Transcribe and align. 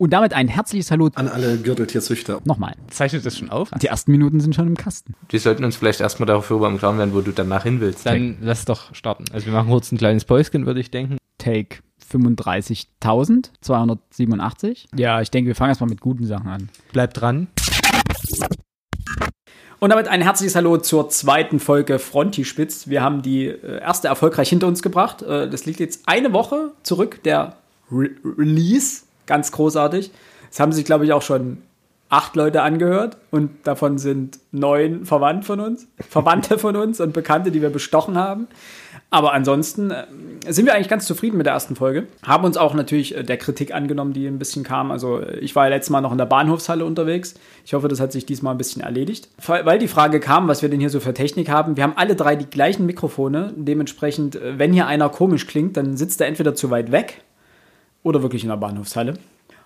Und 0.00 0.10
damit 0.10 0.32
ein 0.32 0.46
herzliches 0.46 0.92
Hallo 0.92 1.10
an 1.16 1.26
alle 1.26 1.56
Gürteltierzüchter. 1.56 2.40
Nochmal. 2.44 2.76
Zeichnet 2.88 3.26
das 3.26 3.36
schon 3.36 3.50
auf? 3.50 3.72
Die 3.82 3.88
ersten 3.88 4.12
Minuten 4.12 4.38
sind 4.38 4.54
schon 4.54 4.68
im 4.68 4.76
Kasten. 4.76 5.16
Wir 5.28 5.40
sollten 5.40 5.64
uns 5.64 5.74
vielleicht 5.74 6.00
erstmal 6.00 6.28
darüber 6.28 6.68
im 6.68 6.78
Klaren 6.78 6.98
werden, 6.98 7.14
wo 7.14 7.20
du 7.20 7.32
danach 7.32 7.64
hin 7.64 7.80
willst. 7.80 8.06
Dann 8.06 8.36
lass 8.40 8.64
doch 8.64 8.94
starten. 8.94 9.24
Also 9.32 9.46
wir 9.46 9.52
machen 9.52 9.70
kurz 9.70 9.90
ein 9.90 9.98
kleines 9.98 10.24
Päuschen, 10.24 10.66
würde 10.66 10.78
ich 10.78 10.92
denken. 10.92 11.18
Take 11.38 11.78
35.287. 12.12 14.84
Ja, 14.96 15.20
ich 15.20 15.32
denke, 15.32 15.48
wir 15.48 15.56
fangen 15.56 15.70
erstmal 15.70 15.90
mit 15.90 16.00
guten 16.00 16.26
Sachen 16.26 16.46
an. 16.46 16.68
Bleibt 16.92 17.20
dran. 17.20 17.48
Und 19.80 19.90
damit 19.90 20.06
ein 20.06 20.22
herzliches 20.22 20.54
Hallo 20.54 20.78
zur 20.78 21.08
zweiten 21.08 21.58
Folge 21.58 21.98
Frontispitz. 21.98 22.86
Wir 22.86 23.02
haben 23.02 23.22
die 23.22 23.46
äh, 23.46 23.80
erste 23.80 24.06
erfolgreich 24.06 24.48
hinter 24.48 24.68
uns 24.68 24.80
gebracht. 24.80 25.22
Äh, 25.22 25.50
das 25.50 25.66
liegt 25.66 25.80
jetzt 25.80 26.02
eine 26.06 26.32
Woche 26.32 26.70
zurück, 26.84 27.20
der 27.24 27.56
Re 27.90 28.10
Release. 28.24 29.07
Ganz 29.28 29.52
großartig. 29.52 30.10
Es 30.50 30.58
haben 30.58 30.72
sich, 30.72 30.84
glaube 30.84 31.04
ich, 31.04 31.12
auch 31.12 31.22
schon 31.22 31.58
acht 32.08 32.34
Leute 32.34 32.62
angehört 32.62 33.18
und 33.30 33.50
davon 33.64 33.98
sind 33.98 34.38
neun 34.50 35.04
verwandt 35.04 35.44
von 35.44 35.60
uns, 35.60 35.86
Verwandte 36.08 36.58
von 36.58 36.74
uns 36.74 37.00
und 37.00 37.12
Bekannte, 37.12 37.50
die 37.50 37.60
wir 37.60 37.68
bestochen 37.68 38.16
haben. 38.16 38.48
Aber 39.10 39.32
ansonsten 39.32 39.90
äh, 39.90 40.06
sind 40.48 40.64
wir 40.66 40.74
eigentlich 40.74 40.88
ganz 40.88 41.06
zufrieden 41.06 41.36
mit 41.36 41.46
der 41.46 41.52
ersten 41.52 41.76
Folge. 41.76 42.06
Haben 42.26 42.44
uns 42.44 42.56
auch 42.56 42.74
natürlich 42.74 43.14
äh, 43.14 43.22
der 43.22 43.36
Kritik 43.36 43.74
angenommen, 43.74 44.14
die 44.14 44.26
ein 44.26 44.38
bisschen 44.38 44.64
kam. 44.64 44.90
Also 44.90 45.20
äh, 45.20 45.38
ich 45.40 45.54
war 45.54 45.64
ja 45.64 45.70
letztes 45.70 45.90
Mal 45.90 46.00
noch 46.00 46.12
in 46.12 46.18
der 46.18 46.26
Bahnhofshalle 46.26 46.84
unterwegs. 46.84 47.34
Ich 47.64 47.74
hoffe, 47.74 47.88
das 47.88 48.00
hat 48.00 48.12
sich 48.12 48.24
diesmal 48.26 48.54
ein 48.54 48.58
bisschen 48.58 48.82
erledigt. 48.82 49.28
Weil 49.46 49.78
die 49.78 49.88
Frage 49.88 50.20
kam, 50.20 50.48
was 50.48 50.62
wir 50.62 50.68
denn 50.68 50.80
hier 50.80 50.90
so 50.90 51.00
für 51.00 51.14
Technik 51.14 51.50
haben. 51.50 51.76
Wir 51.76 51.84
haben 51.84 51.94
alle 51.96 52.16
drei 52.16 52.36
die 52.36 52.48
gleichen 52.48 52.86
Mikrofone. 52.86 53.52
Dementsprechend, 53.56 54.38
wenn 54.42 54.72
hier 54.72 54.86
einer 54.86 55.08
komisch 55.08 55.46
klingt, 55.46 55.76
dann 55.76 55.96
sitzt 55.96 56.20
er 56.20 56.26
entweder 56.26 56.54
zu 56.54 56.70
weit 56.70 56.92
weg 56.92 57.22
oder 58.02 58.22
wirklich 58.22 58.42
in 58.42 58.48
der 58.48 58.56
Bahnhofshalle. 58.56 59.14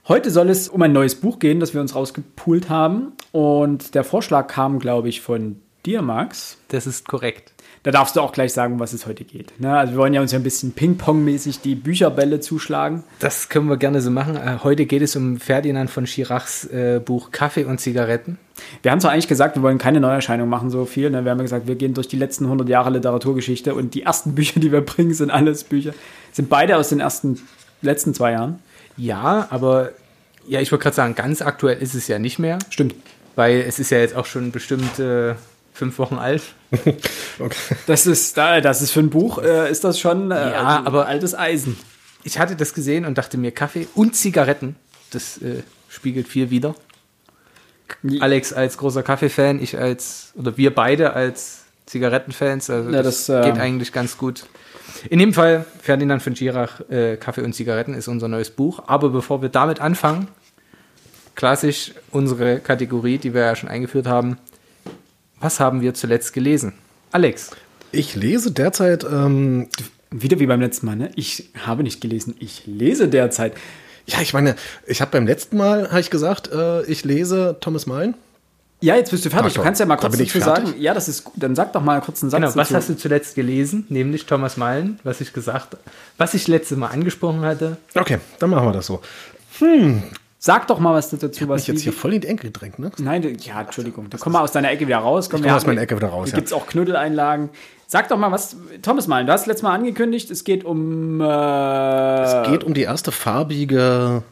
Heute 0.09 0.31
soll 0.31 0.51
es 0.51 0.69
um 0.69 0.83
ein 0.83 0.93
neues 0.93 1.15
Buch 1.15 1.39
gehen, 1.39 1.61
das 1.61 1.75
wir 1.75 1.81
uns 1.81 1.95
rausgepoolt 1.95 2.69
haben. 2.69 3.13
Und 3.31 3.95
der 3.95 4.03
Vorschlag 4.03 4.49
kam, 4.49 4.81
glaube 4.81 5.09
ich, 5.09 5.21
von 5.21 5.61
dir, 5.87 6.03
Max. 6.03 6.59
Das 6.69 6.87
ist 6.87 7.07
korrekt. 7.07 7.53
Da 7.85 7.91
darfst 7.91 8.15
du 8.15 8.21
auch 8.21 8.33
gleich 8.33 8.53
sagen, 8.53 8.75
um 8.75 8.81
was 8.81 8.93
es 8.93 9.07
heute 9.07 9.25
geht. 9.25 9.59
Ne? 9.59 9.77
Also 9.77 9.95
wir 9.95 9.99
wollen 9.99 10.15
ja 10.15 10.21
uns 10.21 10.31
ja 10.31 10.39
ein 10.39 10.45
bisschen 10.45 10.73
Ping-Pong-mäßig 10.73 11.61
die 11.61 11.75
Bücherbälle 11.75 12.39
zuschlagen. 12.39 13.03
Das 13.19 13.49
können 13.49 13.69
wir 13.69 13.77
gerne 13.77 14.01
so 14.01 14.11
machen. 14.11 14.37
Äh, 14.37 14.59
heute 14.63 14.87
geht 14.87 15.03
es 15.03 15.17
um 15.17 15.39
Ferdinand 15.39 15.91
von 15.91 16.07
Schirachs 16.07 16.65
äh, 16.67 17.01
Buch 17.05 17.33
Kaffee 17.33 17.65
und 17.65 17.79
Zigaretten. 17.79 18.39
Wir 18.83 18.93
haben 18.93 19.01
zwar 19.01 19.11
eigentlich 19.11 19.27
gesagt, 19.27 19.57
wir 19.57 19.63
wollen 19.63 19.79
keine 19.79 19.99
Neuerscheinung 19.99 20.49
machen, 20.49 20.71
so 20.71 20.85
viel. 20.85 21.11
Ne? 21.11 21.25
Wir 21.25 21.33
haben 21.33 21.39
ja 21.39 21.43
gesagt, 21.43 21.67
wir 21.67 21.75
gehen 21.75 21.95
durch 21.95 22.07
die 22.07 22.17
letzten 22.17 22.45
100 22.45 22.69
Jahre 22.69 22.91
Literaturgeschichte 22.91 23.75
und 23.75 23.95
die 23.95 24.03
ersten 24.03 24.37
Bücher, 24.37 24.61
die 24.61 24.71
wir 24.71 24.81
bringen, 24.85 25.15
sind 25.15 25.31
alles 25.33 25.65
Bücher. 25.65 25.93
Sind 26.31 26.49
beide 26.49 26.77
aus 26.77 26.89
den 26.91 27.01
ersten 27.01 27.41
letzten 27.83 28.15
zwei 28.15 28.33
Jahren. 28.33 28.61
Ja, 28.97 29.47
aber 29.51 29.91
ja, 30.47 30.61
ich 30.61 30.73
wollte 30.73 30.83
gerade 30.85 30.97
sagen, 30.97 31.15
ganz 31.15 31.43
aktuell 31.43 31.81
ist 31.81 31.95
es 31.95 32.09
ja 32.09 32.19
nicht 32.19 32.39
mehr. 32.39 32.59
Stimmt. 32.71 32.95
Weil 33.37 33.61
es 33.61 33.79
ist 33.79 33.91
ja 33.91 33.99
jetzt 33.99 34.15
auch 34.17 34.27
schon 34.27 34.51
bestimmt 34.53 34.99
äh, 34.99 35.35
fünf 35.73 35.99
Wochen 35.99 36.17
alt. 36.17 36.43
okay. 37.39 37.77
Das 37.87 38.07
ist, 38.07 38.37
das 38.37 38.83
ist 38.83 38.91
für 38.91 39.01
ein 39.01 39.11
Buch, 39.11 39.39
äh, 39.39 39.71
ist 39.71 39.85
das 39.85 39.99
schon 39.99 40.31
äh, 40.31 40.35
ja, 40.35 40.83
aber 40.85 41.07
altes 41.07 41.35
Eisen. 41.35 41.79
Ich 42.25 42.39
hatte 42.39 42.57
das 42.57 42.75
gesehen 42.75 43.05
und 43.05 43.19
dachte 43.19 43.39
mir, 43.39 43.51
Kaffee 43.53 43.89
und 43.95 44.15
Zigaretten, 44.15 44.77
das 45.11 45.39
äh, 45.39 45.63
spiegelt 45.89 46.29
viel 46.29 46.51
wieder. 46.51 46.75
Alex 48.21 48.53
als 48.53 48.79
großer 48.79 49.03
Kaffee-Fan, 49.03 49.63
ich 49.63 49.79
als, 49.79 50.33
oder 50.37 50.57
wir 50.57 50.75
beide 50.75 51.13
als 51.13 51.65
Zigarettenfans, 51.87 52.71
also 52.71 52.91
ja, 52.91 53.03
das, 53.03 53.27
das 53.27 53.45
geht 53.45 53.57
äh, 53.57 53.61
eigentlich 53.61 53.93
ganz 53.93 54.17
gut. 54.17 54.45
In 55.11 55.19
dem 55.19 55.35
Fall, 55.35 55.65
Ferdinand 55.81 56.23
von 56.23 56.35
Girach, 56.35 56.81
äh, 56.91 57.17
Kaffee 57.17 57.43
und 57.43 57.55
Zigaretten 57.55 57.95
ist 57.95 58.09
unser 58.09 58.29
neues 58.29 58.51
Buch. 58.51 58.83
Aber 58.87 59.11
bevor 59.11 59.43
wir 59.43 59.49
damit 59.49 59.81
anfangen, 59.81 60.29
klassisch 61.35 61.93
unsere 62.11 62.61
Kategorie, 62.61 63.19
die 63.19 63.35
wir 63.35 63.43
ja 63.43 63.57
schon 63.57 63.69
eingeführt 63.69 64.07
haben. 64.07 64.39
Was 65.41 65.61
haben 65.61 65.81
wir 65.81 65.95
zuletzt 65.95 66.33
gelesen? 66.33 66.75
Alex. 67.11 67.51
Ich 67.91 68.15
lese 68.15 68.53
derzeit. 68.53 69.05
Ähm, 69.05 69.69
Wieder 70.13 70.39
wie 70.39 70.47
beim 70.47 70.61
letzten 70.61 70.87
Mal, 70.87 70.97
ne? 70.97 71.11
Ich 71.17 71.51
habe 71.65 71.83
nicht 71.83 72.03
gelesen, 72.03 72.37
ich 72.39 72.67
lese 72.67 73.09
derzeit. 73.09 73.55
Ja, 74.05 74.21
ich 74.21 74.35
meine, 74.35 74.57
ich 74.87 75.01
habe 75.01 75.11
beim 75.11 75.27
letzten 75.27 75.57
Mal, 75.57 75.89
habe 75.89 76.01
ich 76.01 76.11
gesagt, 76.11 76.51
äh, 76.53 76.83
ich 76.85 77.05
lese 77.05 77.57
Thomas 77.61 77.87
Mann. 77.87 78.15
Ja, 78.83 78.97
jetzt 78.97 79.11
bist 79.11 79.25
du 79.25 79.31
fertig. 79.31 79.53
Ach, 79.53 79.57
du 79.57 79.63
kannst 79.63 79.81
ja 79.81 79.87
mal 79.87 79.97
kurz 79.97 80.19
dazu 80.19 80.41
sagen. 80.41 80.75
Ja, 80.79 80.93
das 80.93 81.09
ist 81.09 81.25
gut. 81.25 81.35
Dann 81.37 81.55
sag 81.55 81.73
doch 81.73 81.83
mal 81.83 82.01
kurz 82.01 82.23
einen 82.23 82.31
Satz. 82.31 82.41
Genau, 82.41 82.49
was 82.57 82.69
dazu. 82.69 82.75
hast 82.75 82.89
du 82.89 82.97
zuletzt 82.97 83.35
gelesen? 83.35 83.87
Nämlich 83.89 84.27
Thomas 84.27 84.57
Meilen, 84.57 84.99
was 85.05 85.21
ich 85.21 85.33
gesagt, 85.33 85.77
was 86.19 86.35
ich 86.35 86.49
letztes 86.49 86.77
Mal 86.77 86.89
angesprochen 86.89 87.43
hatte. 87.43 87.77
Okay, 87.95 88.19
dann 88.41 88.51
machen 88.51 88.67
wir 88.67 88.73
das 88.73 88.87
so. 88.87 89.01
Hm. 89.61 90.03
Sag 90.39 90.67
doch 90.67 90.81
mal 90.81 90.93
was 90.93 91.09
dazu. 91.11 91.27
Ich 91.27 91.49
was 91.49 91.69
jetzt 91.69 91.83
hier 91.83 91.93
voll 91.93 92.15
in 92.15 92.21
die 92.21 92.27
Ecke 92.27 92.49
gedrängt, 92.49 92.81
ne? 92.81 92.91
Nein, 92.99 93.37
ja, 93.41 93.61
Entschuldigung. 93.61 94.11
Da 94.11 94.19
komm 94.19 94.33
mal 94.33 94.41
aus 94.41 94.51
deiner 94.51 94.73
Ecke 94.73 94.89
wieder 94.89 94.99
raus. 94.99 95.31
Komm, 95.31 95.41
ich 95.41 95.47
komm 95.47 95.55
aus 95.57 95.67
meiner 95.67 95.81
Ecke 95.83 95.95
wieder 95.97 96.09
raus. 96.09 96.27
Hier 96.27 96.33
ja. 96.33 96.37
gibt 96.37 96.49
es 96.49 96.53
auch 96.53 96.67
Knuddeleinlagen. 96.67 97.51
Sag 97.87 98.09
doch 98.09 98.19
mal 98.19 98.33
was, 98.33 98.57
Thomas 98.81 99.07
Meilen, 99.07 99.29
du 99.29 99.33
hast 99.33 99.47
letztes 99.47 99.63
Mal 99.63 99.75
angekündigt, 99.75 100.31
es 100.33 100.43
geht 100.43 100.65
um. 100.65 101.21
Äh 101.21 102.23
es 102.23 102.49
geht 102.49 102.65
um 102.65 102.75
die 102.75 102.83
erste 102.83 103.13
farbige 103.13 104.25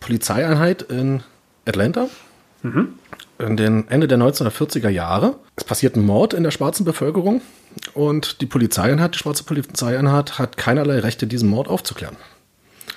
Polizeieinheit 0.00 0.82
in 0.82 1.22
Atlanta. 1.64 2.08
Mhm 2.64 2.94
in 3.38 3.56
den 3.56 3.88
Ende 3.88 4.08
der 4.08 4.18
1940er 4.18 4.88
Jahre. 4.88 5.36
Es 5.56 5.64
passiert 5.64 5.96
ein 5.96 6.04
Mord 6.04 6.34
in 6.34 6.42
der 6.42 6.50
schwarzen 6.50 6.84
Bevölkerung 6.84 7.42
und 7.94 8.40
die 8.40 8.46
Polizeieinheit, 8.46 9.14
die 9.14 9.18
schwarze 9.18 9.44
Polizeieinheit, 9.44 10.38
hat 10.38 10.56
keinerlei 10.56 11.00
Rechte, 11.00 11.26
diesen 11.26 11.48
Mord 11.48 11.68
aufzuklären. 11.68 12.16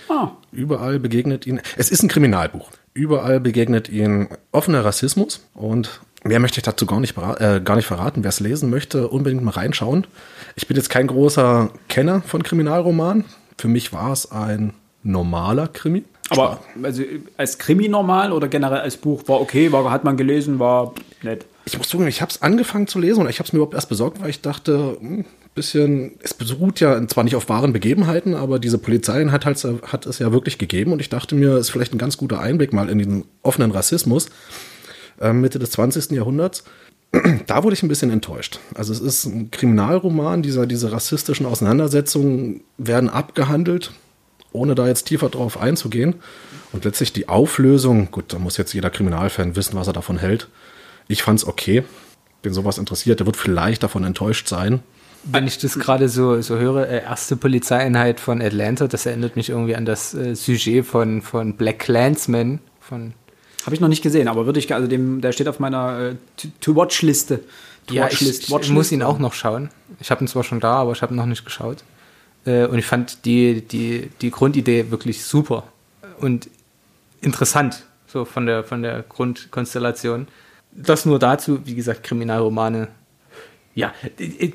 Ah. 0.09 0.31
Überall 0.51 0.99
begegnet 0.99 1.45
ihnen, 1.47 1.61
es 1.75 1.91
ist 1.91 2.03
ein 2.03 2.07
Kriminalbuch, 2.07 2.69
überall 2.93 3.39
begegnet 3.39 3.89
ihnen 3.89 4.29
offener 4.51 4.85
Rassismus 4.85 5.45
und 5.53 5.99
mehr 6.23 6.39
möchte 6.39 6.59
ich 6.59 6.63
dazu 6.63 6.85
gar 6.85 6.99
nicht, 6.99 7.17
äh, 7.17 7.59
gar 7.61 7.75
nicht 7.75 7.87
verraten. 7.87 8.23
Wer 8.23 8.29
es 8.29 8.39
lesen 8.39 8.69
möchte, 8.69 9.07
unbedingt 9.09 9.43
mal 9.43 9.51
reinschauen. 9.51 10.07
Ich 10.55 10.67
bin 10.67 10.77
jetzt 10.77 10.89
kein 10.89 11.07
großer 11.07 11.71
Kenner 11.89 12.21
von 12.21 12.43
Kriminalromanen. 12.43 13.25
Für 13.57 13.67
mich 13.67 13.91
war 13.91 14.13
es 14.13 14.31
ein 14.31 14.73
normaler 15.03 15.67
Krimi. 15.67 16.03
Aber 16.29 16.59
also 16.83 17.03
als 17.37 17.57
Krimi 17.57 17.87
normal 17.87 18.33
oder 18.33 18.47
generell 18.47 18.79
als 18.79 18.97
Buch 18.97 19.23
war 19.27 19.39
okay, 19.39 19.71
war, 19.71 19.89
hat 19.91 20.03
man 20.03 20.17
gelesen, 20.17 20.59
war 20.59 20.93
nett. 21.21 21.45
Ich 21.65 21.77
muss 21.77 21.89
zugeben, 21.89 22.09
ich 22.09 22.21
habe 22.21 22.31
es 22.31 22.41
angefangen 22.41 22.87
zu 22.87 22.99
lesen 22.99 23.21
und 23.21 23.29
ich 23.29 23.39
habe 23.39 23.47
es 23.47 23.53
mir 23.53 23.57
überhaupt 23.57 23.73
erst 23.73 23.89
besorgt, 23.89 24.21
weil 24.21 24.29
ich 24.29 24.41
dachte, 24.41 24.97
ein 25.01 25.09
hm, 25.17 25.25
bisschen, 25.55 26.13
es 26.21 26.33
beruht 26.33 26.79
ja 26.79 27.05
zwar 27.07 27.23
nicht 27.23 27.35
auf 27.35 27.49
wahren 27.49 27.73
Begebenheiten, 27.73 28.35
aber 28.35 28.59
diese 28.59 28.77
Polizei 28.77 29.25
hat, 29.25 29.45
halt, 29.45 29.65
hat 29.83 30.05
es 30.05 30.19
ja 30.19 30.31
wirklich 30.31 30.57
gegeben 30.57 30.91
und 30.91 30.99
ich 30.99 31.09
dachte 31.09 31.35
mir, 31.35 31.53
es 31.53 31.67
ist 31.67 31.69
vielleicht 31.71 31.93
ein 31.93 31.97
ganz 31.97 32.17
guter 32.17 32.39
Einblick 32.39 32.73
mal 32.73 32.89
in 32.89 32.99
den 32.99 33.25
offenen 33.41 33.71
Rassismus 33.71 34.29
äh, 35.19 35.33
Mitte 35.33 35.59
des 35.59 35.71
20. 35.71 36.11
Jahrhunderts. 36.11 36.63
Da 37.47 37.63
wurde 37.63 37.73
ich 37.73 37.83
ein 37.83 37.87
bisschen 37.87 38.11
enttäuscht. 38.11 38.59
Also 38.75 38.91
es 38.91 38.99
ist 38.99 39.25
ein 39.25 39.49
Kriminalroman, 39.49 40.41
dieser, 40.41 40.65
diese 40.65 40.91
rassistischen 40.91 41.45
Auseinandersetzungen 41.45 42.61
werden 42.77 43.09
abgehandelt 43.09 43.91
ohne 44.57 44.75
da 44.75 44.87
jetzt 44.87 45.05
tiefer 45.05 45.29
drauf 45.29 45.59
einzugehen. 45.59 46.15
Und 46.73 46.85
letztlich 46.85 47.13
die 47.13 47.29
Auflösung, 47.29 48.11
gut, 48.11 48.33
da 48.33 48.39
muss 48.39 48.57
jetzt 48.57 48.73
jeder 48.73 48.89
Kriminalfan 48.89 49.55
wissen, 49.55 49.75
was 49.75 49.87
er 49.87 49.93
davon 49.93 50.17
hält. 50.17 50.47
Ich 51.07 51.23
fand 51.23 51.39
es 51.39 51.47
okay. 51.47 51.83
Wen 52.43 52.53
sowas 52.53 52.77
interessiert, 52.77 53.19
der 53.19 53.25
wird 53.25 53.37
vielleicht 53.37 53.83
davon 53.83 54.03
enttäuscht 54.03 54.47
sein. 54.47 54.81
Wenn 55.23 55.47
ich 55.47 55.57
das 55.57 55.79
gerade 55.79 56.09
so, 56.09 56.41
so 56.41 56.57
höre, 56.57 56.87
äh, 56.87 57.03
erste 57.03 57.35
Polizeieinheit 57.35 58.19
von 58.19 58.41
Atlanta, 58.41 58.87
das 58.87 59.05
erinnert 59.05 59.35
mich 59.35 59.49
irgendwie 59.49 59.75
an 59.75 59.85
das 59.85 60.13
äh, 60.13 60.35
Sujet 60.35 60.85
von, 60.85 61.21
von 61.21 61.55
Black 61.55 61.79
Clansman. 61.79 62.59
Von 62.79 63.13
Habe 63.65 63.75
ich 63.75 63.81
noch 63.81 63.87
nicht 63.87 64.03
gesehen, 64.03 64.27
aber 64.27 64.45
würde 64.45 64.59
ich, 64.59 64.73
also 64.73 64.87
dem, 64.87 65.21
der 65.21 65.31
steht 65.31 65.47
auf 65.47 65.59
meiner 65.59 66.11
äh, 66.11 66.15
To-Watch-Liste. 66.61 67.39
To 67.87 67.95
ja, 67.95 68.07
ich, 68.09 68.21
ich 68.21 68.69
muss 68.69 68.91
ihn 68.91 69.01
auch 69.01 69.19
noch 69.19 69.33
schauen. 69.33 69.69
Ich 69.99 70.11
habe 70.11 70.23
ihn 70.23 70.27
zwar 70.27 70.43
schon 70.43 70.59
da, 70.59 70.73
aber 70.73 70.91
ich 70.91 71.01
habe 71.01 71.13
ihn 71.13 71.17
noch 71.17 71.25
nicht 71.25 71.45
geschaut. 71.45 71.83
Äh, 72.47 72.65
und 72.65 72.79
ich 72.79 72.85
fand 72.85 73.25
die, 73.25 73.61
die, 73.61 74.09
die 74.21 74.31
Grundidee 74.31 74.89
wirklich 74.89 75.23
super 75.23 75.63
und 76.19 76.49
interessant, 77.21 77.83
so 78.07 78.25
von 78.25 78.45
der, 78.45 78.63
von 78.63 78.81
der 78.81 79.03
Grundkonstellation. 79.03 80.27
Das 80.71 81.05
nur 81.05 81.19
dazu, 81.19 81.59
wie 81.65 81.75
gesagt, 81.75 82.03
Kriminalromane. 82.03 82.87
Ja, 83.75 83.93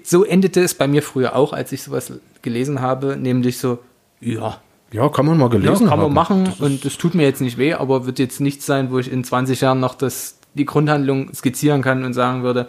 so 0.03 0.25
endete 0.25 0.63
es 0.63 0.75
bei 0.75 0.89
mir 0.89 1.03
früher 1.03 1.37
auch, 1.37 1.53
als 1.53 1.71
ich 1.71 1.83
sowas 1.83 2.13
gelesen 2.41 2.81
habe, 2.81 3.17
nämlich 3.17 3.59
so, 3.59 3.79
ja. 4.21 4.61
Ja, 4.93 5.09
kann 5.09 5.27
man 5.27 5.39
mal 5.39 5.49
gelesen 5.49 5.85
ja, 5.85 5.89
kann 5.89 6.01
man 6.01 6.13
machen 6.13 6.53
und 6.59 6.85
es 6.85 6.99
tut 6.99 7.15
mir 7.15 7.23
jetzt 7.23 7.41
nicht 7.41 7.57
weh, 7.57 7.73
aber 7.73 8.05
wird 8.05 8.19
jetzt 8.19 8.41
nichts 8.41 8.67
sein, 8.67 8.91
wo 8.91 8.99
ich 8.99 9.11
in 9.11 9.25
20 9.25 9.61
Jahren 9.61 9.81
noch 9.81 9.95
das, 9.95 10.39
die 10.55 10.67
Grundhandlung 10.67 11.33
skizzieren 11.33 11.83
kann 11.83 12.05
und 12.05 12.15
sagen 12.15 12.43
würde, 12.43 12.67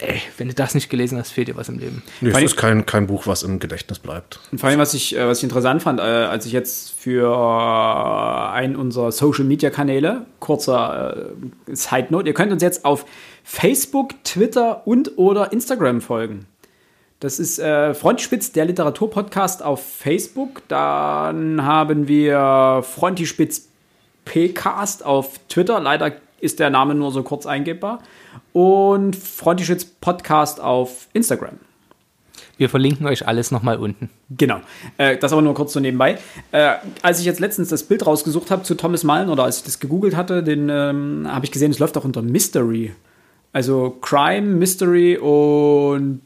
ey, 0.00 0.20
wenn 0.38 0.48
du 0.48 0.54
das 0.54 0.74
nicht 0.74 0.90
gelesen 0.90 1.18
hast, 1.18 1.30
fehlt 1.30 1.48
dir 1.48 1.56
was 1.56 1.68
im 1.68 1.78
Leben. 1.78 2.02
Nee, 2.20 2.30
es 2.30 2.42
ist 2.42 2.56
kein, 2.56 2.86
kein 2.86 3.06
Buch, 3.06 3.26
was 3.26 3.42
im 3.42 3.58
Gedächtnis 3.58 3.98
bleibt. 3.98 4.40
Und 4.50 4.60
vor 4.60 4.68
allem, 4.68 4.78
was 4.78 4.94
ich, 4.94 5.16
äh, 5.16 5.26
was 5.26 5.38
ich 5.38 5.44
interessant 5.44 5.82
fand, 5.82 6.00
äh, 6.00 6.02
als 6.02 6.46
ich 6.46 6.52
jetzt 6.52 6.92
für 6.92 7.26
äh, 7.26 8.52
einen 8.52 8.76
unserer 8.76 9.12
Social 9.12 9.44
Media 9.44 9.70
Kanäle, 9.70 10.26
kurzer 10.38 11.30
Side 11.66 12.08
Note, 12.10 12.28
ihr 12.28 12.34
könnt 12.34 12.52
uns 12.52 12.62
jetzt 12.62 12.84
auf 12.84 13.04
Facebook, 13.44 14.22
Twitter 14.24 14.86
und 14.86 15.18
oder 15.18 15.52
Instagram 15.52 16.00
folgen. 16.00 16.46
Das 17.20 17.38
ist 17.38 17.58
äh, 17.58 17.92
Frontispitz, 17.92 18.52
der 18.52 18.64
Literaturpodcast 18.64 19.62
auf 19.62 19.84
Facebook. 19.84 20.62
Dann 20.68 21.64
haben 21.64 22.08
wir 22.08 22.82
Frontispitz 22.82 23.70
FTPcast 24.30 25.04
auf 25.04 25.40
Twitter. 25.48 25.80
Leider 25.80 26.12
ist 26.40 26.58
der 26.58 26.70
Name 26.70 26.94
nur 26.94 27.10
so 27.10 27.22
kurz 27.22 27.46
eingebbar. 27.46 28.00
Und 28.52 29.16
Frontischütz 29.16 29.84
Podcast 29.84 30.60
auf 30.60 31.08
Instagram. 31.12 31.58
Wir 32.60 32.68
verlinken 32.68 33.06
euch 33.06 33.26
alles 33.26 33.50
nochmal 33.50 33.78
unten. 33.78 34.10
Genau. 34.28 34.60
Äh, 34.98 35.16
das 35.16 35.32
aber 35.32 35.40
nur 35.40 35.54
kurz 35.54 35.72
so 35.72 35.80
nebenbei. 35.80 36.18
Äh, 36.52 36.74
als 37.00 37.18
ich 37.18 37.24
jetzt 37.24 37.40
letztens 37.40 37.70
das 37.70 37.84
Bild 37.84 38.06
rausgesucht 38.06 38.50
habe 38.50 38.64
zu 38.64 38.74
Thomas 38.74 39.02
Mullen 39.02 39.30
oder 39.30 39.44
als 39.44 39.58
ich 39.58 39.62
das 39.62 39.80
gegoogelt 39.80 40.14
hatte, 40.14 40.42
den 40.42 40.68
ähm, 40.68 41.26
habe 41.26 41.46
ich 41.46 41.52
gesehen, 41.52 41.70
es 41.70 41.78
läuft 41.78 41.96
auch 41.96 42.04
unter 42.04 42.20
Mystery. 42.20 42.92
Also 43.54 43.96
Crime, 44.02 44.42
Mystery 44.42 45.16
und 45.16 46.20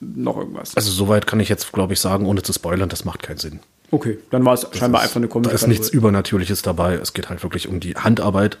noch 0.00 0.38
irgendwas. 0.38 0.74
Also 0.76 0.90
soweit 0.92 1.26
kann 1.26 1.40
ich 1.40 1.50
jetzt, 1.50 1.72
glaube 1.72 1.92
ich, 1.92 2.00
sagen, 2.00 2.24
ohne 2.24 2.42
zu 2.42 2.54
spoilern, 2.54 2.88
das 2.88 3.04
macht 3.04 3.22
keinen 3.22 3.36
Sinn. 3.36 3.60
Okay, 3.90 4.18
dann 4.30 4.46
war 4.46 4.54
es 4.54 4.66
scheinbar 4.72 5.02
ist, 5.02 5.08
einfach 5.08 5.16
eine 5.16 5.26
Da 5.26 5.32
komische 5.32 5.54
ist 5.54 5.66
nichts 5.66 5.90
Übernatürliches 5.90 6.62
dabei. 6.62 6.94
Es 6.94 7.12
geht 7.12 7.28
halt 7.28 7.42
wirklich 7.42 7.68
um 7.68 7.80
die 7.80 7.96
Handarbeit 7.96 8.56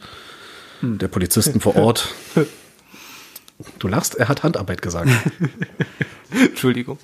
der 0.82 1.08
Polizisten 1.08 1.60
vor 1.60 1.76
Ort. 1.76 2.08
Du 3.78 3.88
lachst, 3.88 4.14
er 4.14 4.28
hat 4.28 4.42
Handarbeit 4.42 4.82
gesagt. 4.82 5.10
Entschuldigung. 6.30 6.98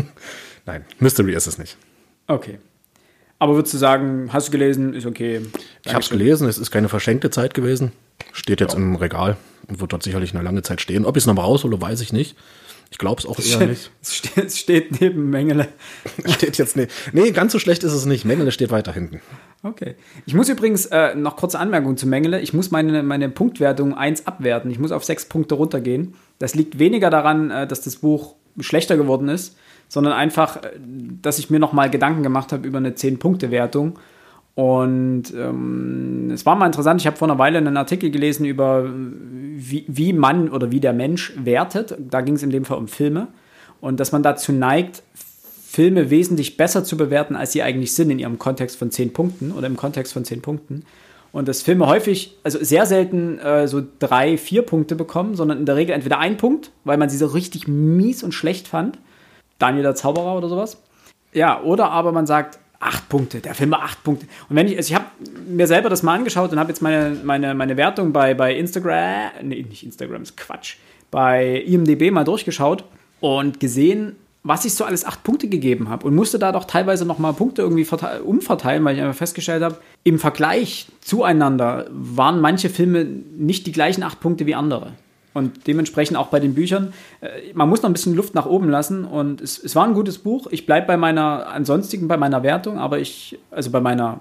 Nein, 0.66 0.84
Mystery 0.98 1.34
ist 1.34 1.46
es 1.46 1.58
nicht. 1.58 1.76
Okay. 2.26 2.58
Aber 3.38 3.54
würdest 3.54 3.74
du 3.74 3.78
sagen, 3.78 4.30
hast 4.32 4.48
du 4.48 4.52
gelesen, 4.52 4.94
ist 4.94 5.06
okay. 5.06 5.42
Ich 5.84 5.92
habe 5.92 6.02
es 6.02 6.08
gelesen, 6.08 6.48
es 6.48 6.58
ist 6.58 6.70
keine 6.70 6.88
verschenkte 6.88 7.30
Zeit 7.30 7.54
gewesen. 7.54 7.92
Steht 8.32 8.60
jetzt 8.60 8.74
im 8.74 8.96
Regal 8.96 9.36
und 9.68 9.80
wird 9.80 9.92
dort 9.92 10.02
sicherlich 10.02 10.34
eine 10.34 10.42
lange 10.42 10.62
Zeit 10.62 10.80
stehen. 10.80 11.04
Ob 11.04 11.16
ich 11.16 11.22
es 11.22 11.26
nochmal 11.26 11.44
raushole, 11.44 11.80
weiß 11.80 12.00
ich 12.00 12.12
nicht. 12.12 12.36
Ich 12.90 12.98
glaube 12.98 13.20
es 13.20 13.26
auch 13.26 13.38
eher 13.38 13.66
nicht. 13.66 13.90
Es 14.00 14.14
steht, 14.14 14.52
steht 14.52 15.00
neben 15.00 15.28
Mengele. 15.28 15.68
Steht 16.26 16.56
jetzt 16.56 16.76
nicht. 16.76 16.90
Nee, 17.12 17.30
ganz 17.32 17.52
so 17.52 17.58
schlecht 17.58 17.84
ist 17.84 17.92
es 17.92 18.06
nicht. 18.06 18.24
Mengele 18.24 18.52
steht 18.52 18.70
weiter 18.70 18.92
hinten. 18.92 19.20
Okay. 19.62 19.96
Ich 20.26 20.34
muss 20.34 20.48
übrigens 20.48 20.86
äh, 20.86 21.14
noch 21.14 21.36
kurze 21.36 21.58
Anmerkung 21.58 21.96
zu 21.96 22.06
Mengele. 22.06 22.40
Ich 22.40 22.52
muss 22.52 22.70
meine, 22.70 23.02
meine 23.02 23.28
Punktwertung 23.28 23.94
1 23.94 24.26
abwerten. 24.26 24.70
Ich 24.70 24.78
muss 24.78 24.92
auf 24.92 25.04
6 25.04 25.26
Punkte 25.26 25.54
runtergehen. 25.54 26.14
Das 26.38 26.54
liegt 26.54 26.78
weniger 26.78 27.10
daran, 27.10 27.50
äh, 27.50 27.66
dass 27.66 27.80
das 27.80 27.96
Buch 27.96 28.34
schlechter 28.60 28.96
geworden 28.96 29.28
ist, 29.28 29.56
sondern 29.88 30.12
einfach, 30.12 30.62
äh, 30.62 30.70
dass 31.22 31.38
ich 31.38 31.50
mir 31.50 31.58
noch 31.58 31.72
mal 31.72 31.90
Gedanken 31.90 32.22
gemacht 32.22 32.52
habe 32.52 32.66
über 32.66 32.78
eine 32.78 32.90
10-Punkte-Wertung. 32.90 33.98
Und 34.54 35.34
ähm, 35.36 36.30
es 36.32 36.46
war 36.46 36.56
mal 36.56 36.66
interessant, 36.66 37.00
ich 37.00 37.06
habe 37.06 37.16
vor 37.16 37.28
einer 37.28 37.38
Weile 37.38 37.58
einen 37.58 37.76
Artikel 37.76 38.10
gelesen 38.10 38.46
über, 38.46 38.88
wie, 38.88 39.84
wie 39.86 40.14
man 40.14 40.48
oder 40.48 40.70
wie 40.70 40.80
der 40.80 40.94
Mensch 40.94 41.34
wertet. 41.36 41.94
Da 41.98 42.22
ging 42.22 42.36
es 42.36 42.42
in 42.42 42.50
dem 42.50 42.64
Fall 42.64 42.78
um 42.78 42.88
Filme. 42.88 43.28
Und 43.82 44.00
dass 44.00 44.12
man 44.12 44.22
dazu 44.22 44.52
neigt, 44.52 45.02
Filme 45.76 46.08
wesentlich 46.08 46.56
besser 46.56 46.84
zu 46.84 46.96
bewerten, 46.96 47.36
als 47.36 47.52
sie 47.52 47.62
eigentlich 47.62 47.94
sind 47.94 48.10
in 48.10 48.18
ihrem 48.18 48.38
Kontext 48.38 48.78
von 48.78 48.90
10 48.90 49.12
Punkten 49.12 49.52
oder 49.52 49.66
im 49.66 49.76
Kontext 49.76 50.14
von 50.14 50.24
10 50.24 50.40
Punkten. 50.40 50.86
Und 51.32 51.48
dass 51.48 51.60
Filme 51.60 51.86
häufig, 51.86 52.34
also 52.44 52.58
sehr 52.64 52.86
selten 52.86 53.38
äh, 53.40 53.68
so 53.68 53.82
drei, 53.98 54.38
vier 54.38 54.62
Punkte 54.62 54.96
bekommen, 54.96 55.34
sondern 55.34 55.58
in 55.58 55.66
der 55.66 55.76
Regel 55.76 55.94
entweder 55.94 56.18
ein 56.18 56.38
Punkt, 56.38 56.70
weil 56.84 56.96
man 56.96 57.10
sie 57.10 57.18
so 57.18 57.26
richtig 57.26 57.68
mies 57.68 58.22
und 58.22 58.32
schlecht 58.32 58.68
fand. 58.68 58.98
Daniel 59.58 59.82
der 59.82 59.94
Zauberer 59.94 60.34
oder 60.38 60.48
sowas. 60.48 60.82
Ja, 61.34 61.60
oder 61.60 61.90
aber 61.90 62.10
man 62.10 62.26
sagt, 62.26 62.58
acht 62.80 63.10
Punkte, 63.10 63.40
der 63.40 63.54
Film 63.54 63.72
war 63.72 63.82
acht 63.82 64.02
Punkte. 64.02 64.24
Und 64.48 64.56
wenn 64.56 64.68
ich, 64.68 64.78
also 64.78 64.88
ich 64.88 64.94
habe 64.94 65.04
mir 65.46 65.66
selber 65.66 65.90
das 65.90 66.02
mal 66.02 66.14
angeschaut 66.14 66.52
und 66.52 66.58
habe 66.58 66.70
jetzt 66.70 66.80
meine, 66.80 67.18
meine, 67.22 67.52
meine 67.54 67.76
Wertung 67.76 68.14
bei, 68.14 68.32
bei 68.32 68.56
Instagram, 68.56 69.32
nee, 69.42 69.62
nicht 69.68 69.84
Instagram, 69.84 70.22
ist 70.22 70.38
Quatsch, 70.38 70.76
bei 71.10 71.60
IMDB 71.66 72.10
mal 72.10 72.24
durchgeschaut 72.24 72.82
und 73.20 73.60
gesehen, 73.60 74.16
was 74.46 74.64
ich 74.64 74.74
so 74.74 74.84
alles 74.84 75.04
acht 75.04 75.24
Punkte 75.24 75.48
gegeben 75.48 75.88
habe 75.88 76.06
und 76.06 76.14
musste 76.14 76.38
da 76.38 76.52
doch 76.52 76.64
teilweise 76.64 77.04
noch 77.04 77.18
mal 77.18 77.32
Punkte 77.32 77.62
irgendwie 77.62 77.84
verte- 77.84 78.22
umverteilen, 78.22 78.84
weil 78.84 78.96
ich 78.96 79.02
einfach 79.02 79.16
festgestellt 79.16 79.62
habe, 79.62 79.76
im 80.04 80.18
Vergleich 80.18 80.86
zueinander 81.00 81.86
waren 81.90 82.40
manche 82.40 82.70
Filme 82.70 83.04
nicht 83.04 83.66
die 83.66 83.72
gleichen 83.72 84.02
acht 84.02 84.20
Punkte 84.20 84.46
wie 84.46 84.54
andere. 84.54 84.92
Und 85.34 85.66
dementsprechend 85.66 86.16
auch 86.16 86.28
bei 86.28 86.40
den 86.40 86.54
Büchern. 86.54 86.94
Äh, 87.20 87.52
man 87.52 87.68
muss 87.68 87.82
noch 87.82 87.90
ein 87.90 87.92
bisschen 87.92 88.14
Luft 88.14 88.34
nach 88.34 88.46
oben 88.46 88.70
lassen. 88.70 89.04
Und 89.04 89.42
es, 89.42 89.62
es 89.62 89.76
war 89.76 89.84
ein 89.84 89.92
gutes 89.92 90.16
Buch. 90.16 90.46
Ich 90.50 90.64
bleibe 90.64 90.86
bei 90.86 90.96
meiner, 90.96 91.48
ansonsten 91.48 92.08
bei 92.08 92.16
meiner 92.16 92.42
Wertung, 92.42 92.78
aber 92.78 93.00
ich, 93.00 93.38
also 93.50 93.70
bei 93.70 93.80
meiner 93.80 94.20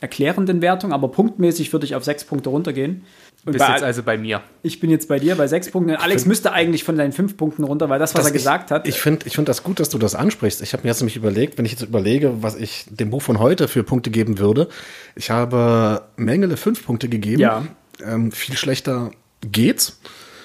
erklärenden 0.00 0.60
Wertung, 0.62 0.92
aber 0.92 1.08
punktmäßig 1.08 1.72
würde 1.72 1.86
ich 1.86 1.94
auf 1.94 2.04
sechs 2.04 2.24
Punkte 2.24 2.50
runtergehen. 2.50 3.04
Du 3.44 3.50
Und 3.50 3.58
bist 3.58 3.68
jetzt 3.68 3.82
also 3.82 4.02
bei 4.02 4.16
mir. 4.16 4.40
ich 4.62 4.80
bin 4.80 4.90
jetzt 4.90 5.06
bei 5.08 5.18
dir 5.18 5.34
bei 5.36 5.46
sechs 5.46 5.70
Punkten. 5.70 5.94
Alex 5.96 6.24
müsste 6.24 6.52
eigentlich 6.52 6.82
von 6.82 6.96
deinen 6.96 7.12
fünf 7.12 7.36
Punkten 7.36 7.64
runter, 7.64 7.90
weil 7.90 7.98
das, 7.98 8.14
was 8.14 8.24
er 8.24 8.32
gesagt 8.32 8.70
hat. 8.70 8.88
Ich 8.88 8.98
finde 9.00 9.26
ich 9.26 9.34
find 9.34 9.48
das 9.48 9.62
gut, 9.62 9.80
dass 9.80 9.90
du 9.90 9.98
das 9.98 10.14
ansprichst. 10.14 10.62
Ich 10.62 10.72
habe 10.72 10.82
mir 10.84 10.88
jetzt 10.88 11.00
nämlich 11.00 11.16
überlegt, 11.16 11.58
wenn 11.58 11.66
ich 11.66 11.72
jetzt 11.72 11.82
überlege, 11.82 12.42
was 12.42 12.56
ich 12.56 12.86
dem 12.88 13.10
Buch 13.10 13.20
von 13.20 13.38
heute 13.38 13.68
für 13.68 13.82
Punkte 13.82 14.10
geben 14.10 14.38
würde. 14.38 14.68
Ich 15.14 15.30
habe 15.30 16.02
Mengele 16.16 16.56
fünf 16.56 16.84
Punkte 16.86 17.08
gegeben. 17.08 17.42
Ja. 17.42 17.66
Ähm, 18.02 18.32
viel 18.32 18.56
schlechter 18.56 19.10
geht's. 19.42 20.00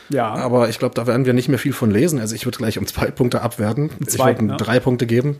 ja. 0.10 0.34
Aber 0.34 0.68
ich 0.68 0.78
glaube, 0.78 0.94
da 0.96 1.08
werden 1.08 1.26
wir 1.26 1.34
nicht 1.34 1.48
mehr 1.48 1.60
viel 1.60 1.74
von 1.74 1.92
lesen. 1.92 2.20
Also 2.20 2.36
ich 2.36 2.46
würde 2.46 2.58
gleich 2.58 2.78
um 2.78 2.86
zwei 2.86 3.12
Punkte 3.12 3.42
abwerten. 3.42 3.92
ich 4.02 4.10
zwei, 4.10 4.34
würde 4.34 4.46
ne? 4.46 4.58
drei 4.58 4.80
Punkte 4.82 5.08
geben. 5.08 5.38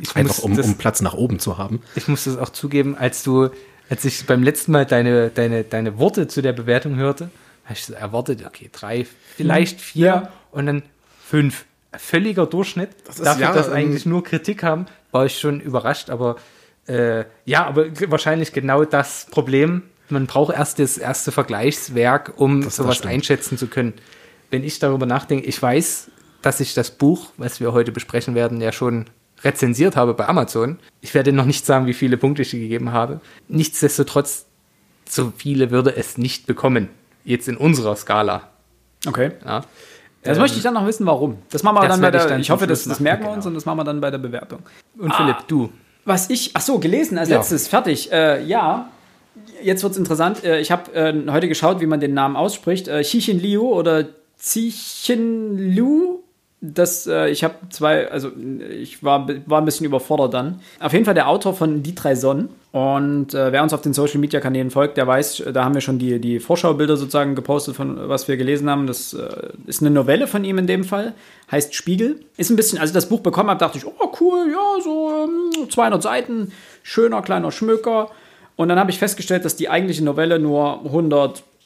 Ich 0.00 0.16
Einfach 0.16 0.36
muss 0.36 0.38
um, 0.40 0.56
das- 0.56 0.66
um 0.66 0.74
Platz 0.76 1.00
nach 1.02 1.14
oben 1.14 1.38
zu 1.38 1.58
haben. 1.58 1.82
Ich 1.94 2.08
muss 2.08 2.24
das 2.24 2.36
auch 2.38 2.50
zugeben, 2.50 2.96
als 2.96 3.22
du, 3.22 3.50
als 3.88 4.04
ich 4.04 4.26
beim 4.26 4.42
letzten 4.42 4.72
Mal 4.72 4.86
deine, 4.86 5.30
deine, 5.30 5.64
deine 5.64 5.98
Worte 5.98 6.26
zu 6.28 6.42
der 6.42 6.52
Bewertung 6.52 6.96
hörte, 6.96 7.30
habe 7.64 7.74
ich 7.74 7.84
so 7.84 7.92
erwartet, 7.94 8.44
okay, 8.46 8.70
drei, 8.72 9.06
vielleicht 9.36 9.80
vier 9.80 10.06
Ja. 10.06 10.32
und 10.52 10.66
dann 10.66 10.82
fünf. 11.24 11.64
Völliger 11.96 12.46
Durchschnitt. 12.46 12.90
ist 13.08 13.18
Dafür, 13.24 13.42
ja, 13.42 13.52
dass 13.52 13.66
ähm, 13.68 13.72
eigentlich 13.74 14.06
nur 14.06 14.22
Kritik 14.22 14.62
haben, 14.62 14.86
war 15.10 15.26
ich 15.26 15.38
schon 15.38 15.60
überrascht, 15.60 16.08
aber 16.08 16.36
äh, 16.86 17.24
ja, 17.44 17.66
aber 17.66 17.86
wahrscheinlich 18.10 18.52
genau 18.52 18.84
das 18.84 19.26
Problem. 19.30 19.82
Man 20.08 20.26
braucht 20.26 20.54
erst 20.54 20.78
das 20.78 20.98
erste 20.98 21.30
Vergleichswerk, 21.32 22.32
um 22.36 22.62
das 22.62 22.76
sowas 22.76 22.96
stimmt. 22.98 23.14
einschätzen 23.14 23.58
zu 23.58 23.66
können. 23.66 23.92
Wenn 24.50 24.64
ich 24.64 24.78
darüber 24.78 25.06
nachdenke, 25.06 25.46
ich 25.46 25.60
weiß, 25.60 26.10
dass 26.42 26.58
ich 26.60 26.74
das 26.74 26.90
Buch, 26.92 27.32
was 27.36 27.60
wir 27.60 27.72
heute 27.72 27.92
besprechen 27.92 28.34
werden, 28.34 28.60
ja 28.60 28.72
schon 28.72 29.06
rezensiert 29.44 29.96
habe 29.96 30.14
bei 30.14 30.28
Amazon. 30.28 30.78
Ich 31.00 31.14
werde 31.14 31.32
noch 31.32 31.44
nicht 31.46 31.64
sagen, 31.66 31.86
wie 31.86 31.94
viele 31.94 32.16
Punkte 32.16 32.42
ich 32.42 32.50
gegeben 32.50 32.92
habe. 32.92 33.20
Nichtsdestotrotz, 33.48 34.46
so 35.08 35.32
viele 35.36 35.70
würde 35.70 35.96
es 35.96 36.18
nicht 36.18 36.46
bekommen. 36.46 36.88
Jetzt 37.24 37.48
in 37.48 37.56
unserer 37.56 37.96
Skala. 37.96 38.48
Okay. 39.06 39.32
Ja. 39.44 39.62
Das 40.22 40.38
möchte 40.38 40.58
ich 40.58 40.62
dann 40.62 40.74
noch 40.74 40.86
wissen, 40.86 41.06
warum. 41.06 41.38
Das 41.50 41.62
machen 41.62 41.76
wir 41.76 41.80
das 41.82 41.90
dann 41.92 42.00
bei 42.00 42.04
werde 42.04 42.18
ich 42.18 42.22
der. 42.24 42.30
dann 42.32 42.40
Ich, 42.42 42.50
hoffe, 42.50 42.66
das, 42.66 42.84
das 42.84 43.00
merken 43.00 43.22
wir 43.22 43.26
genau. 43.28 43.36
uns 43.36 43.46
und 43.46 43.54
das 43.54 43.64
machen 43.64 43.78
wir 43.78 43.84
dann 43.84 44.00
bei 44.00 44.10
der 44.10 44.18
Bewertung. 44.18 44.60
Und 44.98 45.14
Philipp, 45.14 45.36
du. 45.48 45.70
Was 46.04 46.28
ich, 46.28 46.50
ach 46.54 46.60
so, 46.60 46.78
gelesen 46.78 47.16
als 47.18 47.28
Ja. 47.30 47.38
letztes, 47.38 47.68
fertig. 47.68 48.12
Äh, 48.12 48.44
ja, 48.44 48.90
jetzt 49.62 49.82
wird's 49.82 49.96
interessant. 49.96 50.44
Äh, 50.44 50.60
ich 50.60 50.70
habe 50.70 50.92
äh, 50.94 51.14
heute 51.30 51.48
geschaut, 51.48 51.80
wie 51.80 51.86
man 51.86 52.00
den 52.00 52.12
Namen 52.12 52.36
ausspricht. 52.36 52.88
Äh, 52.88 53.02
Xixin 53.02 53.40
Liu 53.40 53.62
oder 53.68 54.04
Zixin 54.36 55.56
Liu. 55.74 56.18
Das, 56.62 57.06
äh, 57.06 57.30
ich 57.30 57.42
habe 57.42 57.54
zwei, 57.70 58.10
also 58.10 58.30
ich 58.70 59.02
war, 59.02 59.26
war 59.46 59.62
ein 59.62 59.64
bisschen 59.64 59.86
überfordert 59.86 60.34
dann. 60.34 60.60
Auf 60.78 60.92
jeden 60.92 61.06
Fall 61.06 61.14
der 61.14 61.28
Autor 61.28 61.54
von 61.54 61.82
Die 61.82 61.94
drei 61.94 62.14
Sonnen. 62.14 62.50
Und 62.72 63.34
äh, 63.34 63.50
wer 63.50 63.62
uns 63.62 63.72
auf 63.72 63.80
den 63.80 63.94
Social 63.94 64.20
Media 64.20 64.40
Kanälen 64.40 64.70
folgt, 64.70 64.96
der 64.96 65.06
weiß, 65.06 65.40
äh, 65.40 65.52
da 65.52 65.64
haben 65.64 65.74
wir 65.74 65.80
schon 65.80 65.98
die, 65.98 66.20
die 66.20 66.38
Vorschaubilder 66.38 66.98
sozusagen 66.98 67.34
gepostet, 67.34 67.76
von 67.76 68.08
was 68.08 68.28
wir 68.28 68.36
gelesen 68.36 68.68
haben. 68.68 68.86
Das 68.86 69.14
äh, 69.14 69.48
ist 69.66 69.80
eine 69.80 69.90
Novelle 69.90 70.26
von 70.26 70.44
ihm 70.44 70.58
in 70.58 70.66
dem 70.66 70.84
Fall, 70.84 71.14
heißt 71.50 71.74
Spiegel. 71.74 72.20
Ist 72.36 72.50
ein 72.50 72.56
bisschen, 72.56 72.78
als 72.78 72.90
ich 72.90 72.94
das 72.94 73.08
Buch 73.08 73.20
bekommen 73.20 73.48
habe, 73.48 73.58
dachte 73.58 73.78
ich, 73.78 73.86
oh 73.86 74.12
cool, 74.20 74.52
ja, 74.52 74.82
so 74.84 75.10
ähm, 75.24 75.70
200 75.70 76.02
Seiten, 76.02 76.52
schöner 76.82 77.22
kleiner 77.22 77.50
Schmöker. 77.52 78.10
Und 78.56 78.68
dann 78.68 78.78
habe 78.78 78.90
ich 78.90 78.98
festgestellt, 78.98 79.46
dass 79.46 79.56
die 79.56 79.70
eigentliche 79.70 80.04
Novelle 80.04 80.38
nur 80.38 80.80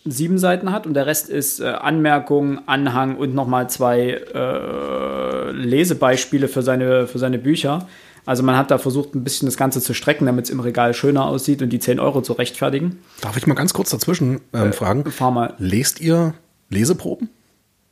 107 0.04 0.38
Seiten 0.38 0.72
hat 0.72 0.86
und 0.86 0.94
der 0.94 1.06
Rest 1.06 1.30
ist 1.30 1.60
äh, 1.60 1.64
Anmerkung, 1.64 2.60
Anhang 2.66 3.16
und 3.16 3.34
nochmal 3.34 3.70
zwei 3.70 4.20
äh, 4.34 5.50
Lesebeispiele 5.52 6.48
für 6.48 6.62
seine, 6.62 7.06
für 7.06 7.18
seine 7.18 7.38
Bücher. 7.38 7.88
Also 8.26 8.42
man 8.42 8.56
hat 8.56 8.70
da 8.70 8.78
versucht, 8.78 9.14
ein 9.14 9.24
bisschen 9.24 9.46
das 9.46 9.56
Ganze 9.56 9.80
zu 9.80 9.94
strecken, 9.94 10.26
damit 10.26 10.46
es 10.46 10.50
im 10.50 10.60
Regal 10.60 10.94
schöner 10.94 11.26
aussieht 11.26 11.62
und 11.62 11.70
die 11.70 11.78
10 11.78 12.00
Euro 12.00 12.22
zu 12.22 12.34
rechtfertigen. 12.34 12.98
Darf 13.20 13.36
ich 13.36 13.46
mal 13.46 13.54
ganz 13.54 13.72
kurz 13.72 13.90
dazwischen 13.90 14.40
ähm, 14.52 14.72
fragen? 14.72 15.10
Fahr 15.10 15.30
mal. 15.30 15.54
Lest 15.58 16.00
ihr 16.00 16.34
Leseproben? 16.70 17.30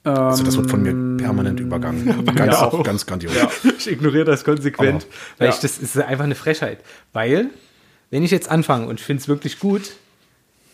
also 0.04 0.42
das 0.42 0.56
wird 0.56 0.68
von 0.68 0.82
mir 0.82 1.22
permanent 1.22 1.60
übergangen. 1.60 2.24
Ganz, 2.34 2.56
auch. 2.56 2.82
ganz 2.82 3.06
grandios. 3.06 3.32
Ich 3.78 3.88
ignoriere 3.88 4.24
das 4.24 4.42
konsequent, 4.42 5.04
Aber, 5.04 5.12
weil 5.38 5.48
ja. 5.48 5.54
ich 5.54 5.60
das 5.60 5.78
ist 5.78 5.96
einfach 5.96 6.24
eine 6.24 6.34
Frechheit. 6.34 6.80
Weil, 7.12 7.50
wenn 8.10 8.24
ich 8.24 8.32
jetzt 8.32 8.50
anfange 8.50 8.88
und 8.88 9.00
finde 9.00 9.20
es 9.20 9.28
wirklich 9.28 9.60
gut, 9.60 9.92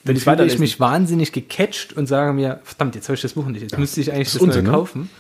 dann 0.09 0.17
ich 0.17 0.25
fühle 0.25 0.47
ich 0.47 0.59
mich 0.59 0.81
wahnsinnig 0.81 1.33
gecatcht 1.33 1.97
und 1.97 2.07
sage 2.07 2.33
mir, 2.33 2.61
verdammt, 2.65 2.95
jetzt 2.95 3.09
habe 3.09 3.15
ich 3.15 3.23
das 3.23 3.35
Buch 3.35 3.47
nicht. 3.47 3.63
Jetzt 3.63 3.79
müsste 3.79 4.01
ich 4.01 4.13
eigentlich 4.13 4.29
ist 4.29 4.35
das 4.37 4.43
Unsinn, 4.43 4.65
neu 4.65 4.71
ne? 4.71 4.77
kaufen. 4.77 5.11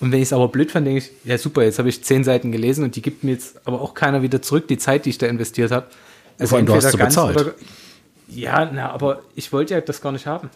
Und 0.00 0.10
wenn 0.10 0.18
ich 0.18 0.28
es 0.28 0.32
aber 0.32 0.48
blöd 0.48 0.72
fand, 0.72 0.86
denke 0.86 0.98
ich, 0.98 1.10
ja 1.24 1.38
super, 1.38 1.62
jetzt 1.62 1.78
habe 1.78 1.88
ich 1.88 2.02
zehn 2.02 2.24
Seiten 2.24 2.50
gelesen 2.50 2.82
und 2.82 2.96
die 2.96 3.02
gibt 3.02 3.22
mir 3.22 3.32
jetzt 3.32 3.60
aber 3.66 3.80
auch 3.80 3.94
keiner 3.94 4.22
wieder 4.22 4.42
zurück, 4.42 4.66
die 4.66 4.78
Zeit, 4.78 5.04
die 5.04 5.10
ich 5.10 5.18
da 5.18 5.26
investiert 5.26 5.70
habe. 5.70 5.86
Also 6.38 6.50
Vor 6.50 6.58
allem, 6.58 6.66
du 6.66 6.74
hast 6.74 6.86
entweder 6.86 7.04
sie 7.04 7.08
bezahlt. 7.08 7.36
oder- 7.40 7.54
ja, 8.28 8.70
na, 8.72 8.90
aber 8.90 9.20
ich 9.34 9.52
wollte 9.52 9.74
ja 9.74 9.80
das 9.80 10.00
gar 10.00 10.10
nicht 10.10 10.26
haben. 10.26 10.48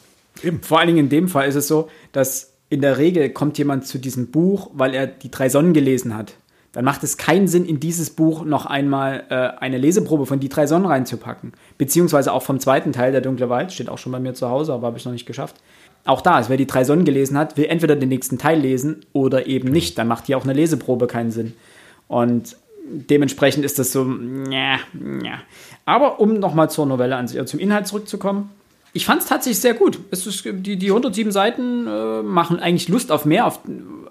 Vor 0.62 0.78
allen 0.78 0.88
Dingen 0.88 0.98
in 0.98 1.08
dem 1.08 1.28
Fall 1.28 1.48
ist 1.48 1.54
es 1.54 1.68
so, 1.68 1.88
dass 2.12 2.52
in 2.68 2.80
der 2.80 2.98
Regel 2.98 3.30
kommt 3.30 3.58
jemand 3.58 3.86
zu 3.86 3.98
diesem 3.98 4.28
Buch, 4.30 4.70
weil 4.74 4.94
er 4.94 5.06
die 5.06 5.30
drei 5.30 5.48
Sonnen 5.48 5.72
gelesen 5.72 6.16
hat. 6.16 6.34
Dann 6.76 6.84
macht 6.84 7.02
es 7.04 7.16
keinen 7.16 7.48
Sinn, 7.48 7.64
in 7.64 7.80
dieses 7.80 8.10
Buch 8.10 8.44
noch 8.44 8.66
einmal 8.66 9.24
äh, 9.30 9.34
eine 9.64 9.78
Leseprobe 9.78 10.26
von 10.26 10.40
Die 10.40 10.50
drei 10.50 10.66
Sonnen 10.66 10.84
reinzupacken. 10.84 11.54
Beziehungsweise 11.78 12.34
auch 12.34 12.42
vom 12.42 12.60
zweiten 12.60 12.92
Teil, 12.92 13.12
Der 13.12 13.22
dunkle 13.22 13.48
Wald, 13.48 13.72
steht 13.72 13.88
auch 13.88 13.96
schon 13.96 14.12
bei 14.12 14.20
mir 14.20 14.34
zu 14.34 14.50
Hause, 14.50 14.74
aber 14.74 14.88
habe 14.88 14.98
ich 14.98 15.04
noch 15.06 15.12
nicht 15.12 15.24
geschafft. 15.24 15.56
Auch 16.04 16.20
da 16.20 16.38
ist, 16.38 16.50
wer 16.50 16.58
die 16.58 16.66
drei 16.66 16.84
Sonnen 16.84 17.06
gelesen 17.06 17.38
hat, 17.38 17.56
will 17.56 17.64
entweder 17.64 17.96
den 17.96 18.10
nächsten 18.10 18.36
Teil 18.36 18.60
lesen 18.60 19.06
oder 19.14 19.46
eben 19.46 19.70
nicht. 19.70 19.96
Dann 19.96 20.06
macht 20.06 20.26
hier 20.26 20.36
auch 20.36 20.44
eine 20.44 20.52
Leseprobe 20.52 21.06
keinen 21.06 21.30
Sinn. 21.30 21.54
Und 22.08 22.58
dementsprechend 22.86 23.64
ist 23.64 23.78
das 23.78 23.90
so, 23.90 24.06
ja, 24.50 24.76
ja. 25.24 25.38
Aber 25.86 26.20
um 26.20 26.34
nochmal 26.34 26.68
zur 26.68 26.84
Novelle 26.84 27.16
an 27.16 27.26
sich, 27.26 27.42
zum 27.46 27.58
Inhalt 27.58 27.86
zurückzukommen, 27.86 28.50
ich 28.92 29.06
fand 29.06 29.22
es 29.22 29.28
tatsächlich 29.28 29.60
sehr 29.60 29.72
gut. 29.72 29.98
Es 30.10 30.26
ist, 30.26 30.44
die, 30.44 30.76
die 30.76 30.88
107 30.88 31.32
Seiten 31.32 31.86
äh, 31.86 32.22
machen 32.22 32.60
eigentlich 32.60 32.88
Lust 32.88 33.10
auf 33.10 33.24
mehr. 33.24 33.46
Auf, 33.46 33.60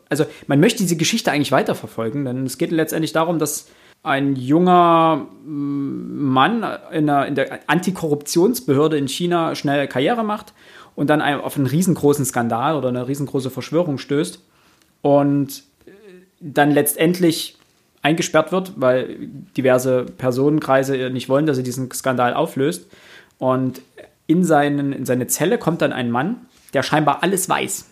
also 0.10 0.26
man 0.48 0.60
möchte 0.60 0.84
diese 0.84 0.98
Geschichte 0.98 1.32
eigentlich 1.32 1.52
weiterverfolgen, 1.52 2.26
denn 2.26 2.46
es 2.46 2.58
geht 2.58 2.72
letztendlich 2.72 3.14
darum, 3.14 3.40
dass 3.40 3.68
ein 4.04 4.36
junger 4.36 5.28
mm, 5.46 6.32
Mann 6.32 6.66
in 6.92 7.08
der, 7.08 7.26
in 7.26 7.36
der 7.36 7.60
Antikorruptionsbehörde 7.68 8.98
in 8.98 9.08
China 9.08 9.56
schnell 9.56 9.88
Karriere 9.88 10.24
macht 10.24 10.54
und 10.96 11.10
dann 11.10 11.22
auf 11.22 11.58
einen 11.58 11.68
riesengroßen 11.68 12.26
Skandal 12.26 12.76
oder 12.76 12.90
eine 12.90 13.08
riesengroße 13.08 13.50
Verschwörung 13.50 13.98
stößt 13.98 14.40
und 15.02 15.64
dann 16.40 16.72
letztendlich 16.72 17.58
eingesperrt 18.02 18.52
wird, 18.52 18.74
weil 18.76 19.18
diverse 19.58 20.06
Personenkreise 20.06 21.10
nicht 21.10 21.28
wollen, 21.28 21.48
dass 21.48 21.58
er 21.58 21.64
diesen 21.64 21.92
Skandal 21.92 22.36
auflöst. 22.36 22.88
Und 23.40 23.82
in, 24.28 24.44
seinen, 24.44 24.94
in 24.94 25.06
seine 25.06 25.26
Zelle 25.28 25.58
kommt 25.58 25.82
dann 25.82 25.92
ein 25.92 26.12
Mann, 26.12 26.46
der 26.74 26.84
scheinbar 26.84 27.24
alles 27.24 27.50
weiß. 27.50 27.90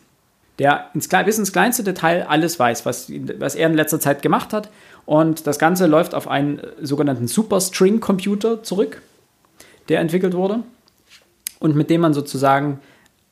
Der 0.60 0.90
ins, 0.94 1.08
bis 1.08 1.40
ins 1.40 1.52
kleinste 1.52 1.84
Detail 1.84 2.28
alles 2.28 2.60
weiß, 2.60 2.86
was, 2.86 3.12
was 3.40 3.56
er 3.56 3.68
in 3.68 3.74
letzter 3.74 4.00
Zeit 4.00 4.22
gemacht 4.22 4.54
hat. 4.54 4.70
Und 5.06 5.48
das 5.48 5.60
Ganze 5.60 5.88
läuft 5.88 6.14
auf 6.14 6.28
einen 6.28 6.62
sogenannten 6.82 7.28
Superstring-Computer 7.28 8.64
zurück, 8.64 9.02
der 9.90 10.00
entwickelt 10.00 10.34
wurde. 10.34 10.64
Und 11.60 11.76
mit 11.76 11.90
dem 11.90 12.02
man 12.02 12.14
sozusagen 12.14 12.80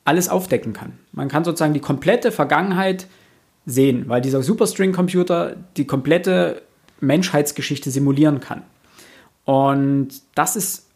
alles 0.04 0.28
aufdecken 0.28 0.72
kann. 0.72 0.98
Man 1.12 1.28
kann 1.28 1.44
sozusagen 1.44 1.74
die 1.74 1.80
komplette 1.80 2.32
Vergangenheit 2.32 3.06
sehen, 3.66 4.08
weil 4.08 4.20
dieser 4.20 4.42
Superstring-Computer 4.42 5.56
die 5.76 5.86
komplette 5.86 6.62
Menschheitsgeschichte 7.00 7.90
simulieren 7.90 8.40
kann. 8.40 8.62
Und 9.44 10.08
das 10.34 10.56
ist, 10.56 10.86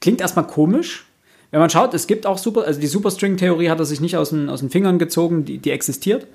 klingt 0.00 0.20
erstmal 0.20 0.46
komisch, 0.46 1.06
wenn 1.50 1.60
man 1.60 1.70
schaut, 1.70 1.94
es 1.94 2.06
gibt 2.06 2.26
auch 2.26 2.38
Super, 2.38 2.64
also 2.64 2.80
die 2.80 2.86
Superstring-Theorie 2.86 3.70
hat 3.70 3.78
er 3.78 3.84
sich 3.84 4.00
nicht 4.00 4.16
aus 4.16 4.30
den, 4.30 4.48
aus 4.48 4.60
den 4.60 4.70
Fingern 4.70 4.98
gezogen, 4.98 5.44
die, 5.44 5.58
die 5.58 5.70
existiert. 5.70 6.26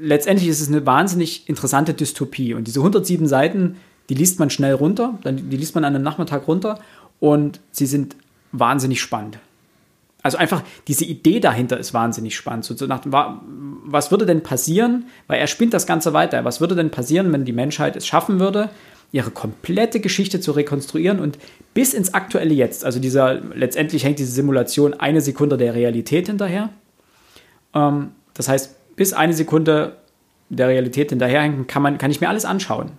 Letztendlich 0.00 0.48
ist 0.48 0.60
es 0.60 0.68
eine 0.68 0.86
wahnsinnig 0.86 1.48
interessante 1.48 1.94
Dystopie. 1.94 2.54
Und 2.54 2.66
diese 2.66 2.80
107 2.80 3.26
Seiten, 3.26 3.76
die 4.08 4.14
liest 4.14 4.38
man 4.38 4.50
schnell 4.50 4.74
runter, 4.74 5.18
dann, 5.22 5.50
die 5.50 5.56
liest 5.56 5.74
man 5.74 5.84
an 5.84 5.94
einem 5.94 6.04
Nachmittag 6.04 6.46
runter 6.48 6.78
und 7.20 7.60
sie 7.72 7.86
sind 7.86 8.16
wahnsinnig 8.52 9.00
spannend. 9.00 9.38
Also 10.22 10.38
einfach 10.38 10.62
diese 10.88 11.04
Idee 11.04 11.38
dahinter 11.38 11.78
ist 11.78 11.92
wahnsinnig 11.92 12.34
spannend. 12.34 12.64
So, 12.64 12.86
nach, 12.86 13.02
was 13.04 14.10
würde 14.10 14.24
denn 14.24 14.42
passieren, 14.42 15.04
weil 15.26 15.38
er 15.38 15.46
spinnt 15.46 15.74
das 15.74 15.86
Ganze 15.86 16.14
weiter, 16.14 16.46
was 16.46 16.62
würde 16.62 16.74
denn 16.74 16.90
passieren, 16.90 17.30
wenn 17.30 17.44
die 17.44 17.52
Menschheit 17.52 17.94
es 17.94 18.06
schaffen 18.06 18.40
würde, 18.40 18.70
ihre 19.14 19.30
komplette 19.30 20.00
Geschichte 20.00 20.40
zu 20.40 20.50
rekonstruieren 20.50 21.20
und 21.20 21.38
bis 21.72 21.94
ins 21.94 22.14
aktuelle 22.14 22.52
Jetzt, 22.52 22.84
also 22.84 22.98
dieser, 22.98 23.34
letztendlich 23.34 24.02
hängt 24.02 24.18
diese 24.18 24.32
Simulation 24.32 24.92
eine 24.92 25.20
Sekunde 25.20 25.56
der 25.56 25.72
Realität 25.72 26.26
hinterher. 26.26 26.70
Ähm, 27.76 28.10
das 28.34 28.48
heißt, 28.48 28.96
bis 28.96 29.12
eine 29.12 29.32
Sekunde 29.32 29.98
der 30.48 30.66
Realität 30.66 31.10
hinterherhängen, 31.10 31.68
kann, 31.68 31.80
man, 31.80 31.96
kann 31.96 32.10
ich 32.10 32.20
mir 32.20 32.28
alles 32.28 32.44
anschauen. 32.44 32.90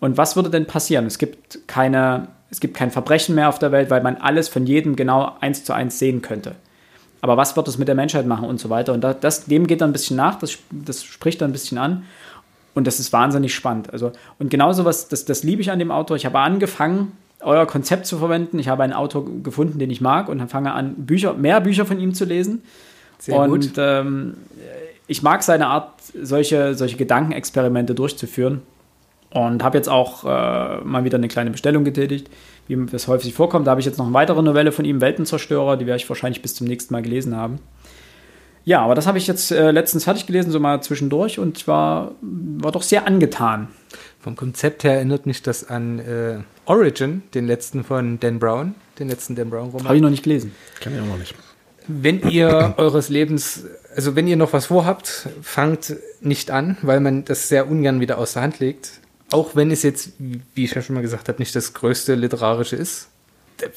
Und 0.00 0.16
was 0.16 0.34
würde 0.34 0.50
denn 0.50 0.66
passieren? 0.66 1.06
Es 1.06 1.18
gibt 1.18 1.68
keine, 1.68 2.26
es 2.50 2.58
gibt 2.58 2.76
kein 2.76 2.90
Verbrechen 2.90 3.36
mehr 3.36 3.48
auf 3.48 3.60
der 3.60 3.70
Welt, 3.70 3.90
weil 3.90 4.02
man 4.02 4.16
alles 4.16 4.48
von 4.48 4.66
jedem 4.66 4.96
genau 4.96 5.36
eins 5.38 5.62
zu 5.62 5.72
eins 5.72 6.00
sehen 6.00 6.20
könnte. 6.20 6.56
Aber 7.20 7.36
was 7.36 7.54
wird 7.54 7.68
es 7.68 7.78
mit 7.78 7.86
der 7.86 7.94
Menschheit 7.94 8.26
machen 8.26 8.48
und 8.48 8.58
so 8.58 8.70
weiter? 8.70 8.92
Und 8.92 9.02
das, 9.02 9.44
dem 9.44 9.68
geht 9.68 9.82
dann 9.82 9.90
ein 9.90 9.92
bisschen 9.92 10.16
nach, 10.16 10.36
das, 10.36 10.58
das 10.72 11.04
spricht 11.04 11.40
dann 11.40 11.50
ein 11.50 11.52
bisschen 11.52 11.78
an. 11.78 12.06
Und 12.74 12.86
das 12.86 12.98
ist 12.98 13.12
wahnsinnig 13.12 13.54
spannend. 13.54 13.92
Also, 13.92 14.12
und 14.38 14.50
genauso 14.50 14.84
was, 14.84 15.08
das, 15.08 15.24
das 15.24 15.42
liebe 15.44 15.62
ich 15.62 15.70
an 15.70 15.78
dem 15.78 15.90
Autor. 15.90 16.16
Ich 16.16 16.26
habe 16.26 16.38
angefangen, 16.40 17.12
euer 17.40 17.66
Konzept 17.66 18.06
zu 18.06 18.18
verwenden. 18.18 18.58
Ich 18.58 18.68
habe 18.68 18.82
einen 18.82 18.92
Autor 18.92 19.24
gefunden, 19.42 19.78
den 19.78 19.90
ich 19.90 20.00
mag 20.00 20.28
und 20.28 20.38
dann 20.38 20.48
fange 20.48 20.72
an, 20.72 20.94
Bücher, 20.94 21.34
mehr 21.34 21.60
Bücher 21.60 21.86
von 21.86 22.00
ihm 22.00 22.14
zu 22.14 22.24
lesen. 22.24 22.62
Sehr 23.18 23.38
und 23.38 23.50
gut. 23.50 23.72
Ähm, 23.76 24.34
ich 25.06 25.22
mag 25.22 25.42
seine 25.42 25.68
Art, 25.68 25.92
solche, 26.20 26.74
solche 26.74 26.96
Gedankenexperimente 26.96 27.94
durchzuführen. 27.94 28.62
Und 29.30 29.64
habe 29.64 29.76
jetzt 29.76 29.88
auch 29.88 30.24
äh, 30.24 30.84
mal 30.84 31.02
wieder 31.02 31.18
eine 31.18 31.26
kleine 31.26 31.50
Bestellung 31.50 31.82
getätigt, 31.82 32.30
wie 32.68 32.86
das 32.86 33.08
häufig 33.08 33.34
vorkommt. 33.34 33.66
Da 33.66 33.72
habe 33.72 33.80
ich 33.80 33.86
jetzt 33.86 33.98
noch 33.98 34.06
eine 34.06 34.14
weitere 34.14 34.40
Novelle 34.42 34.70
von 34.70 34.84
ihm, 34.84 35.00
Weltenzerstörer, 35.00 35.76
die 35.76 35.86
werde 35.86 35.96
ich 35.96 36.08
wahrscheinlich 36.08 36.40
bis 36.40 36.54
zum 36.54 36.68
nächsten 36.68 36.94
Mal 36.94 37.02
gelesen 37.02 37.34
haben. 37.34 37.58
Ja, 38.64 38.80
aber 38.82 38.94
das 38.94 39.06
habe 39.06 39.18
ich 39.18 39.26
jetzt 39.26 39.50
äh, 39.50 39.70
letztens 39.70 40.04
fertig 40.04 40.26
gelesen, 40.26 40.50
so 40.50 40.58
mal 40.58 40.82
zwischendurch 40.82 41.38
und 41.38 41.68
war, 41.68 42.12
war 42.20 42.72
doch 42.72 42.82
sehr 42.82 43.06
angetan. 43.06 43.68
Vom 44.20 44.36
Konzept 44.36 44.84
her 44.84 44.94
erinnert 44.94 45.26
mich 45.26 45.42
das 45.42 45.68
an 45.68 45.98
äh, 45.98 46.38
Origin, 46.64 47.22
den 47.34 47.46
letzten 47.46 47.84
von 47.84 48.18
Dan 48.20 48.38
Brown, 48.38 48.74
den 48.98 49.08
letzten 49.08 49.34
Dan 49.34 49.50
Brown 49.50 49.68
Roman. 49.68 49.84
Habe 49.84 49.96
ich 49.96 50.02
noch 50.02 50.10
nicht 50.10 50.22
gelesen. 50.22 50.54
Kann 50.80 50.94
ich 50.94 51.00
auch 51.00 51.06
noch 51.06 51.18
nicht. 51.18 51.34
Wenn 51.86 52.22
ihr 52.30 52.74
eures 52.78 53.10
Lebens, 53.10 53.64
also 53.94 54.16
wenn 54.16 54.26
ihr 54.26 54.36
noch 54.36 54.54
was 54.54 54.66
vorhabt, 54.66 55.28
fangt 55.42 55.96
nicht 56.22 56.50
an, 56.50 56.78
weil 56.80 57.00
man 57.00 57.26
das 57.26 57.48
sehr 57.48 57.68
ungern 57.68 58.00
wieder 58.00 58.16
aus 58.16 58.32
der 58.32 58.42
Hand 58.42 58.60
legt. 58.60 59.00
Auch 59.30 59.54
wenn 59.56 59.70
es 59.70 59.82
jetzt, 59.82 60.12
wie 60.18 60.64
ich 60.64 60.74
ja 60.74 60.80
schon 60.80 60.94
mal 60.94 61.02
gesagt 61.02 61.28
habe, 61.28 61.38
nicht 61.38 61.54
das 61.54 61.74
größte 61.74 62.14
literarische 62.14 62.76
ist. 62.76 63.08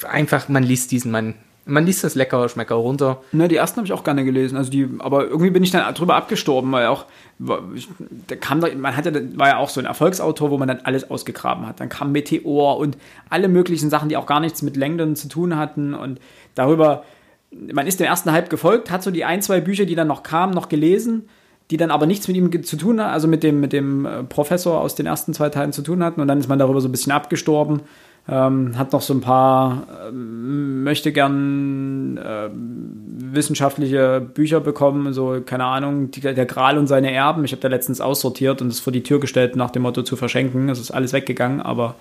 Einfach, 0.10 0.48
man 0.48 0.64
liest 0.64 0.92
diesen 0.92 1.12
Mann 1.12 1.34
man 1.68 1.86
liest 1.86 2.04
das 2.04 2.16
lecker, 2.16 2.48
schmecker 2.50 2.76
runter. 2.76 3.22
Ne, 3.32 3.48
die 3.48 3.56
ersten 3.56 3.78
habe 3.78 3.86
ich 3.86 3.94
auch 3.94 4.04
gerne 4.04 4.24
gelesen. 4.24 4.58
Also 4.58 4.72
die, 4.72 4.90
aber 5.00 5.26
irgendwie 5.26 5.50
bin 5.50 5.64
ich 5.64 5.72
dann 5.72 5.94
drüber 5.94 6.16
abgestorben, 6.16 6.72
weil 6.72 6.88
auch, 6.88 7.06
der 7.40 8.38
kam 8.38 8.62
da, 8.62 8.68
man 8.76 8.96
hatte, 8.96 9.38
war 9.38 9.48
ja 9.48 9.58
auch 9.58 9.70
so 9.70 9.80
ein 9.80 9.86
Erfolgsautor, 9.86 10.50
wo 10.50 10.58
man 10.58 10.68
dann 10.68 10.80
alles 10.84 11.10
ausgegraben 11.10 11.68
hat. 11.68 11.80
Dann 11.80 11.90
kam 11.90 12.12
Meteor 12.12 12.78
und 12.78 12.98
alle 13.30 13.48
möglichen 13.48 13.90
Sachen, 13.90 14.10
die 14.10 14.18
auch 14.18 14.26
gar 14.26 14.40
nichts 14.40 14.62
mit 14.62 14.78
Langdon 14.78 15.16
zu 15.16 15.28
tun 15.28 15.58
hatten. 15.58 15.94
Und 15.94 16.20
darüber, 16.56 17.04
man 17.52 17.88
ist 17.88 18.00
dem 18.00 18.08
ersten 18.08 18.32
Hype 18.32 18.50
gefolgt, 18.50 18.90
hat 18.90 19.04
so 19.04 19.12
die 19.12 19.26
ein, 19.26 19.42
zwei 19.42 19.62
Bücher, 19.62 19.86
die 19.86 19.96
dann 19.96 20.08
noch 20.08 20.24
kamen, 20.24 20.54
noch 20.54 20.70
gelesen, 20.70 21.30
die 21.70 21.78
dann 21.78 21.92
aber 21.92 22.06
nichts 22.06 22.28
mit 22.28 22.38
ihm 22.38 22.64
zu 22.64 22.78
tun 22.78 23.02
hatten, 23.02 23.14
also 23.14 23.28
mit 23.28 23.44
dem, 23.44 23.60
mit 23.60 23.74
dem 23.74 24.06
äh, 24.06 24.24
Professor 24.24 24.80
aus 24.80 24.96
den 24.96 25.06
ersten 25.06 25.34
zwei 25.34 25.50
Teilen 25.50 25.74
zu 25.74 25.82
tun 25.82 26.04
hatten. 26.04 26.22
Und 26.22 26.28
dann 26.28 26.40
ist 26.40 26.48
man 26.48 26.60
darüber 26.60 26.82
so 26.82 26.88
ein 26.88 26.92
bisschen 26.92 27.12
abgestorben. 27.12 27.82
Ähm, 28.30 28.78
hat 28.78 28.92
noch 28.92 29.02
so 29.02 29.14
ein 29.14 29.22
paar, 29.22 29.88
ähm, 30.10 30.84
möchte 30.84 31.14
gern 31.14 32.18
äh, 32.18 32.50
wissenschaftliche 32.54 34.20
Bücher 34.20 34.60
bekommen, 34.60 35.14
so, 35.14 35.40
keine 35.46 35.64
Ahnung, 35.64 36.12
die, 36.12 36.20
der 36.20 36.46
Gral 36.46 36.78
und 36.78 36.88
seine 36.88 37.12
Erben. 37.14 37.46
Ich 37.46 37.54
habe 37.54 37.62
da 37.62 37.70
letztens 37.70 38.02
aussortiert 38.02 38.62
und 38.62 38.68
es 38.68 38.82
vor 38.82 38.92
die 38.92 39.04
Tür 39.04 39.22
gestellt 39.22 39.56
nach 39.56 39.72
dem 39.72 39.84
Motto 39.84 40.04
zu 40.04 40.18
verschenken. 40.18 40.68
Es 40.68 40.80
ist 40.80 40.92
alles 40.92 41.14
weggegangen, 41.14 41.62
aber 41.62 41.96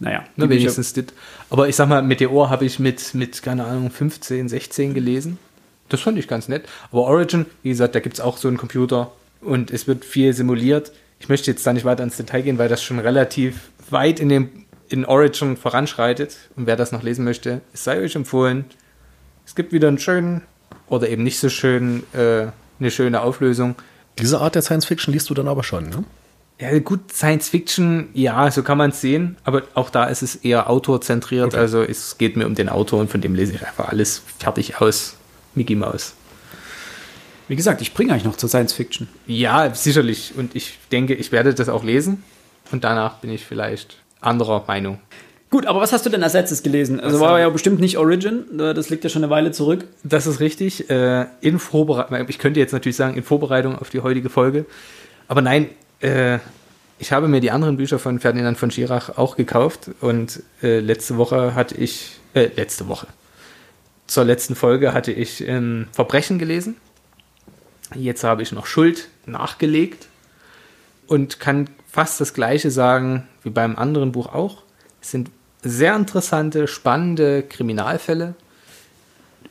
naja. 0.00 0.24
Na, 0.36 0.48
wenigstens 0.48 0.92
das. 0.92 1.06
Aber 1.48 1.68
ich 1.68 1.76
sag 1.76 1.88
mal, 1.88 2.02
Meteor 2.02 2.50
habe 2.50 2.64
ich 2.64 2.78
mit, 2.78 3.14
mit, 3.14 3.42
keine 3.42 3.64
Ahnung, 3.64 3.90
15, 3.90 4.48
16 4.48 4.92
gelesen. 4.92 5.38
Das 5.88 6.00
fand 6.00 6.18
ich 6.18 6.28
ganz 6.28 6.48
nett. 6.48 6.64
Aber 6.90 7.02
Origin, 7.02 7.46
wie 7.62 7.70
gesagt, 7.70 7.94
da 7.94 8.00
gibt 8.00 8.14
es 8.14 8.20
auch 8.20 8.36
so 8.36 8.48
einen 8.48 8.56
Computer 8.56 9.12
und 9.40 9.70
es 9.70 9.86
wird 9.86 10.04
viel 10.04 10.32
simuliert. 10.32 10.92
Ich 11.20 11.28
möchte 11.28 11.50
jetzt 11.50 11.66
da 11.66 11.72
nicht 11.72 11.84
weiter 11.84 12.02
ins 12.02 12.16
Detail 12.16 12.42
gehen, 12.42 12.58
weil 12.58 12.68
das 12.68 12.82
schon 12.82 12.98
relativ 12.98 13.70
weit 13.90 14.20
in 14.20 14.28
dem 14.28 14.50
in 14.88 15.04
Origin 15.04 15.56
voranschreitet. 15.56 16.36
Und 16.56 16.66
wer 16.66 16.76
das 16.76 16.92
noch 16.92 17.02
lesen 17.02 17.24
möchte, 17.24 17.60
es 17.72 17.84
sei 17.84 18.00
euch 18.00 18.14
empfohlen. 18.14 18.64
Es 19.46 19.54
gibt 19.54 19.72
wieder 19.72 19.88
einen 19.88 19.98
schönen 19.98 20.42
oder 20.88 21.08
eben 21.08 21.22
nicht 21.22 21.38
so 21.38 21.48
schön, 21.48 22.02
äh, 22.12 22.46
eine 22.78 22.90
schöne 22.90 23.20
Auflösung. 23.20 23.74
Diese 24.18 24.40
Art 24.40 24.54
der 24.54 24.62
Science 24.62 24.86
Fiction 24.86 25.12
liest 25.12 25.28
du 25.30 25.34
dann 25.34 25.48
aber 25.48 25.64
schon, 25.64 25.88
ne? 25.88 26.04
Ja, 26.60 26.78
gut, 26.78 27.12
Science 27.12 27.48
Fiction, 27.48 28.08
ja, 28.14 28.48
so 28.48 28.62
kann 28.62 28.78
man 28.78 28.90
es 28.90 29.00
sehen, 29.00 29.36
aber 29.42 29.64
auch 29.74 29.90
da 29.90 30.04
ist 30.04 30.22
es 30.22 30.36
eher 30.36 30.70
autorzentriert. 30.70 31.48
Okay. 31.48 31.56
Also 31.56 31.82
es 31.82 32.16
geht 32.16 32.36
mir 32.36 32.46
um 32.46 32.54
den 32.54 32.68
Autor 32.68 33.00
und 33.00 33.10
von 33.10 33.20
dem 33.20 33.34
lese 33.34 33.54
ich 33.54 33.66
einfach 33.66 33.88
alles 33.88 34.22
fertig 34.38 34.80
aus. 34.80 35.16
Mickey 35.56 35.74
Mouse. 35.74 36.14
Wie 37.48 37.56
gesagt, 37.56 37.82
ich 37.82 37.92
bringe 37.92 38.12
euch 38.14 38.24
noch 38.24 38.36
zur 38.36 38.48
Science 38.48 38.72
Fiction. 38.72 39.08
Ja, 39.26 39.74
sicherlich. 39.74 40.32
Und 40.36 40.54
ich 40.54 40.78
denke, 40.92 41.14
ich 41.14 41.32
werde 41.32 41.54
das 41.54 41.68
auch 41.68 41.84
lesen. 41.84 42.22
Und 42.70 42.84
danach 42.84 43.18
bin 43.18 43.30
ich 43.30 43.44
vielleicht 43.44 43.98
anderer 44.24 44.64
Meinung. 44.66 44.98
Gut, 45.54 45.66
aber 45.66 45.80
was 45.80 45.92
hast 45.92 46.04
du 46.04 46.10
denn 46.10 46.22
als 46.24 46.32
letztes 46.32 46.64
gelesen? 46.64 46.98
Also 46.98 47.20
was 47.20 47.28
war 47.28 47.38
ja 47.38 47.48
bestimmt 47.48 47.78
nicht 47.78 47.96
Origin, 47.96 48.58
äh, 48.58 48.74
das 48.74 48.90
liegt 48.90 49.04
ja 49.04 49.10
schon 49.10 49.22
eine 49.22 49.30
Weile 49.30 49.52
zurück. 49.52 49.84
Das 50.02 50.26
ist 50.26 50.40
richtig. 50.40 50.90
Äh, 50.90 51.26
in 51.42 51.60
Vorbereitung, 51.60 52.28
ich 52.28 52.40
könnte 52.40 52.58
jetzt 52.58 52.72
natürlich 52.72 52.96
sagen, 52.96 53.16
in 53.16 53.22
Vorbereitung 53.22 53.78
auf 53.78 53.88
die 53.88 54.00
heutige 54.00 54.30
Folge. 54.30 54.66
Aber 55.28 55.42
nein, 55.42 55.68
äh, 56.00 56.38
ich 56.98 57.12
habe 57.12 57.28
mir 57.28 57.40
die 57.40 57.52
anderen 57.52 57.76
Bücher 57.76 58.00
von 58.00 58.18
Ferdinand 58.18 58.58
von 58.58 58.72
Schirach 58.72 59.16
auch 59.16 59.36
gekauft 59.36 59.90
und 60.00 60.42
letzte 60.60 61.16
Woche 61.18 61.54
hatte 61.54 61.76
ich, 61.76 62.18
äh, 62.34 62.50
letzte 62.56 62.88
Woche, 62.88 63.06
zur 64.06 64.24
letzten 64.24 64.54
Folge 64.54 64.92
hatte 64.92 65.12
ich 65.12 65.46
ähm, 65.46 65.86
Verbrechen 65.92 66.38
gelesen. 66.38 66.76
Jetzt 67.94 68.24
habe 68.24 68.42
ich 68.42 68.52
noch 68.52 68.66
Schuld 68.66 69.08
nachgelegt 69.26 70.08
und 71.06 71.40
kann 71.40 71.68
fast 71.94 72.20
das 72.20 72.34
gleiche 72.34 72.72
sagen 72.72 73.28
wie 73.44 73.50
beim 73.50 73.76
anderen 73.76 74.10
Buch 74.10 74.26
auch. 74.34 74.64
Es 75.00 75.12
sind 75.12 75.30
sehr 75.62 75.94
interessante, 75.94 76.66
spannende 76.66 77.44
Kriminalfälle 77.44 78.34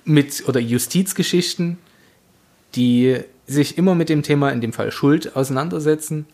mit 0.03 0.43
oder 0.50 0.59
Justizgeschichten, 0.59 1.77
die 2.75 3.19
sich 3.47 3.77
immer 3.77 3.95
mit 3.95 4.09
dem 4.09 4.23
Thema, 4.23 4.50
in 4.51 4.59
dem 4.59 4.73
Fall 4.73 4.91
Schuld, 4.91 5.38
auseinandersetzen. 5.38 6.25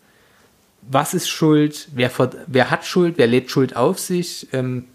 Was 0.82 1.14
ist 1.14 1.28
Schuld? 1.28 1.86
Wer, 1.94 2.10
wer 2.48 2.70
hat 2.72 2.84
Schuld? 2.84 3.14
Wer 3.16 3.28
lädt 3.28 3.48
Schuld 3.52 3.76
auf 3.76 4.00
sich? 4.00 4.48
Ähm, 4.52 4.86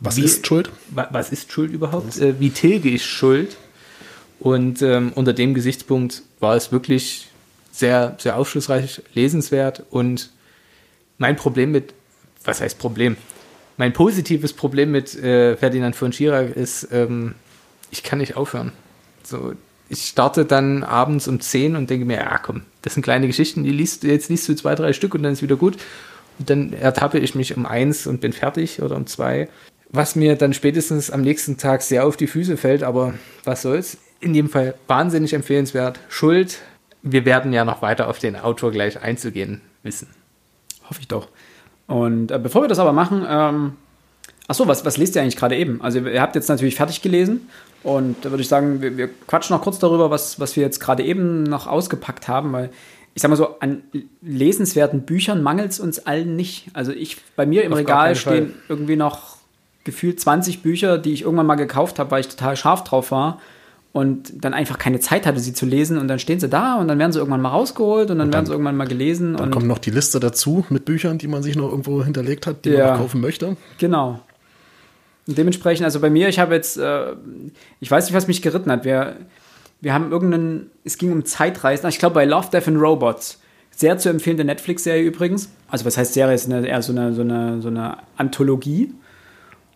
Was 0.00 0.16
wie- 0.16 0.24
ist 0.24 0.46
Schuld? 0.46 0.70
wa- 0.90 1.08
was 1.10 1.30
ist 1.30 1.52
Schuld 1.52 1.72
überhaupt? 1.72 2.16
Äh, 2.18 2.40
wie 2.40 2.50
tilge 2.50 2.88
ich 2.88 3.04
Schuld? 3.04 3.56
Und 4.40 4.80
ähm, 4.80 5.12
unter 5.14 5.34
dem 5.34 5.52
Gesichtspunkt 5.52 6.22
war 6.40 6.56
es 6.56 6.72
wirklich 6.72 7.28
sehr, 7.70 8.16
sehr 8.18 8.36
aufschlussreich, 8.38 9.02
lesenswert. 9.14 9.82
Und 9.90 10.30
mein 11.18 11.36
Problem 11.36 11.72
mit, 11.72 11.94
was 12.44 12.60
heißt 12.60 12.78
Problem? 12.78 13.16
Mein 13.76 13.92
positives 13.92 14.52
Problem 14.52 14.90
mit 14.92 15.14
äh, 15.16 15.56
Ferdinand 15.56 15.96
von 15.96 16.12
Schirach 16.12 16.50
ist, 16.54 16.88
ähm, 16.92 17.34
ich 17.90 18.02
kann 18.02 18.18
nicht 18.18 18.36
aufhören. 18.36 18.72
So, 19.24 19.52
ich 19.88 20.02
starte 20.06 20.44
dann 20.44 20.82
abends 20.84 21.26
um 21.28 21.40
10 21.40 21.76
und 21.76 21.90
denke 21.90 22.04
mir, 22.06 22.18
ja 22.18 22.38
komm, 22.38 22.62
das 22.82 22.94
sind 22.94 23.02
kleine 23.02 23.26
Geschichten, 23.26 23.64
die 23.64 23.70
liest, 23.72 24.02
du- 24.02 24.08
jetzt 24.08 24.28
liest 24.28 24.48
du 24.48 24.54
zwei, 24.54 24.74
drei 24.74 24.92
Stück 24.92 25.14
und 25.14 25.22
dann 25.22 25.32
ist 25.32 25.42
wieder 25.42 25.56
gut. 25.56 25.76
Und 26.38 26.50
dann 26.50 26.72
ertappe 26.72 27.18
ich 27.18 27.34
mich 27.34 27.56
um 27.56 27.64
eins 27.66 28.06
und 28.06 28.20
bin 28.20 28.32
fertig 28.32 28.82
oder 28.82 28.96
um 28.96 29.06
zwei. 29.06 29.48
Was 29.90 30.16
mir 30.16 30.34
dann 30.34 30.52
spätestens 30.52 31.10
am 31.10 31.20
nächsten 31.22 31.56
Tag 31.58 31.82
sehr 31.82 32.04
auf 32.04 32.16
die 32.16 32.26
Füße 32.26 32.56
fällt, 32.56 32.82
aber 32.82 33.14
was 33.44 33.62
soll's. 33.62 33.98
In 34.20 34.34
jedem 34.34 34.50
Fall 34.50 34.74
wahnsinnig 34.88 35.32
empfehlenswert. 35.32 36.00
Schuld. 36.08 36.58
Wir 37.02 37.24
werden 37.24 37.52
ja 37.52 37.64
noch 37.64 37.82
weiter 37.82 38.08
auf 38.08 38.18
den 38.18 38.34
Autor 38.36 38.72
gleich 38.72 39.00
einzugehen 39.00 39.60
wissen. 39.84 40.08
Hoffe 40.88 41.00
ich 41.00 41.08
doch. 41.08 41.28
Und 41.86 42.30
äh, 42.30 42.38
bevor 42.38 42.62
wir 42.62 42.68
das 42.68 42.78
aber 42.78 42.92
machen, 42.92 43.26
ähm, 43.28 43.72
ach 44.48 44.54
so, 44.54 44.66
was, 44.66 44.84
was 44.84 44.96
lest 44.96 45.16
ihr 45.16 45.22
eigentlich 45.22 45.36
gerade 45.36 45.56
eben? 45.56 45.80
Also 45.82 46.00
ihr 46.00 46.22
habt 46.22 46.34
jetzt 46.34 46.48
natürlich 46.48 46.76
fertig 46.76 47.02
gelesen 47.02 47.48
und 47.82 48.24
da 48.24 48.30
würde 48.30 48.42
ich 48.42 48.48
sagen, 48.48 48.80
wir, 48.80 48.96
wir 48.96 49.08
quatschen 49.26 49.54
noch 49.54 49.62
kurz 49.62 49.78
darüber, 49.78 50.10
was, 50.10 50.40
was 50.40 50.56
wir 50.56 50.62
jetzt 50.62 50.80
gerade 50.80 51.02
eben 51.02 51.42
noch 51.42 51.66
ausgepackt 51.66 52.28
haben, 52.28 52.52
weil 52.52 52.70
ich 53.14 53.22
sag 53.22 53.28
mal 53.28 53.36
so, 53.36 53.60
an 53.60 53.82
lesenswerten 54.22 55.02
Büchern 55.02 55.42
mangelt 55.42 55.70
es 55.70 55.78
uns 55.78 56.04
allen 56.04 56.34
nicht. 56.34 56.68
Also 56.72 56.90
ich, 56.90 57.18
bei 57.36 57.46
mir 57.46 57.62
im 57.62 57.72
Auf 57.72 57.78
Regal 57.78 58.06
keinen 58.06 58.16
Fall. 58.16 58.34
stehen 58.34 58.54
irgendwie 58.68 58.96
noch 58.96 59.36
gefühlt 59.84 60.18
20 60.18 60.62
Bücher, 60.62 60.98
die 60.98 61.12
ich 61.12 61.22
irgendwann 61.22 61.46
mal 61.46 61.54
gekauft 61.54 61.98
habe, 61.98 62.10
weil 62.10 62.20
ich 62.20 62.28
total 62.28 62.56
scharf 62.56 62.82
drauf 62.82 63.10
war 63.10 63.40
und 63.94 64.44
dann 64.44 64.54
einfach 64.54 64.76
keine 64.76 64.98
Zeit 64.98 65.24
hatte, 65.24 65.38
sie 65.38 65.52
zu 65.52 65.66
lesen 65.66 65.98
und 65.98 66.08
dann 66.08 66.18
stehen 66.18 66.40
sie 66.40 66.48
da 66.48 66.74
und 66.80 66.88
dann 66.88 66.98
werden 66.98 67.12
sie 67.12 67.20
irgendwann 67.20 67.40
mal 67.40 67.50
rausgeholt 67.50 68.10
und 68.10 68.18
dann, 68.18 68.32
werden 68.32 68.44
sie 68.44 68.50
irgendwann 68.50 68.76
mal 68.76 68.88
gelesen. 68.88 69.36
Dann 69.36 69.52
kommt 69.52 69.68
noch 69.68 69.78
die 69.78 69.92
Liste 69.92 70.18
dazu 70.18 70.66
mit 70.68 70.84
Büchern, 70.84 71.16
die 71.16 71.28
man 71.28 71.44
sich 71.44 71.54
noch 71.54 71.70
irgendwo 71.70 72.02
hinterlegt 72.04 72.48
hat, 72.48 72.64
die 72.64 72.70
Ja. 72.70 72.88
man 72.90 72.98
kaufen 72.98 73.20
möchte. 73.20 73.56
Genau. 73.78 74.18
Und 75.28 75.38
dementsprechend, 75.38 75.84
also 75.84 76.00
bei 76.00 76.10
mir, 76.10 76.28
ich 76.28 76.40
habe 76.40 76.56
jetzt, 76.56 76.76
äh, 76.76 77.12
ich 77.78 77.88
weiß 77.88 78.06
nicht, 78.06 78.14
was 78.14 78.26
mich 78.26 78.42
geritten 78.42 78.68
hat. 78.72 78.84
Wir, 78.84 79.14
wir 79.80 79.94
haben 79.94 80.10
irgendeinen, 80.10 80.72
es 80.82 80.98
ging 80.98 81.12
um 81.12 81.24
Zeitreisen. 81.24 81.88
Ich 81.88 82.00
glaube 82.00 82.14
bei 82.14 82.24
Love, 82.24 82.48
Death 82.52 82.66
and 82.66 82.80
Robots. 82.80 83.40
Sehr 83.70 83.96
zu 83.98 84.08
empfehlende 84.08 84.44
Netflix-Serie 84.44 85.04
übrigens. 85.04 85.50
Also 85.68 85.84
was 85.84 85.96
heißt 85.96 86.14
Serie? 86.14 86.34
Ist 86.34 86.50
eine, 86.50 86.66
eher 86.66 86.82
so 86.82 86.90
eine, 86.92 87.12
so 87.14 87.20
eine, 87.20 87.62
so 87.62 87.68
eine 87.68 87.98
Anthologie. 88.16 88.92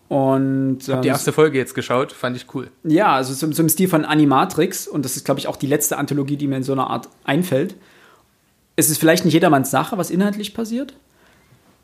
Und 0.08 0.88
ähm, 0.88 1.02
Die 1.02 1.08
erste 1.08 1.32
Folge 1.32 1.58
jetzt 1.58 1.74
geschaut, 1.74 2.12
fand 2.12 2.36
ich 2.36 2.46
cool. 2.54 2.70
ja, 2.84 3.14
also 3.14 3.34
so, 3.34 3.52
so 3.52 3.62
im 3.62 3.68
Stil 3.68 3.88
von 3.88 4.04
Animatrix. 4.04 4.88
Und 4.88 5.04
das 5.04 5.16
ist, 5.16 5.24
glaube 5.24 5.38
ich, 5.38 5.46
auch 5.48 5.56
die 5.56 5.66
letzte 5.66 5.98
Anthologie, 5.98 6.36
die 6.36 6.46
mir 6.46 6.56
in 6.56 6.62
so 6.62 6.72
einer 6.72 6.88
Art 6.88 7.08
einfällt. 7.24 7.74
Es 8.76 8.88
ist 8.88 8.98
vielleicht 8.98 9.24
nicht 9.24 9.34
jedermanns 9.34 9.70
Sache, 9.70 9.98
was 9.98 10.10
inhaltlich 10.10 10.54
passiert. 10.54 10.94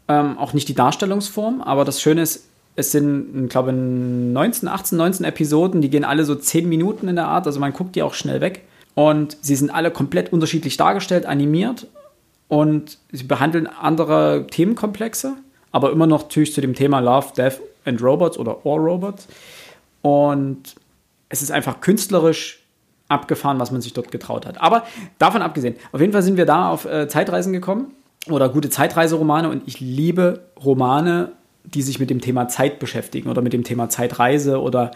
Ähm, 0.08 0.38
auch 0.38 0.54
nicht 0.54 0.68
die 0.68 0.74
Darstellungsform. 0.74 1.60
Aber 1.60 1.84
das 1.84 2.00
Schöne 2.00 2.22
ist, 2.22 2.46
es 2.76 2.92
sind, 2.92 3.44
ich 3.44 3.50
glaube, 3.50 3.72
19, 3.72 4.68
18, 4.68 4.96
19 4.96 5.26
Episoden. 5.26 5.82
Die 5.82 5.90
gehen 5.90 6.04
alle 6.04 6.24
so 6.24 6.34
10 6.34 6.66
Minuten 6.66 7.08
in 7.08 7.16
der 7.16 7.28
Art. 7.28 7.46
Also 7.46 7.60
man 7.60 7.74
guckt 7.74 7.94
die 7.94 8.02
auch 8.02 8.14
schnell 8.14 8.40
weg. 8.40 8.62
Und 8.94 9.36
sie 9.42 9.56
sind 9.56 9.70
alle 9.70 9.90
komplett 9.90 10.32
unterschiedlich 10.32 10.78
dargestellt, 10.78 11.26
animiert. 11.26 11.88
Und 12.48 12.96
sie 13.12 13.24
behandeln 13.24 13.66
andere 13.66 14.46
Themenkomplexe. 14.50 15.34
Aber 15.72 15.92
immer 15.92 16.06
noch 16.06 16.22
natürlich 16.22 16.54
zu 16.54 16.62
dem 16.62 16.74
Thema 16.74 17.00
Love, 17.00 17.28
Death 17.36 17.60
and 17.84 18.02
Robots 18.02 18.38
oder 18.38 18.58
All 18.64 18.78
Robots. 18.78 19.28
Und 20.02 20.74
es 21.28 21.42
ist 21.42 21.50
einfach 21.50 21.80
künstlerisch 21.80 22.60
abgefahren, 23.08 23.58
was 23.58 23.70
man 23.70 23.80
sich 23.80 23.92
dort 23.92 24.10
getraut 24.10 24.46
hat. 24.46 24.60
Aber 24.60 24.84
davon 25.18 25.42
abgesehen, 25.42 25.76
auf 25.92 26.00
jeden 26.00 26.12
Fall 26.12 26.22
sind 26.22 26.36
wir 26.36 26.46
da 26.46 26.70
auf 26.70 26.84
äh, 26.84 27.08
Zeitreisen 27.08 27.52
gekommen 27.52 27.92
oder 28.30 28.48
gute 28.48 28.70
Zeitreiseromane 28.70 29.50
und 29.50 29.62
ich 29.66 29.80
liebe 29.80 30.40
Romane, 30.62 31.32
die 31.64 31.82
sich 31.82 31.98
mit 31.98 32.10
dem 32.10 32.20
Thema 32.20 32.48
Zeit 32.48 32.78
beschäftigen 32.78 33.28
oder 33.28 33.42
mit 33.42 33.52
dem 33.52 33.64
Thema 33.64 33.88
Zeitreise 33.88 34.60
oder 34.60 34.90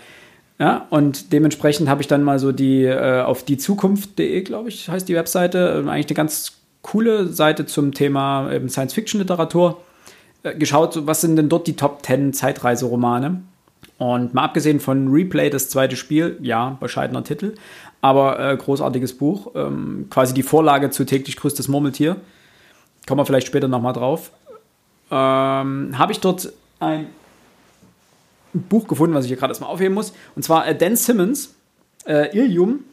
ja, 0.59 0.87
und 0.91 1.33
dementsprechend 1.33 1.89
habe 1.89 2.03
ich 2.03 2.09
dann 2.09 2.25
mal 2.25 2.41
so 2.41 2.51
die 2.51 2.85
äh, 2.85 3.21
auf 3.23 3.45
diezukunft.de, 3.45 4.43
glaube 4.43 4.69
ich, 4.71 4.89
heißt 4.89 5.09
die 5.09 5.15
Webseite, 5.15 5.85
äh, 5.87 5.89
eigentlich 5.89 6.07
eine 6.07 6.17
ganz 6.17 6.59
coole 6.83 7.29
Seite 7.29 7.67
zum 7.67 7.95
Thema 7.95 8.51
ähm, 8.51 8.69
Science-Fiction-Literatur 8.69 9.81
geschaut, 10.55 10.93
so, 10.93 11.07
was 11.07 11.21
sind 11.21 11.37
denn 11.37 11.49
dort 11.49 11.67
die 11.67 11.77
Top 11.77 12.05
10 12.05 12.33
Zeitreiseromane? 12.33 13.43
Und 13.99 14.33
mal 14.33 14.45
abgesehen 14.45 14.79
von 14.79 15.09
Replay, 15.09 15.51
das 15.51 15.71
zweite 15.71 15.97
Spiel, 15.97 16.39
ja, 16.41 16.77
bescheidener 16.81 17.25
Titel, 17.25 17.57
aber 18.01 18.39
äh, 18.39 18.57
großartiges 18.57 19.19
Buch, 19.19 19.53
ähm, 19.57 20.07
quasi 20.09 20.35
die 20.35 20.45
Vorlage 20.45 20.91
zu 20.91 21.05
täglich 21.05 21.37
grüßt 21.37 21.59
das 21.59 21.67
Murmeltier. 21.67 22.17
Kommen 23.07 23.21
wir 23.21 23.27
vielleicht 23.27 23.49
später 23.49 23.67
nochmal 23.67 23.95
drauf. 23.95 24.31
Ähm, 25.11 25.99
Habe 25.99 26.13
ich 26.13 26.21
dort 26.21 26.53
ein 26.79 27.07
Buch 28.53 28.87
gefunden, 28.87 29.15
was 29.15 29.25
ich 29.25 29.31
hier 29.31 29.37
gerade 29.37 29.51
erstmal 29.51 29.71
aufheben 29.71 29.95
muss, 29.95 30.13
und 30.37 30.45
zwar 30.45 30.67
äh, 30.69 30.77
Dan 30.77 30.95
Simmons, 30.95 31.55
äh, 32.07 32.37
Ilium. 32.37 32.85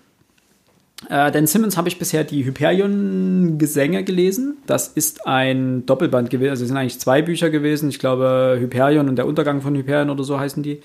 Äh, 1.10 1.31
Dan 1.31 1.45
Simmons 1.45 1.77
habe 1.77 1.88
ich 1.88 1.99
bisher 1.99 2.23
die 2.23 2.45
Hyperion-Gesänge 2.45 4.03
gelesen. 4.03 4.58
Das 4.65 4.88
ist 4.88 5.27
ein 5.27 5.86
Doppelband 5.86 6.29
gewesen. 6.29 6.49
Also 6.49 6.63
es 6.63 6.69
sind 6.69 6.77
eigentlich 6.77 6.99
zwei 6.99 7.21
Bücher 7.21 7.49
gewesen. 7.49 7.89
Ich 7.89 7.99
glaube, 7.99 8.58
Hyperion 8.60 9.10
und 9.10 9.15
der 9.17 9.27
Untergang 9.27 9.62
von 9.62 9.75
Hyperion 9.75 10.10
oder 10.10 10.23
so 10.23 10.39
heißen 10.39 10.63
die. 10.63 10.81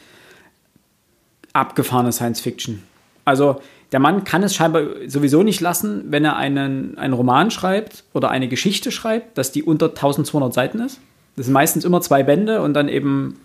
Abgefahrene 1.53 2.13
Science 2.13 2.41
Fiction. 2.41 2.83
Also 3.25 3.61
der 3.93 3.99
Mann 3.99 4.23
kann 4.23 4.43
es 4.45 4.55
scheinbar 4.55 4.83
sowieso 5.07 5.43
nicht 5.43 5.61
lassen, 5.61 6.05
wenn 6.07 6.25
er 6.25 6.37
einen, 6.37 6.97
einen 6.97 7.13
Roman 7.13 7.51
schreibt 7.51 8.05
oder 8.13 8.31
eine 8.31 8.47
Geschichte 8.47 8.93
schreibt, 8.93 9.37
dass 9.37 9.51
die 9.51 9.65
unter 9.65 9.89
1200 9.89 10.55
Seiten 10.55 10.81
ist. 10.81 11.01
Das 11.37 11.47
sind 11.47 11.53
meistens 11.53 11.85
immer 11.85 12.01
zwei 12.01 12.23
Bände 12.23 12.63
und 12.63 12.75
dann 12.75 12.89
eben 12.89 13.41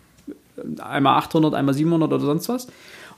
einmal 0.80 1.18
800, 1.18 1.54
einmal 1.54 1.74
700 1.74 2.12
oder 2.12 2.26
sonst 2.26 2.50
was. 2.50 2.68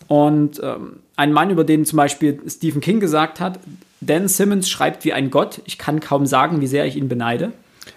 Und 0.07 0.61
ähm, 0.63 0.97
ein 1.15 1.33
Mann, 1.33 1.49
über 1.49 1.63
den 1.63 1.85
zum 1.85 1.97
Beispiel 1.97 2.39
Stephen 2.47 2.81
King 2.81 2.99
gesagt 2.99 3.39
hat, 3.39 3.59
Dan 4.01 4.27
Simmons 4.27 4.69
schreibt 4.69 5.03
wie 5.05 5.13
ein 5.13 5.29
Gott. 5.29 5.61
Ich 5.65 5.77
kann 5.77 5.99
kaum 5.99 6.25
sagen, 6.25 6.61
wie 6.61 6.67
sehr 6.67 6.85
ich 6.85 6.95
ihn 6.95 7.09
beneide. 7.09 7.51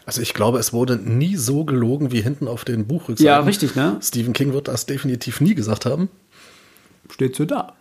Also 0.07 0.23
ich 0.23 0.35
glaube, 0.35 0.59
es 0.59 0.73
wurde 0.73 0.97
nie 0.97 1.37
so 1.37 1.65
gelogen 1.65 2.11
wie 2.13 2.21
hinten 2.21 2.49
auf 2.49 2.65
den 2.65 2.87
Buchrückseiten. 2.87 3.27
Ja, 3.27 3.41
richtig, 3.41 3.77
ne? 3.77 3.99
Stephen 4.01 4.33
King 4.33 4.53
wird 4.53 4.69
das 4.69 4.87
definitiv 4.87 5.41
nie 5.41 5.55
gesagt 5.55 5.87
haben. 5.87 6.09
Steht 7.11 7.37
so 7.37 7.45
da. 7.45 7.75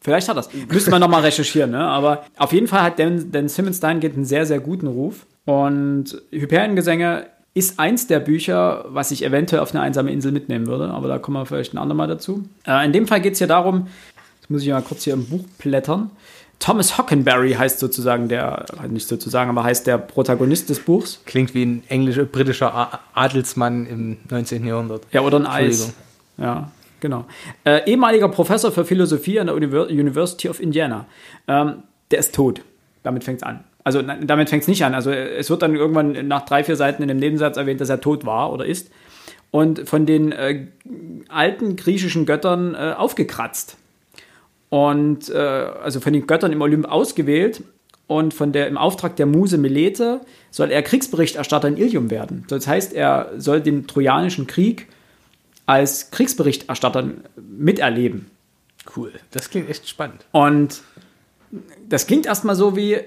Vielleicht 0.00 0.28
hat 0.28 0.36
das. 0.36 0.48
Müsste 0.68 0.90
man 0.90 1.00
nochmal 1.00 1.22
recherchieren, 1.22 1.72
ne? 1.72 1.80
Aber 1.80 2.24
auf 2.36 2.52
jeden 2.52 2.68
Fall 2.68 2.82
hat 2.82 2.98
Dan, 2.98 3.32
Dan 3.32 3.48
Simmons 3.48 3.80
dahingehend 3.80 4.16
einen 4.16 4.24
sehr, 4.24 4.46
sehr 4.46 4.60
guten 4.60 4.86
Ruf. 4.86 5.26
Und 5.44 6.22
Hyperion-Gesänge 6.30 7.26
ist 7.56 7.80
eins 7.80 8.06
der 8.06 8.20
Bücher, 8.20 8.84
was 8.88 9.10
ich 9.10 9.24
eventuell 9.24 9.62
auf 9.62 9.74
eine 9.74 9.82
einsame 9.82 10.12
Insel 10.12 10.30
mitnehmen 10.30 10.66
würde. 10.66 10.90
Aber 10.90 11.08
da 11.08 11.18
kommen 11.18 11.38
wir 11.38 11.46
vielleicht 11.46 11.72
ein 11.72 11.78
andermal 11.78 12.06
dazu. 12.06 12.46
Äh, 12.66 12.84
in 12.84 12.92
dem 12.92 13.06
Fall 13.06 13.22
geht 13.22 13.32
es 13.32 13.38
hier 13.38 13.46
darum, 13.46 13.86
jetzt 14.38 14.50
muss 14.50 14.62
ich 14.62 14.68
mal 14.68 14.82
kurz 14.82 15.04
hier 15.04 15.14
im 15.14 15.26
Buch 15.26 15.42
blättern. 15.56 16.10
Thomas 16.58 16.98
Hockenberry 16.98 17.54
heißt 17.54 17.78
sozusagen 17.78 18.28
der, 18.28 18.66
nicht 18.90 19.08
sozusagen, 19.08 19.48
aber 19.48 19.64
heißt 19.64 19.86
der 19.86 19.96
Protagonist 19.96 20.68
des 20.68 20.80
Buchs. 20.80 21.22
Klingt 21.24 21.54
wie 21.54 21.64
ein 21.64 21.82
englischer, 21.88 22.24
britischer 22.24 23.00
Adelsmann 23.14 23.86
im 23.86 24.18
19. 24.28 24.66
Jahrhundert. 24.66 25.04
Ja, 25.10 25.22
oder 25.22 25.38
ein 25.38 25.46
Eis. 25.46 25.94
Ja, 26.36 26.70
genau. 27.00 27.24
Äh, 27.64 27.90
ehemaliger 27.90 28.28
Professor 28.28 28.70
für 28.70 28.84
Philosophie 28.84 29.40
an 29.40 29.46
der 29.46 29.56
Univer 29.56 29.86
University 29.86 30.50
of 30.50 30.60
Indiana. 30.60 31.06
Ähm, 31.48 31.84
der 32.10 32.18
ist 32.18 32.34
tot. 32.34 32.60
Damit 33.02 33.24
fängt 33.24 33.38
es 33.38 33.42
an. 33.44 33.64
Also 33.86 34.02
damit 34.02 34.50
fängt 34.50 34.62
es 34.62 34.68
nicht 34.68 34.84
an. 34.84 34.94
Also 34.94 35.12
es 35.12 35.48
wird 35.48 35.62
dann 35.62 35.76
irgendwann 35.76 36.26
nach 36.26 36.44
drei, 36.44 36.64
vier 36.64 36.74
Seiten 36.74 37.02
in 37.02 37.08
dem 37.08 37.20
Nebensatz 37.20 37.56
erwähnt, 37.56 37.80
dass 37.80 37.88
er 37.88 38.00
tot 38.00 38.26
war 38.26 38.52
oder 38.52 38.66
ist. 38.66 38.90
Und 39.52 39.88
von 39.88 40.06
den 40.06 40.32
äh, 40.32 40.66
alten 41.28 41.76
griechischen 41.76 42.26
Göttern 42.26 42.74
äh, 42.74 42.94
aufgekratzt. 42.96 43.76
Und 44.70 45.30
äh, 45.30 45.36
also 45.36 46.00
von 46.00 46.12
den 46.12 46.26
Göttern 46.26 46.50
im 46.50 46.62
Olymp 46.62 46.90
ausgewählt. 46.90 47.62
Und 48.08 48.34
von 48.34 48.50
der, 48.50 48.66
im 48.66 48.76
Auftrag 48.76 49.14
der 49.14 49.26
Muse 49.26 49.56
Melete 49.56 50.20
soll 50.50 50.72
er 50.72 50.82
Kriegsberichterstatter 50.82 51.68
in 51.68 51.76
Ilium 51.76 52.10
werden. 52.10 52.44
Das 52.48 52.66
heißt, 52.66 52.92
er 52.92 53.34
soll 53.36 53.60
den 53.60 53.86
Trojanischen 53.86 54.48
Krieg 54.48 54.88
als 55.66 56.10
Kriegsberichterstatter 56.10 57.08
miterleben. 57.36 58.32
Cool. 58.96 59.12
Das 59.30 59.48
klingt 59.48 59.70
echt 59.70 59.88
spannend. 59.88 60.24
Und 60.32 60.82
das 61.88 62.08
klingt 62.08 62.26
erstmal 62.26 62.56
so 62.56 62.74
wie, 62.74 62.98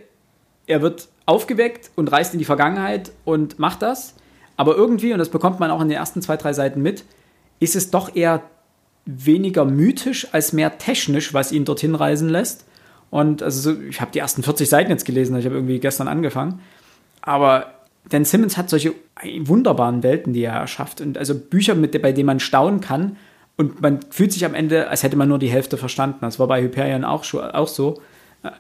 er 0.70 0.82
wird 0.82 1.10
aufgeweckt 1.26 1.92
und 1.96 2.12
reist 2.12 2.34
in 2.34 2.40
die 2.40 2.46
Vergangenheit 2.46 3.12
und 3.26 3.60
macht 3.60 3.82
das. 3.82 4.14
Aber 4.56 4.76
irgendwie, 4.76 5.12
und 5.12 5.20
das 5.20 5.30
bekommt 5.30 5.60
man 5.60 5.72
auch 5.72 5.82
in 5.82 5.90
den 5.90 5.98
ersten 5.98 6.22
zwei, 6.22 6.38
drei 6.38 6.54
Seiten 6.54 6.82
mit, 6.82 7.04
ist 7.60 7.76
es 7.76 7.92
doch 7.92 8.16
eher 8.16 8.44
weniger 9.06 9.66
mythisch 9.66 10.28
als 10.32 10.54
mehr 10.54 10.78
technisch, 10.78 11.34
was 11.34 11.52
ihn 11.52 11.66
dorthin 11.66 11.96
reisen 11.96 12.30
lässt. 12.30 12.66
Und 13.10 13.42
also 13.42 13.74
so, 13.74 13.82
ich 13.82 14.00
habe 14.00 14.12
die 14.12 14.20
ersten 14.20 14.44
40 14.44 14.70
Seiten 14.70 14.92
jetzt 14.92 15.06
gelesen, 15.06 15.36
ich 15.38 15.46
habe 15.46 15.56
irgendwie 15.56 15.80
gestern 15.80 16.08
angefangen. 16.08 16.62
Aber 17.22 17.74
Dan 18.08 18.26
Simmons 18.26 18.56
hat 18.56 18.70
solche 18.70 18.94
wunderbaren 19.40 20.04
Welten, 20.04 20.34
die 20.34 20.44
er 20.44 20.54
erschafft. 20.54 21.02
Und 21.02 21.18
also 21.18 21.36
Bücher, 21.36 21.74
mit, 21.74 22.00
bei 22.00 22.12
denen 22.12 22.28
man 22.28 22.40
staunen 22.40 22.80
kann. 22.80 23.18
Und 23.58 23.82
man 23.82 24.00
fühlt 24.12 24.32
sich 24.32 24.46
am 24.46 24.54
Ende, 24.54 24.88
als 24.90 25.02
hätte 25.02 25.18
man 25.18 25.28
nur 25.28 25.40
die 25.40 25.50
Hälfte 25.50 25.78
verstanden. 25.78 26.20
Das 26.22 26.38
war 26.38 26.48
bei 26.48 26.62
Hyperion 26.62 27.04
auch, 27.04 27.34
auch 27.34 27.68
so. 27.68 28.02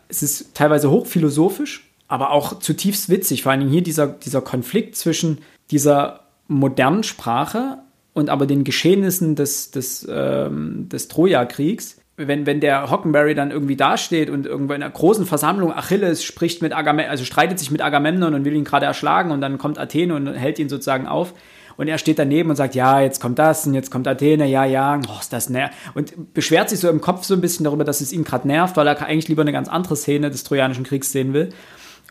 Es 0.07 0.23
ist 0.23 0.55
teilweise 0.55 0.89
hochphilosophisch, 0.89 1.88
aber 2.09 2.31
auch 2.31 2.59
zutiefst 2.59 3.07
witzig. 3.09 3.43
Vor 3.43 3.53
allem 3.53 3.69
hier 3.69 3.81
dieser, 3.81 4.07
dieser 4.07 4.41
Konflikt 4.41 4.97
zwischen 4.97 5.37
dieser 5.71 6.25
modernen 6.47 7.03
Sprache 7.03 7.77
und 8.13 8.29
aber 8.29 8.45
den 8.45 8.65
Geschehnissen 8.65 9.35
des, 9.35 9.71
des, 9.71 10.05
ähm, 10.11 10.89
des 10.89 11.07
Troja-Kriegs 11.07 11.99
wenn, 12.27 12.45
wenn 12.45 12.59
der 12.59 12.91
Hockenberry 12.91 13.33
dann 13.33 13.49
irgendwie 13.49 13.77
dasteht 13.77 14.29
und 14.29 14.45
irgendwo 14.45 14.73
in 14.73 14.83
einer 14.83 14.91
großen 14.91 15.25
Versammlung 15.25 15.73
Achilles 15.73 16.23
spricht 16.23 16.61
mit 16.61 16.75
Agamemnon, 16.75 17.09
also 17.09 17.23
streitet 17.23 17.59
sich 17.59 17.71
mit 17.71 17.81
Agamemnon 17.81 18.33
und 18.33 18.43
will 18.43 18.53
ihn 18.53 18.65
gerade 18.65 18.85
erschlagen 18.85 19.31
und 19.31 19.39
dann 19.39 19.57
kommt 19.57 19.79
Athene 19.79 20.13
und 20.15 20.27
hält 20.27 20.59
ihn 20.59 20.67
sozusagen 20.67 21.07
auf. 21.07 21.33
Und 21.77 21.87
er 21.87 21.97
steht 21.97 22.19
daneben 22.19 22.49
und 22.49 22.57
sagt, 22.57 22.75
ja, 22.75 22.99
jetzt 22.99 23.21
kommt 23.21 23.39
das 23.39 23.65
und 23.65 23.73
jetzt 23.73 23.89
kommt 23.89 24.05
Athene, 24.05 24.45
ja, 24.47 24.65
ja, 24.65 24.99
oh, 25.07 25.19
ist 25.21 25.31
das 25.31 25.49
nervt. 25.49 25.73
Und 25.93 26.33
beschwert 26.33 26.69
sich 26.69 26.79
so 26.79 26.89
im 26.89 26.99
Kopf 26.99 27.23
so 27.23 27.35
ein 27.35 27.39
bisschen 27.39 27.63
darüber, 27.63 27.85
dass 27.85 28.01
es 28.01 28.11
ihn 28.11 28.25
gerade 28.25 28.45
nervt, 28.49 28.75
weil 28.75 28.85
er 28.85 29.01
eigentlich 29.01 29.29
lieber 29.29 29.43
eine 29.43 29.53
ganz 29.53 29.69
andere 29.69 29.95
Szene 29.95 30.29
des 30.29 30.43
Trojanischen 30.43 30.83
Kriegs 30.83 31.13
sehen 31.13 31.31
will. 31.31 31.53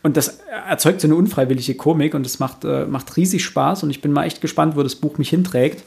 Und 0.01 0.17
das 0.17 0.39
erzeugt 0.67 1.01
so 1.01 1.07
eine 1.07 1.15
unfreiwillige 1.15 1.75
Komik 1.75 2.13
und 2.13 2.25
das 2.25 2.39
macht, 2.39 2.63
äh, 2.63 2.85
macht 2.85 3.17
riesig 3.17 3.43
Spaß 3.43 3.83
und 3.83 3.89
ich 3.89 4.01
bin 4.01 4.11
mal 4.11 4.25
echt 4.25 4.41
gespannt, 4.41 4.75
wo 4.75 4.83
das 4.83 4.95
Buch 4.95 5.17
mich 5.17 5.29
hinträgt. 5.29 5.83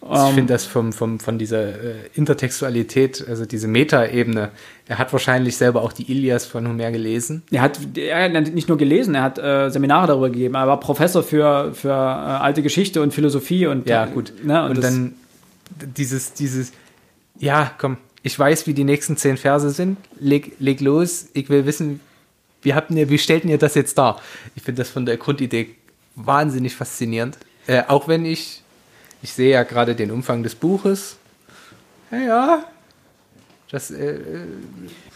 Ich 0.00 0.08
um, 0.08 0.34
finde 0.34 0.52
das 0.52 0.64
vom, 0.64 0.92
vom, 0.92 1.18
von 1.18 1.38
dieser 1.38 1.68
äh, 1.68 1.94
Intertextualität, 2.14 3.24
also 3.28 3.46
diese 3.46 3.66
Meta-Ebene, 3.66 4.50
er 4.86 4.98
hat 4.98 5.12
wahrscheinlich 5.12 5.56
selber 5.56 5.82
auch 5.82 5.92
die 5.92 6.10
Ilias 6.10 6.46
von 6.46 6.68
Homer 6.68 6.92
gelesen. 6.92 7.42
Er 7.50 7.62
hat, 7.62 7.80
er 7.96 8.32
hat 8.32 8.54
nicht 8.54 8.68
nur 8.68 8.78
gelesen, 8.78 9.16
er 9.16 9.22
hat 9.22 9.38
äh, 9.38 9.70
Seminare 9.70 10.06
darüber 10.06 10.30
gegeben. 10.30 10.54
Er 10.54 10.68
war 10.68 10.78
Professor 10.78 11.22
für, 11.24 11.74
für 11.74 11.90
äh, 11.90 11.92
alte 11.92 12.62
Geschichte 12.62 13.02
und 13.02 13.12
Philosophie. 13.12 13.66
und 13.66 13.88
Ja, 13.88 14.06
gut. 14.06 14.32
Ne, 14.44 14.64
und, 14.64 14.76
und 14.76 14.84
dann 14.84 15.14
dieses, 15.96 16.32
dieses, 16.32 16.72
ja, 17.38 17.72
komm, 17.76 17.98
ich 18.22 18.38
weiß, 18.38 18.66
wie 18.68 18.74
die 18.74 18.84
nächsten 18.84 19.16
zehn 19.16 19.36
Verse 19.36 19.70
sind, 19.70 19.98
leg, 20.20 20.52
leg 20.60 20.80
los, 20.80 21.26
ich 21.34 21.50
will 21.50 21.66
wissen, 21.66 22.00
wie, 22.62 22.74
habt 22.74 22.90
ihr, 22.90 23.08
wie 23.08 23.18
stellt 23.18 23.44
ihr 23.44 23.58
das 23.58 23.74
jetzt 23.74 23.98
dar? 23.98 24.20
Ich 24.54 24.62
finde 24.62 24.82
das 24.82 24.90
von 24.90 25.06
der 25.06 25.16
Grundidee 25.16 25.76
wahnsinnig 26.14 26.74
faszinierend. 26.74 27.38
Äh, 27.66 27.82
auch 27.86 28.08
wenn 28.08 28.24
ich 28.24 28.62
ich 29.22 29.32
sehe 29.32 29.50
ja 29.50 29.62
gerade 29.62 29.94
den 29.94 30.10
Umfang 30.10 30.42
des 30.42 30.54
Buches. 30.54 31.16
Ja, 32.10 32.18
ja. 32.18 32.64
Das 33.70 33.90
äh, 33.90 34.20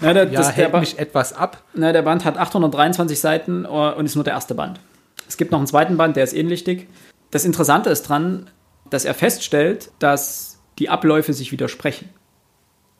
na, 0.00 0.12
der, 0.12 0.24
ja, 0.24 0.38
das, 0.38 0.54
hält 0.56 0.74
mich 0.74 0.98
etwas 0.98 1.32
ab. 1.32 1.62
Na, 1.74 1.92
der 1.92 2.02
Band 2.02 2.24
hat 2.24 2.36
823 2.36 3.18
Seiten 3.18 3.64
äh, 3.64 3.68
und 3.68 4.04
ist 4.04 4.14
nur 4.14 4.24
der 4.24 4.34
erste 4.34 4.54
Band. 4.54 4.78
Es 5.26 5.36
gibt 5.36 5.52
noch 5.52 5.58
einen 5.58 5.66
zweiten 5.66 5.96
Band, 5.96 6.16
der 6.16 6.24
ist 6.24 6.34
ähnlich 6.34 6.64
dick. 6.64 6.88
Das 7.30 7.44
Interessante 7.46 7.88
ist 7.88 8.02
dran, 8.02 8.50
dass 8.90 9.06
er 9.06 9.14
feststellt, 9.14 9.90
dass 10.00 10.58
die 10.78 10.90
Abläufe 10.90 11.32
sich 11.32 11.50
widersprechen. 11.52 12.10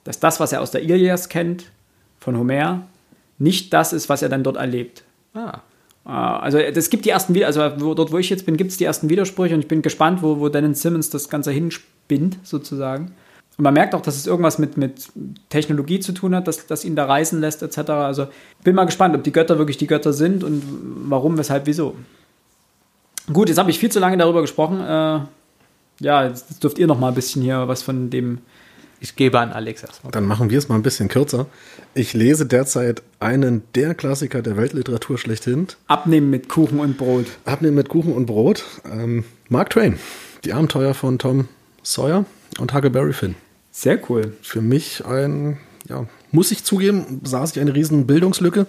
Dass 0.05 0.20
das, 0.20 0.40
was 0.40 0.52
er 0.52 0.62
aus 0.62 0.70
der 0.70 0.83
Ilias 0.83 1.28
kennt, 1.28 1.70
von 2.18 2.38
Homer, 2.38 2.87
nicht 3.42 3.72
das 3.72 3.92
ist, 3.92 4.09
was 4.09 4.22
er 4.22 4.28
dann 4.28 4.44
dort 4.44 4.57
erlebt. 4.57 5.02
Ah. 5.35 5.61
Ah, 6.05 6.38
also 6.38 6.59
es 6.59 6.90
gibt 6.90 7.05
die 7.05 7.11
ersten, 7.11 7.40
also 7.44 7.68
dort 7.68 8.11
wo 8.11 8.18
ich 8.18 8.28
jetzt 8.28 8.44
bin, 8.44 8.57
gibt 8.57 8.72
es 8.72 8.76
die 8.76 8.85
ersten 8.85 9.09
Widersprüche 9.09 9.55
und 9.55 9.61
ich 9.61 9.68
bin 9.68 9.83
gespannt, 9.83 10.22
wo, 10.22 10.40
wo 10.40 10.48
Dennis 10.48 10.83
Simmons 10.83 11.11
das 11.11 11.28
Ganze 11.28 11.52
hinspinnt, 11.52 12.38
sozusagen. 12.42 13.12
Und 13.57 13.64
man 13.64 13.74
merkt 13.74 13.94
auch, 13.94 14.00
dass 14.00 14.16
es 14.16 14.26
irgendwas 14.26 14.59
mit, 14.59 14.76
mit 14.76 15.11
Technologie 15.48 16.00
zu 16.00 16.12
tun 16.12 16.35
hat, 16.35 16.48
dass, 16.48 16.66
dass 16.66 16.85
ihn 16.85 16.96
da 16.96 17.05
reisen 17.05 17.40
lässt, 17.40 17.62
etc. 17.62 17.90
Also 17.90 18.26
bin 18.64 18.74
mal 18.74 18.85
gespannt, 18.85 19.14
ob 19.14 19.22
die 19.22 19.33
Götter 19.33 19.59
wirklich 19.59 19.76
die 19.76 19.87
Götter 19.87 20.12
sind 20.12 20.42
und 20.42 20.62
warum, 21.09 21.38
weshalb, 21.38 21.66
wieso. 21.66 21.94
Gut, 23.33 23.48
jetzt 23.48 23.59
habe 23.59 23.70
ich 23.70 23.78
viel 23.78 23.92
zu 23.92 24.00
lange 24.00 24.16
darüber 24.16 24.40
gesprochen. 24.40 24.81
Äh, 24.81 25.20
ja, 26.00 26.26
jetzt 26.26 26.64
dürft 26.64 26.78
ihr 26.78 26.88
noch 26.88 26.98
mal 26.98 27.09
ein 27.09 27.14
bisschen 27.14 27.42
hier 27.42 27.68
was 27.68 27.83
von 27.83 28.11
dem 28.11 28.38
ich 29.03 29.17
gebe 29.17 29.41
an 29.41 29.53
Alex 29.53 29.83
erstmal. 29.83 30.12
Dann 30.12 30.25
machen 30.25 30.49
wir 30.49 30.57
es 30.57 30.69
mal 30.69 30.77
ein 30.77 30.83
bisschen 30.83 31.09
kürzer. 31.09 31.47
Ich 31.93 32.15
lese 32.15 32.47
derzeit 32.47 33.03
einen 33.19 33.65
der 33.75 33.95
Klassiker 33.95 34.43
der 34.43 34.57
Weltliteratur 34.57 35.19
schlechthin. 35.19 35.67
Abnehmen 35.88 36.31
mit 36.31 36.49
Kuchen 36.49 36.79
und 36.79 36.97
Brot. 36.97 37.27
Abnehmen 37.45 37.75
mit 37.75 37.88
Kuchen 37.88 38.12
und 38.12 38.27
Brot. 38.27 38.65
Ähm, 38.85 39.25
Mark 39.49 39.71
Twain. 39.71 39.99
Die 40.45 40.53
Abenteuer 40.53 40.95
von 40.95 41.19
Tom 41.19 41.49
Sawyer 41.83 42.25
und 42.61 42.73
Huckleberry 42.73 43.12
Finn. 43.12 43.35
Sehr 43.73 43.99
cool. 44.09 44.37
Für 44.41 44.61
mich 44.61 45.05
ein, 45.05 45.59
ja, 45.88 46.07
muss 46.31 46.53
ich 46.53 46.62
zugeben, 46.62 47.21
saß 47.25 47.57
ich 47.57 47.61
eine 47.61 47.75
riesen 47.75 48.07
Bildungslücke, 48.07 48.69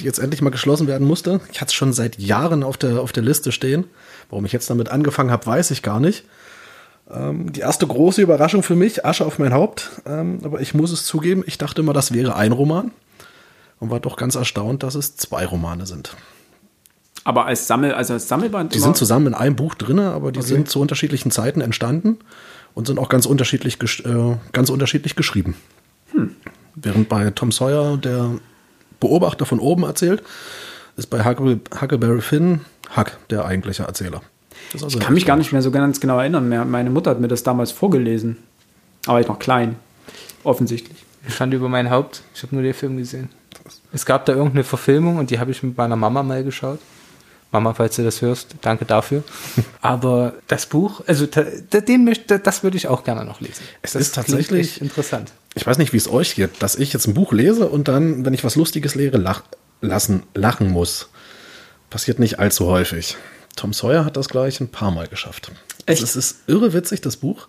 die 0.00 0.06
jetzt 0.06 0.18
endlich 0.18 0.40
mal 0.40 0.48
geschlossen 0.48 0.86
werden 0.86 1.06
musste. 1.06 1.42
Ich 1.52 1.60
hatte 1.60 1.68
es 1.68 1.74
schon 1.74 1.92
seit 1.92 2.18
Jahren 2.18 2.62
auf 2.62 2.78
der, 2.78 3.02
auf 3.02 3.12
der 3.12 3.22
Liste 3.22 3.52
stehen. 3.52 3.84
Warum 4.30 4.46
ich 4.46 4.52
jetzt 4.52 4.70
damit 4.70 4.88
angefangen 4.88 5.30
habe, 5.30 5.44
weiß 5.44 5.72
ich 5.72 5.82
gar 5.82 6.00
nicht. 6.00 6.24
Ähm, 7.12 7.52
die 7.52 7.60
erste 7.60 7.86
große 7.86 8.22
Überraschung 8.22 8.62
für 8.62 8.76
mich, 8.76 9.04
Asche 9.04 9.26
auf 9.26 9.38
mein 9.38 9.52
Haupt. 9.52 9.90
Ähm, 10.06 10.40
aber 10.42 10.60
ich 10.60 10.74
muss 10.74 10.92
es 10.92 11.04
zugeben, 11.04 11.44
ich 11.46 11.58
dachte 11.58 11.82
immer, 11.82 11.92
das 11.92 12.12
wäre 12.12 12.36
ein 12.36 12.52
Roman. 12.52 12.90
Und 13.80 13.90
war 13.90 14.00
doch 14.00 14.16
ganz 14.16 14.36
erstaunt, 14.36 14.82
dass 14.82 14.94
es 14.94 15.16
zwei 15.16 15.44
Romane 15.44 15.86
sind. 15.86 16.14
Aber 17.24 17.46
als, 17.46 17.66
Sammel, 17.66 17.94
also 17.94 18.14
als 18.14 18.28
Sammelband? 18.28 18.74
Die 18.74 18.78
sind 18.78 18.96
zusammen 18.96 19.28
in 19.28 19.34
einem 19.34 19.56
Buch 19.56 19.74
drin, 19.74 19.98
aber 19.98 20.32
die 20.32 20.40
okay. 20.40 20.48
sind 20.48 20.68
zu 20.68 20.80
unterschiedlichen 20.80 21.30
Zeiten 21.30 21.60
entstanden 21.60 22.18
und 22.74 22.86
sind 22.86 22.98
auch 22.98 23.08
ganz 23.08 23.26
unterschiedlich, 23.26 23.78
äh, 24.04 24.36
ganz 24.52 24.70
unterschiedlich 24.70 25.14
geschrieben. 25.14 25.56
Hm. 26.12 26.34
Während 26.74 27.08
bei 27.08 27.30
Tom 27.30 27.52
Sawyer 27.52 27.96
der 27.96 28.30
Beobachter 28.98 29.46
von 29.46 29.60
oben 29.60 29.82
erzählt, 29.82 30.22
ist 30.96 31.10
bei 31.10 31.24
Huckleberry 31.24 32.20
Finn 32.20 32.62
Huck 32.96 33.18
der 33.30 33.44
eigentliche 33.44 33.84
Erzähler. 33.84 34.22
Also 34.74 34.86
ich 34.86 35.00
kann 35.00 35.14
mich 35.14 35.26
gar 35.26 35.36
nicht 35.36 35.52
mehr 35.52 35.62
so 35.62 35.70
ganz 35.70 36.00
genau 36.00 36.18
erinnern. 36.18 36.48
Meine 36.70 36.90
Mutter 36.90 37.10
hat 37.10 37.20
mir 37.20 37.28
das 37.28 37.42
damals 37.42 37.72
vorgelesen. 37.72 38.38
Aber 39.06 39.20
ich 39.20 39.28
noch 39.28 39.38
klein. 39.38 39.76
Offensichtlich. 40.44 41.04
Ich 41.26 41.34
stand 41.34 41.54
über 41.54 41.68
mein 41.68 41.90
Haupt. 41.90 42.22
Ich 42.34 42.42
habe 42.42 42.54
nur 42.54 42.62
den 42.62 42.74
Film 42.74 42.96
gesehen. 42.96 43.28
Es 43.92 44.06
gab 44.06 44.26
da 44.26 44.32
irgendeine 44.32 44.64
Verfilmung 44.64 45.18
und 45.18 45.30
die 45.30 45.38
habe 45.38 45.50
ich 45.50 45.62
mit 45.62 45.76
meiner 45.76 45.96
Mama 45.96 46.22
mal 46.22 46.42
geschaut. 46.42 46.78
Mama, 47.52 47.74
falls 47.74 47.96
du 47.96 48.02
das 48.02 48.22
hörst, 48.22 48.56
danke 48.62 48.86
dafür. 48.86 49.22
Aber 49.82 50.34
das 50.48 50.64
Buch, 50.64 51.02
also 51.06 51.26
den, 51.26 52.16
das 52.26 52.62
würde 52.62 52.78
ich 52.78 52.88
auch 52.88 53.04
gerne 53.04 53.26
noch 53.26 53.40
lesen. 53.42 53.62
Es 53.82 53.92
das 53.92 54.02
ist 54.02 54.14
tatsächlich 54.14 54.80
interessant. 54.80 55.32
Ich 55.54 55.66
weiß 55.66 55.76
nicht, 55.76 55.92
wie 55.92 55.98
es 55.98 56.08
euch 56.10 56.34
geht, 56.34 56.62
dass 56.62 56.76
ich 56.76 56.94
jetzt 56.94 57.06
ein 57.06 57.14
Buch 57.14 57.32
lese 57.32 57.68
und 57.68 57.88
dann, 57.88 58.24
wenn 58.24 58.32
ich 58.32 58.42
was 58.42 58.56
Lustiges 58.56 58.94
lehre, 58.94 59.18
lach, 59.18 59.42
lassen, 59.82 60.22
lachen 60.34 60.70
muss. 60.70 61.10
Passiert 61.90 62.18
nicht 62.18 62.38
allzu 62.38 62.68
häufig. 62.68 63.18
Tom 63.56 63.72
Sawyer 63.72 64.04
hat 64.04 64.16
das 64.16 64.28
gleich 64.28 64.60
ein 64.60 64.68
paar 64.68 64.90
Mal 64.90 65.08
geschafft. 65.08 65.52
Echt? 65.86 66.02
Es 66.02 66.16
ist 66.16 66.40
irre 66.46 66.72
witzig, 66.72 67.00
das 67.00 67.16
Buch. 67.16 67.48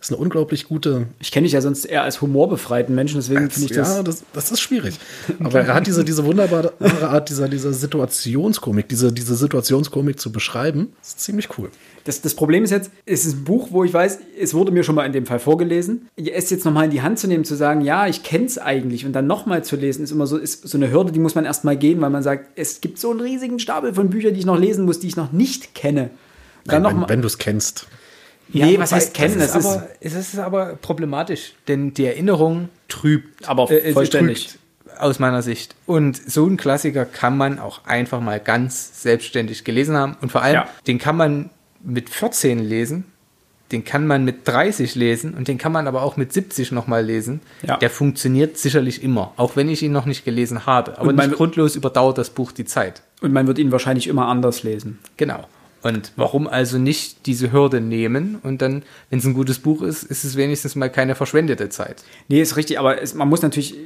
Das 0.00 0.08
ist 0.08 0.14
eine 0.14 0.22
unglaublich 0.22 0.66
gute. 0.66 1.08
Ich 1.18 1.30
kenne 1.30 1.44
dich 1.44 1.52
ja 1.52 1.60
sonst 1.60 1.84
eher 1.84 2.02
als 2.02 2.22
humorbefreiten 2.22 2.94
Menschen, 2.94 3.16
deswegen 3.16 3.50
finde 3.50 3.66
ich 3.70 3.76
das. 3.76 3.96
Ja, 3.96 4.02
das, 4.02 4.24
das 4.32 4.50
ist 4.50 4.60
schwierig. 4.60 4.98
Aber 5.40 5.60
er 5.60 5.74
hat 5.74 5.86
diese, 5.86 6.04
diese 6.04 6.24
wunderbare 6.24 6.72
Art 7.02 7.28
dieser, 7.28 7.48
dieser 7.48 7.74
Situationskomik, 7.74 8.88
diese, 8.88 9.12
diese 9.12 9.36
Situationskomik 9.36 10.18
zu 10.18 10.32
beschreiben. 10.32 10.94
Das 11.00 11.10
ist 11.10 11.20
ziemlich 11.20 11.50
cool. 11.58 11.70
Das, 12.04 12.22
das 12.22 12.34
Problem 12.34 12.64
ist 12.64 12.70
jetzt, 12.70 12.90
es 13.06 13.26
ist 13.26 13.34
ein 13.34 13.44
Buch, 13.44 13.68
wo 13.70 13.84
ich 13.84 13.92
weiß, 13.92 14.18
es 14.38 14.54
wurde 14.54 14.72
mir 14.72 14.82
schon 14.82 14.94
mal 14.94 15.04
in 15.04 15.12
dem 15.12 15.26
Fall 15.26 15.38
vorgelesen. 15.38 16.08
Es 16.16 16.50
jetzt 16.50 16.64
nochmal 16.64 16.86
in 16.86 16.90
die 16.90 17.02
Hand 17.02 17.18
zu 17.18 17.26
nehmen, 17.26 17.44
zu 17.44 17.54
sagen, 17.54 17.82
ja, 17.82 18.06
ich 18.06 18.22
kenne 18.22 18.46
es 18.46 18.58
eigentlich 18.58 19.04
und 19.04 19.12
dann 19.12 19.26
nochmal 19.26 19.64
zu 19.64 19.76
lesen, 19.76 20.02
ist 20.04 20.10
immer 20.10 20.26
so, 20.26 20.36
ist 20.36 20.66
so 20.66 20.78
eine 20.78 20.90
Hürde, 20.90 21.12
die 21.12 21.20
muss 21.20 21.34
man 21.34 21.44
erstmal 21.44 21.76
gehen, 21.76 22.00
weil 22.00 22.10
man 22.10 22.22
sagt, 22.22 22.50
es 22.56 22.80
gibt 22.80 22.98
so 22.98 23.10
einen 23.10 23.20
riesigen 23.20 23.58
Stapel 23.58 23.94
von 23.94 24.10
Büchern, 24.10 24.34
die 24.34 24.40
ich 24.40 24.46
noch 24.46 24.58
lesen 24.58 24.84
muss, 24.84 25.00
die 25.00 25.08
ich 25.08 25.16
noch 25.16 25.32
nicht 25.32 25.74
kenne. 25.74 26.10
Nein, 26.66 26.84
wenn, 26.84 27.08
wenn 27.08 27.22
du 27.22 27.26
es 27.26 27.38
kennst. 27.38 27.86
Ja, 28.52 28.66
nee, 28.66 28.78
was 28.78 28.92
heißt 28.92 29.14
kennen? 29.14 29.40
Es 29.40 29.54
ist, 29.54 29.66
aber, 29.66 29.88
es 30.00 30.14
ist 30.14 30.38
aber 30.38 30.76
problematisch, 30.76 31.54
denn 31.68 31.94
die 31.94 32.04
Erinnerung 32.04 32.68
trübt. 32.88 33.48
Aber 33.48 33.70
äh, 33.70 33.92
vollständig. 33.92 34.48
Trübt 34.48 34.60
aus 34.98 35.18
meiner 35.18 35.42
Sicht. 35.42 35.74
Und 35.86 36.20
so 36.30 36.46
einen 36.46 36.56
Klassiker 36.56 37.04
kann 37.04 37.36
man 37.36 37.58
auch 37.58 37.84
einfach 37.84 38.20
mal 38.20 38.40
ganz 38.40 39.02
selbstständig 39.02 39.64
gelesen 39.64 39.96
haben. 39.96 40.16
Und 40.20 40.30
vor 40.30 40.42
allem, 40.42 40.54
ja. 40.54 40.68
den 40.86 40.98
kann 40.98 41.16
man 41.16 41.50
mit 41.82 42.10
14 42.10 42.58
lesen, 42.58 43.04
den 43.72 43.84
kann 43.84 44.06
man 44.06 44.24
mit 44.24 44.46
30 44.48 44.94
lesen 44.96 45.34
und 45.34 45.46
den 45.46 45.58
kann 45.58 45.72
man 45.72 45.86
aber 45.86 46.02
auch 46.02 46.16
mit 46.16 46.32
70 46.32 46.72
nochmal 46.72 47.04
lesen. 47.04 47.40
Ja. 47.66 47.76
Der 47.76 47.90
funktioniert 47.90 48.58
sicherlich 48.58 49.02
immer, 49.02 49.32
auch 49.36 49.56
wenn 49.56 49.68
ich 49.68 49.82
ihn 49.82 49.92
noch 49.92 50.06
nicht 50.06 50.24
gelesen 50.24 50.66
habe. 50.66 50.98
Aber 50.98 51.08
und 51.08 51.16
nicht 51.16 51.32
grundlos 51.32 51.76
überdauert 51.76 52.18
das 52.18 52.30
Buch 52.30 52.52
die 52.52 52.64
Zeit. 52.64 53.02
Und 53.20 53.32
man 53.32 53.46
wird 53.46 53.58
ihn 53.58 53.70
wahrscheinlich 53.70 54.08
immer 54.08 54.26
anders 54.26 54.62
lesen. 54.62 54.98
Genau. 55.16 55.46
Und 55.82 56.12
warum 56.16 56.46
also 56.46 56.78
nicht 56.78 57.26
diese 57.26 57.52
Hürde 57.52 57.80
nehmen 57.80 58.38
und 58.42 58.60
dann, 58.60 58.82
wenn 59.08 59.18
es 59.18 59.24
ein 59.24 59.34
gutes 59.34 59.60
Buch 59.60 59.82
ist, 59.82 60.02
ist 60.02 60.24
es 60.24 60.36
wenigstens 60.36 60.74
mal 60.76 60.90
keine 60.90 61.14
verschwendete 61.14 61.70
Zeit. 61.70 62.02
Nee, 62.28 62.42
ist 62.42 62.56
richtig, 62.56 62.78
aber 62.78 63.00
es, 63.00 63.14
man 63.14 63.28
muss 63.28 63.40
natürlich 63.40 63.76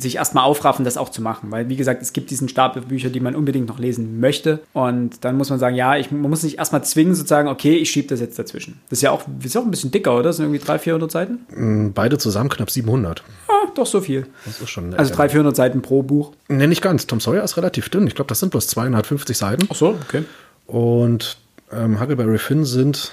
sich 0.00 0.14
erstmal 0.16 0.44
aufraffen, 0.44 0.84
das 0.84 0.96
auch 0.96 1.08
zu 1.08 1.20
machen. 1.20 1.50
Weil, 1.50 1.68
wie 1.68 1.76
gesagt, 1.76 2.00
es 2.02 2.12
gibt 2.12 2.30
diesen 2.30 2.48
Stapel 2.48 2.82
Bücher, 2.82 3.10
die 3.10 3.18
man 3.18 3.34
unbedingt 3.34 3.66
noch 3.68 3.80
lesen 3.80 4.20
möchte. 4.20 4.60
Und 4.72 5.24
dann 5.24 5.36
muss 5.36 5.50
man 5.50 5.58
sagen, 5.58 5.74
ja, 5.74 5.96
ich, 5.96 6.12
man 6.12 6.30
muss 6.30 6.44
nicht 6.44 6.56
erstmal 6.58 6.84
zwingen, 6.84 7.16
sozusagen, 7.16 7.48
okay, 7.48 7.74
ich 7.74 7.90
schiebe 7.90 8.06
das 8.06 8.20
jetzt 8.20 8.38
dazwischen. 8.38 8.80
Das 8.90 8.98
ist 8.98 9.02
ja 9.02 9.10
auch, 9.10 9.24
ist 9.42 9.56
auch 9.56 9.64
ein 9.64 9.70
bisschen 9.72 9.90
dicker, 9.90 10.14
oder? 10.14 10.24
Das 10.24 10.36
sind 10.36 10.46
irgendwie 10.46 10.64
300, 10.64 10.82
400 10.82 11.10
Seiten? 11.10 11.38
Mm, 11.54 11.92
Beide 11.92 12.16
zusammen 12.16 12.48
knapp 12.48 12.70
700. 12.70 13.24
Ah, 13.48 13.66
doch 13.74 13.86
so 13.86 14.00
viel. 14.00 14.26
Das 14.44 14.60
ist 14.60 14.70
schon. 14.70 14.94
Also 14.94 15.12
300, 15.12 15.32
400 15.32 15.56
Seiten 15.56 15.82
pro 15.82 16.02
Buch. 16.04 16.32
Nee, 16.46 16.68
nicht 16.68 16.82
ganz. 16.82 17.08
Tom 17.08 17.18
Sawyer 17.20 17.42
ist 17.42 17.56
relativ 17.56 17.88
dünn. 17.88 18.06
Ich 18.06 18.14
glaube, 18.14 18.28
das 18.28 18.38
sind 18.38 18.50
bloß 18.50 18.68
250 18.68 19.36
Seiten. 19.36 19.68
Ach 19.68 19.74
so, 19.74 19.98
okay. 20.08 20.22
Und 20.66 21.38
ähm, 21.72 22.00
Huckleberry 22.00 22.38
Finn 22.38 22.64
sind, 22.64 23.12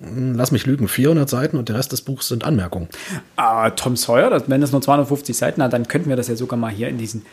lass 0.00 0.50
mich 0.50 0.66
lügen, 0.66 0.88
400 0.88 1.28
Seiten 1.28 1.56
und 1.56 1.68
der 1.68 1.76
Rest 1.76 1.92
des 1.92 2.02
Buchs 2.02 2.28
sind 2.28 2.44
Anmerkungen. 2.44 2.88
Ah, 3.36 3.70
Tom 3.70 3.96
Sawyer, 3.96 4.30
das, 4.30 4.44
wenn 4.48 4.62
es 4.62 4.72
nur 4.72 4.82
250 4.82 5.36
Seiten 5.36 5.62
hat, 5.62 5.72
dann 5.72 5.88
könnten 5.88 6.08
wir 6.08 6.16
das 6.16 6.28
ja 6.28 6.36
sogar 6.36 6.58
mal 6.58 6.70
hier 6.70 6.88
in 6.88 6.98
diesen 6.98 7.24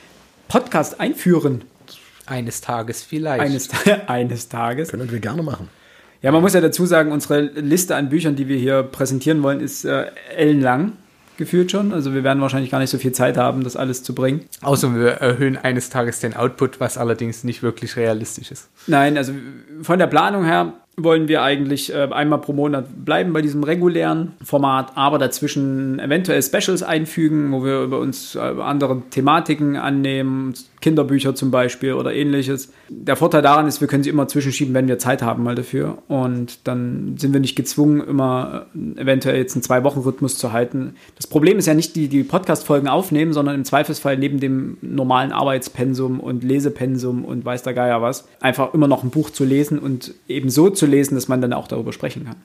Podcast 0.47 0.99
einführen. 0.99 1.63
Eines 2.26 2.62
Tages 2.62 3.04
vielleicht. 3.04 3.41
Eines, 3.41 3.69
eines 4.08 4.49
Tages. 4.49 4.89
Können 4.89 5.12
wir 5.12 5.19
gerne 5.19 5.43
machen. 5.43 5.69
Ja, 6.21 6.32
man 6.32 6.41
muss 6.41 6.54
ja 6.54 6.62
dazu 6.62 6.86
sagen, 6.86 7.12
unsere 7.12 7.41
Liste 7.41 7.97
an 7.97 8.08
Büchern, 8.10 8.38
die 8.38 8.47
wir 8.47 8.58
hier 8.58 8.84
präsentieren 8.84 9.43
wollen, 9.43 9.60
ist 9.60 9.84
äh, 9.84 10.06
ellenlang 10.36 10.93
gefühlt 11.38 11.71
schon. 11.71 11.93
Also 11.93 12.13
wir 12.13 12.23
werden 12.23 12.41
wahrscheinlich 12.41 12.71
gar 12.71 12.80
nicht 12.80 12.91
so 12.91 12.97
viel 12.97 13.12
Zeit 13.12 13.38
haben, 13.38 13.63
das 13.63 13.76
alles 13.76 14.04
zu 14.04 14.15
bringen. 14.15 14.45
Außer 14.62 14.95
wir 14.95 15.10
erhöhen 15.10 15.58
eines 15.58 15.89
Tages 15.89 16.19
den 16.19 16.36
Output, 16.36 16.80
was 16.80 16.97
allerdings 16.97 17.43
nicht 17.43 17.63
wirklich 17.63 17.97
realistisch 17.97 18.52
ist. 18.52 18.69
Nein, 18.88 19.17
also 19.17 19.34
von 19.82 19.99
der 19.99 20.08
Planung 20.08 20.45
her 20.45 20.73
wollen 20.95 21.27
wir 21.27 21.41
eigentlich 21.41 21.93
äh, 21.93 22.08
einmal 22.12 22.39
pro 22.39 22.53
Monat 22.53 23.06
bleiben 23.06 23.34
bei 23.34 23.41
diesem 23.41 23.63
regulären 23.63 24.34
Format, 24.43 24.91
aber 24.95 25.17
dazwischen 25.17 25.99
eventuell 25.99 26.41
Specials 26.43 26.84
einfügen, 26.84 27.51
wo 27.51 27.63
wir 27.63 27.82
über 27.82 27.99
uns 27.99 28.36
äh, 28.36 28.39
andere 28.39 29.01
Thematiken 29.10 29.75
annehmen, 29.75 30.53
Kinderbücher 30.83 31.33
zum 31.33 31.49
Beispiel 31.49 31.93
oder 31.93 32.13
ähnliches. 32.13 32.71
Der 32.89 33.15
Vorteil 33.15 33.41
daran 33.41 33.67
ist, 33.67 33.79
wir 33.81 33.87
können 33.87 34.03
sie 34.03 34.09
immer 34.09 34.27
zwischenschieben, 34.27 34.73
wenn 34.73 34.87
wir 34.87 34.99
Zeit 34.99 35.23
haben 35.23 35.43
mal 35.43 35.55
dafür. 35.55 35.99
Und 36.09 36.67
dann 36.67 37.15
sind 37.17 37.33
wir 37.33 37.39
nicht 37.39 37.55
gezwungen, 37.55 38.01
immer 38.01 38.67
äh, 38.75 39.01
eventuell 39.01 39.37
jetzt 39.37 39.55
einen 39.55 39.63
Zwei-Wochen-Rhythmus 39.63 40.37
zu 40.37 40.51
halten. 40.51 40.95
Das 41.15 41.25
Problem 41.25 41.57
ist 41.57 41.65
ja 41.65 41.73
nicht 41.73 41.95
die, 41.95 42.09
die 42.09 42.23
Podcast-Folgen 42.23 42.89
aufnehmen, 42.89 43.33
sondern 43.33 43.55
im 43.55 43.65
Zweifelsfall 43.65 44.17
neben 44.17 44.39
dem 44.39 44.77
normalen 44.81 45.31
Arbeitspensum 45.31 46.19
und 46.19 46.43
Lesepensum 46.43 47.23
und 47.23 47.45
weiß 47.45 47.63
der 47.63 47.73
Geier 47.73 48.01
was, 48.01 48.27
einfach 48.41 48.73
immer 48.73 48.87
noch 48.87 49.03
ein 49.03 49.09
Buch 49.09 49.29
zu 49.29 49.45
lesen 49.45 49.79
und 49.79 50.13
eben 50.27 50.49
so 50.49 50.69
zu 50.69 50.85
lesen, 50.85 51.15
dass 51.15 51.29
man 51.29 51.41
dann 51.41 51.53
auch 51.53 51.69
darüber 51.69 51.93
sprechen 51.93 52.25
kann. 52.25 52.35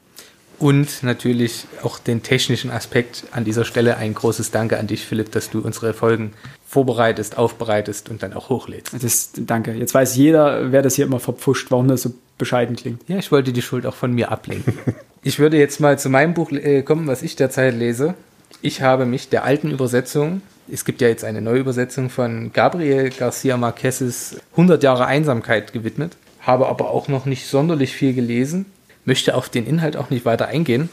Und 0.59 1.05
natürlich 1.05 1.67
auch 1.83 1.99
den 1.99 2.23
technischen 2.23 2.71
Aspekt 2.71 3.25
an 3.31 3.45
dieser 3.45 3.65
Stelle 3.65 3.97
ein 3.97 4.15
großes 4.15 4.51
Danke 4.51 4.79
an 4.79 4.89
dich, 4.89 5.05
Philipp, 5.07 5.31
dass 5.31 5.51
du 5.51 5.61
unsere 5.61 5.95
Folgen 5.95 6.33
vorbereitest, 6.67 7.39
aufbereitest 7.39 8.09
und 8.09 8.23
dann 8.23 8.33
auch 8.33 8.49
hochlädst. 8.49 8.93
Das, 9.01 9.31
danke. 9.37 9.73
Jetzt 9.73 9.95
weiß 9.95 10.17
jeder, 10.17 10.73
wer 10.73 10.83
das 10.83 10.97
hier 10.97 11.07
immer 11.07 11.21
verpfuscht, 11.21 11.71
warum 11.71 11.87
das 11.87 12.03
so 12.03 12.13
bescheiden 12.39 12.77
klingt. 12.77 13.09
Ja, 13.09 13.19
ich 13.19 13.31
wollte 13.31 13.53
die 13.53 13.63
Schuld 13.63 13.87
auch 13.87 13.95
von 13.95 14.13
mir 14.13 14.33
ablenken. 14.33 14.79
ich 15.23 15.39
würde 15.39 15.59
jetzt 15.59 15.81
mal 15.81 15.99
zu 15.99 16.09
meinem 16.09 16.35
Buch 16.35 16.51
äh, 16.51 16.83
kommen, 16.83 17.07
was 17.07 17.23
ich 17.23 17.37
derzeit 17.37 17.75
lese. 17.75 18.15
Ich 18.61 18.83
habe 18.83 19.07
mich 19.07 19.29
der 19.29 19.45
alten 19.45 19.71
Übersetzung, 19.71 20.43
es 20.71 20.85
gibt 20.85 21.01
ja 21.01 21.09
jetzt 21.09 21.25
eine 21.25 21.41
neue 21.41 21.61
Übersetzung 21.61 22.11
von 22.11 22.53
Gabriel 22.53 23.11
Garcia 23.11 23.57
Marquez's 23.57 24.37
100 24.53 24.83
Jahre 24.83 25.07
Einsamkeit 25.07 25.73
gewidmet, 25.73 26.17
habe 26.41 26.67
aber 26.67 26.91
auch 26.91 27.09
noch 27.09 27.25
nicht 27.25 27.47
sonderlich 27.47 27.93
viel 27.93 28.15
gelesen, 28.15 28.67
möchte 29.09 29.35
auf 29.35 29.49
den 29.49 29.67
Inhalt 29.67 29.97
auch 29.97 30.11
nicht 30.11 30.25
weiter 30.25 30.47
eingehen, 30.47 30.89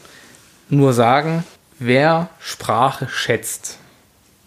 nur 0.68 0.92
sagen, 0.92 1.44
wer 1.78 2.30
Sprache 2.40 3.08
schätzt, 3.08 3.78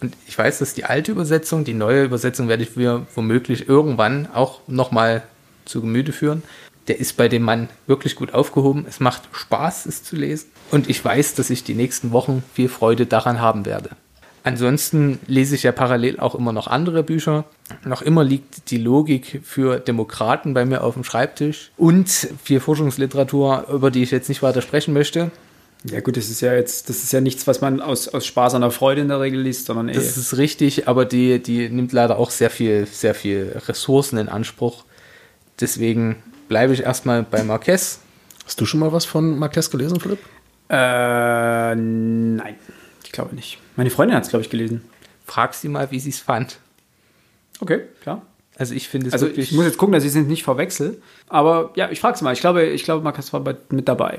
und 0.00 0.16
ich 0.26 0.36
weiß, 0.36 0.58
dass 0.58 0.74
die 0.74 0.84
alte 0.84 1.12
Übersetzung, 1.12 1.64
die 1.64 1.74
neue 1.74 2.04
Übersetzung 2.04 2.48
werde 2.48 2.62
ich 2.62 2.74
mir 2.74 3.06
womöglich 3.14 3.68
irgendwann 3.68 4.28
auch 4.32 4.60
nochmal 4.66 5.22
zu 5.66 5.82
Gemüte 5.82 6.12
führen. 6.12 6.42
Der 6.88 6.98
ist 6.98 7.16
bei 7.16 7.28
dem 7.28 7.42
Mann 7.42 7.68
wirklich 7.86 8.16
gut 8.16 8.32
aufgehoben. 8.32 8.86
Es 8.88 8.98
macht 8.98 9.28
Spaß, 9.32 9.86
es 9.86 10.02
zu 10.02 10.16
lesen. 10.16 10.50
Und 10.70 10.88
ich 10.88 11.04
weiß, 11.04 11.34
dass 11.34 11.50
ich 11.50 11.64
die 11.64 11.74
nächsten 11.74 12.12
Wochen 12.12 12.42
viel 12.54 12.68
Freude 12.68 13.04
daran 13.06 13.40
haben 13.40 13.66
werde. 13.66 13.90
Ansonsten 14.42 15.18
lese 15.26 15.54
ich 15.54 15.64
ja 15.64 15.72
parallel 15.72 16.18
auch 16.18 16.34
immer 16.34 16.52
noch 16.52 16.66
andere 16.66 17.02
Bücher. 17.02 17.44
Noch 17.84 18.02
immer 18.02 18.24
liegt 18.24 18.70
die 18.70 18.78
Logik 18.78 19.42
für 19.44 19.78
Demokraten 19.78 20.54
bei 20.54 20.64
mir 20.64 20.82
auf 20.82 20.94
dem 20.94 21.04
Schreibtisch 21.04 21.70
und 21.76 22.08
viel 22.08 22.60
Forschungsliteratur, 22.60 23.66
über 23.70 23.90
die 23.90 24.02
ich 24.02 24.10
jetzt 24.10 24.28
nicht 24.28 24.42
weiter 24.42 24.62
sprechen 24.62 24.94
möchte. 24.94 25.30
Ja 25.84 26.00
gut, 26.00 26.16
das 26.16 26.28
ist 26.28 26.40
ja 26.40 26.54
jetzt, 26.54 26.88
das 26.90 27.02
ist 27.02 27.12
ja 27.12 27.20
nichts, 27.20 27.46
was 27.46 27.60
man 27.60 27.80
aus, 27.80 28.08
aus 28.08 28.26
Spaß 28.26 28.54
an 28.54 28.60
der 28.60 28.70
Freude 28.70 29.00
in 29.00 29.08
der 29.08 29.20
Regel 29.20 29.40
liest, 29.40 29.66
sondern 29.66 29.88
eh. 29.88 29.94
Das 29.94 30.16
ist 30.16 30.36
richtig, 30.36 30.88
aber 30.88 31.06
die, 31.06 31.42
die 31.42 31.70
nimmt 31.70 31.92
leider 31.92 32.18
auch 32.18 32.30
sehr 32.30 32.50
viel, 32.50 32.86
sehr 32.86 33.14
viel 33.14 33.60
Ressourcen 33.66 34.18
in 34.18 34.28
Anspruch. 34.28 34.84
Deswegen 35.58 36.16
bleibe 36.48 36.74
ich 36.74 36.82
erstmal 36.82 37.22
bei 37.22 37.42
Marquez. 37.44 38.00
Hast 38.44 38.60
du 38.60 38.66
schon 38.66 38.80
mal 38.80 38.92
was 38.92 39.04
von 39.04 39.38
Marquez 39.38 39.70
gelesen, 39.70 40.00
Philipp? 40.00 40.18
Äh, 40.68 41.74
nein, 41.74 42.56
ich 43.04 43.12
glaube 43.12 43.34
nicht. 43.34 43.58
Meine 43.80 43.88
Freundin 43.88 44.14
hat 44.14 44.24
es, 44.24 44.28
glaube 44.28 44.44
ich, 44.44 44.50
gelesen. 44.50 44.82
Frag 45.24 45.54
sie 45.54 45.70
mal, 45.70 45.90
wie 45.90 45.98
sie 45.98 46.10
es 46.10 46.20
fand. 46.20 46.58
Okay, 47.60 47.80
klar. 48.02 48.20
Also 48.58 48.74
ich 48.74 48.90
finde 48.90 49.06
es 49.06 49.14
Also 49.14 49.24
wirklich. 49.24 49.52
ich 49.52 49.56
muss 49.56 49.64
jetzt 49.64 49.78
gucken, 49.78 49.94
dass 49.94 50.04
ich 50.04 50.14
es 50.14 50.16
nicht 50.16 50.42
verwechsel. 50.42 51.00
Aber 51.28 51.70
ja, 51.76 51.90
ich 51.90 51.98
frage 51.98 52.14
es 52.14 52.20
mal. 52.20 52.34
Ich 52.34 52.40
glaube, 52.40 52.62
ich 52.66 52.84
glaube, 52.84 53.02
Markus 53.02 53.32
war 53.32 53.42
mit 53.70 53.88
dabei. 53.88 54.18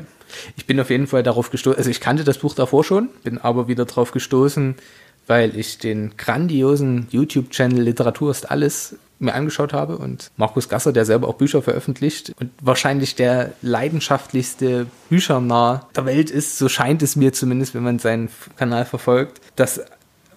Ich 0.57 0.65
bin 0.65 0.79
auf 0.79 0.89
jeden 0.89 1.05
Fall 1.05 1.21
darauf 1.21 1.51
gestoßen, 1.51 1.77
also 1.77 1.91
ich 1.91 2.01
kannte 2.01 2.23
das 2.23 2.39
Buch 2.39 2.55
davor 2.55 2.83
schon, 2.83 3.09
bin 3.23 3.37
aber 3.37 3.67
wieder 3.67 3.85
darauf 3.85 4.11
gestoßen, 4.13 4.77
weil 5.27 5.57
ich 5.57 5.77
den 5.77 6.17
grandiosen 6.17 7.07
YouTube-Channel 7.11 7.81
Literatur 7.81 8.31
ist 8.31 8.49
alles 8.49 8.95
mir 9.21 9.33
angeschaut 9.35 9.71
habe 9.71 9.97
und 9.97 10.31
Markus 10.35 10.67
Gasser, 10.67 10.91
der 10.91 11.05
selber 11.05 11.27
auch 11.27 11.35
Bücher 11.35 11.61
veröffentlicht 11.61 12.33
und 12.39 12.51
wahrscheinlich 12.61 13.15
der 13.15 13.53
leidenschaftlichste 13.61 14.87
Büchernah 15.09 15.87
der 15.95 16.05
Welt 16.05 16.31
ist, 16.31 16.57
so 16.57 16.67
scheint 16.67 17.03
es 17.03 17.15
mir 17.15 17.31
zumindest, 17.31 17.75
wenn 17.75 17.83
man 17.83 17.99
seinen 17.99 18.29
Kanal 18.57 18.85
verfolgt, 18.85 19.39
dass 19.55 19.81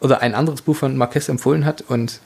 oder 0.00 0.20
ein 0.20 0.34
anderes 0.34 0.60
Buch 0.60 0.76
von 0.76 0.96
Marquez 0.96 1.28
empfohlen 1.28 1.64
hat 1.64 1.80
und 1.80 2.20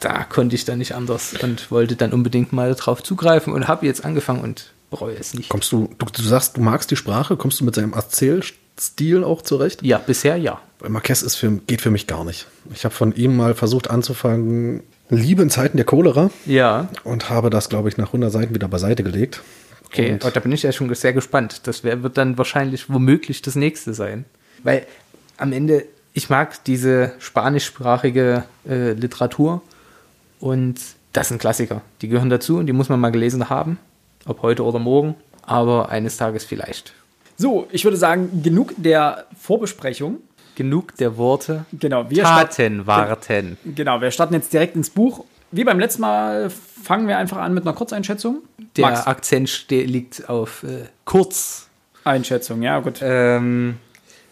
da 0.00 0.24
konnte 0.24 0.54
ich 0.54 0.66
dann 0.66 0.78
nicht 0.78 0.94
anders 0.94 1.34
und 1.42 1.70
wollte 1.70 1.96
dann 1.96 2.12
unbedingt 2.12 2.52
mal 2.52 2.74
drauf 2.74 3.02
zugreifen 3.02 3.54
und 3.54 3.68
habe 3.68 3.86
jetzt 3.86 4.04
angefangen 4.04 4.42
und 4.42 4.72
bereue 4.90 5.16
es 5.16 5.32
nicht. 5.32 5.48
Kommst 5.48 5.72
du, 5.72 5.88
du, 5.98 6.06
du 6.06 6.22
sagst, 6.22 6.58
du 6.58 6.60
magst 6.60 6.90
die 6.90 6.96
Sprache, 6.96 7.36
kommst 7.36 7.60
du 7.60 7.64
mit 7.64 7.74
seinem 7.74 7.94
Erzählstil 7.94 9.24
auch 9.24 9.40
zurecht? 9.40 9.82
Ja, 9.82 9.96
bisher 9.96 10.36
ja. 10.36 10.60
Marquez 10.88 11.22
ist 11.22 11.36
für, 11.36 11.50
geht 11.66 11.80
für 11.80 11.90
mich 11.90 12.06
gar 12.06 12.24
nicht. 12.24 12.46
Ich 12.72 12.84
habe 12.84 12.94
von 12.94 13.14
ihm 13.14 13.36
mal 13.36 13.54
versucht 13.54 13.90
anzufangen, 13.90 14.82
Liebe 15.10 15.42
in 15.42 15.50
Zeiten 15.50 15.76
der 15.76 15.84
Cholera 15.86 16.30
Ja, 16.46 16.88
und 17.04 17.28
habe 17.30 17.50
das, 17.50 17.68
glaube 17.68 17.88
ich, 17.88 17.96
nach 17.98 18.06
100 18.08 18.32
Seiten 18.32 18.54
wieder 18.54 18.68
beiseite 18.68 19.02
gelegt. 19.02 19.42
okay. 19.86 20.12
Und- 20.14 20.22
Aber 20.22 20.30
da 20.32 20.40
bin 20.40 20.52
ich 20.52 20.62
ja 20.62 20.72
schon 20.72 20.92
sehr 20.94 21.12
gespannt. 21.12 21.62
Das 21.66 21.84
wär, 21.84 22.02
wird 22.02 22.16
dann 22.16 22.38
wahrscheinlich 22.38 22.88
womöglich 22.90 23.42
das 23.42 23.54
nächste 23.54 23.92
sein. 23.94 24.24
Weil 24.62 24.86
am 25.36 25.52
Ende, 25.52 25.84
ich 26.14 26.30
mag 26.30 26.62
diese 26.64 27.12
spanischsprachige 27.18 28.44
äh, 28.68 28.92
Literatur 28.92 29.62
und 30.40 30.80
das 31.12 31.28
sind 31.28 31.38
Klassiker. 31.40 31.82
Die 32.02 32.08
gehören 32.08 32.30
dazu 32.30 32.56
und 32.58 32.66
die 32.66 32.72
muss 32.72 32.88
man 32.88 32.98
mal 33.00 33.10
gelesen 33.10 33.48
haben. 33.50 33.78
Ob 34.26 34.42
heute 34.42 34.64
oder 34.64 34.78
morgen, 34.78 35.14
aber 35.42 35.90
eines 35.90 36.16
Tages 36.16 36.44
vielleicht. 36.44 36.94
So, 37.36 37.66
ich 37.70 37.84
würde 37.84 37.96
sagen, 37.96 38.42
genug 38.42 38.72
der 38.76 39.26
Vorbesprechung. 39.38 40.18
Genug 40.54 40.96
der 40.96 41.16
Worte. 41.16 41.64
Genau, 41.72 42.08
wir 42.08 42.24
starten, 42.24 42.84
Taten 42.84 42.86
warten. 42.86 43.58
genau, 43.64 44.00
wir 44.00 44.10
starten 44.10 44.34
jetzt 44.34 44.52
direkt 44.52 44.76
ins 44.76 44.90
Buch. 44.90 45.24
Wie 45.50 45.64
beim 45.64 45.78
letzten 45.78 46.02
Mal 46.02 46.50
fangen 46.50 47.06
wir 47.06 47.18
einfach 47.18 47.38
an 47.38 47.54
mit 47.54 47.64
einer 47.64 47.74
Kurzeinschätzung. 47.74 48.42
Der 48.76 48.86
Max, 48.86 49.06
Akzent 49.06 49.66
liegt 49.70 50.28
auf 50.28 50.62
äh, 50.64 50.86
kurz. 51.04 51.68
Einschätzung, 52.02 52.62
ja, 52.62 52.80
gut. 52.80 52.98
Ähm, 53.00 53.76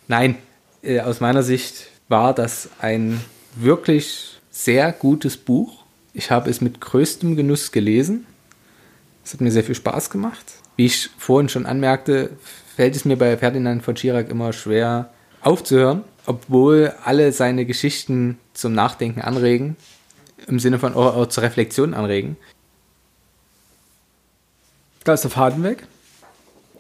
nein, 0.09 0.37
äh, 0.83 1.01
aus 1.01 1.21
meiner 1.21 1.43
Sicht 1.43 1.89
war 2.09 2.35
das 2.35 2.69
ein 2.81 3.21
wirklich 3.55 4.41
sehr 4.51 4.93
gutes 4.93 5.37
Buch. 5.37 5.85
Ich 6.13 6.31
habe 6.31 6.51
es 6.51 6.61
mit 6.61 6.81
größtem 6.81 7.37
Genuss 7.37 7.73
gelesen. 7.73 8.27
Es 9.25 9.33
hat 9.33 9.41
mir 9.41 9.51
sehr 9.51 9.65
viel 9.65 9.75
Spaß 9.75 10.11
gemacht. 10.11 10.45
Wie 10.77 10.87
ich 10.87 11.11
vorhin 11.19 11.49
schon 11.49 11.67
anmerkte, 11.67 12.31
fällt 12.77 12.97
es 12.97 13.05
mir 13.05 13.17
bei 13.17 13.37
Ferdinand 13.37 13.83
von 13.83 13.97
Schirach 13.97 14.29
immer 14.29 14.53
schwer 14.53 15.11
aufzuhören, 15.41 16.05
obwohl 16.27 16.93
alle 17.05 17.33
seine 17.33 17.65
Geschichten 17.67 18.39
zum 18.55 18.73
Nachdenken 18.75 19.21
anregen, 19.23 19.77
im 20.47 20.59
Sinne 20.59 20.79
von 20.79 20.95
auch, 20.95 21.17
auch 21.17 21.27
zur 21.27 21.43
Reflexion 21.43 21.95
anregen. 21.95 22.37
Da 25.05 25.15
ist 25.15 25.23
der 25.25 25.31
Faden 25.31 25.63
weg. 25.65 25.85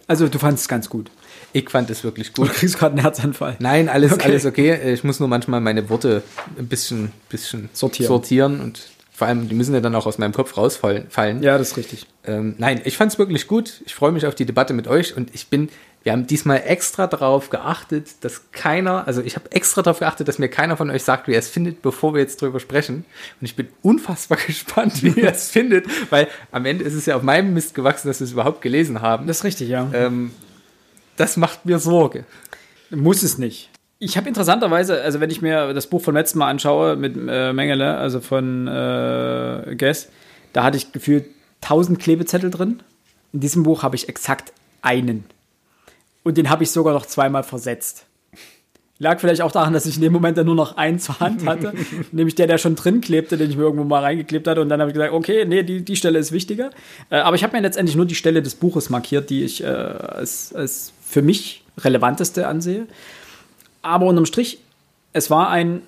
Also, 0.06 0.28
du 0.28 0.38
fandest 0.38 0.64
es 0.64 0.68
ganz 0.68 0.88
gut. 0.88 1.10
Ich 1.52 1.68
fand 1.70 1.90
es 1.90 2.02
wirklich 2.04 2.32
Du 2.32 2.42
gut. 2.42 2.52
kriegst 2.52 2.78
gerade 2.78 2.92
einen 2.94 3.02
Herzanfall. 3.02 3.56
Nein, 3.58 3.88
alles 3.88 4.12
Okay. 4.12 4.28
alles 4.28 4.46
okay. 4.46 4.92
Ich 4.92 5.04
muss 5.04 5.20
nur 5.20 5.28
manchmal 5.28 5.60
meine 5.60 5.88
Worte 5.90 6.22
ein 6.58 6.66
bisschen, 6.68 7.12
bisschen 7.28 7.68
Sortieren. 7.72 8.08
sortieren 8.08 8.60
und 8.60 8.88
vor 9.12 9.26
allem, 9.26 9.48
die 9.48 9.54
müssen 9.54 9.74
ja 9.74 9.80
dann 9.80 9.94
auch 9.94 10.06
aus 10.06 10.18
meinem 10.18 10.32
Kopf 10.32 10.56
rausfallen. 10.56 11.08
Fallen. 11.10 11.42
Ja, 11.42 11.58
das 11.58 11.72
ist 11.72 11.76
richtig. 11.76 12.06
Ähm, 12.24 12.54
nein, 12.58 12.80
ich 12.84 12.96
fand 12.96 13.12
es 13.12 13.18
wirklich 13.18 13.46
gut. 13.46 13.82
Ich 13.84 13.94
freue 13.94 14.12
mich 14.12 14.26
auf 14.26 14.34
die 14.34 14.46
Debatte 14.46 14.72
mit 14.72 14.88
euch 14.88 15.16
und 15.16 15.34
ich 15.34 15.48
bin 15.48 15.68
Wir 16.02 16.12
haben 16.12 16.26
diesmal 16.26 16.62
extra 16.66 17.06
darauf 17.06 17.50
geachtet, 17.50 18.24
dass 18.24 18.50
keiner, 18.50 19.06
also 19.06 19.22
ich 19.22 19.36
habe 19.36 19.52
extra 19.52 19.82
darauf 19.82 20.00
geachtet, 20.00 20.26
dass 20.26 20.38
mir 20.38 20.48
keiner 20.48 20.76
von 20.76 20.90
euch 20.90 21.04
sagt, 21.04 21.28
wie 21.28 21.32
er 21.32 21.38
es 21.38 21.48
findet, 21.48 21.80
bevor 21.80 22.14
wir 22.14 22.20
jetzt 22.20 22.42
drüber 22.42 22.58
sprechen. 22.58 23.04
Und 23.40 23.44
ich 23.44 23.54
bin 23.54 23.68
unfassbar 23.82 24.38
gespannt, 24.46 25.02
wie 25.02 25.20
ihr 25.20 25.30
es 25.30 25.50
findet, 25.50 25.86
weil 26.10 26.28
am 26.50 26.64
Ende 26.64 26.84
ist 26.84 26.94
es 26.94 27.06
ja 27.06 27.16
auf 27.16 27.22
meinem 27.22 27.54
Mist 27.54 27.74
gewachsen, 27.74 28.08
dass 28.08 28.20
wir 28.20 28.24
es 28.24 28.32
überhaupt 28.32 28.62
gelesen 28.62 29.00
haben. 29.00 29.26
Das 29.26 29.38
ist 29.38 29.44
richtig, 29.44 29.68
ja. 29.68 29.88
Ähm, 29.92 30.32
das 31.16 31.36
macht 31.36 31.66
mir 31.66 31.78
Sorge. 31.78 32.24
Muss 32.90 33.22
es 33.22 33.38
nicht. 33.38 33.70
Ich 33.98 34.16
habe 34.16 34.26
interessanterweise, 34.26 35.00
also 35.00 35.20
wenn 35.20 35.30
ich 35.30 35.42
mir 35.42 35.72
das 35.74 35.86
Buch 35.86 36.02
von 36.02 36.14
letztem 36.14 36.40
Mal 36.40 36.48
anschaue 36.48 36.96
mit 36.96 37.16
äh, 37.16 37.52
Mengele, 37.52 37.96
also 37.96 38.20
von 38.20 38.66
äh, 38.66 39.76
Guess, 39.76 40.08
da 40.52 40.64
hatte 40.64 40.76
ich 40.76 40.90
gefühlt 40.90 41.26
1000 41.62 42.00
Klebezettel 42.00 42.50
drin. 42.50 42.82
In 43.32 43.38
diesem 43.38 43.62
Buch 43.62 43.84
habe 43.84 43.94
ich 43.94 44.08
exakt 44.08 44.52
einen. 44.82 45.24
Und 46.22 46.36
den 46.36 46.50
habe 46.50 46.62
ich 46.62 46.70
sogar 46.70 46.94
noch 46.94 47.06
zweimal 47.06 47.42
versetzt. 47.42 48.06
Lag 48.98 49.18
vielleicht 49.18 49.42
auch 49.42 49.50
daran, 49.50 49.72
dass 49.72 49.84
ich 49.84 49.96
in 49.96 50.02
dem 50.02 50.12
Moment 50.12 50.38
dann 50.38 50.46
nur 50.46 50.54
noch 50.54 50.76
einen 50.76 51.00
zur 51.00 51.18
Hand 51.18 51.44
hatte, 51.44 51.72
nämlich 52.12 52.36
der, 52.36 52.46
der 52.46 52.58
schon 52.58 52.76
drin 52.76 53.00
klebte, 53.00 53.36
den 53.36 53.50
ich 53.50 53.56
mir 53.56 53.64
irgendwo 53.64 53.84
mal 53.84 54.00
reingeklebt 54.00 54.46
hatte. 54.46 54.60
Und 54.60 54.68
dann 54.68 54.80
habe 54.80 54.90
ich 54.90 54.94
gesagt, 54.94 55.12
okay, 55.12 55.44
nee, 55.44 55.64
die, 55.64 55.84
die 55.84 55.96
Stelle 55.96 56.20
ist 56.20 56.30
wichtiger. 56.30 56.70
Äh, 57.10 57.16
aber 57.16 57.34
ich 57.34 57.42
habe 57.42 57.56
mir 57.56 57.62
letztendlich 57.62 57.96
nur 57.96 58.06
die 58.06 58.14
Stelle 58.14 58.42
des 58.42 58.54
Buches 58.54 58.90
markiert, 58.90 59.28
die 59.30 59.42
ich 59.42 59.64
äh, 59.64 59.66
als, 59.66 60.54
als 60.54 60.92
für 61.04 61.20
mich 61.20 61.64
relevanteste 61.78 62.46
ansehe. 62.46 62.86
Aber 63.82 64.06
unterm 64.06 64.26
Strich, 64.26 64.58
es 65.12 65.30
war 65.30 65.50
ein, 65.50 65.82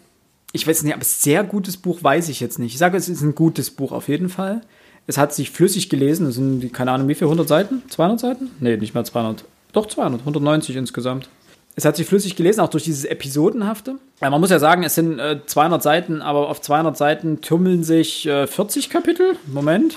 ich 0.53 0.67
weiß 0.67 0.83
nicht, 0.83 0.95
aber 0.95 1.05
sehr 1.05 1.45
gutes 1.45 1.77
Buch 1.77 2.03
weiß 2.03 2.29
ich 2.29 2.41
jetzt 2.41 2.59
nicht. 2.59 2.73
Ich 2.73 2.79
sage, 2.79 2.97
es 2.97 3.09
ist 3.09 3.23
ein 3.23 3.37
gutes 3.37 3.71
Buch 3.71 3.93
auf 3.93 4.09
jeden 4.09 4.29
Fall. 4.29 4.63
Es 5.07 5.19
hat 5.19 5.33
sich 5.33 5.53
flüssig 5.53 5.89
gelesen. 5.89 6.27
Es 6.27 6.35
sind, 6.35 6.73
keine 6.73 6.91
Ahnung, 6.91 7.07
wie 7.07 7.15
viel, 7.15 7.27
100 7.27 7.47
Seiten? 7.47 7.83
200 7.91 8.19
Seiten? 8.19 8.51
Nee, 8.59 8.77
nicht 8.77 8.95
mehr 8.95 9.05
200. 9.05 9.45
Doch 9.75 9.87
200, 9.87 10.21
190 10.21 10.77
insgesamt. 10.77 11.29
Es 11.77 11.85
hat 11.85 11.97
sich 11.97 12.07
flüssig 12.07 12.37
gelesen, 12.37 12.61
auch 12.61 12.69
durch 12.69 12.85
dieses 12.85 13.05
Episodenhafte. 13.05 13.97
Man 14.21 14.41
muss 14.41 14.51
ja 14.51 14.61
sagen, 14.61 14.85
es 14.85 14.95
sind 14.95 15.19
äh, 15.19 15.41
200 15.45 15.83
Seiten, 15.83 16.23
aber 16.23 16.49
auf 16.49 16.61
200 16.61 16.97
Seiten 16.97 17.41
tummeln 17.41 17.83
sich 17.83 18.27
äh, 18.27 18.47
40 18.47 18.89
Kapitel. 18.89 19.37
Moment. 19.47 19.97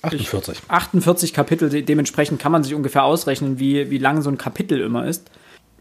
48. 0.00 0.58
48 0.68 1.32
Kapitel, 1.34 1.68
de 1.68 1.82
dementsprechend 1.82 2.40
kann 2.40 2.52
man 2.52 2.62
sich 2.62 2.74
ungefähr 2.74 3.04
ausrechnen, 3.04 3.58
wie, 3.58 3.90
wie 3.90 3.98
lang 3.98 4.22
so 4.22 4.30
ein 4.30 4.38
Kapitel 4.38 4.80
immer 4.80 5.06
ist. 5.06 5.30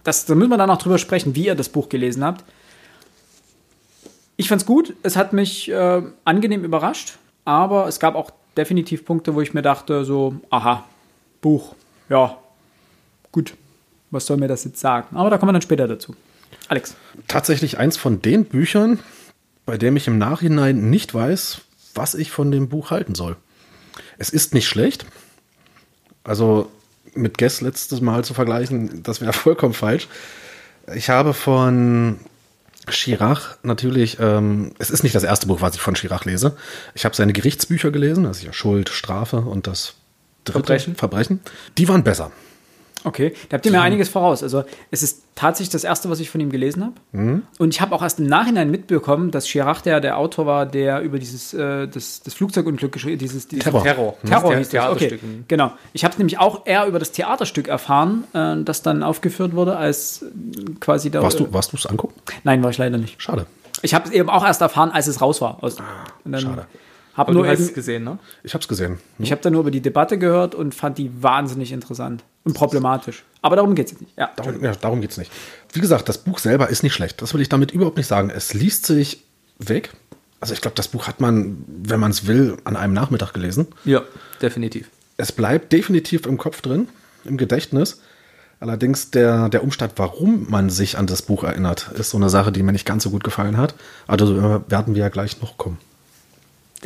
Das, 0.04 0.26
da 0.26 0.36
müssen 0.36 0.50
wir 0.50 0.58
dann 0.58 0.70
auch 0.70 0.78
drüber 0.78 0.98
sprechen, 0.98 1.36
wie 1.36 1.46
ihr 1.46 1.56
das 1.56 1.70
Buch 1.70 1.88
gelesen 1.90 2.24
habt. 2.24 2.44
Ich 4.36 4.50
fand's 4.50 4.66
gut, 4.66 4.94
es 5.04 5.16
hat 5.16 5.32
mich 5.32 5.72
äh, 5.72 6.02
angenehm 6.26 6.66
überrascht, 6.66 7.18
aber 7.46 7.88
es 7.88 8.00
gab 8.00 8.16
auch 8.16 8.32
definitiv 8.58 9.06
Punkte, 9.06 9.36
wo 9.36 9.42
ich 9.42 9.54
mir 9.54 9.62
dachte, 9.62 10.04
so, 10.04 10.36
aha, 10.50 10.84
Buch, 11.42 11.76
ja, 12.10 12.38
gut, 13.36 13.54
was 14.12 14.26
soll 14.26 14.38
mir 14.38 14.48
das 14.48 14.64
jetzt 14.64 14.80
sagen? 14.80 15.18
Aber 15.18 15.30
da 15.30 15.38
kommen 15.38 15.50
wir 15.50 15.54
dann 15.54 15.62
später 15.62 15.90
dazu. 15.90 16.16
Alex. 16.70 16.96
Tatsächlich 17.28 17.78
eins 17.78 17.98
von 17.98 18.22
den 18.22 18.46
Büchern, 18.46 19.00
bei 19.66 19.78
dem 19.78 19.98
ich 19.98 20.08
im 20.08 20.18
Nachhinein 20.18 20.90
nicht 20.90 21.14
weiß, 21.14 21.62
was 21.94 22.16
ich 22.16 22.32
von 22.32 22.50
dem 22.50 22.70
Buch 22.70 22.92
halten 22.92 23.14
soll. 23.14 23.36
Es 24.18 24.30
ist 24.30 24.54
nicht 24.54 24.70
schlecht. 24.70 25.06
Also 26.24 26.72
mit 27.14 27.38
Guess 27.38 27.60
letztes 27.60 28.00
Mal 28.00 28.24
zu 28.24 28.34
vergleichen, 28.34 29.04
das 29.04 29.20
wäre 29.20 29.34
vollkommen 29.46 29.74
falsch. 29.74 30.08
Ich 30.96 31.10
habe 31.10 31.34
von 31.34 32.20
Chirac 32.88 33.58
natürlich, 33.64 34.18
ähm, 34.22 34.72
es 34.80 34.92
ist 34.92 35.04
nicht 35.04 35.16
das 35.16 35.24
erste 35.24 35.48
Buch, 35.48 35.60
was 35.60 35.76
ich 35.76 35.82
von 35.82 35.96
Chirac 35.96 36.24
lese. 36.24 36.56
Ich 36.94 37.04
habe 37.04 37.16
seine 37.16 37.34
Gerichtsbücher 37.34 37.92
gelesen, 37.92 38.26
also 38.26 38.46
ja 38.46 38.54
Schuld, 38.54 38.88
Strafe 38.88 39.38
und 39.42 39.68
das 39.68 39.96
dritte 40.46 40.60
Verbrechen. 40.60 40.96
Verbrechen. 40.96 41.40
Die 41.78 41.90
waren 41.90 42.04
besser. 42.06 42.32
Okay, 43.06 43.34
da 43.50 43.56
habt 43.56 43.66
ihr 43.66 43.72
mir 43.72 43.82
einiges 43.82 44.10
voraus. 44.10 44.44
Also 44.44 44.64
es 44.92 45.04
ist 45.04 45.24
tatsächlich 45.36 45.70
das 45.70 45.84
erste, 45.84 46.10
was 46.10 46.20
ich 46.20 46.30
von 46.30 46.42
ihm 46.42 46.50
gelesen 46.50 46.84
habe. 46.84 46.94
Mhm. 47.12 47.44
Und 47.60 47.74
ich 47.74 47.82
habe 47.82 47.94
auch 47.94 48.02
erst 48.02 48.20
im 48.20 48.28
Nachhinein 48.28 48.72
mitbekommen, 48.72 49.32
dass 49.32 49.46
Chirac 49.46 49.84
der, 49.84 50.02
der 50.02 50.18
Autor 50.18 50.46
war, 50.46 50.66
der 50.66 51.02
über 51.02 51.20
dieses 51.20 51.54
äh, 51.54 51.88
das, 51.88 52.22
das 52.24 52.34
Flugzeugunglück 52.34 52.92
geschrieben 52.92 53.20
dieses, 53.20 53.48
dieses 53.48 53.64
Terror. 53.64 53.84
Terror. 53.84 54.18
Terror 54.26 54.56
hieß 54.56 54.70
das. 54.70 54.86
Okay, 54.86 55.08
Theaterstück. 55.08 55.24
Mhm. 55.24 55.46
genau. 55.48 55.72
Ich 55.94 56.04
habe 56.04 56.14
es 56.14 56.18
nämlich 56.18 56.40
auch 56.40 56.66
eher 56.66 56.88
über 56.88 57.00
das 57.00 57.12
Theaterstück 57.12 57.68
erfahren, 57.68 58.24
äh, 58.34 58.56
das 58.64 58.82
dann 58.82 59.04
aufgeführt 59.04 59.54
wurde, 59.54 59.78
als 59.78 60.24
äh, 60.24 60.26
quasi 60.80 61.12
da. 61.12 61.22
Warst 61.22 61.40
du, 61.40 61.54
warst 61.54 61.74
du 61.74 61.78
es 61.78 61.86
angucken? 61.86 62.20
Nein, 62.44 62.64
war 62.64 62.72
ich 62.72 62.78
leider 62.78 62.98
nicht. 62.98 63.22
Schade. 63.22 63.46
Ich 63.82 63.94
habe 63.94 64.08
es 64.08 64.12
eben 64.12 64.30
auch 64.30 64.46
erst 64.46 64.62
erfahren, 64.62 64.92
als 64.92 65.08
es 65.08 65.22
raus 65.22 65.42
war. 65.42 65.64
Aus, 65.64 65.78
und 66.24 66.32
dann 66.32 66.42
schade. 66.42 66.66
Hab 67.16 67.28
Aber 67.28 67.34
nur 67.34 67.44
du 67.44 67.50
hast 67.50 67.60
es 67.60 67.74
gesehen, 67.74 68.04
ne? 68.04 68.20
Ich 68.44 68.54
habe 68.54 68.62
es 68.62 68.68
gesehen. 68.68 69.00
ich 69.20 69.32
habe 69.32 69.42
dann 69.42 69.54
nur 69.54 69.62
über 69.62 69.72
die 69.72 69.82
Debatte 69.82 70.18
gehört 70.18 70.54
und 70.54 70.76
fand 70.76 70.98
die 70.98 71.12
wahnsinnig 71.24 71.72
interessant 71.72 72.24
und 72.44 72.54
problematisch. 72.56 73.24
Aber 73.42 73.56
darum 73.56 73.74
geht 73.76 73.86
es 73.88 73.92
jetzt 73.94 74.02
nicht. 74.02 74.18
Ja, 74.18 74.32
Darum, 74.36 74.64
ja, 74.64 74.74
darum 74.76 75.02
geht 75.02 75.12
es 75.12 75.18
nicht. 75.18 75.32
Wie 75.72 75.80
gesagt, 75.80 76.10
das 76.10 76.18
Buch 76.18 76.40
selber 76.40 76.70
ist 76.70 76.84
nicht 76.84 76.94
schlecht. 76.94 77.22
Das 77.22 77.34
will 77.34 77.42
ich 77.42 77.50
damit 77.50 77.72
überhaupt 77.72 77.98
nicht 77.98 78.08
sagen. 78.08 78.30
Es 78.30 78.54
liest 78.54 78.86
sich 78.86 79.24
weg. 79.60 79.92
Also 80.42 80.54
ich 80.54 80.62
glaube, 80.62 80.76
das 80.76 80.90
Buch 80.90 81.08
hat 81.08 81.22
man, 81.22 81.64
wenn 81.68 82.00
man 82.00 82.12
es 82.12 82.28
will, 82.28 82.58
an 82.66 82.76
einem 82.76 82.94
Nachmittag 82.94 83.34
gelesen. 83.34 83.68
Ja, 83.86 84.02
definitiv. 84.42 84.90
Es 85.18 85.32
bleibt 85.32 85.72
definitiv 85.72 86.26
im 86.26 86.38
Kopf 86.38 86.62
drin, 86.62 86.90
im 87.24 87.38
Gedächtnis. 87.38 88.02
Allerdings 88.60 89.12
der, 89.12 89.50
der 89.50 89.64
Umstand, 89.64 89.94
warum 89.96 90.48
man 90.50 90.70
sich 90.70 90.98
an 90.98 91.08
das 91.08 91.22
Buch 91.22 91.44
erinnert, 91.44 91.92
ist 91.98 92.10
so 92.10 92.18
eine 92.18 92.30
Sache, 92.30 92.52
die 92.52 92.64
mir 92.64 92.72
nicht 92.74 92.86
ganz 92.86 93.04
so 93.04 93.10
gut 93.10 93.24
gefallen 93.24 93.58
hat. 93.58 93.76
Also 94.08 94.36
äh, 94.38 94.60
werden 94.70 94.96
wir 94.96 95.04
ja 95.04 95.10
gleich 95.10 95.42
noch 95.42 95.58
kommen. 95.58 95.78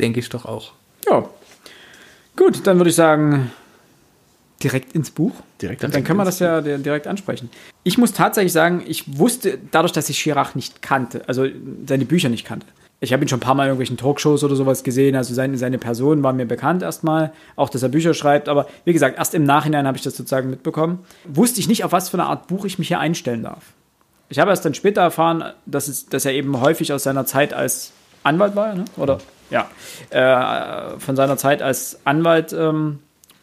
Denke 0.00 0.20
ich 0.20 0.28
doch 0.28 0.44
auch. 0.44 0.72
Ja. 1.06 1.28
Gut, 2.36 2.66
dann 2.66 2.78
würde 2.78 2.90
ich 2.90 2.96
sagen, 2.96 3.50
direkt 4.62 4.94
ins 4.94 5.10
Buch. 5.10 5.32
Direkt 5.60 5.82
Dann 5.82 6.04
können 6.04 6.18
wir 6.18 6.24
das 6.24 6.38
ja 6.38 6.60
di- 6.60 6.78
direkt 6.82 7.06
ansprechen. 7.06 7.50
Ich 7.82 7.98
muss 7.98 8.12
tatsächlich 8.12 8.52
sagen, 8.52 8.82
ich 8.86 9.18
wusste, 9.18 9.58
dadurch, 9.70 9.92
dass 9.92 10.08
ich 10.08 10.18
Chirac 10.18 10.54
nicht 10.56 10.82
kannte, 10.82 11.22
also 11.26 11.46
seine 11.86 12.04
Bücher 12.04 12.28
nicht 12.28 12.46
kannte. 12.46 12.66
Ich 13.02 13.14
habe 13.14 13.24
ihn 13.24 13.28
schon 13.28 13.38
ein 13.38 13.40
paar 13.40 13.54
Mal 13.54 13.64
in 13.64 13.68
irgendwelchen 13.68 13.96
Talkshows 13.96 14.44
oder 14.44 14.54
sowas 14.56 14.82
gesehen, 14.84 15.16
also 15.16 15.32
seine, 15.32 15.56
seine 15.56 15.78
Person 15.78 16.22
war 16.22 16.34
mir 16.34 16.44
bekannt 16.44 16.82
erstmal, 16.82 17.32
auch 17.56 17.70
dass 17.70 17.82
er 17.82 17.88
Bücher 17.88 18.12
schreibt, 18.12 18.46
aber 18.48 18.66
wie 18.84 18.92
gesagt, 18.92 19.16
erst 19.16 19.34
im 19.34 19.44
Nachhinein 19.44 19.86
habe 19.86 19.96
ich 19.96 20.04
das 20.04 20.16
sozusagen 20.16 20.50
mitbekommen. 20.50 20.98
Wusste 21.24 21.60
ich 21.60 21.68
nicht, 21.68 21.82
auf 21.84 21.92
was 21.92 22.10
für 22.10 22.18
eine 22.18 22.26
Art 22.26 22.46
Buch 22.48 22.66
ich 22.66 22.78
mich 22.78 22.88
hier 22.88 23.00
einstellen 23.00 23.42
darf. 23.42 23.64
Ich 24.28 24.38
habe 24.38 24.50
erst 24.50 24.66
dann 24.66 24.74
später 24.74 25.00
erfahren, 25.00 25.42
dass, 25.64 25.88
es, 25.88 26.06
dass 26.06 26.26
er 26.26 26.32
eben 26.32 26.60
häufig 26.60 26.92
aus 26.92 27.02
seiner 27.04 27.24
Zeit 27.24 27.54
als 27.54 27.92
Anwalt 28.22 28.54
war, 28.54 28.74
ne? 28.74 28.84
oder? 28.98 29.18
Ja, 29.50 29.68
äh, 30.10 30.98
von 30.98 31.16
seiner 31.16 31.36
Zeit 31.36 31.62
als 31.62 31.98
Anwalt 32.04 32.52
ähm, 32.52 33.00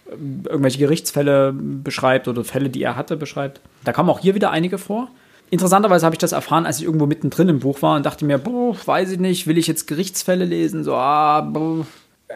irgendwelche 0.10 0.80
Gerichtsfälle 0.80 1.54
beschreibt 1.54 2.28
oder 2.28 2.44
Fälle, 2.44 2.70
die 2.70 2.82
er 2.82 2.96
hatte, 2.96 3.18
beschreibt. 3.18 3.62
Da 3.84 3.94
kommen 3.94 4.10
auch 4.10 4.20
hier 4.20 4.36
wieder 4.36 4.52
einige 4.52 4.78
vor. 4.78 5.10
Interessanterweise 5.50 6.06
habe 6.06 6.16
ich 6.16 6.20
das 6.20 6.34
erfahren, 6.34 6.66
als 6.66 6.80
ich 6.80 6.86
irgendwo 6.86 7.06
mittendrin 7.06 7.50
im 7.50 7.60
Buch 7.60 7.82
war 7.82 7.96
und 7.96 8.06
dachte 8.06 8.26
mir, 8.26 8.38
boah, 8.38 8.76
weiß 8.86 9.12
ich 9.12 9.20
nicht, 9.20 9.48
will 9.48 9.58
ich 9.58 9.68
jetzt 9.68 9.88
Gerichtsfälle 9.88 10.46
lesen? 10.46 10.84
So, 10.84 10.96
ah, 10.96 11.42
boah. 11.42 11.86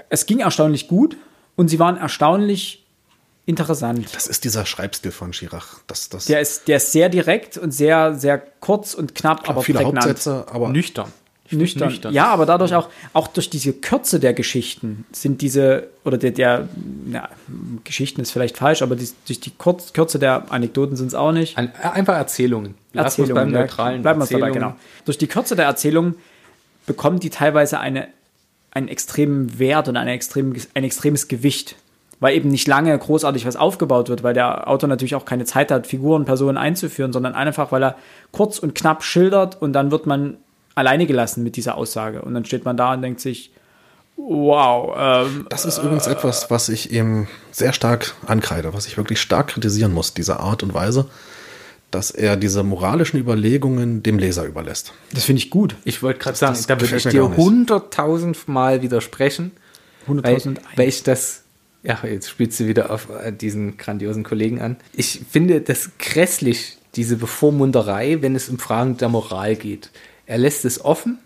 Es 0.10 0.26
ging 0.26 0.40
erstaunlich 0.40 0.88
gut 0.88 1.18
und 1.58 1.68
sie 1.68 1.80
waren 1.80 1.98
erstaunlich 1.98 2.86
interessant. 3.46 4.08
Das 4.14 4.28
ist 4.28 4.46
dieser 4.46 4.66
Schreibstil 4.66 5.12
von 5.12 5.32
Chirac. 5.32 5.82
Das, 5.88 6.08
das 6.08 6.26
Der 6.26 6.40
ist, 6.40 6.70
der 6.70 6.78
ist 6.78 6.94
sehr 6.94 7.10
direkt 7.10 7.58
und 7.58 7.72
sehr, 7.72 8.16
sehr 8.16 8.38
kurz 8.38 8.94
und 8.94 9.14
knapp, 9.14 9.50
aber 9.50 9.62
viele 9.62 9.80
prägnant. 9.80 10.06
Hauptsätze, 10.06 10.46
aber 10.50 10.70
Nüchtern. 10.70 11.12
Nüchtern. 11.52 11.90
Nüchtern. 11.90 12.14
Ja, 12.14 12.28
aber 12.28 12.46
dadurch 12.46 12.74
auch, 12.74 12.90
auch 13.14 13.28
durch 13.28 13.50
diese 13.50 13.74
Kürze 13.74 14.20
der 14.20 14.34
Geschichten 14.34 15.06
sind 15.12 15.42
diese, 15.42 15.88
oder 16.04 16.18
der, 16.18 16.32
der 16.32 16.70
ja, 17.12 17.30
Geschichten 17.84 18.22
ist 18.22 18.32
vielleicht 18.32 18.58
falsch, 18.58 18.82
aber 18.82 18.96
die, 18.96 19.10
durch 19.28 19.40
die 19.40 19.52
Kurz, 19.58 19.94
Kürze 19.94 20.20
der 20.20 20.52
Anekdoten 20.52 20.96
sind 20.96 21.08
es 21.08 21.16
auch 21.16 21.32
nicht. 21.32 21.58
Ein, 21.58 21.72
äh, 21.82 21.88
einfach 21.88 22.16
Erzählungen. 22.16 22.76
Lass 22.94 23.18
uns 23.18 23.34
beim 23.34 23.52
neutralen 23.52 24.02
Bleiben 24.02 24.20
wir 24.20 24.26
dabei, 24.26 24.48
Erzählungen. 24.48 24.54
genau. 24.54 24.76
Durch 25.06 25.18
die 25.18 25.28
Kürze 25.28 25.56
der 25.56 25.66
Erzählung 25.66 26.16
bekommen 26.86 27.20
die 27.20 27.30
teilweise 27.30 27.80
eine, 27.80 28.08
einen 28.72 28.88
extremen 28.88 29.60
Wert 29.60 29.88
und 29.88 29.98
eine 29.98 30.12
extrem, 30.12 30.56
ein 30.74 30.84
extremes 30.84 31.28
Gewicht. 31.28 31.76
Weil 32.20 32.36
eben 32.36 32.50
nicht 32.50 32.68
lange 32.68 32.96
großartig 32.96 33.48
was 33.48 33.56
aufgebaut 33.56 34.08
wird, 34.08 34.22
weil 34.22 34.36
der 34.36 34.68
Autor 34.68 34.88
natürlich 34.88 35.16
auch 35.16 35.26
keine 35.26 35.46
Zeit 35.46 35.72
hat, 35.72 35.88
Figuren, 35.88 36.24
Personen 36.24 36.56
einzuführen, 36.56 37.12
sondern 37.14 37.34
einfach, 37.34 37.72
weil 37.72 37.82
er 37.82 37.96
kurz 38.32 38.60
und 38.60 38.76
knapp 38.76 39.04
schildert 39.04 39.60
und 39.60 39.74
dann 39.74 39.90
wird 39.90 40.06
man 40.06 40.38
alleine 40.76 41.06
gelassen 41.06 41.44
mit 41.44 41.56
dieser 41.56 41.76
Aussage. 41.76 42.22
Und 42.22 42.34
dann 42.34 42.46
steht 42.46 42.66
man 42.66 42.78
da 42.78 42.94
und 42.94 43.02
denkt 43.02 43.20
sich, 43.20 43.52
wow, 44.18 44.96
ähm, 44.98 45.46
Das 45.50 45.66
ist 45.66 45.78
übrigens 45.78 46.08
etwas, 46.08 46.50
was 46.50 46.70
ich 46.70 46.92
ihm 46.92 47.28
sehr 47.52 47.74
stark 47.74 48.16
ankreide, 48.26 48.74
was 48.74 48.86
ich 48.86 48.98
wirklich 48.98 49.20
stark 49.22 49.48
kritisieren 49.50 49.94
muss, 49.94 50.14
diese 50.14 50.40
Art 50.40 50.64
und 50.64 50.74
Weise, 50.74 51.10
dass 51.90 52.12
er 52.12 52.38
diese 52.38 52.64
moralischen 52.64 53.20
Überlegungen 53.20 54.04
dem 54.04 54.18
Leser 54.18 54.46
überlässt. 54.46 54.94
das 55.12 55.26
finde 55.26 55.42
ich 55.42 55.50
gut. 55.50 55.76
Ich 55.84 56.02
wollte 56.02 56.20
gerade 56.20 56.38
sagen, 56.38 56.54
das 56.54 56.68
da 56.68 56.80
würde 56.80 56.96
ich 56.96 57.04
dir 57.04 57.36
hunderttausendmal 57.36 58.82
widersprechen. 58.82 59.52
Weil, 60.08 60.36
100.000 60.36 60.58
weil 60.78 60.88
ich 60.88 61.04
das, 61.04 61.44
ja, 61.84 62.00
jetzt 62.04 62.30
spielst 62.30 62.60
du 62.60 62.68
wieder 62.68 62.90
auf 62.90 63.08
äh, 63.10 63.32
diesen 63.32 63.78
grandiosen 63.78 64.24
Kollegen 64.24 64.62
an. 64.62 64.78
Ich 64.94 65.22
finde 65.30 65.62
das 65.62 65.92
grässlich, 66.00 66.78
diese 66.96 67.18
Bevormunderei, 67.18 68.22
wenn 68.22 68.36
es 68.36 68.50
um 68.50 68.58
Fragen 68.58 68.98
der 68.98 69.10
Moral 69.10 69.56
geht. 69.56 69.92
Er 70.26 70.38
lässt 70.38 70.66
es 70.66 70.84
offen. 70.84 71.20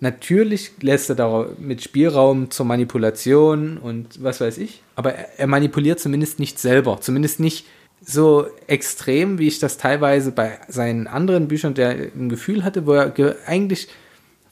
Natürlich 0.00 0.72
lässt 0.82 1.08
er 1.08 1.16
da 1.16 1.46
mit 1.58 1.82
Spielraum 1.82 2.50
zur 2.50 2.66
Manipulation 2.66 3.78
und 3.78 4.22
was 4.22 4.40
weiß 4.40 4.58
ich. 4.58 4.82
Aber 4.94 5.14
er, 5.14 5.38
er 5.38 5.46
manipuliert 5.46 6.00
zumindest 6.00 6.38
nicht 6.38 6.58
selber. 6.58 7.00
Zumindest 7.00 7.40
nicht 7.40 7.66
so 8.04 8.46
extrem, 8.66 9.38
wie 9.38 9.48
ich 9.48 9.58
das 9.58 9.78
teilweise 9.78 10.32
bei 10.32 10.58
seinen 10.68 11.06
anderen 11.06 11.48
Büchern 11.48 11.72
der 11.74 11.90
ein 12.14 12.28
Gefühl 12.28 12.62
hatte, 12.62 12.84
wo 12.86 12.92
er 12.92 13.08
ge- 13.10 13.36
eigentlich 13.46 13.88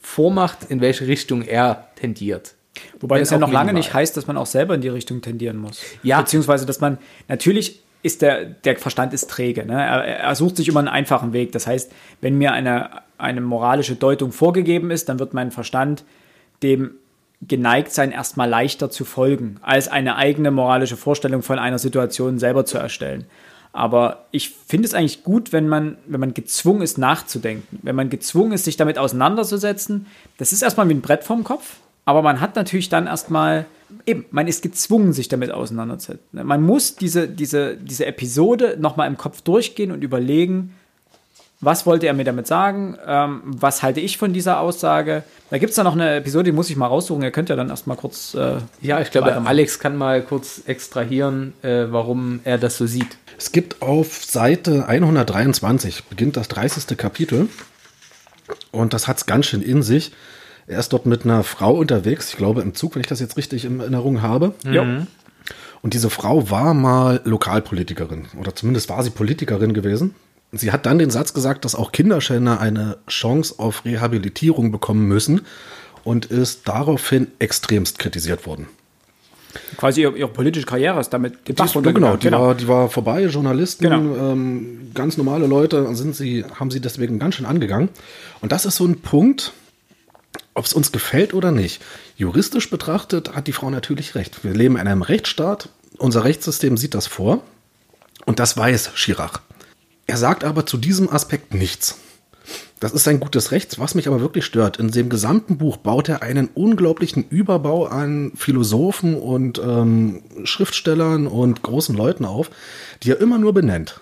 vormacht, 0.01 0.65
in 0.69 0.81
welche 0.81 1.05
Richtung 1.07 1.43
er 1.43 1.89
tendiert. 1.95 2.55
Wobei 2.99 3.15
Wenn 3.15 3.21
das 3.21 3.29
ja 3.29 3.37
noch 3.37 3.51
lange 3.51 3.67
minimal. 3.67 3.79
nicht 3.81 3.93
heißt, 3.93 4.17
dass 4.17 4.27
man 4.27 4.37
auch 4.37 4.45
selber 4.47 4.73
in 4.75 4.81
die 4.81 4.89
Richtung 4.89 5.21
tendieren 5.21 5.57
muss. 5.57 5.79
Ja. 6.03 6.19
Beziehungsweise, 6.21 6.65
dass 6.65 6.81
man, 6.81 6.97
natürlich 7.27 7.81
ist 8.05 8.21
der, 8.21 8.45
der 8.45 8.77
Verstand 8.77 9.13
ist 9.13 9.31
träge. 9.31 9.65
Ne? 9.65 9.73
Er, 9.73 10.19
er 10.19 10.35
sucht 10.35 10.57
sich 10.57 10.67
immer 10.67 10.79
einen 10.79 10.87
einfachen 10.87 11.33
Weg. 11.33 11.51
Das 11.53 11.65
heißt, 11.65 11.91
wenn 12.21 12.37
mir 12.37 12.51
eine, 12.53 13.01
eine 13.17 13.41
moralische 13.41 13.95
Deutung 13.95 14.31
vorgegeben 14.31 14.91
ist, 14.91 15.09
dann 15.09 15.17
wird 15.17 15.33
mein 15.33 15.49
Verstand 15.49 16.03
dem 16.61 16.91
geneigt 17.41 17.91
sein, 17.91 18.11
erstmal 18.11 18.47
leichter 18.47 18.91
zu 18.91 19.05
folgen, 19.05 19.57
als 19.61 19.87
eine 19.87 20.15
eigene 20.17 20.51
moralische 20.51 20.97
Vorstellung 20.97 21.41
von 21.41 21.57
einer 21.57 21.79
Situation 21.79 22.37
selber 22.37 22.65
zu 22.65 22.77
erstellen. 22.77 23.25
Aber 23.73 24.25
ich 24.31 24.51
finde 24.51 24.87
es 24.87 24.93
eigentlich 24.93 25.23
gut, 25.23 25.51
wenn 25.51 25.67
man, 25.67 25.97
wenn 26.05 26.19
man 26.19 26.33
gezwungen 26.33 26.81
ist, 26.81 26.97
nachzudenken. 26.97 27.79
Wenn 27.81 27.95
man 27.95 28.09
gezwungen 28.09 28.53
ist, 28.53 28.65
sich 28.65 28.77
damit 28.77 28.97
auseinanderzusetzen. 28.97 30.05
Das 30.37 30.53
ist 30.53 30.61
erstmal 30.61 30.87
wie 30.87 30.93
ein 30.93 31.01
Brett 31.01 31.23
vorm 31.23 31.43
Kopf. 31.43 31.77
Aber 32.05 32.21
man 32.21 32.39
hat 32.39 32.55
natürlich 32.55 32.89
dann 32.89 33.07
erstmal, 33.07 33.65
eben, 34.05 34.25
man 34.31 34.47
ist 34.47 34.61
gezwungen, 34.61 35.11
sich 35.11 35.27
damit 35.27 35.51
auseinanderzusetzen. 35.51 36.45
Man 36.45 36.61
muss 36.61 36.95
diese, 36.95 37.27
diese, 37.27 37.75
diese 37.75 38.05
Episode 38.05 38.77
nochmal 38.79 39.07
im 39.07 39.17
Kopf 39.17 39.41
durchgehen 39.41 39.91
und 39.91 40.03
überlegen, 40.03 40.75
was 41.61 41.85
wollte 41.85 42.05
er 42.05 42.13
mir 42.13 42.25
damit 42.25 42.47
sagen? 42.47 42.97
Ähm, 43.07 43.41
was 43.45 43.81
halte 43.81 43.99
ich 43.99 44.17
von 44.17 44.33
dieser 44.33 44.59
Aussage? 44.59 45.23
Da 45.49 45.57
gibt 45.57 45.71
es 45.71 45.75
dann 45.75 45.85
noch 45.85 45.93
eine 45.93 46.15
Episode, 46.15 46.45
die 46.45 46.51
muss 46.51 46.69
ich 46.69 46.75
mal 46.75 46.87
raussuchen. 46.87 47.23
Ihr 47.23 47.31
könnt 47.31 47.49
ja 47.49 47.55
dann 47.55 47.69
erstmal 47.69 47.97
kurz. 47.97 48.35
Äh, 48.35 48.57
Ja, 48.81 48.99
ich 48.99 49.09
glaube. 49.09 49.33
Alex 49.33 49.79
kann 49.79 49.95
mal 49.95 50.21
kurz 50.21 50.61
extrahieren, 50.67 51.53
äh, 51.63 51.85
warum 51.89 52.41
er 52.43 52.57
das 52.57 52.77
so 52.77 52.85
sieht. 52.85 53.17
Es 53.37 53.51
gibt 53.51 53.81
auf 53.81 54.23
Seite 54.25 54.87
123, 54.87 56.05
beginnt 56.05 56.37
das 56.37 56.49
30. 56.49 56.97
Kapitel. 56.97 57.49
Und 58.71 58.93
das 58.93 59.07
hat 59.07 59.17
es 59.17 59.25
ganz 59.25 59.47
schön 59.47 59.61
in 59.61 59.81
sich. 59.81 60.11
Er 60.67 60.79
ist 60.79 60.93
dort 60.93 61.05
mit 61.05 61.25
einer 61.25 61.43
Frau 61.43 61.73
unterwegs, 61.75 62.29
ich 62.29 62.37
glaube 62.37 62.61
im 62.61 62.73
Zug, 62.73 62.95
wenn 62.95 63.01
ich 63.01 63.07
das 63.07 63.19
jetzt 63.19 63.37
richtig 63.37 63.65
in 63.65 63.79
Erinnerung 63.79 64.21
habe. 64.21 64.53
Jo. 64.63 64.83
Und 65.81 65.93
diese 65.93 66.09
Frau 66.09 66.49
war 66.49 66.73
mal 66.73 67.21
Lokalpolitikerin 67.23 68.25
oder 68.39 68.55
zumindest 68.55 68.89
war 68.89 69.03
sie 69.03 69.11
Politikerin 69.11 69.73
gewesen. 69.73 70.15
Sie 70.51 70.71
hat 70.71 70.85
dann 70.85 70.97
den 70.97 71.11
Satz 71.11 71.33
gesagt, 71.33 71.65
dass 71.65 71.75
auch 71.75 71.91
Kinderschänder 71.91 72.59
eine 72.59 72.97
Chance 73.07 73.55
auf 73.57 73.85
Rehabilitierung 73.85 74.71
bekommen 74.71 75.07
müssen 75.07 75.41
und 76.03 76.25
ist 76.25 76.67
daraufhin 76.67 77.27
extremst 77.39 77.99
kritisiert 77.99 78.47
worden. 78.47 78.67
Quasi 79.77 80.01
ihre, 80.01 80.17
ihre 80.17 80.29
politische 80.29 80.65
Karriere 80.65 80.99
ist 80.99 81.09
damit 81.09 81.47
Die 81.47 81.53
Bach 81.53 81.71
genau, 81.71 82.15
die, 82.17 82.31
War, 82.31 82.55
die 82.55 82.67
war 82.67 82.89
vorbei, 82.89 83.23
Journalisten, 83.25 83.83
Genau. 83.83 84.31
ähm, 84.31 84.91
ganz 84.93 85.17
normale 85.17 85.47
Leute 85.47 85.93
sind 85.95 86.15
sie, 86.15 86.43
haben 86.59 86.71
sie 86.71 86.81
deswegen 86.81 87.19
ganz 87.19 87.35
schön 87.35 87.45
angegangen. 87.45 87.89
Und 88.41 88.51
das 88.51 88.65
ist 88.65 88.75
so 88.77 88.85
ein 88.85 89.01
Punkt, 89.01 89.53
ob 90.55 90.65
es 90.65 90.73
uns 90.73 90.91
gefällt 90.91 91.33
oder 91.33 91.51
nicht. 91.51 91.83
Juristisch 92.17 92.69
betrachtet 92.69 93.35
hat 93.35 93.45
die 93.45 93.53
Frau 93.53 93.69
natürlich 93.69 94.15
recht. 94.15 94.43
Wir 94.43 94.53
leben 94.53 94.77
in 94.77 94.87
einem 94.87 95.03
Rechtsstaat, 95.03 95.69
unser 95.97 96.23
Rechtssystem 96.23 96.77
sieht 96.77 96.95
das 96.95 97.05
vor 97.05 97.43
und 98.25 98.39
das 98.39 98.57
weiß 98.57 98.93
Chirac. 98.95 99.41
Er 100.07 100.17
sagt 100.17 100.43
aber 100.43 100.65
zu 100.65 100.77
diesem 100.77 101.11
Aspekt 101.11 101.53
nichts. 101.53 101.97
Das 102.79 102.91
ist 102.91 103.07
ein 103.07 103.19
gutes 103.19 103.51
Recht, 103.51 103.79
was 103.79 103.95
mich 103.95 104.07
aber 104.07 104.21
wirklich 104.21 104.45
stört. 104.45 104.77
In 104.77 104.91
dem 104.91 105.09
gesamten 105.09 105.57
Buch 105.57 105.77
baut 105.77 106.09
er 106.09 106.21
einen 106.21 106.49
unglaublichen 106.53 107.25
Überbau 107.29 107.85
an 107.85 108.33
Philosophen 108.35 109.15
und 109.15 109.59
ähm, 109.59 110.21
Schriftstellern 110.43 111.27
und 111.27 111.63
großen 111.63 111.95
Leuten 111.95 112.25
auf, 112.25 112.51
die 113.01 113.11
er 113.11 113.21
immer 113.21 113.37
nur 113.37 113.53
benennt. 113.53 113.99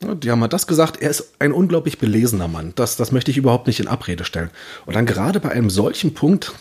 Die 0.00 0.30
haben 0.30 0.40
mal 0.40 0.48
das 0.48 0.66
gesagt, 0.66 1.00
er 1.00 1.10
ist 1.10 1.34
ein 1.38 1.52
unglaublich 1.52 1.98
belesener 1.98 2.48
Mann. 2.48 2.72
Das, 2.76 2.96
das 2.96 3.12
möchte 3.12 3.30
ich 3.30 3.38
überhaupt 3.38 3.66
nicht 3.66 3.80
in 3.80 3.88
Abrede 3.88 4.24
stellen. 4.24 4.50
Und 4.84 4.94
dann 4.94 5.06
gerade 5.06 5.40
bei 5.40 5.50
einem 5.50 5.70
solchen 5.70 6.12
Punkt 6.12 6.52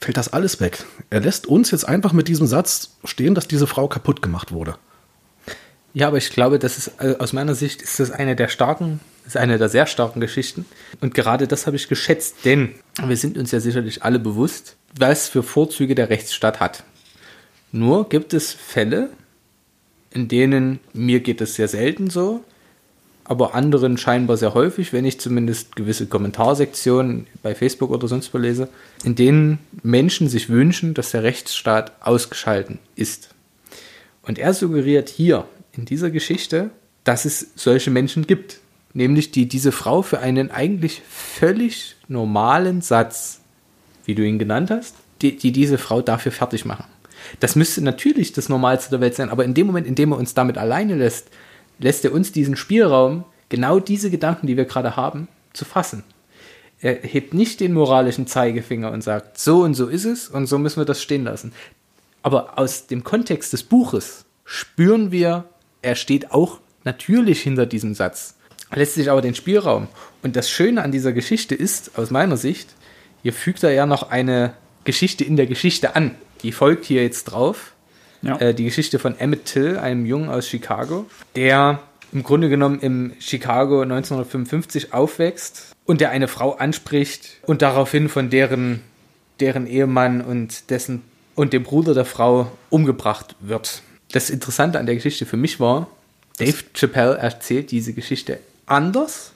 fällt 0.00 0.16
das 0.16 0.32
alles 0.32 0.60
weg. 0.60 0.84
Er 1.10 1.20
lässt 1.20 1.46
uns 1.46 1.70
jetzt 1.70 1.88
einfach 1.88 2.12
mit 2.12 2.28
diesem 2.28 2.46
Satz 2.46 2.96
stehen, 3.04 3.34
dass 3.34 3.48
diese 3.48 3.66
Frau 3.66 3.88
kaputt 3.88 4.20
gemacht 4.20 4.52
wurde. 4.52 4.76
Ja, 5.94 6.08
aber 6.08 6.16
ich 6.16 6.30
glaube, 6.30 6.58
das 6.58 6.78
ist 6.78 6.92
also 6.98 7.18
aus 7.18 7.32
meiner 7.32 7.54
Sicht 7.54 7.82
ist 7.82 8.00
das 8.00 8.10
eine 8.10 8.34
der 8.34 8.48
starken, 8.48 9.00
ist 9.26 9.36
eine 9.36 9.58
der 9.58 9.68
sehr 9.68 9.86
starken 9.86 10.20
Geschichten. 10.20 10.64
Und 11.00 11.14
gerade 11.14 11.46
das 11.46 11.66
habe 11.66 11.76
ich 11.76 11.88
geschätzt, 11.88 12.36
denn 12.44 12.74
wir 13.04 13.16
sind 13.16 13.36
uns 13.36 13.50
ja 13.50 13.60
sicherlich 13.60 14.02
alle 14.02 14.18
bewusst, 14.18 14.76
was 14.98 15.28
für 15.28 15.42
Vorzüge 15.42 15.94
der 15.94 16.08
Rechtsstaat 16.08 16.60
hat. 16.60 16.84
Nur 17.72 18.08
gibt 18.08 18.34
es 18.34 18.52
Fälle, 18.52 19.10
in 20.14 20.28
denen 20.28 20.80
mir 20.92 21.20
geht 21.20 21.40
es 21.40 21.54
sehr 21.54 21.68
selten 21.68 22.10
so, 22.10 22.44
aber 23.24 23.54
anderen 23.54 23.98
scheinbar 23.98 24.36
sehr 24.36 24.54
häufig, 24.54 24.92
wenn 24.92 25.04
ich 25.04 25.20
zumindest 25.20 25.76
gewisse 25.76 26.06
Kommentarsektionen 26.06 27.26
bei 27.42 27.54
Facebook 27.54 27.90
oder 27.90 28.08
sonst 28.08 28.34
wo 28.34 28.38
lese, 28.38 28.68
in 29.04 29.14
denen 29.14 29.58
Menschen 29.82 30.28
sich 30.28 30.48
wünschen, 30.48 30.94
dass 30.94 31.12
der 31.12 31.22
Rechtsstaat 31.22 31.92
ausgeschalten 32.00 32.78
ist. 32.96 33.30
Und 34.22 34.38
er 34.38 34.54
suggeriert 34.54 35.08
hier 35.08 35.46
in 35.72 35.84
dieser 35.84 36.10
Geschichte, 36.10 36.70
dass 37.04 37.24
es 37.24 37.48
solche 37.54 37.90
Menschen 37.90 38.26
gibt. 38.26 38.58
Nämlich 38.94 39.30
die 39.30 39.46
diese 39.48 39.72
Frau 39.72 40.02
für 40.02 40.18
einen 40.18 40.50
eigentlich 40.50 41.02
völlig 41.08 41.96
normalen 42.08 42.82
Satz, 42.82 43.40
wie 44.04 44.14
du 44.14 44.22
ihn 44.22 44.38
genannt 44.38 44.70
hast, 44.70 44.96
die, 45.22 45.36
die 45.36 45.52
diese 45.52 45.78
Frau 45.78 46.02
dafür 46.02 46.32
fertig 46.32 46.64
machen. 46.64 46.84
Das 47.40 47.56
müsste 47.56 47.82
natürlich 47.82 48.32
das 48.32 48.48
Normalste 48.48 48.90
der 48.90 49.00
Welt 49.00 49.14
sein, 49.14 49.30
aber 49.30 49.44
in 49.44 49.54
dem 49.54 49.66
Moment, 49.66 49.86
in 49.86 49.94
dem 49.94 50.12
er 50.12 50.18
uns 50.18 50.34
damit 50.34 50.58
alleine 50.58 50.96
lässt, 50.96 51.28
lässt 51.78 52.04
er 52.04 52.12
uns 52.12 52.32
diesen 52.32 52.56
Spielraum, 52.56 53.24
genau 53.48 53.78
diese 53.80 54.10
Gedanken, 54.10 54.46
die 54.46 54.56
wir 54.56 54.64
gerade 54.64 54.96
haben, 54.96 55.28
zu 55.52 55.64
fassen. 55.64 56.04
Er 56.80 56.94
hebt 56.94 57.32
nicht 57.32 57.60
den 57.60 57.72
moralischen 57.74 58.26
Zeigefinger 58.26 58.90
und 58.90 59.02
sagt, 59.02 59.38
so 59.38 59.62
und 59.62 59.74
so 59.74 59.86
ist 59.86 60.04
es 60.04 60.28
und 60.28 60.46
so 60.46 60.58
müssen 60.58 60.80
wir 60.80 60.84
das 60.84 61.02
stehen 61.02 61.24
lassen. 61.24 61.52
Aber 62.22 62.58
aus 62.58 62.86
dem 62.86 63.04
Kontext 63.04 63.52
des 63.52 63.62
Buches 63.62 64.24
spüren 64.44 65.12
wir, 65.12 65.44
er 65.82 65.94
steht 65.94 66.32
auch 66.32 66.58
natürlich 66.84 67.40
hinter 67.42 67.66
diesem 67.66 67.94
Satz, 67.94 68.36
lässt 68.74 68.94
sich 68.94 69.10
aber 69.10 69.22
den 69.22 69.34
Spielraum. 69.34 69.88
Und 70.22 70.34
das 70.36 70.50
Schöne 70.50 70.82
an 70.82 70.92
dieser 70.92 71.12
Geschichte 71.12 71.54
ist, 71.54 71.96
aus 71.98 72.10
meiner 72.10 72.36
Sicht, 72.36 72.70
hier 73.22 73.32
fügt 73.32 73.62
er 73.62 73.72
ja 73.72 73.86
noch 73.86 74.10
eine 74.10 74.54
Geschichte 74.84 75.24
in 75.24 75.36
der 75.36 75.46
Geschichte 75.46 75.94
an. 75.94 76.16
Die 76.42 76.52
folgt 76.52 76.84
hier 76.84 77.02
jetzt 77.02 77.24
drauf. 77.24 77.72
Ja. 78.22 78.36
Äh, 78.38 78.54
die 78.54 78.64
Geschichte 78.64 78.98
von 78.98 79.18
Emmett 79.18 79.46
Till, 79.46 79.78
einem 79.78 80.06
Jungen 80.06 80.28
aus 80.28 80.48
Chicago, 80.48 81.06
der 81.34 81.80
im 82.12 82.22
Grunde 82.22 82.48
genommen 82.48 82.78
im 82.80 83.12
Chicago 83.18 83.80
1955 83.80 84.92
aufwächst 84.92 85.74
und 85.86 86.00
der 86.00 86.10
eine 86.10 86.28
Frau 86.28 86.52
anspricht 86.52 87.38
und 87.42 87.62
daraufhin 87.62 88.08
von 88.08 88.30
deren, 88.30 88.80
deren 89.40 89.66
Ehemann 89.66 90.20
und 90.20 90.70
dessen 90.70 91.02
und 91.34 91.52
dem 91.52 91.62
Bruder 91.62 91.94
der 91.94 92.04
Frau 92.04 92.52
umgebracht 92.70 93.34
wird. 93.40 93.82
Das 94.12 94.28
Interessante 94.28 94.78
an 94.78 94.86
der 94.86 94.94
Geschichte 94.94 95.24
für 95.24 95.38
mich 95.38 95.58
war, 95.58 95.88
Dave 96.38 96.58
Chappelle 96.74 97.16
erzählt 97.16 97.70
diese 97.70 97.94
Geschichte 97.94 98.38
anders, 98.66 99.32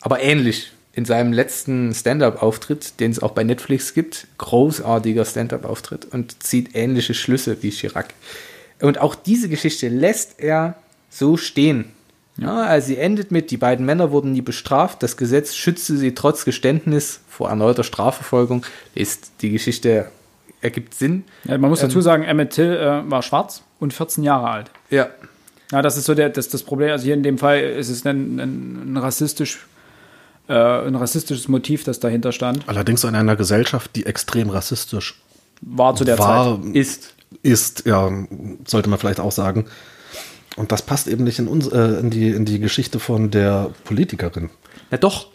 aber 0.00 0.22
ähnlich. 0.22 0.72
In 0.94 1.04
seinem 1.04 1.32
letzten 1.32 1.92
Stand-up-Auftritt, 1.92 3.00
den 3.00 3.10
es 3.10 3.20
auch 3.20 3.32
bei 3.32 3.42
Netflix 3.42 3.94
gibt, 3.94 4.28
großartiger 4.38 5.24
Stand-up-Auftritt 5.24 6.06
und 6.12 6.42
zieht 6.42 6.74
ähnliche 6.74 7.14
Schlüsse 7.14 7.62
wie 7.62 7.70
Chirac. 7.70 8.14
Und 8.80 9.00
auch 9.00 9.14
diese 9.14 9.48
Geschichte 9.48 9.88
lässt 9.88 10.38
er 10.38 10.76
so 11.10 11.36
stehen. 11.36 11.86
Ja, 12.36 12.62
also 12.62 12.88
sie 12.88 12.96
endet 12.96 13.30
mit, 13.30 13.50
die 13.50 13.56
beiden 13.56 13.86
Männer 13.86 14.10
wurden 14.10 14.32
nie 14.32 14.42
bestraft, 14.42 15.02
das 15.02 15.16
Gesetz 15.16 15.54
schützte 15.54 15.96
sie 15.96 16.14
trotz 16.14 16.44
Geständnis 16.44 17.20
vor 17.28 17.48
erneuter 17.48 17.84
Strafverfolgung. 17.84 18.64
Ist 18.94 19.30
die 19.40 19.50
Geschichte 19.50 20.06
ergibt 20.60 20.94
Sinn. 20.94 21.24
Ja, 21.44 21.58
man 21.58 21.70
muss 21.70 21.80
dazu 21.80 22.00
sagen, 22.00 22.24
Emmett 22.24 22.50
Till 22.50 22.72
äh, 22.72 23.08
war 23.08 23.22
schwarz 23.22 23.62
und 23.78 23.92
14 23.92 24.24
Jahre 24.24 24.48
alt. 24.48 24.70
Ja, 24.90 25.10
Ja, 25.70 25.82
das 25.82 25.96
ist 25.96 26.04
so 26.04 26.14
der, 26.14 26.30
das, 26.30 26.48
das 26.48 26.62
Problem. 26.62 26.90
Also 26.90 27.04
hier 27.04 27.14
in 27.14 27.22
dem 27.22 27.38
Fall 27.38 27.60
ist 27.60 27.88
es 27.88 28.06
ein, 28.06 28.38
ein, 28.38 28.92
ein 28.92 28.96
rassistisch, 28.96 29.66
äh, 30.48 30.52
ein 30.52 30.94
rassistisches 30.94 31.48
Motiv, 31.48 31.84
das 31.84 32.00
dahinter 32.00 32.32
stand. 32.32 32.68
Allerdings 32.68 33.04
in 33.04 33.14
einer 33.14 33.36
Gesellschaft, 33.36 33.96
die 33.96 34.06
extrem 34.06 34.50
rassistisch 34.50 35.20
War 35.60 35.94
zu 35.96 36.04
der 36.04 36.18
war, 36.18 36.62
Zeit. 36.62 36.74
ist. 36.76 37.14
ist, 37.42 37.86
ja, 37.86 38.10
sollte 38.66 38.88
man 38.90 38.98
vielleicht 38.98 39.20
auch 39.20 39.32
sagen. 39.32 39.66
Und 40.56 40.70
das 40.70 40.82
passt 40.82 41.08
eben 41.08 41.24
nicht 41.24 41.38
in, 41.38 41.48
uns, 41.48 41.66
äh, 41.68 41.98
in, 41.98 42.10
die, 42.10 42.28
in 42.28 42.44
die 42.44 42.60
Geschichte 42.60 43.00
von 43.00 43.30
der 43.30 43.70
Politikerin. 43.84 44.50
Na 44.90 44.98
doch, 44.98 45.28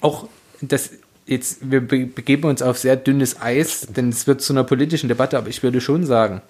auch 0.00 0.28
das 0.60 0.90
jetzt, 1.26 1.70
wir 1.70 1.80
be 1.80 2.06
begeben 2.06 2.48
uns 2.48 2.60
auf 2.60 2.78
sehr 2.78 2.96
dünnes 2.96 3.40
Eis, 3.40 3.86
denn 3.88 4.10
es 4.10 4.26
wird 4.26 4.42
zu 4.42 4.52
einer 4.52 4.64
politischen 4.64 5.08
Debatte, 5.08 5.38
aber 5.38 5.48
ich 5.48 5.62
würde 5.62 5.80
schon 5.80 6.04
sagen, 6.04 6.42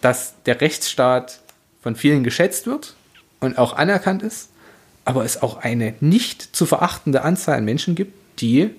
dass 0.00 0.34
der 0.46 0.60
Rechtsstaat 0.60 1.40
von 1.82 1.96
vielen 1.96 2.22
geschätzt 2.22 2.66
wird 2.66 2.94
und 3.40 3.58
auch 3.58 3.72
anerkannt 3.74 4.22
ist, 4.22 4.50
aber 5.04 5.24
es 5.24 5.42
auch 5.42 5.56
eine 5.56 5.94
nicht 6.00 6.54
zu 6.54 6.66
verachtende 6.66 7.22
Anzahl 7.22 7.58
an 7.58 7.64
Menschen 7.64 7.94
gibt, 7.94 8.12
die 8.40 8.70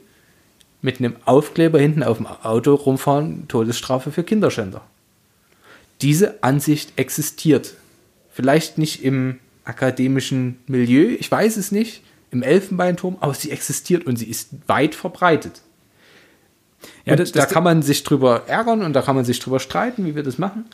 mit 0.81 0.99
einem 0.99 1.15
Aufkleber 1.25 1.79
hinten 1.79 2.03
auf 2.03 2.17
dem 2.17 2.27
Auto 2.27 2.75
rumfahren, 2.75 3.47
Todesstrafe 3.47 4.11
für 4.11 4.23
Kinderschänder. 4.23 4.81
Diese 6.01 6.43
Ansicht 6.43 6.93
existiert 6.97 7.75
Vielleicht 8.35 8.79
nicht 8.79 9.03
im 9.03 9.37
akademischen 9.63 10.57
Milieu, 10.65 11.15
ich 11.19 11.29
weiß 11.31 11.55
es 11.57 11.71
nicht, 11.71 12.01
im 12.31 12.41
Elfenbeinturm, 12.41 13.17
aber 13.19 13.35
sie 13.35 13.51
existiert 13.51 14.07
und 14.07 14.15
sie 14.17 14.25
ist 14.25 14.49
weit 14.65 14.95
verbreitet. 14.95 15.61
Ja, 17.05 17.13
Und 17.13 17.19
das- 17.19 17.31
da 17.31 17.41
das- 17.41 17.51
kann 17.53 17.63
man 17.63 17.83
sich 17.83 18.01
drüber 18.01 18.47
ärgern 18.47 18.81
und 18.81 18.93
da 18.93 19.03
kann 19.03 19.15
man 19.15 19.23
sich 19.23 19.39
drüber 19.39 19.59
streiten, 19.59 20.07
wie 20.07 20.15
wir 20.15 20.23
das 20.23 20.39
machen. 20.39 20.65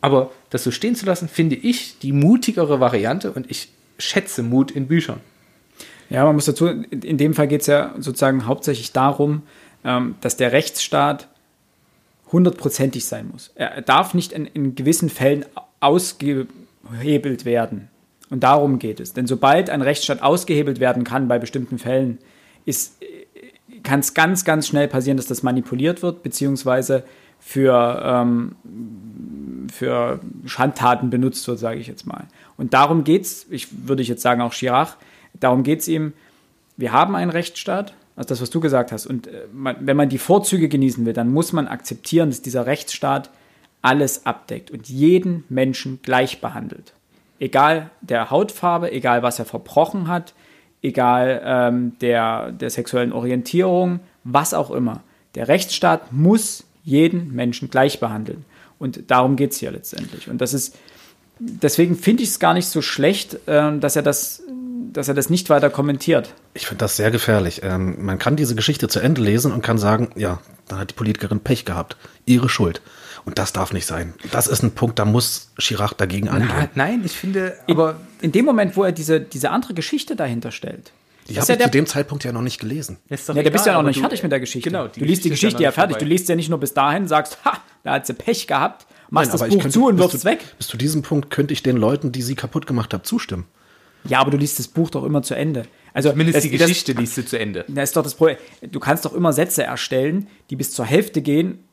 Aber 0.00 0.32
das 0.50 0.64
so 0.64 0.72
stehen 0.72 0.96
zu 0.96 1.06
lassen, 1.06 1.28
finde 1.28 1.54
ich 1.54 2.00
die 2.00 2.10
mutigere 2.12 2.80
Variante 2.80 3.30
und 3.30 3.48
ich 3.48 3.68
schätze 3.98 4.42
Mut 4.42 4.70
in 4.70 4.86
Büchern. 4.88 5.20
Ja, 6.10 6.24
man 6.24 6.34
muss 6.34 6.46
dazu, 6.46 6.66
in 6.66 7.18
dem 7.18 7.34
Fall 7.34 7.48
geht 7.48 7.62
es 7.62 7.66
ja 7.66 7.94
sozusagen 7.98 8.46
hauptsächlich 8.46 8.92
darum, 8.92 9.42
ähm, 9.84 10.14
dass 10.20 10.36
der 10.36 10.52
Rechtsstaat 10.52 11.28
hundertprozentig 12.32 13.04
sein 13.04 13.28
muss. 13.30 13.50
Er 13.54 13.82
darf 13.82 14.14
nicht 14.14 14.32
in, 14.32 14.46
in 14.46 14.74
gewissen 14.74 15.10
Fällen 15.10 15.44
ausgehebelt 15.80 17.44
werden. 17.44 17.88
Und 18.30 18.42
darum 18.42 18.78
geht 18.78 19.00
es. 19.00 19.14
Denn 19.14 19.26
sobald 19.26 19.70
ein 19.70 19.82
Rechtsstaat 19.82 20.22
ausgehebelt 20.22 20.80
werden 20.80 21.04
kann 21.04 21.28
bei 21.28 21.38
bestimmten 21.38 21.78
Fällen, 21.78 22.18
ist, 22.66 22.96
kann 23.82 24.00
es 24.00 24.12
ganz, 24.14 24.44
ganz 24.44 24.66
schnell 24.68 24.88
passieren, 24.88 25.16
dass 25.16 25.26
das 25.26 25.42
manipuliert 25.42 26.02
wird, 26.02 26.22
beziehungsweise 26.22 27.04
für, 27.40 28.02
ähm, 28.04 28.56
für 29.72 30.20
Schandtaten 30.44 31.08
benutzt 31.08 31.46
wird, 31.48 31.58
sage 31.58 31.80
ich 31.80 31.86
jetzt 31.86 32.06
mal. 32.06 32.26
Und 32.58 32.74
darum 32.74 33.04
geht 33.04 33.22
es, 33.22 33.46
ich 33.48 33.68
würde 33.88 34.02
ich 34.02 34.08
jetzt 34.08 34.20
sagen 34.20 34.42
auch 34.42 34.52
Chirac, 34.52 34.98
darum 35.40 35.62
geht 35.62 35.80
es 35.80 35.88
ihm, 35.88 36.12
wir 36.76 36.92
haben 36.92 37.14
einen 37.14 37.30
Rechtsstaat, 37.30 37.94
also 38.16 38.28
das, 38.28 38.42
was 38.42 38.50
du 38.50 38.60
gesagt 38.60 38.92
hast, 38.92 39.06
und 39.06 39.28
äh, 39.28 39.46
man, 39.52 39.76
wenn 39.80 39.96
man 39.96 40.10
die 40.10 40.18
Vorzüge 40.18 40.68
genießen 40.68 41.06
will, 41.06 41.12
dann 41.14 41.32
muss 41.32 41.52
man 41.52 41.68
akzeptieren, 41.68 42.28
dass 42.28 42.42
dieser 42.42 42.66
Rechtsstaat 42.66 43.30
alles 43.80 44.26
abdeckt 44.26 44.70
und 44.70 44.88
jeden 44.88 45.44
Menschen 45.48 46.00
gleich 46.02 46.40
behandelt. 46.40 46.92
Egal 47.38 47.90
der 48.00 48.30
Hautfarbe, 48.30 48.90
egal 48.92 49.22
was 49.22 49.38
er 49.38 49.44
verbrochen 49.44 50.08
hat, 50.08 50.34
egal 50.82 51.40
ähm, 51.44 51.92
der, 52.00 52.50
der 52.50 52.70
sexuellen 52.70 53.12
Orientierung, 53.12 54.00
was 54.24 54.52
auch 54.52 54.72
immer. 54.72 55.02
Der 55.36 55.46
Rechtsstaat 55.46 56.12
muss 56.12 56.64
jeden 56.82 57.32
Menschen 57.34 57.70
gleich 57.70 58.00
behandeln. 58.00 58.44
Und 58.80 59.10
darum 59.10 59.36
geht 59.36 59.52
es 59.52 59.58
hier 59.58 59.70
letztendlich. 59.70 60.28
Und 60.28 60.40
das 60.40 60.54
ist, 60.54 60.76
deswegen 61.38 61.96
finde 61.96 62.22
ich 62.22 62.30
es 62.30 62.38
gar 62.38 62.54
nicht 62.54 62.68
so 62.68 62.82
schlecht, 62.82 63.38
ähm, 63.46 63.80
dass 63.80 63.96
er 63.96 64.02
das, 64.02 64.42
dass 64.92 65.08
er 65.08 65.14
das 65.14 65.30
nicht 65.30 65.50
weiter 65.50 65.70
kommentiert. 65.70 66.34
Ich 66.54 66.66
finde 66.66 66.78
das 66.80 66.96
sehr 66.96 67.10
gefährlich. 67.10 67.60
Ähm, 67.62 67.96
man 68.04 68.18
kann 68.18 68.36
diese 68.36 68.54
Geschichte 68.54 68.88
zu 68.88 69.00
Ende 69.00 69.20
lesen 69.20 69.52
und 69.52 69.62
kann 69.62 69.78
sagen, 69.78 70.10
ja, 70.16 70.40
dann 70.68 70.78
hat 70.78 70.90
die 70.90 70.94
Politikerin 70.94 71.40
Pech 71.40 71.64
gehabt. 71.64 71.96
Ihre 72.26 72.48
Schuld. 72.48 72.80
Und 73.24 73.38
das 73.38 73.52
darf 73.52 73.72
nicht 73.72 73.84
sein. 73.86 74.14
Das 74.32 74.46
ist 74.46 74.62
ein 74.62 74.70
Punkt, 74.72 74.98
da 74.98 75.04
muss 75.04 75.50
Chirac 75.58 75.92
dagegen 75.98 76.28
angehen. 76.28 76.50
Ah, 76.50 76.68
nein, 76.74 77.02
ich 77.04 77.12
finde, 77.12 77.54
Aber 77.68 77.90
aber 77.90 78.00
in 78.22 78.32
dem 78.32 78.44
Moment, 78.46 78.76
wo 78.76 78.84
er 78.84 78.92
diese, 78.92 79.20
diese 79.20 79.50
andere 79.50 79.74
Geschichte 79.74 80.16
dahinter 80.16 80.50
stellt, 80.50 80.92
Die 81.28 81.34
habe 81.34 81.40
ist 81.42 81.50
ich 81.50 81.58
ja 81.58 81.64
zu 81.66 81.70
dem 81.70 81.86
Zeitpunkt 81.86 82.24
ja 82.24 82.32
noch 82.32 82.40
nicht 82.40 82.58
gelesen. 82.58 82.96
ja, 83.10 83.16
da 83.16 83.18
bist 83.18 83.34
du 83.34 83.40
ja 83.42 83.74
egal, 83.74 83.74
noch 83.82 83.82
nicht 83.88 84.00
fertig 84.00 84.22
mit 84.22 84.32
der 84.32 84.40
Geschichte. 84.40 84.70
Genau, 84.70 84.86
du 84.88 85.04
liest 85.04 85.24
die 85.24 85.28
ja 85.28 85.34
Geschichte 85.34 85.62
ja 85.62 85.72
fertig. 85.72 85.96
vorbei. 85.96 86.04
Du 86.04 86.08
liest 86.10 86.28
ja 86.30 86.36
nicht 86.36 86.48
nur 86.48 86.58
bis 86.58 86.72
dahin, 86.72 87.06
sagst, 87.06 87.36
ha, 87.44 87.58
da 87.84 87.92
hat 87.94 88.06
sie 88.06 88.14
Pech 88.14 88.46
gehabt, 88.46 88.86
machst 89.10 89.28
Nein, 89.28 89.32
das 89.32 89.40
aber 89.42 89.48
ich 89.48 89.54
Buch 89.54 89.62
könnte- 89.62 89.74
zu 89.74 89.86
und 89.86 89.96
bis 89.96 90.02
wirfst 90.04 90.14
es 90.16 90.20
zu- 90.22 90.26
weg. 90.28 90.54
Bis 90.58 90.66
zu 90.68 90.76
diesem 90.76 91.02
Punkt 91.02 91.30
könnte 91.30 91.52
ich 91.52 91.62
den 91.62 91.76
Leuten, 91.76 92.12
die 92.12 92.22
sie 92.22 92.34
kaputt 92.34 92.66
gemacht 92.66 92.92
haben, 92.94 93.04
zustimmen. 93.04 93.46
Ja, 94.04 94.20
aber 94.20 94.30
du 94.30 94.36
liest 94.36 94.58
das 94.58 94.68
Buch 94.68 94.90
doch 94.90 95.04
immer 95.04 95.22
zu 95.22 95.34
Ende. 95.34 95.64
Also 95.92 96.10
Zumindest 96.10 96.36
das, 96.36 96.42
die 96.44 96.50
Geschichte 96.50 96.92
liest 96.92 97.16
du 97.16 97.24
zu 97.26 97.38
Ende. 97.38 97.64
Das, 97.66 97.74
das 97.74 97.84
ist 97.90 97.96
doch 97.96 98.02
das 98.04 98.14
Problem. 98.14 98.36
Du 98.70 98.78
kannst 98.80 99.04
doch 99.04 99.12
immer 99.12 99.32
Sätze 99.32 99.64
erstellen, 99.64 100.28
die 100.50 100.56
bis 100.56 100.72
zur 100.72 100.84
Hälfte 100.84 101.20
gehen 101.22 101.64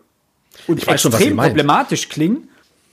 und 0.67 0.79
Ich 0.79 0.87
weiß 0.87 1.01
schon, 1.01 1.11
was 1.13 1.19
extrem 1.19 1.33
ihr 1.33 1.35
meint. 1.37 1.49
problematisch 1.53 2.09
klingen 2.09 2.49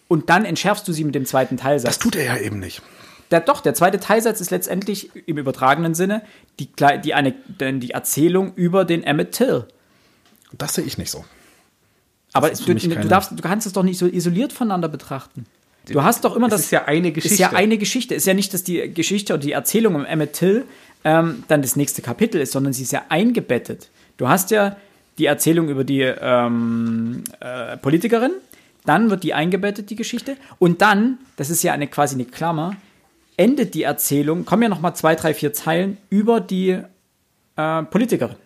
und 0.09 0.29
dann 0.29 0.45
entschärfst 0.45 0.87
du 0.87 0.93
sie 0.93 1.05
mit 1.05 1.15
dem 1.15 1.25
zweiten 1.25 1.57
Teilsatz. 1.57 1.89
Das 1.95 1.99
tut 1.99 2.17
er 2.17 2.25
ja 2.25 2.37
eben 2.37 2.59
nicht. 2.59 2.83
Der, 3.31 3.41
doch, 3.41 3.63
der 3.63 3.73
zweite 3.73 3.99
Teilsatz 3.99 4.43
ist 4.43 4.51
letztendlich 4.51 5.11
im 5.27 5.39
übertragenen 5.39 5.95
Sinne 5.95 6.23
die, 6.61 6.69
die, 7.03 7.15
eine, 7.15 7.33
denn 7.33 7.81
die 7.81 7.93
Erzählung 7.93 8.53
über 8.57 8.85
den 8.85 9.03
Emmett 9.03 9.33
Till. 9.33 9.65
Das 10.59 10.75
sehe 10.75 10.85
ich 10.85 10.99
nicht 10.99 11.11
so. 11.11 11.25
Aber 12.33 12.51
du, 12.51 12.75
du, 12.75 13.09
darfst, 13.09 13.33
du 13.33 13.43
kannst 13.43 13.67
es 13.67 13.73
doch 13.73 13.83
nicht 13.83 13.99
so 13.99 14.07
isoliert 14.07 14.53
voneinander 14.53 14.89
betrachten. 14.89 15.47
Du 15.87 16.03
hast 16.03 16.25
doch 16.25 16.37
immer 16.37 16.47
Es 16.47 16.53
das. 16.53 16.61
ist 16.63 16.71
ja 16.71 16.85
eine 16.85 17.13
Geschichte. 17.13 17.35
Ist 17.35 17.41
ja 17.41 17.53
eine 17.53 17.77
Geschichte. 17.77 18.15
Ist 18.15 18.27
ja 18.27 18.35
nicht, 18.35 18.55
dass 18.55 18.63
die 18.65 18.93
Geschichte 18.95 19.35
oder 19.35 19.43
die 19.43 19.53
Erzählung 19.53 19.97
um 19.97 20.05
Emmett 20.05 20.35
Till 20.35 20.65
ähm, 21.05 21.45
dann 21.49 21.63
das 21.63 21.77
nächste 21.77 22.03
Kapitel 22.03 22.41
ist, 22.41 22.53
sondern 22.53 22.73
sie 22.73 22.85
ist 22.85 22.93
ja 22.93 23.03
eingebettet. 23.09 23.89
Du 24.17 24.29
hast 24.29 24.51
ja 24.51 24.77
die 25.19 25.27
Erzählung 25.27 25.69
über 25.69 25.85
die 25.85 26.01
ähm, 26.01 27.25
äh, 27.41 27.77
Politikerin, 27.77 28.33
dann 28.85 29.11
wird 29.11 29.25
die 29.25 29.35
eingebettet, 29.35 29.91
die 29.91 29.97
Geschichte, 29.97 30.37
und 30.59 30.81
dann, 30.83 31.19
das 31.37 31.51
ist 31.51 31.63
ja 31.63 31.73
eine 31.73 31.87
quasi 31.87 32.15
eine 32.15 32.25
Klammer, 32.25 32.77
endet 33.37 33.75
die 33.75 33.83
Erzählung, 33.83 34.45
kommen 34.45 34.63
ja 34.63 34.69
noch 34.69 34.81
mal 34.81 34.95
zwei, 34.95 35.15
drei, 35.15 35.35
vier 35.35 35.53
Zeilen 35.53 35.99
über 36.09 36.41
die 36.41 36.79
äh, 37.57 37.83
Politikerin. 37.85 38.37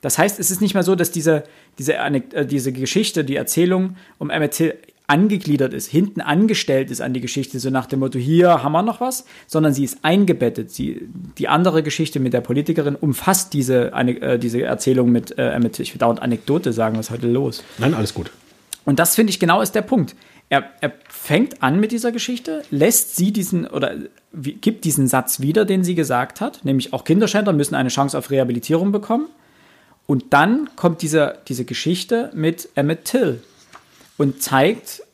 Das 0.00 0.18
heißt, 0.18 0.38
es 0.38 0.50
ist 0.50 0.60
nicht 0.60 0.74
mehr 0.74 0.82
so, 0.82 0.94
dass 0.94 1.10
diese, 1.10 1.44
diese, 1.78 1.96
äh, 1.96 2.46
diese 2.46 2.72
Geschichte, 2.72 3.24
die 3.24 3.36
Erzählung 3.36 3.96
um 4.18 4.30
Till 4.50 4.74
angegliedert 5.06 5.74
ist, 5.74 5.88
hinten 5.88 6.20
angestellt 6.20 6.90
ist 6.90 7.00
an 7.00 7.12
die 7.12 7.20
Geschichte, 7.20 7.58
so 7.58 7.68
nach 7.68 7.86
dem 7.86 7.98
Motto, 7.98 8.18
hier 8.18 8.62
haben 8.62 8.72
wir 8.72 8.82
noch 8.82 9.00
was, 9.00 9.24
sondern 9.48 9.74
sie 9.74 9.82
ist 9.82 9.98
eingebettet. 10.02 10.70
Sie, 10.70 11.08
die 11.36 11.48
andere 11.48 11.82
Geschichte 11.82 12.20
mit 12.20 12.32
der 12.32 12.40
Politikerin 12.40 12.94
umfasst 12.94 13.52
diese, 13.52 13.92
äh, 13.92 14.38
diese 14.38 14.62
Erzählung 14.62 15.10
mit 15.10 15.36
äh, 15.36 15.58
Till. 15.70 15.82
Ich 15.82 15.92
will 15.92 15.98
dauernd 15.98 16.22
Anekdote 16.22 16.72
sagen, 16.72 16.96
was 16.96 17.06
ist 17.06 17.12
heute 17.12 17.26
los? 17.26 17.64
Nein, 17.78 17.94
alles 17.94 18.14
gut. 18.14 18.30
Und 18.84 19.00
das 19.00 19.16
finde 19.16 19.30
ich 19.30 19.40
genau 19.40 19.60
ist 19.60 19.74
der 19.74 19.82
Punkt. 19.82 20.14
Er, 20.48 20.64
er 20.80 20.92
fängt 21.08 21.62
an 21.62 21.80
mit 21.80 21.92
dieser 21.92 22.12
Geschichte, 22.12 22.62
lässt 22.70 23.16
sie 23.16 23.32
diesen 23.32 23.66
oder 23.66 23.94
wie, 24.32 24.52
gibt 24.54 24.84
diesen 24.84 25.08
Satz 25.08 25.40
wieder, 25.40 25.64
den 25.64 25.84
sie 25.84 25.94
gesagt 25.94 26.40
hat, 26.40 26.64
nämlich 26.64 26.92
auch 26.92 27.04
Kinderschänder 27.04 27.52
müssen 27.52 27.74
eine 27.74 27.88
Chance 27.88 28.16
auf 28.16 28.30
Rehabilitierung 28.30 28.92
bekommen. 28.92 29.26
Und 30.10 30.32
dann 30.32 30.68
kommt 30.74 31.02
diese, 31.02 31.38
diese 31.46 31.64
Geschichte 31.64 32.32
mit 32.34 32.68
Emmett 32.74 33.04
Till 33.04 33.44
und 34.18 34.42
zeigt, 34.42 35.04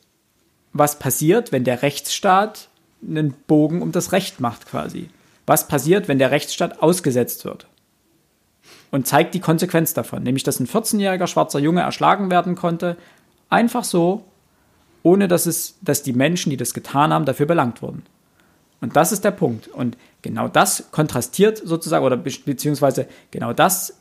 was 0.73 0.99
passiert, 0.99 1.53
wenn 1.53 1.65
der 1.65 1.83
Rechtsstaat 1.83 2.69
einen 3.07 3.35
Bogen 3.47 3.83
um 3.83 3.93
das 3.93 4.13
Recht 4.13 4.41
macht 4.41 4.67
quasi. 4.67 5.11
Was 5.45 5.69
passiert, 5.69 6.09
wenn 6.09 6.19
der 6.19 6.31
Rechtsstaat 6.31 6.81
ausgesetzt 6.81 7.45
wird? 7.45 7.67
Und 8.91 9.07
zeigt 9.07 9.35
die 9.35 9.41
Konsequenz 9.41 9.93
davon, 9.93 10.23
nämlich 10.23 10.45
dass 10.45 10.61
ein 10.61 10.67
14-jähriger 10.67 11.27
schwarzer 11.27 11.59
Junge 11.59 11.83
erschlagen 11.83 12.31
werden 12.31 12.55
konnte, 12.55 12.97
einfach 13.51 13.85
so, 13.85 14.25
ohne 15.03 15.29
dass, 15.29 15.45
es, 15.45 15.75
dass 15.83 16.05
die 16.05 16.15
Menschen, 16.15 16.49
die 16.49 16.57
das 16.57 16.73
getan 16.73 17.13
haben, 17.13 17.27
dafür 17.27 17.45
belangt 17.45 17.83
wurden. 17.83 18.03
Und 18.81 18.97
das 18.97 19.13
ist 19.13 19.25
der 19.25 19.33
Punkt. 19.33 19.69
Und 19.69 19.99
genau 20.23 20.49
das 20.49 20.89
kontrastiert 20.91 21.61
sozusagen, 21.63 22.03
oder 22.03 22.17
be 22.17 22.33
beziehungsweise 22.47 23.07
genau 23.31 23.53
das 23.53 23.93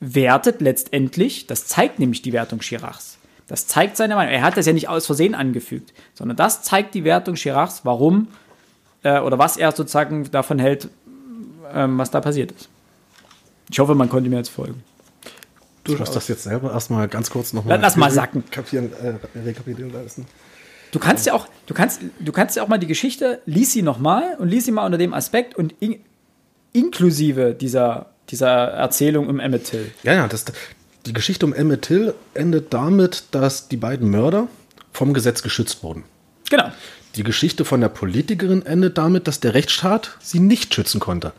wertet 0.00 0.60
letztendlich, 0.60 1.46
das 1.46 1.66
zeigt 1.66 1.98
nämlich 1.98 2.22
die 2.22 2.32
Wertung 2.32 2.60
Chiracs. 2.60 3.18
Das 3.46 3.66
zeigt 3.66 3.96
seine 3.96 4.14
Meinung. 4.14 4.32
Er 4.32 4.42
hat 4.42 4.56
das 4.56 4.66
ja 4.66 4.72
nicht 4.72 4.88
aus 4.88 5.06
Versehen 5.06 5.34
angefügt, 5.34 5.94
sondern 6.14 6.36
das 6.36 6.62
zeigt 6.62 6.94
die 6.94 7.04
Wertung 7.04 7.34
Chiracs, 7.34 7.84
warum 7.84 8.28
äh, 9.02 9.20
oder 9.20 9.38
was 9.38 9.56
er 9.56 9.72
sozusagen 9.72 10.30
davon 10.30 10.58
hält, 10.58 10.88
ähm, 11.72 11.98
was 11.98 12.10
da 12.10 12.20
passiert 12.20 12.52
ist. 12.52 12.68
Ich 13.70 13.78
hoffe, 13.78 13.94
man 13.94 14.08
konnte 14.08 14.28
mir 14.30 14.36
jetzt 14.36 14.50
folgen. 14.50 14.82
Du 15.84 15.96
musst 15.96 16.14
das 16.14 16.28
jetzt 16.28 16.42
selber 16.42 16.72
erstmal 16.72 17.08
ganz 17.08 17.30
kurz 17.30 17.52
nochmal. 17.52 17.80
Lass 17.80 17.96
mal 17.96 18.10
sacken. 18.10 18.44
Kapieren, 18.50 18.90
äh, 19.02 19.14
rekapitulieren 19.38 19.92
lassen. 19.92 20.26
Du 20.90 20.98
kannst 20.98 21.26
ja 21.26 21.34
auch, 21.34 21.48
du 21.66 21.74
kannst, 21.74 22.00
du 22.18 22.32
kannst 22.32 22.56
ja 22.56 22.62
auch 22.62 22.68
mal 22.68 22.78
die 22.78 22.86
Geschichte, 22.86 23.40
lies 23.46 23.72
sie 23.72 23.82
nochmal 23.82 24.36
und 24.38 24.48
lies 24.48 24.64
sie 24.64 24.72
mal 24.72 24.84
unter 24.84 24.98
dem 24.98 25.12
Aspekt 25.12 25.54
und 25.54 25.74
in, 25.80 26.00
inklusive 26.72 27.54
dieser, 27.54 28.10
dieser 28.30 28.48
Erzählung 28.48 29.28
um 29.28 29.40
Emmett 29.40 29.64
Till. 29.64 29.90
Ja, 30.02 30.14
ja, 30.14 30.28
das, 30.28 30.44
die 31.06 31.12
Geschichte 31.12 31.46
um 31.46 31.54
Emmett 31.54 31.82
Till 31.82 32.14
endet 32.34 32.72
damit, 32.72 33.24
dass 33.30 33.68
die 33.68 33.76
beiden 33.76 34.10
Mörder 34.10 34.48
vom 34.92 35.14
Gesetz 35.14 35.42
geschützt 35.42 35.82
wurden. 35.82 36.04
Genau. 36.50 36.70
Die 37.16 37.22
Geschichte 37.22 37.64
von 37.64 37.80
der 37.80 37.88
Politikerin 37.88 38.64
endet 38.64 38.98
damit, 38.98 39.26
dass 39.26 39.40
der 39.40 39.54
Rechtsstaat 39.54 40.16
sie 40.20 40.40
nicht 40.40 40.74
schützen 40.74 41.00
konnte. 41.00 41.32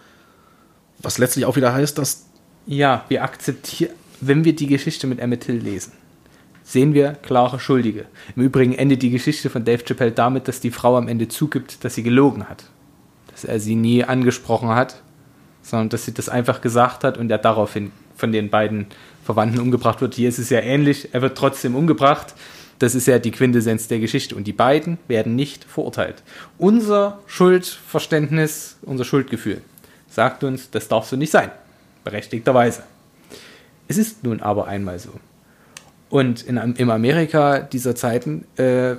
Was 0.99 1.17
letztlich 1.17 1.45
auch 1.45 1.55
wieder 1.55 1.73
heißt, 1.73 1.97
dass 1.97 2.25
Ja, 2.65 3.05
wir 3.07 3.23
akzeptieren, 3.23 3.93
wenn 4.21 4.43
wir 4.43 4.55
die 4.55 4.67
Geschichte 4.67 5.07
mit 5.07 5.19
Emmett 5.19 5.41
Till 5.41 5.55
lesen, 5.55 5.93
sehen 6.63 6.93
wir 6.93 7.13
klare 7.13 7.59
Schuldige. 7.59 8.05
Im 8.35 8.43
Übrigen 8.43 8.73
endet 8.73 9.01
die 9.01 9.09
Geschichte 9.09 9.49
von 9.49 9.63
Dave 9.63 9.83
Chappelle 9.83 10.11
damit, 10.11 10.47
dass 10.47 10.59
die 10.59 10.71
Frau 10.71 10.97
am 10.97 11.07
Ende 11.07 11.27
zugibt, 11.27 11.83
dass 11.83 11.95
sie 11.95 12.03
gelogen 12.03 12.49
hat. 12.49 12.65
Dass 13.31 13.43
er 13.45 13.59
sie 13.59 13.75
nie 13.75 14.03
angesprochen 14.03 14.69
hat, 14.69 15.01
sondern 15.61 15.89
dass 15.89 16.05
sie 16.05 16.13
das 16.13 16.29
einfach 16.29 16.61
gesagt 16.61 17.03
hat 17.03 17.17
und 17.17 17.29
er 17.31 17.37
daraufhin 17.37 17.91
von 18.15 18.31
den 18.31 18.49
beiden 18.49 18.87
Verwandten 19.23 19.59
umgebracht 19.59 20.01
wird. 20.01 20.15
Hier 20.15 20.29
ist 20.29 20.39
es 20.39 20.49
ja 20.49 20.59
ähnlich, 20.59 21.09
er 21.13 21.21
wird 21.21 21.37
trotzdem 21.37 21.75
umgebracht. 21.75 22.33
Das 22.79 22.95
ist 22.95 23.07
ja 23.07 23.19
die 23.19 23.31
Quintessenz 23.31 23.87
der 23.87 23.99
Geschichte. 23.99 24.35
Und 24.35 24.45
die 24.45 24.53
beiden 24.53 24.97
werden 25.07 25.35
nicht 25.35 25.65
verurteilt. 25.65 26.23
Unser 26.57 27.19
Schuldverständnis, 27.27 28.77
unser 28.81 29.03
Schuldgefühl 29.03 29.61
sagt 30.09 30.43
uns, 30.43 30.71
das 30.71 30.87
darf 30.87 31.05
so 31.05 31.15
nicht 31.15 31.31
sein. 31.31 31.51
Berechtigterweise. 32.03 32.83
Es 33.87 33.97
ist 33.97 34.23
nun 34.23 34.41
aber 34.41 34.67
einmal 34.67 34.97
so. 34.97 35.11
Und 36.09 36.41
in, 36.41 36.57
im 36.57 36.89
Amerika 36.89 37.59
dieser 37.59 37.95
Zeiten 37.95 38.45
äh, 38.57 38.95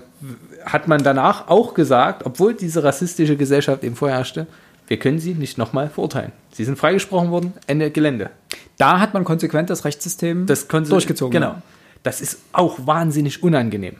hat 0.64 0.86
man 0.86 1.02
danach 1.02 1.48
auch 1.48 1.74
gesagt, 1.74 2.24
obwohl 2.24 2.54
diese 2.54 2.84
rassistische 2.84 3.36
Gesellschaft 3.36 3.82
eben 3.82 3.96
vorherrschte, 3.96 4.46
wir 4.90 4.98
können 4.98 5.20
sie 5.20 5.34
nicht 5.34 5.56
nochmal 5.56 5.88
verurteilen. 5.88 6.32
Sie 6.52 6.64
sind 6.64 6.76
freigesprochen 6.76 7.30
worden, 7.30 7.52
Ende 7.68 7.92
Gelände. 7.92 8.30
Da 8.76 8.98
hat 8.98 9.14
man 9.14 9.22
konsequent 9.22 9.70
das 9.70 9.84
Rechtssystem 9.84 10.46
Das 10.46 10.66
durchgezogen. 10.66 11.30
Genau. 11.30 11.62
Das 12.02 12.20
ist 12.20 12.38
auch 12.52 12.76
wahnsinnig 12.88 13.44
unangenehm. 13.44 13.94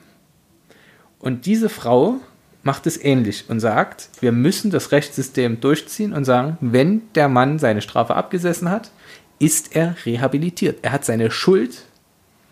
Und 1.20 1.46
diese 1.46 1.68
Frau 1.68 2.16
macht 2.64 2.88
es 2.88 3.02
ähnlich 3.02 3.44
und 3.48 3.60
sagt, 3.60 4.10
wir 4.18 4.32
müssen 4.32 4.72
das 4.72 4.90
Rechtssystem 4.90 5.60
durchziehen 5.60 6.12
und 6.12 6.24
sagen, 6.24 6.58
wenn 6.60 7.02
der 7.14 7.28
Mann 7.28 7.60
seine 7.60 7.82
Strafe 7.82 8.16
abgesessen 8.16 8.68
hat, 8.68 8.90
ist 9.38 9.76
er 9.76 9.94
rehabilitiert. 10.04 10.80
Er 10.82 10.90
hat 10.90 11.04
seine 11.04 11.30
Schuld 11.30 11.84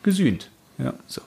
gesühnt. 0.04 0.48
Ja. 0.78 0.94
So. 1.08 1.22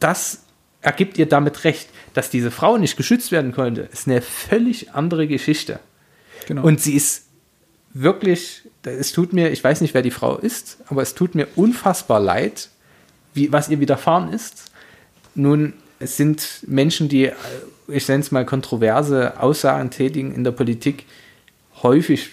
Das 0.00 0.44
ergibt 0.80 1.18
ihr 1.18 1.26
damit 1.26 1.64
recht. 1.64 1.88
Dass 2.14 2.30
diese 2.30 2.50
Frau 2.50 2.78
nicht 2.78 2.96
geschützt 2.96 3.32
werden 3.32 3.52
konnte, 3.52 3.82
ist 3.92 4.08
eine 4.08 4.22
völlig 4.22 4.92
andere 4.92 5.26
Geschichte. 5.28 5.80
Genau. 6.46 6.64
Und 6.64 6.80
sie 6.80 6.94
ist 6.94 7.26
wirklich, 7.92 8.62
es 8.82 9.12
tut 9.12 9.32
mir, 9.32 9.50
ich 9.50 9.62
weiß 9.62 9.80
nicht, 9.80 9.94
wer 9.94 10.02
die 10.02 10.10
Frau 10.10 10.36
ist, 10.36 10.78
aber 10.86 11.02
es 11.02 11.14
tut 11.14 11.34
mir 11.34 11.46
unfassbar 11.56 12.20
leid, 12.20 12.70
wie, 13.34 13.52
was 13.52 13.68
ihr 13.68 13.80
widerfahren 13.80 14.32
ist. 14.32 14.70
Nun, 15.34 15.74
es 16.00 16.16
sind 16.16 16.60
Menschen, 16.66 17.08
die, 17.08 17.30
ich 17.88 18.08
nenne 18.08 18.22
es 18.22 18.30
mal, 18.30 18.44
kontroverse 18.44 19.40
Aussagen 19.40 19.90
tätigen 19.90 20.34
in 20.34 20.44
der 20.44 20.52
Politik, 20.52 21.04
häufig 21.82 22.30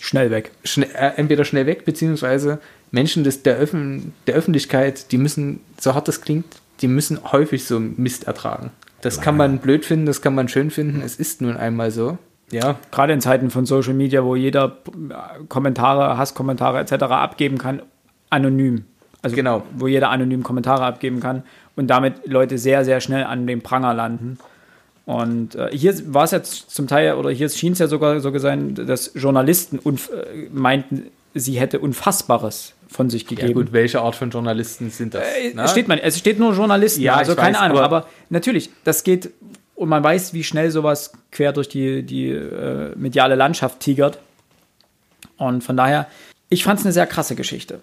schnell 0.00 0.30
weg. 0.30 0.50
schnell, 0.64 0.90
äh, 0.94 1.12
entweder 1.16 1.44
schnell 1.44 1.66
weg, 1.66 1.84
beziehungsweise 1.84 2.60
Menschen 2.90 3.24
des, 3.24 3.42
der, 3.42 3.56
Öffn, 3.56 4.12
der 4.26 4.34
Öffentlichkeit, 4.34 5.10
die 5.12 5.18
müssen, 5.18 5.60
so 5.80 5.94
hart 5.94 6.08
das 6.08 6.20
klingt, 6.20 6.46
die 6.80 6.88
müssen 6.88 7.32
häufig 7.32 7.64
so 7.64 7.78
Mist 7.80 8.26
ertragen. 8.26 8.70
Das 9.00 9.20
kann 9.20 9.36
man 9.36 9.58
blöd 9.58 9.84
finden, 9.84 10.06
das 10.06 10.22
kann 10.22 10.34
man 10.34 10.48
schön 10.48 10.70
finden, 10.70 11.02
es 11.02 11.16
ist 11.16 11.42
nun 11.42 11.56
einmal 11.56 11.90
so. 11.90 12.16
Ja, 12.50 12.76
Gerade 12.90 13.12
in 13.12 13.20
Zeiten 13.20 13.50
von 13.50 13.66
Social 13.66 13.94
Media, 13.94 14.24
wo 14.24 14.36
jeder 14.36 14.78
äh, 14.86 15.44
Kommentare, 15.48 16.16
Hasskommentare 16.16 16.78
etc. 16.78 17.04
abgeben 17.04 17.58
kann, 17.58 17.82
anonym. 18.30 18.84
Also 19.22 19.36
Genau. 19.36 19.62
wo 19.76 19.86
jeder 19.86 20.10
anonym 20.10 20.42
Kommentare 20.42 20.84
abgeben 20.84 21.20
kann 21.20 21.42
und 21.76 21.88
damit 21.88 22.26
Leute 22.26 22.58
sehr, 22.58 22.84
sehr 22.84 23.00
schnell 23.00 23.24
an 23.24 23.46
dem 23.46 23.62
Pranger 23.62 23.94
landen. 23.94 24.38
Und 25.06 25.54
äh, 25.54 25.70
hier 25.72 25.94
war 26.14 26.24
es 26.24 26.30
jetzt 26.30 26.70
zum 26.70 26.86
Teil, 26.86 27.14
oder 27.14 27.30
hier 27.30 27.48
schien 27.48 27.72
es 27.72 27.78
ja 27.78 27.88
sogar 27.88 28.20
so 28.20 28.36
sein, 28.38 28.74
dass 28.74 29.12
Journalisten 29.14 29.78
äh, 29.78 30.48
meinten, 30.52 31.06
sie 31.34 31.58
hätte 31.58 31.78
Unfassbares 31.78 32.73
von 32.94 33.10
sich 33.10 33.22
ja 33.24 33.28
gegeben. 33.30 33.54
gut, 33.54 33.72
welche 33.72 34.00
Art 34.00 34.14
von 34.14 34.30
Journalisten 34.30 34.90
sind 34.90 35.14
das? 35.14 35.24
Äh, 35.24 35.52
ne? 35.54 35.62
Es 35.64 35.72
steht, 35.72 35.88
man, 35.88 35.98
es 35.98 36.16
steht 36.18 36.38
nur 36.38 36.54
Journalisten, 36.54 37.02
Ja, 37.02 37.16
also 37.16 37.34
keine 37.34 37.56
weiß, 37.56 37.62
Ahnung. 37.62 37.78
aber- 37.78 37.96
Aber, 38.04 38.08
natürlich, 38.30 38.70
das 38.84 39.02
geht 39.02 39.30
und 39.74 39.88
man 39.88 40.04
weiß, 40.04 40.32
wie 40.32 40.44
schnell 40.44 40.70
sowas 40.70 41.12
quer 41.32 41.52
durch 41.52 41.68
die, 41.68 42.04
die 42.04 42.28
äh, 42.30 42.92
mediale 42.96 43.34
Landschaft 43.34 43.80
tigert. 43.80 44.18
Und 45.36 45.64
von 45.64 45.76
daher, 45.76 46.06
ich 46.48 46.62
fand 46.62 46.78
es 46.78 46.86
eine 46.86 46.92
sehr 46.92 47.08
krasse 47.08 47.34
Geschichte. 47.34 47.80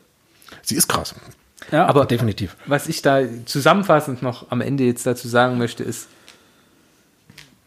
Sie 0.62 0.76
ist 0.76 0.88
krass. 0.88 1.14
Ja, 1.72 1.86
Aber 1.86 2.06
Definitiv. 2.06 2.56
was 2.66 2.88
ich 2.88 3.02
da 3.02 3.22
zusammenfassend 3.46 4.22
noch 4.24 4.50
am 4.52 4.62
Ende 4.62 4.86
jetzt 4.86 5.06
dazu 5.06 5.28
sagen 5.28 5.58
möchte, 5.58 5.84
ist, 5.84 6.08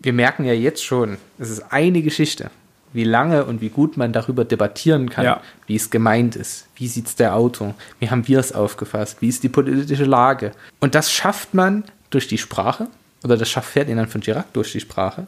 wir 0.00 0.12
merken 0.14 0.44
ja 0.44 0.54
jetzt 0.54 0.82
schon, 0.84 1.18
es 1.38 1.50
ist 1.50 1.70
eine 1.70 2.00
Geschichte, 2.02 2.50
wie 2.94 3.04
lange 3.04 3.44
und 3.44 3.60
wie 3.60 3.68
gut 3.68 3.98
man 3.98 4.12
darüber 4.14 4.44
debattieren 4.46 5.10
kann, 5.10 5.24
Ja. 5.24 5.40
wie 5.66 5.76
es 5.76 5.90
gemeint 5.90 6.36
ist, 6.36 6.66
wie 6.76 6.86
sieht 6.88 7.08
es 7.08 7.16
der 7.16 7.34
Autor, 7.36 7.74
wie 7.98 8.08
haben 8.08 8.26
wir 8.26 8.38
es 8.38 8.52
aufgefasst, 8.52 9.20
wie 9.20 9.28
ist 9.28 9.42
die 9.42 9.48
politische 9.50 10.04
Lage. 10.04 10.52
Und 10.80 10.94
das 10.94 11.12
schafft 11.12 11.52
man 11.52 11.84
durch 12.10 12.28
die 12.28 12.38
Sprache, 12.38 12.86
oder 13.22 13.36
das 13.36 13.50
schafft 13.50 13.70
Ferdinand 13.72 14.08
von 14.10 14.20
Girac 14.22 14.50
durch 14.52 14.72
die 14.72 14.80
Sprache, 14.80 15.26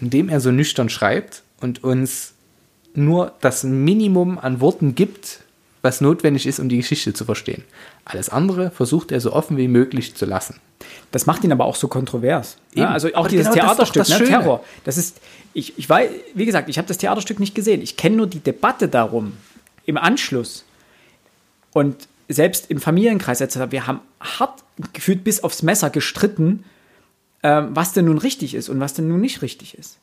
indem 0.00 0.28
er 0.28 0.40
so 0.40 0.50
nüchtern 0.50 0.88
schreibt 0.88 1.42
und 1.60 1.82
uns 1.84 2.34
nur 2.94 3.32
das 3.40 3.64
Minimum 3.64 4.38
an 4.38 4.60
Worten 4.60 4.94
gibt, 4.94 5.40
was 5.82 6.00
notwendig 6.00 6.46
ist, 6.46 6.60
um 6.60 6.68
die 6.68 6.76
Geschichte 6.76 7.12
zu 7.12 7.24
verstehen. 7.24 7.64
Alles 8.04 8.28
andere 8.28 8.70
versucht 8.70 9.12
er 9.12 9.20
so 9.20 9.32
offen 9.32 9.56
wie 9.56 9.68
möglich 9.68 10.14
zu 10.14 10.24
lassen. 10.24 10.60
das 11.10 11.26
macht 11.26 11.44
ihn 11.44 11.52
aber 11.52 11.64
auch 11.64 11.76
so 11.76 11.88
kontrovers. 11.88 12.56
Ja, 12.74 12.84
Eben. 12.84 12.92
also 12.92 13.08
auch 13.08 13.14
Aber 13.14 13.28
dieses 13.28 13.46
genau 13.50 13.56
das 13.56 13.66
Theaterstück, 13.66 14.00
das 14.00 14.08
ne, 14.08 14.16
Schöne. 14.16 14.28
Terror. 14.28 14.64
Das 14.84 14.96
ist, 14.96 15.20
ich, 15.52 15.78
ich 15.78 15.88
weiß, 15.88 16.10
wie 16.34 16.46
gesagt, 16.46 16.68
ich 16.68 16.78
habe 16.78 16.88
das 16.88 16.98
Theaterstück 16.98 17.40
nicht 17.40 17.54
gesehen. 17.54 17.82
Ich 17.82 17.96
kenne 17.96 18.16
nur 18.16 18.26
die 18.26 18.40
Debatte 18.40 18.88
darum 18.88 19.34
im 19.84 19.96
Anschluss. 19.98 20.64
Und 21.72 22.08
selbst 22.28 22.70
im 22.70 22.80
Familienkreis 22.80 23.40
etc., 23.40 23.70
wir 23.70 23.86
haben 23.86 24.00
hart 24.20 24.62
gefühlt 24.92 25.24
bis 25.24 25.42
aufs 25.42 25.62
Messer 25.62 25.90
gestritten, 25.90 26.64
ähm, 27.42 27.70
was 27.74 27.92
denn 27.92 28.06
nun 28.06 28.18
richtig 28.18 28.54
ist 28.54 28.68
und 28.68 28.80
was 28.80 28.94
denn 28.94 29.08
nun 29.08 29.20
nicht 29.20 29.42
richtig 29.42 29.76
ist. 29.76 29.98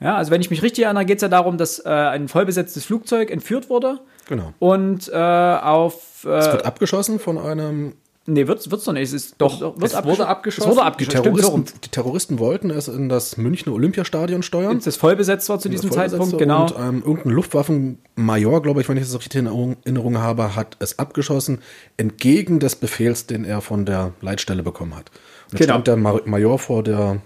Ja, 0.00 0.16
also 0.16 0.30
wenn 0.30 0.40
ich 0.40 0.50
mich 0.50 0.62
richtig 0.62 0.84
erinnere, 0.84 1.04
geht 1.04 1.18
es 1.18 1.22
ja 1.22 1.28
darum, 1.28 1.56
dass 1.56 1.78
äh, 1.84 1.88
ein 1.88 2.28
vollbesetztes 2.28 2.84
Flugzeug 2.84 3.30
entführt 3.30 3.70
wurde 3.70 4.00
Genau. 4.28 4.52
und 4.58 5.08
äh, 5.12 5.16
auf. 5.16 6.24
Es 6.24 6.46
Äh, 6.46 6.52
wird 6.52 6.64
abgeschossen 6.66 7.18
von 7.18 7.38
einem. 7.38 7.94
nee, 8.26 8.46
wird's, 8.46 8.70
wird's 8.70 8.84
doch 8.84 8.92
nicht. 8.94 9.02
Es 9.04 9.12
ist 9.12 9.34
doch, 9.38 9.60
wird's 9.78 9.94
es 9.94 10.04
wurde 10.04 10.26
abgeschossen. 10.26 10.70
Es 10.70 10.76
wurde 10.76 10.80
Die 10.82 10.86
abgeschossen. 10.86 11.18
Rum. 11.28 11.34
Terroristen, 11.36 11.80
die 11.84 11.88
Terroristen 11.90 12.38
wollten 12.38 12.70
es 12.70 12.88
in 12.88 13.08
das 13.08 13.36
Münchner 13.36 13.72
Olympiastadion 13.72 14.42
steuern. 14.42 14.80
das 14.84 14.96
voll 14.96 15.14
besetzt 15.16 15.48
war 15.48 15.58
zu 15.58 15.68
diesem 15.68 15.90
Zeitpunkt, 15.92 16.38
genau. 16.38 16.62
Und 16.64 16.74
ähm, 16.78 17.02
irgendein 17.06 17.32
Luftwaffenmajor, 17.32 18.62
glaube 18.62 18.80
ich, 18.80 18.88
wenn 18.88 18.96
ich 18.96 19.04
das 19.04 19.14
richtig 19.18 19.36
in 19.40 19.46
Erinnerung- 19.46 20.18
habe, 20.18 20.56
hat 20.56 20.76
es 20.80 20.98
abgeschossen, 20.98 21.60
entgegen 21.96 22.58
des 22.58 22.76
Befehls, 22.76 23.26
den 23.26 23.44
er 23.44 23.60
von 23.60 23.84
der 23.86 24.12
Leitstelle 24.20 24.62
bekommen 24.62 24.96
hat. 24.96 25.10
Und 25.52 25.58
Genau. 25.58 25.74
dann 25.74 25.82
stand 25.82 25.86
der 25.88 25.96
Ma- 25.96 26.20
Major 26.24 26.58
vor, 26.58 26.82
der, 26.82 27.18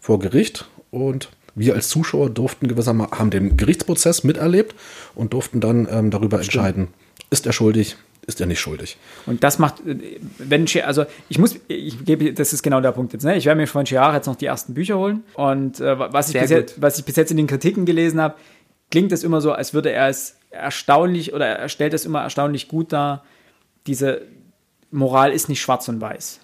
vor 0.00 0.18
Gericht 0.18 0.68
und 0.90 1.28
wir 1.60 1.74
als 1.74 1.88
Zuschauer 1.88 2.30
durften 2.30 2.66
gewissermaßen, 2.66 3.18
haben 3.18 3.30
den 3.30 3.56
Gerichtsprozess 3.56 4.24
miterlebt 4.24 4.74
und 5.14 5.32
durften 5.32 5.60
dann 5.60 5.86
ähm, 5.90 6.10
darüber 6.10 6.38
entscheiden, 6.38 6.88
ist 7.30 7.46
er 7.46 7.52
schuldig, 7.52 7.96
ist 8.26 8.40
er 8.40 8.46
nicht 8.46 8.60
schuldig. 8.60 8.96
Und 9.26 9.44
das 9.44 9.58
macht, 9.58 9.86
äh, 9.86 10.18
wenn 10.38 10.66
also 10.84 11.04
ich 11.28 11.38
muss, 11.38 11.56
ich 11.68 12.04
gebe, 12.04 12.32
das 12.32 12.52
ist 12.52 12.62
genau 12.62 12.80
der 12.80 12.92
Punkt 12.92 13.12
jetzt, 13.12 13.24
ne? 13.24 13.36
Ich 13.36 13.46
werde 13.46 13.60
mir 13.60 13.66
von 13.66 13.86
Chiara 13.86 14.16
jetzt 14.16 14.26
noch 14.26 14.36
die 14.36 14.46
ersten 14.46 14.74
Bücher 14.74 14.98
holen. 14.98 15.22
Und 15.34 15.80
äh, 15.80 15.98
was, 15.98 16.28
ich 16.28 16.32
Sehr 16.32 16.42
bis 16.42 16.50
jetzt, 16.50 16.82
was 16.82 16.98
ich 16.98 17.04
bis 17.04 17.16
jetzt 17.16 17.30
in 17.30 17.36
den 17.36 17.46
Kritiken 17.46 17.84
gelesen 17.86 18.20
habe, 18.20 18.34
klingt 18.90 19.12
es 19.12 19.22
immer 19.22 19.40
so, 19.40 19.52
als 19.52 19.74
würde 19.74 19.90
er 19.90 20.08
es 20.08 20.36
erstaunlich 20.50 21.32
oder 21.32 21.46
er 21.46 21.68
stellt 21.68 21.94
es 21.94 22.04
immer 22.04 22.22
erstaunlich 22.22 22.68
gut 22.68 22.92
dar. 22.92 23.24
Diese 23.86 24.22
Moral 24.90 25.32
ist 25.32 25.48
nicht 25.48 25.60
schwarz 25.60 25.88
und 25.88 26.00
weiß. 26.00 26.40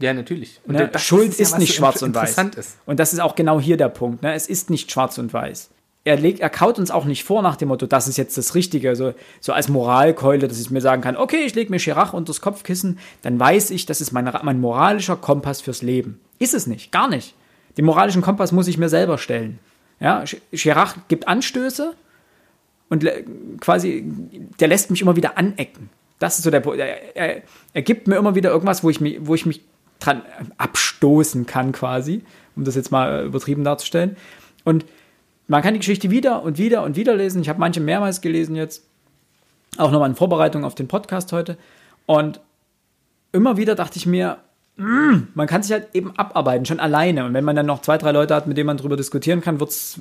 Ja, 0.00 0.14
natürlich. 0.14 0.60
Und 0.66 0.74
Ne? 0.74 0.90
Schuld 0.98 1.34
ja, 1.34 1.42
ist 1.42 1.52
was 1.52 1.58
nicht 1.58 1.68
so 1.72 1.74
schwarz 1.78 2.02
und 2.02 2.14
weiß. 2.14 2.36
Ist. 2.56 2.78
Und 2.86 2.98
das 2.98 3.12
ist 3.12 3.20
auch 3.20 3.34
genau 3.34 3.60
hier 3.60 3.76
der 3.76 3.88
Punkt. 3.88 4.22
Ne? 4.22 4.32
Es 4.34 4.46
ist 4.48 4.70
nicht 4.70 4.90
schwarz 4.90 5.18
und 5.18 5.32
weiß. 5.32 5.70
Er, 6.04 6.16
legt, 6.16 6.40
er 6.40 6.48
kaut 6.48 6.78
uns 6.78 6.90
auch 6.90 7.04
nicht 7.04 7.24
vor 7.24 7.42
nach 7.42 7.56
dem 7.56 7.68
Motto, 7.68 7.86
das 7.86 8.08
ist 8.08 8.16
jetzt 8.16 8.38
das 8.38 8.54
Richtige, 8.54 8.96
so, 8.96 9.12
so 9.40 9.52
als 9.52 9.68
Moralkeule, 9.68 10.48
dass 10.48 10.58
ich 10.58 10.70
mir 10.70 10.80
sagen 10.80 11.02
kann, 11.02 11.14
okay, 11.18 11.42
ich 11.44 11.54
lege 11.54 11.70
mir 11.70 11.78
Chirac 11.78 12.14
unter 12.14 12.30
das 12.30 12.40
Kopfkissen, 12.40 12.98
dann 13.20 13.38
weiß 13.38 13.70
ich, 13.70 13.84
das 13.84 14.00
ist 14.00 14.10
mein, 14.10 14.24
mein 14.42 14.58
moralischer 14.60 15.16
Kompass 15.16 15.60
fürs 15.60 15.82
Leben. 15.82 16.18
Ist 16.38 16.54
es 16.54 16.66
nicht, 16.66 16.90
gar 16.90 17.06
nicht. 17.08 17.34
Den 17.76 17.84
moralischen 17.84 18.22
Kompass 18.22 18.50
muss 18.50 18.66
ich 18.66 18.78
mir 18.78 18.88
selber 18.88 19.18
stellen. 19.18 19.58
Ja, 20.00 20.22
Ch- 20.22 20.38
Chirac 20.54 20.94
gibt 21.08 21.28
Anstöße 21.28 21.94
und 22.88 23.06
quasi, 23.60 24.04
der 24.58 24.68
lässt 24.68 24.90
mich 24.90 25.02
immer 25.02 25.16
wieder 25.16 25.36
anecken. 25.36 25.90
Das 26.18 26.38
ist 26.38 26.44
so 26.44 26.50
der 26.50 26.60
Punkt. 26.60 26.78
Er, 26.80 27.14
er, 27.16 27.42
er 27.74 27.82
gibt 27.82 28.08
mir 28.08 28.16
immer 28.16 28.34
wieder 28.34 28.50
irgendwas, 28.50 28.82
wo 28.82 28.88
ich 28.90 29.00
mich, 29.02 29.18
wo 29.20 29.34
ich 29.34 29.44
mich 29.44 29.62
dran 30.00 30.22
abstoßen 30.58 31.46
kann, 31.46 31.72
quasi, 31.72 32.22
um 32.56 32.64
das 32.64 32.74
jetzt 32.74 32.90
mal 32.90 33.20
äh, 33.20 33.24
übertrieben 33.24 33.64
darzustellen. 33.64 34.16
Und 34.64 34.84
man 35.46 35.62
kann 35.62 35.74
die 35.74 35.80
Geschichte 35.80 36.10
wieder 36.10 36.42
und 36.42 36.58
wieder 36.58 36.82
und 36.82 36.96
wieder 36.96 37.14
lesen. 37.14 37.42
Ich 37.42 37.48
habe 37.48 37.60
manche 37.60 37.80
mehrmals 37.80 38.20
gelesen 38.20 38.56
jetzt, 38.56 38.84
auch 39.78 39.90
nochmal 39.90 40.08
in 40.08 40.16
Vorbereitung 40.16 40.64
auf 40.64 40.74
den 40.74 40.88
Podcast 40.88 41.32
heute. 41.32 41.56
Und 42.06 42.40
immer 43.32 43.56
wieder 43.56 43.74
dachte 43.74 43.98
ich 43.98 44.06
mir, 44.06 44.38
mm, 44.76 45.28
man 45.34 45.46
kann 45.46 45.62
sich 45.62 45.72
halt 45.72 45.88
eben 45.92 46.16
abarbeiten, 46.16 46.66
schon 46.66 46.80
alleine. 46.80 47.24
Und 47.24 47.34
wenn 47.34 47.44
man 47.44 47.56
dann 47.56 47.66
noch 47.66 47.82
zwei, 47.82 47.98
drei 47.98 48.12
Leute 48.12 48.34
hat, 48.34 48.46
mit 48.46 48.56
denen 48.56 48.66
man 48.66 48.76
drüber 48.76 48.96
diskutieren 48.96 49.40
kann, 49.40 49.60
wird 49.60 49.70
es, 49.70 49.98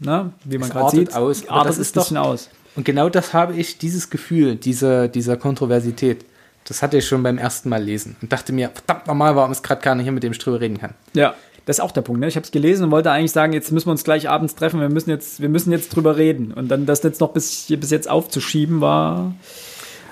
ne, 0.00 0.32
wie 0.44 0.58
man 0.58 0.70
gerade 0.70 0.96
sieht, 0.96 1.14
aus. 1.14 1.48
Aber 1.48 1.64
das 1.64 1.78
ist 1.78 1.96
ein 1.96 2.00
bisschen 2.00 2.16
aus. 2.16 2.50
Und 2.76 2.84
genau 2.84 3.08
das 3.08 3.32
habe 3.32 3.54
ich, 3.54 3.78
dieses 3.78 4.10
Gefühl, 4.10 4.56
dieser, 4.56 5.08
dieser 5.08 5.36
Kontroversität, 5.36 6.24
das 6.64 6.82
hatte 6.82 6.96
ich 6.96 7.06
schon 7.06 7.22
beim 7.22 7.38
ersten 7.38 7.68
Mal 7.68 7.82
lesen 7.82 8.16
und 8.22 8.32
dachte 8.32 8.52
mir, 8.52 8.70
verdammt 8.70 9.06
normal, 9.06 9.36
warum 9.36 9.52
ist 9.52 9.62
gerade 9.62 9.80
keiner 9.80 10.02
hier, 10.02 10.12
mit 10.12 10.22
dem 10.22 10.32
ich 10.32 10.38
drüber 10.38 10.60
reden 10.60 10.78
kann. 10.78 10.94
Ja, 11.12 11.34
das 11.66 11.78
ist 11.78 11.80
auch 11.80 11.92
der 11.92 12.02
Punkt. 12.02 12.20
Ne? 12.20 12.28
Ich 12.28 12.36
habe 12.36 12.44
es 12.44 12.50
gelesen 12.50 12.84
und 12.84 12.90
wollte 12.90 13.10
eigentlich 13.10 13.32
sagen, 13.32 13.52
jetzt 13.52 13.72
müssen 13.72 13.86
wir 13.86 13.92
uns 13.92 14.04
gleich 14.04 14.28
abends 14.28 14.54
treffen, 14.54 14.80
wir 14.80 14.88
müssen 14.88 15.10
jetzt, 15.10 15.40
wir 15.40 15.48
müssen 15.48 15.72
jetzt 15.72 15.94
drüber 15.94 16.16
reden. 16.16 16.52
Und 16.52 16.68
dann 16.68 16.86
das 16.86 17.02
jetzt 17.02 17.20
noch 17.20 17.32
bis, 17.32 17.66
bis 17.68 17.90
jetzt 17.90 18.08
aufzuschieben, 18.08 18.80
war 18.80 19.34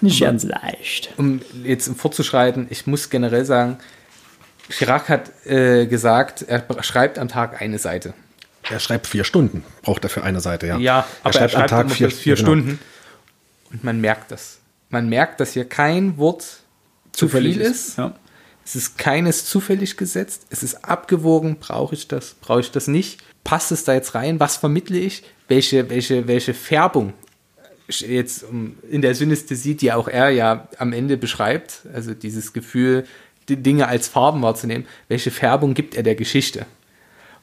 nicht 0.01 0.21
ganz 0.21 0.45
leicht. 0.45 1.13
Um 1.17 1.41
jetzt 1.65 1.91
fortzuschreiten, 1.97 2.67
ich 2.71 2.87
muss 2.87 3.11
generell 3.11 3.45
sagen, 3.45 3.79
Chirac 4.69 5.09
hat 5.09 5.47
äh, 5.47 5.87
gesagt, 5.87 6.43
er 6.43 6.65
schreibt 6.83 7.19
am 7.19 7.29
Tag 7.29 7.61
eine 7.61 7.79
Seite. 7.79 8.15
Er 8.71 8.79
schreibt 8.79 9.07
vier 9.07 9.25
Stunden, 9.25 9.65
braucht 9.83 10.05
er 10.05 10.11
für 10.11 10.23
eine 10.23 10.41
Seite, 10.41 10.67
ja. 10.67 10.79
Ja, 10.79 11.07
aber 11.23 11.41
er 11.41 11.49
schreibt, 11.49 11.73
immer 11.73 11.89
vier, 11.89 12.09
bis 12.09 12.19
vier 12.19 12.37
genau. 12.37 12.47
Stunden. 12.47 12.79
Und 13.73 13.85
man 13.85 14.01
merkt 14.01 14.31
das. 14.31 14.59
Man 14.93 15.09
merkt, 15.09 15.41
dass 15.41 15.55
hier 15.55 15.65
kein 15.65 16.19
Wort 16.19 16.43
zu 17.13 17.27
Zufällig 17.27 17.55
viel 17.55 17.63
ist, 17.63 17.89
ist. 17.89 17.99
ja. 17.99 18.15
Es 18.65 18.77
ist 18.77 18.97
keines 18.97 19.47
zufällig 19.47 19.97
gesetzt. 19.97 20.47
Es 20.51 20.63
ist 20.63 20.85
abgewogen. 20.85 21.57
Brauche 21.59 21.95
ich 21.95 22.07
das? 22.07 22.35
Brauche 22.35 22.61
ich 22.61 22.71
das 22.71 22.87
nicht? 22.87 23.21
Passt 23.43 23.73
es 23.73 23.83
da 23.83 23.95
jetzt 23.95 24.15
rein? 24.15 24.39
Was 24.39 24.57
vermittle 24.57 24.99
ich? 24.99 25.25
Welche, 25.49 25.91
welche, 25.91 26.29
welche 26.29 26.55
Färbung 26.55 27.15
jetzt 27.89 28.45
in 28.89 29.03
der 29.03 29.15
Synästhesie, 29.15 29.75
die 29.75 29.93
auch 29.93 30.07
er 30.07 30.31
ja 30.31 30.69
am 30.79 30.93
Ende 30.93 31.17
beschreibt, 31.17 31.81
also 31.93 32.15
dieses 32.15 32.53
Gefühl, 32.53 33.05
die 33.49 33.57
Dinge 33.57 33.89
als 33.89 34.07
Farben 34.07 34.43
wahrzunehmen, 34.43 34.87
welche 35.09 35.31
Färbung 35.33 35.75
gibt 35.75 35.97
er 35.97 36.05
der 36.05 36.15
Geschichte? 36.15 36.67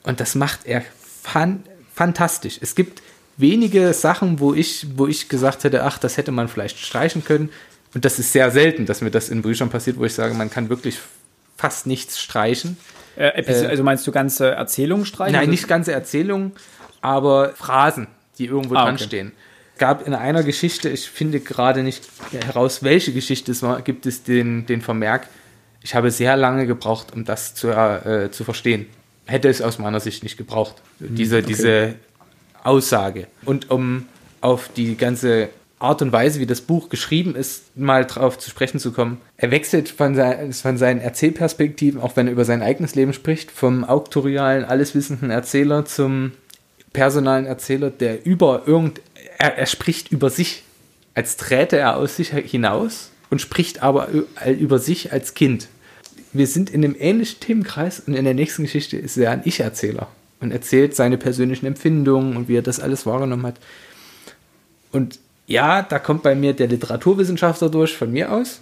Und 0.03 0.21
das 0.21 0.35
macht 0.35 0.65
er 0.65 0.83
fan 1.21 1.63
fantastisch. 1.93 2.59
Es 2.61 2.75
gibt 2.75 3.01
wenige 3.39 3.93
Sachen, 3.93 4.39
wo 4.39 4.53
ich, 4.53 4.85
wo 4.95 5.07
ich 5.07 5.29
gesagt 5.29 5.63
hätte, 5.63 5.83
ach, 5.83 5.97
das 5.97 6.17
hätte 6.17 6.31
man 6.31 6.47
vielleicht 6.47 6.77
streichen 6.79 7.23
können. 7.23 7.49
Und 7.93 8.05
das 8.05 8.19
ist 8.19 8.33
sehr 8.33 8.51
selten, 8.51 8.85
dass 8.85 9.01
mir 9.01 9.09
das 9.11 9.29
in 9.29 9.41
Büchern 9.41 9.69
passiert, 9.69 9.97
wo 9.97 10.05
ich 10.05 10.13
sage, 10.13 10.33
man 10.35 10.49
kann 10.51 10.69
wirklich 10.69 10.99
fast 11.57 11.87
nichts 11.87 12.19
streichen. 12.19 12.77
Äh, 13.15 13.41
Äh, 13.41 13.65
also 13.67 13.83
meinst 13.83 14.05
du 14.05 14.11
ganze 14.11 14.51
Erzählungen 14.51 15.05
streichen? 15.05 15.33
Nein, 15.33 15.41
Also- 15.41 15.51
nicht 15.51 15.67
ganze 15.67 15.91
Erzählungen, 15.91 16.51
aber 17.01 17.53
Phrasen, 17.55 18.07
die 18.37 18.45
irgendwo 18.45 18.75
Ah, 18.75 18.85
dran 18.85 18.95
okay. 18.95 19.03
stehen. 19.05 19.31
gab 19.77 20.05
in 20.05 20.13
einer 20.13 20.43
Geschichte, 20.43 20.89
ich 20.89 21.09
finde 21.09 21.39
gerade 21.39 21.83
nicht 21.83 22.03
heraus, 22.45 22.83
welche 22.83 23.13
Geschichte 23.13 23.53
es 23.53 23.63
war, 23.63 23.81
gibt 23.81 24.05
es 24.05 24.23
den, 24.23 24.65
den 24.65 24.81
Vermerk, 24.81 25.27
ich 25.81 25.95
habe 25.95 26.11
sehr 26.11 26.35
lange 26.35 26.67
gebraucht, 26.67 27.13
um 27.13 27.23
das 27.23 27.55
zu, 27.55 27.69
äh, 27.69 28.29
zu 28.29 28.43
verstehen. 28.43 28.87
Hätte 29.25 29.47
es 29.47 29.61
aus 29.61 29.79
meiner 29.79 30.01
Sicht 30.01 30.21
nicht 30.23 30.35
gebraucht, 30.37 30.75
diese, 30.99 31.41
diese 31.41 31.95
Aussage. 32.63 33.27
Und 33.45 33.69
um 33.71 34.05
auf 34.41 34.69
die 34.75 34.95
ganze 34.95 35.49
Art 35.79 36.01
und 36.01 36.11
Weise, 36.11 36.41
wie 36.41 36.45
das 36.45 36.61
Buch 36.61 36.89
geschrieben 36.89 37.35
ist, 37.35 37.77
mal 37.77 38.05
drauf 38.05 38.37
zu 38.37 38.49
sprechen 38.49 38.79
zu 38.79 38.91
kommen. 38.91 39.19
Er 39.37 39.49
wechselt 39.49 39.87
von, 39.87 40.13
sein, 40.13 40.51
von 40.51 40.77
seinen 40.77 40.99
Erzählperspektiven, 40.99 42.01
auch 42.01 42.17
wenn 42.17 42.27
er 42.27 42.33
über 42.33 42.43
sein 42.43 42.61
eigenes 42.61 42.95
Leben 42.95 43.13
spricht, 43.13 43.49
vom 43.49 43.85
auktorialen, 43.85 44.65
alleswissenden 44.65 45.31
Erzähler 45.31 45.85
zum 45.85 46.33
personalen 46.91 47.45
Erzähler, 47.45 47.91
der 47.91 48.25
über 48.25 48.63
irgend, 48.65 48.99
er, 49.37 49.57
er 49.57 49.65
spricht 49.65 50.11
über 50.11 50.29
sich, 50.29 50.63
als 51.15 51.37
träte 51.37 51.77
er 51.77 51.95
aus 51.95 52.17
sich 52.17 52.29
hinaus 52.29 53.11
und 53.29 53.39
spricht 53.39 53.81
aber 53.81 54.09
über 54.59 54.79
sich 54.79 55.13
als 55.13 55.33
Kind. 55.33 55.69
Wir 56.33 56.47
sind 56.47 56.69
in 56.69 56.83
einem 56.83 56.95
ähnlichen 56.99 57.39
Themenkreis 57.39 58.01
und 58.01 58.15
in 58.15 58.25
der 58.25 58.33
nächsten 58.33 58.63
Geschichte 58.63 58.97
ist 58.97 59.17
er 59.17 59.31
ein 59.31 59.41
Ich-Erzähler 59.45 60.09
und 60.39 60.51
erzählt 60.51 60.95
seine 60.95 61.17
persönlichen 61.17 61.65
Empfindungen 61.65 62.37
und 62.37 62.47
wie 62.47 62.57
er 62.57 62.61
das 62.61 62.79
alles 62.79 63.05
wahrgenommen 63.05 63.45
hat. 63.45 63.55
Und 64.91 65.19
ja, 65.47 65.81
da 65.81 65.99
kommt 65.99 66.23
bei 66.23 66.35
mir 66.35 66.53
der 66.53 66.67
Literaturwissenschaftler 66.67 67.69
durch 67.69 67.95
von 67.95 68.11
mir 68.11 68.31
aus. 68.31 68.61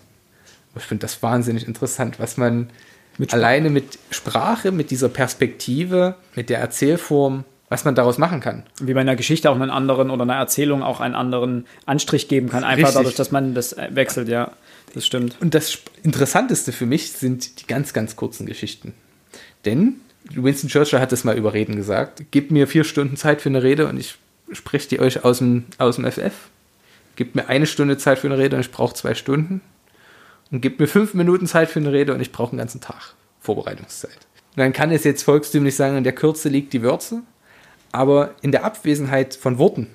Aber 0.72 0.82
ich 0.82 0.88
finde 0.88 1.02
das 1.02 1.22
wahnsinnig 1.22 1.68
interessant, 1.68 2.20
was 2.20 2.38
man 2.38 2.70
mit 3.18 3.34
alleine 3.34 3.70
mit 3.70 3.98
Sprache, 4.12 4.72
mit 4.72 4.92
dieser 4.92 5.10
Perspektive, 5.10 6.16
mit 6.36 6.50
der 6.50 6.60
Erzählform, 6.60 7.46
was 7.70 7.84
man 7.84 7.96
daraus 7.96 8.18
machen 8.18 8.40
kann. 8.40 8.64
Wie 8.80 8.94
bei 8.94 9.02
einer 9.02 9.16
Geschichte 9.16 9.50
auch 9.50 9.56
einen 9.56 9.70
anderen 9.70 10.10
oder 10.10 10.24
einer 10.24 10.36
Erzählung 10.36 10.84
auch 10.84 11.00
einen 11.00 11.16
anderen 11.16 11.66
Anstrich 11.86 12.28
geben 12.28 12.50
kann, 12.50 12.64
einfach 12.64 12.88
Richtig. 12.88 12.96
dadurch, 12.96 13.16
dass 13.16 13.32
man 13.32 13.54
das 13.54 13.74
äh, 13.74 13.90
wechselt, 13.92 14.30
ja. 14.30 14.52
Das 14.94 15.06
stimmt. 15.06 15.36
Und 15.42 15.54
das 15.54 15.80
Interessanteste 16.04 16.72
für 16.72 16.86
mich 16.86 17.12
sind 17.12 17.62
die 17.62 17.68
ganz, 17.68 17.92
ganz 17.92 18.16
kurzen 18.16 18.46
Geschichten. 18.46 18.94
Denn 19.66 20.00
Winston 20.34 20.70
Churchill 20.70 21.00
hat 21.00 21.14
es 21.14 21.24
mal 21.24 21.38
über 21.38 21.54
Reden 21.54 21.76
gesagt. 21.76 22.24
Gebt 22.32 22.52
mir 22.52 22.68
vier 22.68 22.84
Stunden 22.84 23.18
Zeit 23.18 23.42
für 23.42 23.50
eine 23.50 23.64
Rede 23.64 23.88
und 23.88 24.00
ich 24.00 24.18
spreche 24.52 24.90
die 24.90 25.00
euch 25.00 25.24
aus 25.24 25.40
dem, 25.40 25.66
aus 25.78 25.96
dem 25.98 26.10
FF. 26.10 26.34
Gebt 27.16 27.36
mir 27.36 27.48
eine 27.48 27.66
Stunde 27.66 27.98
Zeit 27.98 28.20
für 28.20 28.28
eine 28.28 28.38
Rede 28.38 28.56
und 28.56 28.62
ich 28.62 28.72
brauche 28.72 28.94
zwei 28.94 29.14
Stunden. 29.14 29.62
Und 30.52 30.62
gebt 30.62 30.80
mir 30.80 30.88
fünf 30.88 31.14
Minuten 31.14 31.48
Zeit 31.48 31.70
für 31.70 31.80
eine 31.80 31.92
Rede 31.92 32.14
und 32.14 32.22
ich 32.22 32.32
brauche 32.32 32.52
einen 32.52 32.60
ganzen 32.60 32.80
Tag 32.80 33.16
Vorbereitungszeit. 33.42 34.18
Und 34.56 34.58
dann 34.58 34.74
kann 34.74 34.92
es 34.92 35.04
jetzt 35.04 35.24
volkstümlich 35.24 35.76
sagen, 35.76 35.98
in 35.98 36.04
der 36.04 36.16
Kürze 36.16 36.50
liegt 36.50 36.74
die 36.74 36.82
Würze. 36.82 37.22
Aber 37.92 38.36
in 38.42 38.52
der 38.52 38.64
Abwesenheit 38.64 39.36
von 39.36 39.58
Worten 39.58 39.88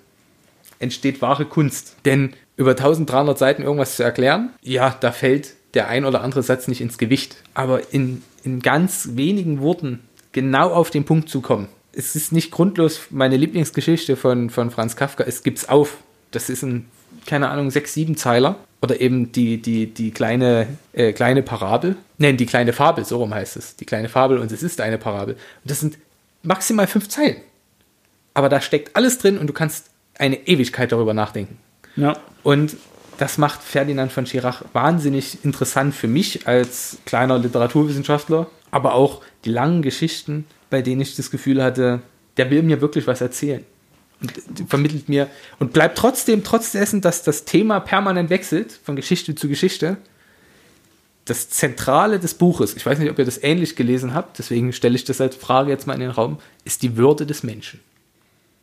entsteht 0.78 1.22
wahre 1.22 1.46
Kunst. 1.46 1.96
Denn 2.04 2.34
über 2.56 2.72
1300 2.72 3.38
Seiten 3.38 3.62
irgendwas 3.62 3.96
zu 3.96 4.02
erklären, 4.02 4.50
ja, 4.62 4.96
da 5.00 5.12
fällt 5.12 5.54
der 5.74 5.88
ein 5.88 6.04
oder 6.04 6.22
andere 6.22 6.42
Satz 6.42 6.68
nicht 6.68 6.80
ins 6.80 6.98
Gewicht. 6.98 7.36
Aber 7.54 7.92
in, 7.92 8.22
in 8.44 8.60
ganz 8.60 9.10
wenigen 9.12 9.60
Worten 9.60 10.00
genau 10.32 10.70
auf 10.72 10.90
den 10.90 11.04
Punkt 11.04 11.28
zu 11.28 11.40
kommen. 11.40 11.68
Es 11.92 12.16
ist 12.16 12.32
nicht 12.32 12.50
grundlos 12.50 13.00
meine 13.10 13.36
Lieblingsgeschichte 13.36 14.16
von, 14.16 14.50
von 14.50 14.70
Franz 14.70 14.96
Kafka. 14.96 15.24
Es 15.24 15.42
gibt's 15.42 15.68
auf. 15.68 15.98
Das 16.30 16.48
ist 16.48 16.62
ein, 16.62 16.86
keine 17.26 17.50
Ahnung, 17.50 17.70
sechs, 17.70 17.94
sieben 17.94 18.16
Zeiler. 18.16 18.56
Oder 18.80 19.00
eben 19.00 19.30
die, 19.30 19.62
die, 19.62 19.86
die 19.86 20.10
kleine, 20.10 20.66
äh, 20.92 21.12
kleine 21.12 21.42
Parabel. 21.42 21.96
Nein, 22.18 22.36
die 22.36 22.46
kleine 22.46 22.72
Fabel, 22.72 23.04
so 23.04 23.18
rum 23.18 23.32
heißt 23.32 23.56
es. 23.56 23.76
Die 23.76 23.84
kleine 23.84 24.08
Fabel 24.08 24.38
und 24.38 24.50
es 24.50 24.62
ist 24.62 24.80
eine 24.80 24.98
Parabel. 24.98 25.34
Und 25.34 25.70
das 25.70 25.80
sind 25.80 25.98
maximal 26.42 26.88
fünf 26.88 27.08
Zeilen. 27.08 27.36
Aber 28.34 28.48
da 28.48 28.60
steckt 28.60 28.96
alles 28.96 29.18
drin 29.18 29.38
und 29.38 29.46
du 29.46 29.52
kannst 29.52 29.90
eine 30.18 30.48
Ewigkeit 30.48 30.90
darüber 30.90 31.14
nachdenken. 31.14 31.58
Ja. 31.94 32.16
Und 32.42 32.76
das 33.18 33.38
macht 33.38 33.62
Ferdinand 33.62 34.10
von 34.10 34.26
Schirach 34.26 34.62
wahnsinnig 34.72 35.44
interessant 35.44 35.94
für 35.94 36.08
mich 36.08 36.48
als 36.48 36.98
kleiner 37.04 37.38
Literaturwissenschaftler, 37.38 38.48
aber 38.72 38.94
auch 38.94 39.22
die 39.44 39.50
langen 39.50 39.82
Geschichten, 39.82 40.46
bei 40.70 40.82
denen 40.82 41.02
ich 41.02 41.14
das 41.14 41.30
Gefühl 41.30 41.62
hatte, 41.62 42.02
der 42.36 42.50
will 42.50 42.64
mir 42.64 42.80
wirklich 42.80 43.06
was 43.06 43.20
erzählen. 43.20 43.64
Und 44.20 44.68
vermittelt 44.68 45.08
mir 45.08 45.28
und 45.58 45.72
bleibt 45.72 45.98
trotzdem, 45.98 46.42
trotz 46.42 46.72
dessen, 46.72 47.00
dass 47.00 47.22
das 47.22 47.44
Thema 47.44 47.80
permanent 47.80 48.30
wechselt, 48.30 48.72
von 48.72 48.96
Geschichte 48.96 49.34
zu 49.34 49.48
Geschichte, 49.48 49.98
das 51.24 51.50
Zentrale 51.50 52.18
des 52.18 52.34
Buches, 52.34 52.74
ich 52.74 52.84
weiß 52.84 52.98
nicht, 52.98 53.10
ob 53.10 53.18
ihr 53.18 53.24
das 53.24 53.42
ähnlich 53.42 53.76
gelesen 53.76 54.14
habt, 54.14 54.38
deswegen 54.38 54.72
stelle 54.72 54.96
ich 54.96 55.04
das 55.04 55.20
als 55.20 55.36
Frage 55.36 55.70
jetzt 55.70 55.86
mal 55.86 55.94
in 55.94 56.00
den 56.00 56.10
Raum, 56.10 56.38
ist 56.64 56.82
die 56.82 56.96
Würde 56.96 57.26
des 57.26 57.42
Menschen. 57.42 57.80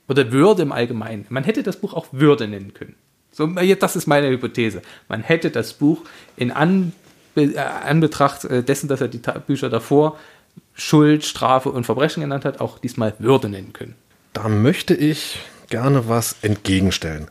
Oder 0.07 0.31
Würde 0.31 0.63
im 0.63 0.71
Allgemeinen. 0.71 1.25
Man 1.29 1.43
hätte 1.43 1.61
das 1.61 1.77
Buch 1.77 1.93
auch 1.93 2.07
Würde 2.11 2.47
nennen 2.47 2.73
können. 2.73 2.95
So, 3.31 3.45
das 3.47 3.95
ist 3.95 4.07
meine 4.07 4.29
Hypothese. 4.29 4.81
Man 5.07 5.21
hätte 5.21 5.51
das 5.51 5.73
Buch 5.73 6.01
in 6.35 6.49
äh, 6.49 6.91
Anbetracht 7.35 8.45
äh, 8.45 8.63
dessen, 8.63 8.87
dass 8.87 9.01
er 9.01 9.07
die 9.07 9.21
Bücher 9.47 9.69
davor 9.69 10.17
Schuld, 10.73 11.25
Strafe 11.25 11.69
und 11.69 11.85
Verbrechen 11.85 12.21
genannt 12.21 12.45
hat, 12.45 12.59
auch 12.59 12.79
diesmal 12.79 13.13
Würde 13.19 13.49
nennen 13.49 13.73
können. 13.73 13.95
Da 14.33 14.47
möchte 14.47 14.93
ich 14.93 15.39
gerne 15.69 16.07
was 16.07 16.37
entgegenstellen. 16.41 17.29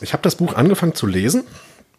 Ich 0.00 0.12
habe 0.12 0.22
das 0.22 0.36
Buch 0.36 0.54
angefangen 0.54 0.94
zu 0.94 1.06
lesen 1.06 1.44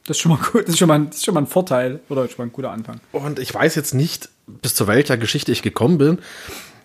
Das 0.05 0.17
ist 0.17 0.21
schon 0.21 0.31
mal 0.31 0.39
gut. 0.39 0.63
Das 0.63 0.71
ist 0.71 0.79
schon 0.79 0.87
mal, 0.87 1.05
das 1.05 1.17
ist 1.17 1.25
schon 1.25 1.33
mal 1.33 1.41
ein 1.41 1.47
Vorteil 1.47 1.99
oder 2.09 2.27
schon 2.27 2.37
mal 2.39 2.45
ein 2.45 2.51
guter 2.51 2.71
Anfang. 2.71 2.99
und 3.11 3.39
ich 3.39 3.53
weiß 3.53 3.75
jetzt 3.75 3.93
nicht, 3.93 4.29
bis 4.47 4.75
zu 4.75 4.87
welcher 4.87 5.17
Geschichte 5.17 5.51
ich 5.51 5.61
gekommen 5.61 5.97
bin. 5.97 6.19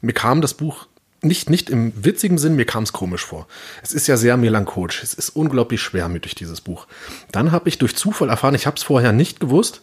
Mir 0.00 0.12
kam 0.12 0.40
das 0.40 0.54
Buch 0.54 0.86
nicht, 1.22 1.48
nicht 1.48 1.70
im 1.70 1.92
witzigen 2.04 2.36
Sinn, 2.36 2.56
mir 2.56 2.64
kam 2.64 2.82
es 2.82 2.92
komisch 2.92 3.24
vor. 3.24 3.46
Es 3.82 3.92
ist 3.92 4.08
ja 4.08 4.16
sehr 4.16 4.36
melancholisch. 4.36 5.04
Es 5.04 5.14
ist 5.14 5.30
unglaublich 5.30 5.80
schwermütig, 5.80 6.34
dieses 6.34 6.60
Buch. 6.60 6.88
Dann 7.30 7.52
habe 7.52 7.68
ich 7.68 7.78
durch 7.78 7.94
Zufall 7.94 8.28
erfahren, 8.28 8.56
ich 8.56 8.66
habe 8.66 8.76
es 8.76 8.82
vorher 8.82 9.12
nicht 9.12 9.38
gewusst, 9.38 9.82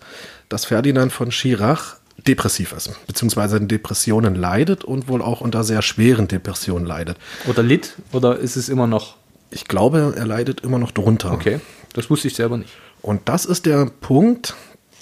dass 0.50 0.66
Ferdinand 0.66 1.14
von 1.14 1.32
Schirach 1.32 1.96
depressiv 2.28 2.74
ist, 2.74 2.92
beziehungsweise 3.08 3.58
an 3.58 3.68
Depressionen 3.68 4.36
leidet 4.36 4.84
und 4.84 5.08
wohl 5.08 5.22
auch 5.22 5.42
unter 5.42 5.64
sehr 5.64 5.82
schweren 5.82 6.28
Depressionen 6.28 6.86
leidet. 6.86 7.18
Oder 7.48 7.64
Lit? 7.64 7.94
Oder 8.12 8.38
ist 8.38 8.56
es 8.56 8.70
immer 8.70 8.88
noch? 8.88 9.16
Ich 9.52 9.66
glaube, 9.66 10.14
er 10.16 10.26
leidet 10.26 10.62
immer 10.62 10.80
noch 10.80 10.92
drunter. 10.92 11.32
Okay, 11.32 11.60
das 11.94 12.10
wusste 12.10 12.28
ich 12.28 12.36
selber 12.36 12.58
nicht. 12.58 12.72
Und 13.02 13.30
das 13.30 13.46
ist 13.46 13.66
der 13.66 13.86
Punkt. 13.86 14.56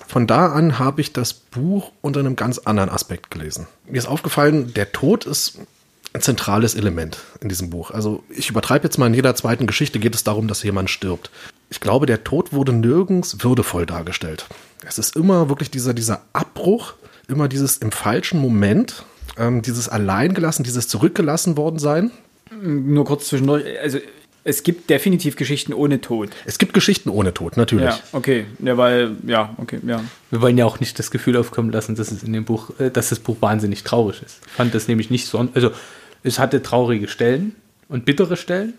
Von 0.08 0.26
da 0.26 0.54
an 0.54 0.80
habe 0.80 1.02
ich 1.02 1.12
das 1.12 1.34
Buch 1.34 1.92
unter 2.02 2.22
einem 2.22 2.38
ganz 2.38 2.60
anderen 2.60 2.90
Aspekt 2.90 3.30
gelesen. 3.30 3.68
Mir 3.90 3.98
ist 3.98 4.08
aufgefallen, 4.08 4.74
der 4.74 4.94
Tod 4.94 5.26
ist 5.26 5.60
ein 6.14 6.22
zentrales 6.22 6.76
Element 6.76 7.18
in 7.42 7.50
diesem 7.50 7.70
Buch. 7.70 7.92
Also 7.92 8.24
ich 8.30 8.50
übertreibe 8.50 8.86
jetzt 8.86 8.98
mal, 8.98 9.08
in 9.08 9.14
jeder 9.14 9.36
zweiten 9.36 9.68
Geschichte 9.68 10.00
geht 10.00 10.16
es 10.16 10.24
darum, 10.24 10.48
dass 10.48 10.64
jemand 10.64 10.90
stirbt. 10.90 11.30
Ich 11.70 11.82
glaube, 11.82 12.06
der 12.06 12.24
Tod 12.24 12.54
wurde 12.54 12.72
nirgends 12.72 13.44
würdevoll 13.44 13.86
dargestellt. 13.86 14.46
Es 14.86 14.98
ist 14.98 15.16
immer 15.16 15.50
wirklich 15.50 15.72
dieser, 15.72 15.94
dieser 15.94 16.22
Abbruch, 16.34 16.94
immer 17.28 17.48
dieses 17.48 17.78
im 17.78 17.92
falschen 17.92 18.40
Moment, 18.40 19.04
ähm, 19.38 19.62
dieses 19.62 19.90
Alleingelassen, 19.90 20.64
dieses 20.64 20.88
zurückgelassen 20.88 21.58
worden 21.58 21.80
sein. 21.80 22.12
Nur 22.62 23.06
kurz 23.06 23.28
zwischendurch. 23.28 23.66
Also, 23.82 24.00
es 24.44 24.64
gibt 24.64 24.90
definitiv 24.90 25.36
Geschichten 25.36 25.74
ohne 25.74 26.00
Tod. 26.00 26.30
Es 26.46 26.58
gibt 26.58 26.74
Geschichten 26.74 27.10
ohne 27.10 27.34
Tod, 27.34 27.58
natürlich. 27.58 27.90
Ja, 27.90 28.00
okay. 28.14 28.46
Ja, 28.60 28.78
weil, 28.78 29.18
ja, 29.26 29.54
okay, 29.58 29.80
ja. 29.86 30.02
Wir 30.32 30.42
wollen 30.42 30.58
ja 30.58 30.66
auch 30.66 30.80
nicht 30.80 30.98
das 31.00 31.12
Gefühl 31.12 31.36
aufkommen 31.36 31.70
lassen, 31.70 31.96
dass 31.96 32.12
es 32.12 32.24
in 32.24 32.32
dem 32.32 32.46
Buch, 32.46 32.72
äh, 32.80 32.90
dass 32.90 33.10
das 33.10 33.20
Buch 33.20 33.36
wahnsinnig 33.42 33.84
traurig 33.84 34.22
ist. 34.26 34.40
Ich 34.46 34.54
fand 34.54 34.74
das 34.74 34.88
nämlich 34.88 35.10
nicht 35.10 35.28
so, 35.28 35.46
also 35.54 35.72
es 36.24 36.40
hatte 36.40 36.62
traurige 36.62 37.10
Stellen 37.10 37.56
und 37.90 38.06
bittere 38.06 38.38
Stellen, 38.38 38.74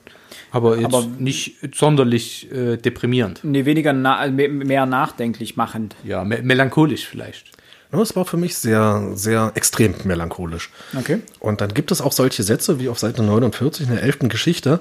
aber 0.51 0.76
jetzt 0.79 0.95
Aber- 0.95 1.07
nicht 1.18 1.57
sonderlich 1.74 2.51
äh, 2.53 2.76
deprimierend. 2.76 3.41
Nee, 3.43 3.64
weniger, 3.64 3.93
na, 3.93 4.26
me- 4.29 4.49
mehr 4.49 4.87
nachdenklich 4.87 5.57
machend. 5.57 5.95
Ja, 6.05 6.24
me 6.24 6.41
melancholisch 6.43 7.07
vielleicht. 7.07 7.47
Ja, 7.93 8.01
Es 8.01 8.14
war 8.16 8.24
für 8.26 8.37
mich 8.37 8.57
sehr, 8.57 9.12
sehr 9.14 9.53
extrem 9.55 9.95
melancholisch. 10.05 10.70
Okay. 10.99 11.20
Und 11.41 11.61
dann 11.62 11.72
gibt 11.72 11.91
es 11.91 12.01
auch 12.01 12.12
solche 12.12 12.43
Sätze 12.43 12.79
wie 12.81 12.89
auf 12.91 12.99
Seite 12.99 13.22
49 13.22 13.87
in 13.89 13.95
der 13.95 14.03
elften 14.03 14.29
Geschichte. 14.29 14.81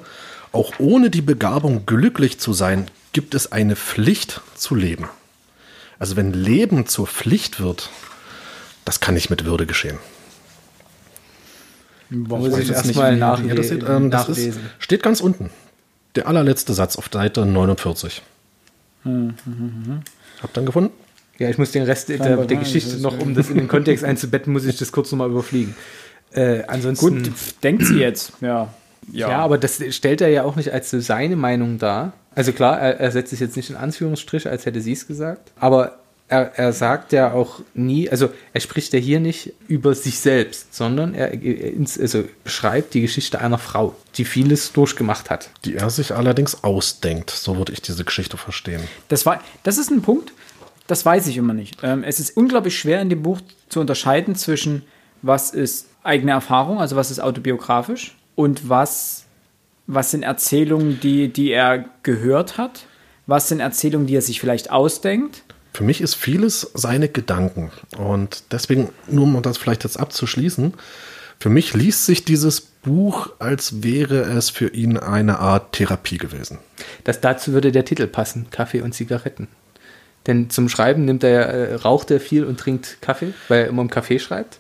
Auch 0.51 0.73
ohne 0.79 1.09
die 1.09 1.21
Begabung 1.21 1.85
glücklich 1.85 2.39
zu 2.39 2.51
sein, 2.53 2.87
gibt 3.13 3.33
es 3.35 3.51
eine 3.51 3.75
Pflicht 3.75 4.41
zu 4.55 4.75
leben. 4.75 5.07
Also 5.99 6.15
wenn 6.15 6.33
Leben 6.33 6.85
zur 6.85 7.07
Pflicht 7.07 7.59
wird, 7.59 7.89
das 8.85 8.99
kann 8.99 9.13
nicht 9.15 9.29
mit 9.29 9.45
Würde 9.45 9.65
geschehen. 9.65 9.97
Muss 12.09 12.57
ich 12.57 12.71
erstmal 12.71 13.11
nicht, 13.11 13.17
wie 13.17 13.19
nach, 13.19 13.43
ihr 13.43 13.55
das 13.55 13.67
seht. 13.67 13.83
Ähm, 13.87 14.09
das 14.09 14.29
ist, 14.29 14.37
nachlesen. 14.37 14.61
steht 14.79 15.03
ganz 15.03 15.19
unten. 15.21 15.49
Der 16.15 16.27
allerletzte 16.27 16.73
Satz 16.73 16.95
auf 16.95 17.09
Seite 17.11 17.45
49. 17.45 18.21
Hm, 19.03 19.33
Habt 20.41 20.57
ihr 20.57 20.61
ihn 20.61 20.65
gefunden? 20.65 20.91
Ja, 21.37 21.49
ich 21.49 21.57
muss 21.57 21.71
den 21.71 21.83
Rest 21.83 22.09
der, 22.09 22.17
Scheinbar 22.17 22.45
der 22.45 22.57
Geschichte 22.57 22.97
noch, 22.97 23.19
um 23.19 23.35
das 23.35 23.49
in 23.49 23.57
den 23.57 23.67
Kontext 23.67 24.03
einzubetten, 24.03 24.51
muss 24.51 24.65
ich 24.65 24.77
das 24.77 24.91
kurz 24.91 25.11
nochmal 25.11 25.29
überfliegen. 25.29 25.75
Äh, 26.31 26.63
ansonsten. 26.67 27.23
Gut, 27.23 27.31
denkt 27.63 27.85
sie 27.85 27.99
jetzt. 27.99 28.33
Ja. 28.41 28.73
Ja. 29.09 29.29
aber 29.37 29.57
das 29.57 29.81
stellt 29.91 30.19
er 30.19 30.27
ja 30.27 30.43
auch 30.43 30.57
nicht 30.57 30.73
als 30.73 30.91
seine 30.91 31.35
Meinung 31.37 31.77
dar. 31.77 32.13
Also 32.35 32.51
klar, 32.51 32.79
er, 32.79 32.99
er 32.99 33.11
setzt 33.11 33.29
sich 33.29 33.39
jetzt 33.39 33.55
nicht 33.55 33.69
in 33.69 33.75
Anführungsstriche, 33.77 34.49
als 34.49 34.65
hätte 34.65 34.81
sie 34.81 34.91
es 34.91 35.07
gesagt. 35.07 35.51
Aber 35.59 35.99
er, 36.29 36.57
er 36.57 36.73
sagt 36.73 37.13
ja 37.13 37.31
auch 37.31 37.61
nie, 37.73 38.09
also 38.09 38.29
er 38.53 38.59
spricht 38.61 38.91
ja 38.93 38.99
hier 38.99 39.19
nicht 39.19 39.53
über 39.67 39.95
sich 39.95 40.19
selbst, 40.19 40.73
sondern 40.75 41.13
er, 41.13 41.31
er 41.33 41.73
ins- 41.73 41.99
also 41.99 42.25
beschreibt 42.43 42.93
die 42.93 43.01
Geschichte 43.01 43.39
einer 43.39 43.57
Frau, 43.57 43.95
die 44.15 44.25
vieles 44.25 44.73
durchgemacht 44.73 45.29
hat. 45.29 45.49
Die 45.63 45.75
er 45.75 45.89
sich 45.89 46.13
allerdings 46.13 46.63
ausdenkt. 46.63 47.29
So 47.29 47.57
würde 47.57 47.71
ich 47.71 47.81
diese 47.81 48.03
Geschichte 48.03 48.37
verstehen. 48.37 48.81
Das, 49.07 49.25
war, 49.25 49.41
das 49.63 49.77
ist 49.77 49.89
ein 49.89 50.01
Punkt, 50.01 50.33
das 50.87 51.05
weiß 51.05 51.27
ich 51.27 51.37
immer 51.37 51.53
nicht. 51.53 51.77
Ähm, 51.81 52.03
es 52.03 52.19
ist 52.19 52.35
unglaublich 52.35 52.77
schwer 52.77 53.01
in 53.01 53.09
dem 53.09 53.23
Buch 53.23 53.39
zu 53.69 53.79
unterscheiden 53.79 54.35
zwischen, 54.35 54.83
was 55.21 55.51
ist 55.51 55.87
eigene 56.03 56.31
Erfahrung, 56.31 56.79
also 56.79 56.95
was 56.95 57.09
ist 57.11 57.19
autobiografisch, 57.19 58.15
und 58.35 58.69
was, 58.69 59.25
was 59.87 60.11
sind 60.11 60.23
Erzählungen, 60.23 60.99
die, 60.99 61.27
die 61.31 61.51
er 61.51 61.85
gehört 62.03 62.57
hat, 62.57 62.85
was 63.25 63.49
sind 63.49 63.61
Erzählungen, 63.61 64.07
die 64.07 64.15
er 64.15 64.21
sich 64.21 64.39
vielleicht 64.39 64.71
ausdenkt. 64.71 65.43
Für 65.77 65.83
mich 65.83 66.01
ist 66.01 66.15
vieles 66.15 66.71
seine 66.73 67.07
Gedanken. 67.07 67.69
Und 67.99 68.45
deswegen, 68.51 68.89
nur 69.07 69.25
um 69.25 69.39
das 69.43 69.59
vielleicht 69.59 69.83
jetzt 69.83 69.99
abzuschließen, 69.99 70.73
für 71.37 71.49
mich 71.49 71.75
liest 71.75 72.07
sich 72.07 72.25
dieses 72.25 72.61
Buch, 72.61 73.29
als 73.37 73.83
wäre 73.83 74.21
es 74.21 74.49
für 74.49 74.69
ihn 74.69 74.97
eine 74.97 75.37
Art 75.37 75.73
Therapie 75.73 76.17
gewesen. 76.17 76.57
Das, 77.03 77.21
dazu 77.21 77.53
würde 77.53 77.71
der 77.71 77.85
Titel 77.85 78.07
passen, 78.07 78.47
Kaffee 78.49 78.81
und 78.81 78.93
Zigaretten. 78.93 79.49
Denn 80.25 80.49
zum 80.49 80.67
Schreiben 80.67 81.05
nimmt 81.05 81.23
er, 81.23 81.45
äh, 81.45 81.75
raucht 81.75 82.09
er 82.09 82.19
viel 82.19 82.43
und 82.43 82.59
trinkt 82.59 82.97
Kaffee, 83.01 83.35
weil 83.47 83.65
er 83.65 83.67
immer 83.67 83.83
im 83.83 83.91
Café 83.91 84.17
schreibt. 84.17 84.57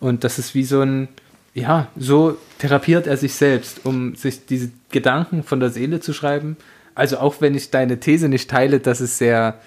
Und 0.00 0.24
das 0.24 0.38
ist 0.38 0.54
wie 0.54 0.64
so 0.64 0.80
ein, 0.80 1.08
ja, 1.52 1.88
so 1.94 2.38
therapiert 2.58 3.06
er 3.06 3.18
sich 3.18 3.34
selbst, 3.34 3.84
um 3.84 4.16
sich 4.16 4.46
diese 4.46 4.70
Gedanken 4.90 5.42
von 5.42 5.60
der 5.60 5.68
Seele 5.68 6.00
zu 6.00 6.14
schreiben. 6.14 6.56
Also 6.94 7.18
auch 7.18 7.42
wenn 7.42 7.54
ich 7.54 7.70
deine 7.70 8.00
These 8.00 8.30
nicht 8.30 8.48
teile, 8.48 8.80
dass 8.80 9.00
es 9.00 9.18
sehr, 9.18 9.58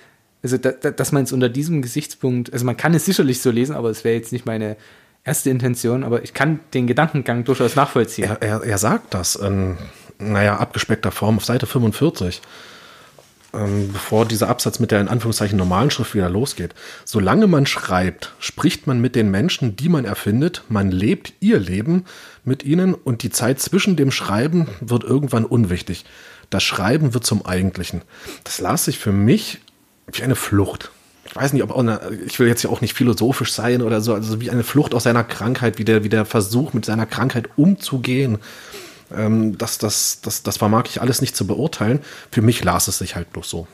also 0.44 0.58
da, 0.58 0.72
da, 0.72 0.92
dass 0.92 1.12
man 1.12 1.24
es 1.24 1.32
unter 1.32 1.50
diesem 1.50 1.82
Gesichtspunkt, 1.82 2.54
also 2.54 2.66
man 2.66 2.78
kann 2.78 2.94
es 2.94 3.06
sicherlich 3.06 3.42
so 3.42 3.52
lesen, 3.52 3.76
aber 3.76 3.90
es 3.90 4.04
wäre 4.04 4.16
jetzt 4.16 4.32
nicht 4.32 4.46
meine 4.46 4.78
erste 5.24 5.50
Intention, 5.50 6.04
aber 6.04 6.24
ich 6.24 6.34
kann 6.34 6.60
den 6.74 6.88
Gedankengang 6.88 7.44
durchaus 7.44 7.76
nachvollziehen. 7.76 8.30
Er, 8.30 8.42
er, 8.42 8.64
er 8.64 8.78
sagt 8.78 9.14
das 9.14 9.36
in, 9.36 9.78
naja, 10.20 10.58
abgespeckter 10.58 11.12
Form 11.12 11.38
auf 11.38 11.46
Seite 11.46 11.66
45, 11.66 12.42
ähm, 13.54 13.90
bevor 13.92 14.26
dieser 14.26 14.48
Absatz 14.50 14.80
mit 14.80 14.92
der 14.92 15.02
in 15.02 15.08
Anführungszeichen 15.08 15.58
normalen 15.58 15.92
Schrift 15.92 16.16
wieder 16.16 16.30
losgeht. 16.30 16.74
Solange 17.04 17.48
man 17.48 17.66
schreibt, 17.66 18.34
spricht 18.40 18.88
man 18.88 19.02
mit 19.02 19.16
den 19.16 19.30
Menschen, 19.30 19.76
die 19.76 19.90
man 19.90 20.06
erfindet, 20.06 20.64
man 20.70 20.92
lebt 20.92 21.34
ihr 21.40 21.60
Leben 21.60 22.06
mit 22.46 22.64
ihnen 22.64 22.94
und 22.94 23.24
die 23.24 23.30
Zeit 23.30 23.60
zwischen 23.60 23.96
dem 23.96 24.12
Schreiben 24.12 24.68
wird 24.80 25.04
irgendwann 25.04 25.46
unwichtig. 25.46 26.06
Das 26.50 26.64
Schreiben 26.64 27.14
wird 27.14 27.26
zum 27.26 27.46
Eigentlichen. 27.46 28.02
Das 28.46 28.60
las 28.60 28.86
sich 28.86 29.00
für 29.00 29.12
mich 29.12 29.60
wie 30.12 30.24
eine 30.24 30.36
Flucht. 30.36 30.92
Ich 31.26 31.36
weiß 31.36 31.54
nicht, 31.54 31.64
ob 31.64 31.72
auch 31.72 31.80
eine, 31.80 32.00
ich 32.26 32.40
will 32.40 32.48
jetzt 32.48 32.64
ja 32.64 32.70
auch 32.70 32.82
nicht 32.82 32.94
philosophisch 32.94 33.52
sein 33.52 33.82
oder 33.82 34.02
so, 34.02 34.14
also 34.14 34.40
wie 34.40 34.50
eine 34.50 34.64
Flucht 34.64 34.94
aus 34.94 35.04
seiner 35.04 35.24
Krankheit, 35.24 35.78
wie 35.78 35.86
der, 35.86 36.04
wie 36.04 36.10
der 36.10 36.26
Versuch, 36.26 36.74
mit 36.74 36.86
seiner 36.86 37.06
Krankheit 37.06 37.50
umzugehen. 37.58 38.40
Ähm, 39.16 39.58
das, 39.58 39.78
das, 39.78 40.22
das, 40.22 40.44
das 40.44 40.58
vermag 40.58 40.86
ich 40.88 41.02
alles 41.02 41.22
nicht 41.22 41.36
zu 41.36 41.46
beurteilen. 41.46 42.00
Für 42.32 42.42
mich 42.42 42.64
las 42.64 42.88
es 42.88 42.98
sich 42.98 43.16
halt 43.16 43.32
bloß 43.34 43.50
so. 43.50 43.68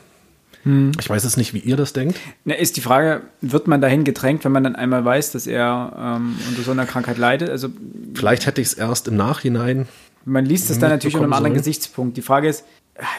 Ich 0.98 1.10
weiß 1.10 1.24
jetzt 1.24 1.36
nicht, 1.36 1.52
wie 1.52 1.58
ihr 1.58 1.76
das 1.76 1.92
denkt. 1.92 2.18
Na, 2.46 2.54
ist 2.54 2.78
die 2.78 2.80
Frage, 2.80 3.20
wird 3.42 3.66
man 3.66 3.82
dahin 3.82 4.02
gedrängt, 4.04 4.44
wenn 4.44 4.52
man 4.52 4.64
dann 4.64 4.76
einmal 4.76 5.04
weiß, 5.04 5.32
dass 5.32 5.46
er 5.46 6.16
ähm, 6.16 6.38
unter 6.48 6.62
so 6.62 6.70
einer 6.70 6.86
Krankheit 6.86 7.18
leidet? 7.18 7.50
Also 7.50 7.68
Vielleicht 8.14 8.46
hätte 8.46 8.62
ich 8.62 8.68
es 8.68 8.74
erst 8.74 9.06
im 9.06 9.16
Nachhinein. 9.16 9.86
Man 10.24 10.46
liest 10.46 10.70
es 10.70 10.78
dann 10.78 10.88
natürlich 10.88 11.16
unter 11.16 11.24
einem 11.24 11.32
anderen. 11.34 11.54
Gesichtspunkt. 11.54 12.16
Die 12.16 12.22
Frage 12.22 12.48
ist, 12.48 12.64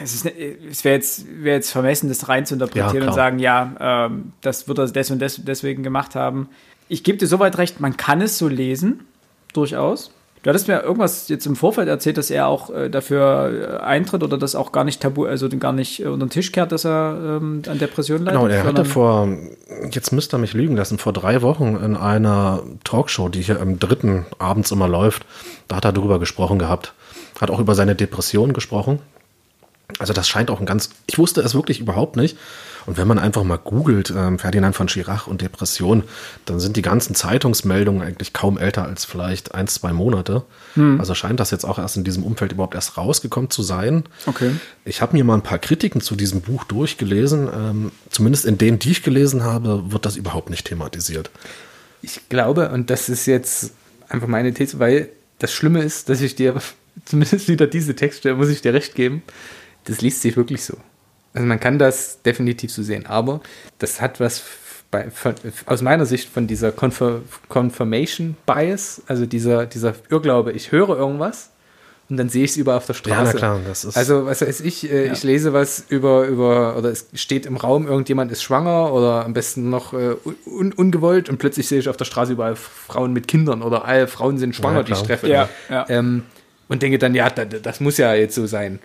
es, 0.02 0.14
ist, 0.14 0.24
ne- 0.24 0.32
es 0.70 0.84
wäre 0.84 0.94
jetzt, 0.96 1.26
wäre 1.42 1.56
jetzt 1.56 1.70
vermessen, 1.70 2.08
das 2.08 2.28
rein 2.28 2.46
zu 2.46 2.54
interpretieren 2.54 3.02
Ja, 3.02 3.08
und 3.08 3.14
sagen, 3.14 3.38
ja, 3.38 4.06
ähm, 4.06 4.32
das 4.40 4.68
wird 4.68 4.78
er 4.78 4.86
des 4.86 5.10
und 5.10 5.20
des, 5.20 5.40
deswegen 5.44 5.82
gemacht 5.82 6.14
haben. 6.14 6.48
Ich 6.88 7.04
gebe 7.04 7.18
dir 7.18 7.26
soweit 7.26 7.58
recht, 7.58 7.80
man 7.80 7.96
kann 7.96 8.20
es 8.20 8.38
so 8.38 8.48
lesen, 8.48 9.00
durchaus. 9.52 10.12
Du 10.42 10.50
hattest 10.50 10.68
mir 10.68 10.80
irgendwas 10.80 11.28
jetzt 11.28 11.44
im 11.46 11.56
Vorfeld 11.56 11.88
erzählt, 11.88 12.18
dass 12.18 12.30
er 12.30 12.46
auch 12.46 12.70
äh, 12.70 12.88
dafür 12.88 13.78
äh, 13.80 13.84
eintritt 13.84 14.22
oder 14.22 14.38
das 14.38 14.54
auch 14.54 14.70
gar 14.70 14.84
nicht 14.84 15.02
tabu, 15.02 15.24
also 15.24 15.48
gar 15.48 15.72
nicht 15.72 16.00
äh, 16.00 16.06
unter 16.06 16.26
den 16.26 16.30
Tisch 16.30 16.52
kehrt, 16.52 16.70
dass 16.70 16.86
er 16.86 17.38
ähm, 17.40 17.62
an 17.66 17.78
Depressionen 17.80 18.26
leidet. 18.26 18.40
Genau, 18.40 18.52
er 18.52 18.62
hatte 18.64 18.84
vor, 18.84 19.28
jetzt 19.90 20.12
müsste 20.12 20.36
er 20.36 20.38
mich 20.38 20.54
lügen 20.54 20.76
lassen, 20.76 20.98
vor 20.98 21.12
drei 21.12 21.42
Wochen 21.42 21.76
in 21.84 21.96
einer 21.96 22.62
Talkshow, 22.84 23.28
die 23.28 23.42
hier 23.42 23.58
im 23.58 23.80
dritten 23.80 24.24
abends 24.38 24.70
immer 24.70 24.86
läuft, 24.86 25.26
da 25.66 25.76
hat 25.76 25.84
er 25.84 25.92
darüber 25.92 26.20
gesprochen 26.20 26.60
gehabt. 26.60 26.94
Hat 27.40 27.50
auch 27.50 27.58
über 27.58 27.74
seine 27.74 27.96
Depression 27.96 28.52
gesprochen. 28.52 29.00
Also 29.98 30.12
das 30.12 30.28
scheint 30.28 30.50
auch 30.50 30.60
ein 30.60 30.66
ganz, 30.66 30.90
ich 31.06 31.18
wusste 31.18 31.40
es 31.40 31.54
wirklich 31.54 31.80
überhaupt 31.80 32.16
nicht. 32.16 32.36
Und 32.86 32.98
wenn 32.98 33.08
man 33.08 33.18
einfach 33.18 33.42
mal 33.42 33.56
googelt, 33.56 34.12
ähm, 34.16 34.38
Ferdinand 34.38 34.76
von 34.76 34.88
Schirach 34.88 35.26
und 35.26 35.42
Depression, 35.42 36.04
dann 36.44 36.60
sind 36.60 36.76
die 36.76 36.82
ganzen 36.82 37.16
Zeitungsmeldungen 37.16 38.00
eigentlich 38.00 38.32
kaum 38.32 38.58
älter 38.58 38.84
als 38.84 39.04
vielleicht 39.04 39.54
ein, 39.54 39.66
zwei 39.66 39.92
Monate. 39.92 40.44
Also 40.98 41.14
scheint 41.14 41.40
das 41.40 41.50
jetzt 41.50 41.64
auch 41.64 41.78
erst 41.78 41.96
in 41.96 42.04
diesem 42.04 42.22
Umfeld 42.22 42.52
überhaupt 42.52 42.74
erst 42.74 42.96
rausgekommen 42.96 43.50
zu 43.50 43.62
sein. 43.62 44.04
Okay. 44.26 44.52
Ich 44.84 45.00
habe 45.00 45.16
mir 45.16 45.24
mal 45.24 45.34
ein 45.34 45.42
paar 45.42 45.58
Kritiken 45.58 46.00
zu 46.00 46.16
diesem 46.16 46.42
Buch 46.42 46.64
durchgelesen. 46.64 47.48
Ähm, 47.52 47.92
zumindest 48.10 48.44
in 48.44 48.58
denen, 48.58 48.78
die 48.78 48.90
ich 48.90 49.02
gelesen 49.02 49.42
habe, 49.42 49.90
wird 49.90 50.04
das 50.04 50.16
überhaupt 50.16 50.50
nicht 50.50 50.66
thematisiert. 50.66 51.30
Ich 52.02 52.28
glaube, 52.28 52.68
und 52.68 52.90
das 52.90 53.08
ist 53.08 53.26
jetzt 53.26 53.72
einfach 54.08 54.28
meine 54.28 54.52
These, 54.52 54.78
weil 54.78 55.08
das 55.38 55.52
Schlimme 55.52 55.82
ist, 55.82 56.08
dass 56.08 56.20
ich 56.20 56.36
dir, 56.36 56.54
zumindest 57.04 57.48
wieder 57.48 57.66
diese 57.66 57.96
Textstelle, 57.96 58.36
muss 58.36 58.50
ich 58.50 58.60
dir 58.60 58.74
recht 58.74 58.94
geben, 58.94 59.22
das 59.86 60.00
liest 60.02 60.22
sich 60.22 60.36
wirklich 60.36 60.62
so. 60.64 60.74
Also 61.34 61.46
man 61.46 61.58
kann 61.60 61.78
das 61.78 62.22
definitiv 62.22 62.70
so 62.72 62.82
sehen, 62.82 63.06
aber 63.06 63.40
das 63.78 64.00
hat 64.00 64.20
was 64.20 64.42
bei, 64.90 65.10
von, 65.10 65.34
aus 65.66 65.82
meiner 65.82 66.06
Sicht 66.06 66.28
von 66.28 66.46
dieser 66.46 66.70
Confir 66.72 67.22
Confirmation 67.48 68.36
Bias, 68.46 69.02
also 69.06 69.26
dieser, 69.26 69.66
dieser 69.66 69.94
Irrglaube, 70.10 70.52
ich 70.52 70.70
höre 70.72 70.96
irgendwas 70.96 71.50
und 72.08 72.16
dann 72.18 72.28
sehe 72.28 72.44
ich 72.44 72.52
es 72.52 72.56
über 72.56 72.76
auf 72.76 72.86
der 72.86 72.94
Straße. 72.94 73.32
Ja, 73.32 73.38
klar, 73.38 73.60
das 73.66 73.84
ist- 73.84 73.96
also 73.96 74.26
was 74.26 74.40
weiß 74.40 74.60
ich, 74.60 74.90
äh, 74.90 75.12
ich 75.12 75.24
lese 75.24 75.52
was 75.52 75.84
über, 75.88 76.26
über, 76.26 76.76
oder 76.76 76.88
es 76.90 77.08
steht 77.14 77.46
im 77.46 77.56
Raum, 77.56 77.86
irgendjemand 77.88 78.30
ist 78.30 78.42
schwanger 78.44 78.92
oder 78.92 79.24
am 79.24 79.32
besten 79.34 79.68
noch 79.70 79.92
äh, 79.92 80.14
un, 80.46 80.72
ungewollt 80.72 81.28
und 81.28 81.38
plötzlich 81.38 81.66
sehe 81.68 81.80
ich 81.80 81.88
auf 81.88 81.96
der 81.96 82.04
Straße 82.04 82.32
überall 82.32 82.54
Frauen 82.56 83.12
mit 83.12 83.26
Kindern 83.28 83.60
oder 83.62 83.84
alle 83.84 84.06
Frauen 84.08 84.38
sind 84.38 84.54
schwanger, 84.54 84.78
Ja, 84.78 84.82
die 84.84 84.92
ich 84.92 85.02
treffe. 85.02 85.28
Ja, 85.28 85.48
ja. 85.68 85.84
Ähm, 85.88 86.22
und 86.68 86.82
denke 86.82 86.98
dann, 86.98 87.14
ja, 87.14 87.28
das, 87.28 87.48
das 87.62 87.80
muss 87.80 87.96
ja 87.98 88.14
jetzt 88.14 88.34
so 88.36 88.46
sein. 88.46 88.78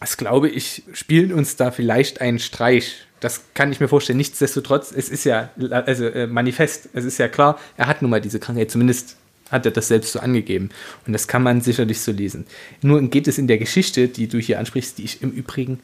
Das 0.00 0.16
glaube 0.16 0.48
ich, 0.48 0.82
spielen 0.92 1.32
uns 1.32 1.56
da 1.56 1.70
vielleicht 1.70 2.20
einen 2.20 2.38
Streich. 2.38 3.06
Das 3.20 3.40
kann 3.54 3.72
ich 3.72 3.80
mir 3.80 3.88
vorstellen. 3.88 4.18
Nichtsdestotrotz, 4.18 4.92
es 4.94 5.08
ist 5.08 5.24
ja 5.24 5.50
also 5.70 6.06
äh, 6.06 6.26
manifest. 6.26 6.90
Es 6.92 7.04
ist 7.04 7.18
ja 7.18 7.28
klar, 7.28 7.58
er 7.76 7.86
hat 7.86 8.02
nun 8.02 8.10
mal 8.10 8.20
diese 8.20 8.38
Krankheit. 8.38 8.70
Zumindest 8.70 9.16
hat 9.50 9.64
er 9.64 9.72
das 9.72 9.88
selbst 9.88 10.12
so 10.12 10.20
angegeben. 10.20 10.70
Und 11.06 11.12
das 11.12 11.28
kann 11.28 11.42
man 11.42 11.60
sicherlich 11.62 12.00
so 12.00 12.12
lesen. 12.12 12.46
Nur 12.82 13.00
geht 13.08 13.26
es 13.26 13.38
in 13.38 13.46
der 13.46 13.58
Geschichte, 13.58 14.08
die 14.08 14.28
du 14.28 14.38
hier 14.38 14.58
ansprichst, 14.58 14.98
die 14.98 15.04
ich 15.04 15.22
im 15.22 15.30
Übrigen 15.30 15.80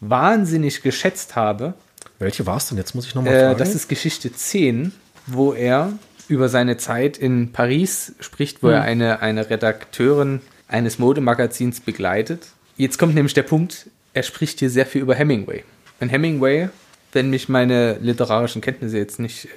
wahnsinnig 0.00 0.82
geschätzt 0.82 1.36
habe. 1.36 1.74
Welche 2.18 2.46
war 2.46 2.56
es 2.58 2.68
denn? 2.68 2.78
Jetzt 2.78 2.94
muss 2.94 3.06
ich 3.06 3.14
nochmal 3.14 3.34
Äh, 3.34 3.40
fragen. 3.46 3.58
das 3.58 3.74
ist 3.74 3.88
Geschichte 3.88 4.32
10, 4.32 4.92
wo 5.26 5.52
er 5.52 5.92
über 6.28 6.48
seine 6.48 6.76
Zeit 6.76 7.16
in 7.16 7.52
Paris 7.52 8.14
spricht, 8.20 8.62
wo 8.62 8.68
er 8.68 8.82
eine, 8.82 9.20
eine 9.20 9.48
Redakteurin 9.50 10.40
eines 10.68 10.98
Modemagazins 10.98 11.80
begleitet. 11.80 12.48
Jetzt 12.78 12.96
kommt 12.96 13.14
nämlich 13.16 13.34
der 13.34 13.42
Punkt, 13.42 13.90
er 14.14 14.22
spricht 14.22 14.60
hier 14.60 14.70
sehr 14.70 14.86
viel 14.86 15.02
über 15.02 15.16
Hemingway. 15.16 15.64
Und 16.00 16.10
Hemingway, 16.10 16.68
wenn 17.12 17.28
mich 17.28 17.48
meine 17.48 17.98
literarischen 17.98 18.62
Kenntnisse 18.62 18.96
jetzt 18.96 19.18
nicht 19.18 19.46
äh, 19.46 19.48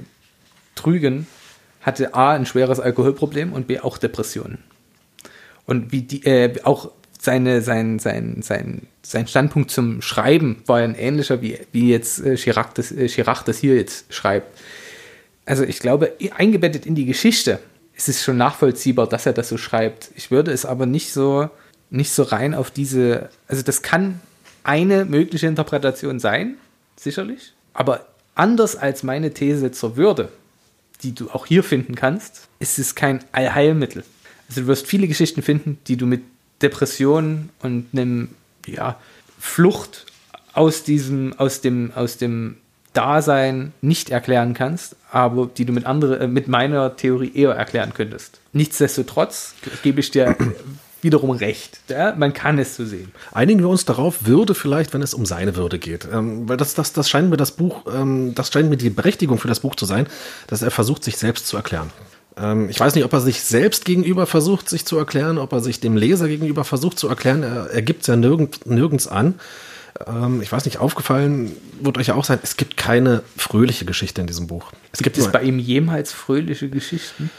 trügen, 0.75 1.27
hatte 1.81 2.15
A 2.15 2.33
ein 2.33 2.47
schweres 2.47 2.79
Alkoholproblem 2.79 3.53
und 3.53 3.67
B 3.67 3.79
auch 3.79 3.99
Depressionen. 3.99 4.57
Und 5.67 5.91
wie 5.91 6.01
die, 6.01 6.25
äh, 6.25 6.61
auch 6.63 6.91
seine, 7.19 7.61
sein, 7.61 7.99
sein, 7.99 8.41
sein, 8.41 8.87
sein 9.03 9.27
Standpunkt 9.27 9.69
zum 9.69 10.01
Schreiben 10.01 10.63
war 10.65 10.79
ein 10.79 10.95
ähnlicher, 10.95 11.43
wie, 11.43 11.59
wie 11.71 11.91
jetzt 11.91 12.25
äh, 12.25 12.35
Chirac, 12.35 12.73
das, 12.73 12.91
äh, 12.91 13.07
Chirac 13.07 13.45
das 13.45 13.59
hier 13.59 13.75
jetzt 13.75 14.11
schreibt. 14.11 14.59
Also 15.45 15.63
ich 15.63 15.77
glaube, 15.77 16.13
eingebettet 16.35 16.87
in 16.87 16.95
die 16.95 17.05
Geschichte 17.05 17.59
ist 17.95 18.09
es 18.09 18.23
schon 18.23 18.37
nachvollziehbar, 18.37 19.07
dass 19.07 19.27
er 19.27 19.33
das 19.33 19.49
so 19.49 19.57
schreibt. 19.57 20.09
Ich 20.15 20.31
würde 20.31 20.51
es 20.51 20.65
aber 20.65 20.87
nicht 20.87 21.13
so, 21.13 21.51
nicht 21.91 22.11
so 22.11 22.23
rein 22.23 22.55
auf 22.55 22.71
diese, 22.71 23.29
also 23.47 23.61
das 23.61 23.83
kann 23.83 24.19
eine 24.63 25.05
mögliche 25.05 25.47
Interpretation 25.47 26.19
sein, 26.19 26.55
sicherlich, 26.95 27.53
aber 27.73 28.07
anders 28.33 28.75
als 28.75 29.03
meine 29.03 29.33
These 29.33 29.71
zur 29.71 29.97
Würde, 29.97 30.29
die 31.03 31.13
du 31.13 31.29
auch 31.29 31.45
hier 31.45 31.63
finden 31.63 31.95
kannst, 31.95 32.47
ist 32.59 32.79
es 32.79 32.95
kein 32.95 33.23
Allheilmittel. 33.31 34.03
Also 34.49 34.61
du 34.61 34.67
wirst 34.67 34.87
viele 34.87 35.07
Geschichten 35.07 35.41
finden, 35.41 35.77
die 35.87 35.97
du 35.97 36.05
mit 36.05 36.23
Depressionen 36.61 37.49
und 37.61 37.87
einem, 37.93 38.29
ja, 38.65 38.97
Flucht 39.39 40.05
aus 40.53 40.83
diesem, 40.83 41.33
aus 41.39 41.61
dem, 41.61 41.91
aus 41.95 42.17
dem 42.17 42.57
Dasein 42.93 43.73
nicht 43.81 44.09
erklären 44.09 44.53
kannst, 44.53 44.95
aber 45.11 45.47
die 45.47 45.65
du 45.65 45.73
mit, 45.73 45.85
andere, 45.85 46.19
äh, 46.19 46.27
mit 46.27 46.47
meiner 46.47 46.95
Theorie 46.95 47.31
eher 47.33 47.51
erklären 47.51 47.93
könntest. 47.93 48.39
Nichtsdestotrotz 48.53 49.55
gebe 49.81 50.01
ich 50.01 50.11
dir 50.11 50.35
wiederum 51.03 51.31
recht. 51.31 51.79
Ja? 51.89 52.13
Man 52.15 52.33
kann 52.33 52.59
es 52.59 52.75
so 52.75 52.85
sehen. 52.85 53.11
Einigen 53.31 53.59
wir 53.59 53.69
uns 53.69 53.85
darauf, 53.85 54.25
Würde 54.25 54.53
vielleicht, 54.53 54.93
wenn 54.93 55.01
es 55.01 55.13
um 55.13 55.25
seine 55.25 55.55
Würde 55.55 55.79
geht. 55.79 56.07
Ähm, 56.11 56.47
weil 56.47 56.57
das, 56.57 56.73
das, 56.73 56.93
das 56.93 57.09
scheint 57.09 57.29
mir 57.29 57.37
das 57.37 57.51
Buch, 57.51 57.85
ähm, 57.93 58.33
das 58.35 58.51
scheint 58.51 58.69
mir 58.69 58.77
die 58.77 58.89
Berechtigung 58.89 59.37
für 59.37 59.47
das 59.47 59.61
Buch 59.61 59.75
zu 59.75 59.85
sein, 59.85 60.07
dass 60.47 60.61
er 60.61 60.71
versucht, 60.71 61.03
sich 61.03 61.17
selbst 61.17 61.47
zu 61.47 61.57
erklären. 61.57 61.89
Ähm, 62.37 62.69
ich 62.69 62.79
weiß 62.79 62.95
nicht, 62.95 63.05
ob 63.05 63.13
er 63.13 63.21
sich 63.21 63.41
selbst 63.41 63.85
gegenüber 63.85 64.25
versucht, 64.25 64.69
sich 64.69 64.85
zu 64.85 64.97
erklären, 64.97 65.37
ob 65.37 65.51
er 65.53 65.59
sich 65.59 65.79
dem 65.79 65.97
Leser 65.97 66.27
gegenüber 66.27 66.63
versucht 66.63 66.99
zu 66.99 67.07
erklären. 67.07 67.43
Er, 67.43 67.69
er 67.71 67.81
gibt 67.81 68.01
es 68.01 68.07
ja 68.07 68.15
nirgend, 68.15 68.65
nirgends 68.65 69.07
an. 69.07 69.35
Ähm, 70.07 70.41
ich 70.41 70.51
weiß 70.51 70.65
nicht, 70.65 70.79
aufgefallen 70.79 71.51
wird 71.81 71.97
euch 71.97 72.07
ja 72.07 72.15
auch 72.15 72.25
sein, 72.25 72.39
es 72.43 72.57
gibt 72.57 72.77
keine 72.77 73.23
fröhliche 73.37 73.85
Geschichte 73.85 74.21
in 74.21 74.27
diesem 74.27 74.47
Buch. 74.47 74.71
Es 74.91 74.99
gibt, 74.99 75.15
gibt 75.15 75.25
es 75.25 75.31
bei 75.31 75.43
ihm 75.43 75.59
jemals 75.59 76.11
fröhliche 76.11 76.69
Geschichten? 76.69 77.29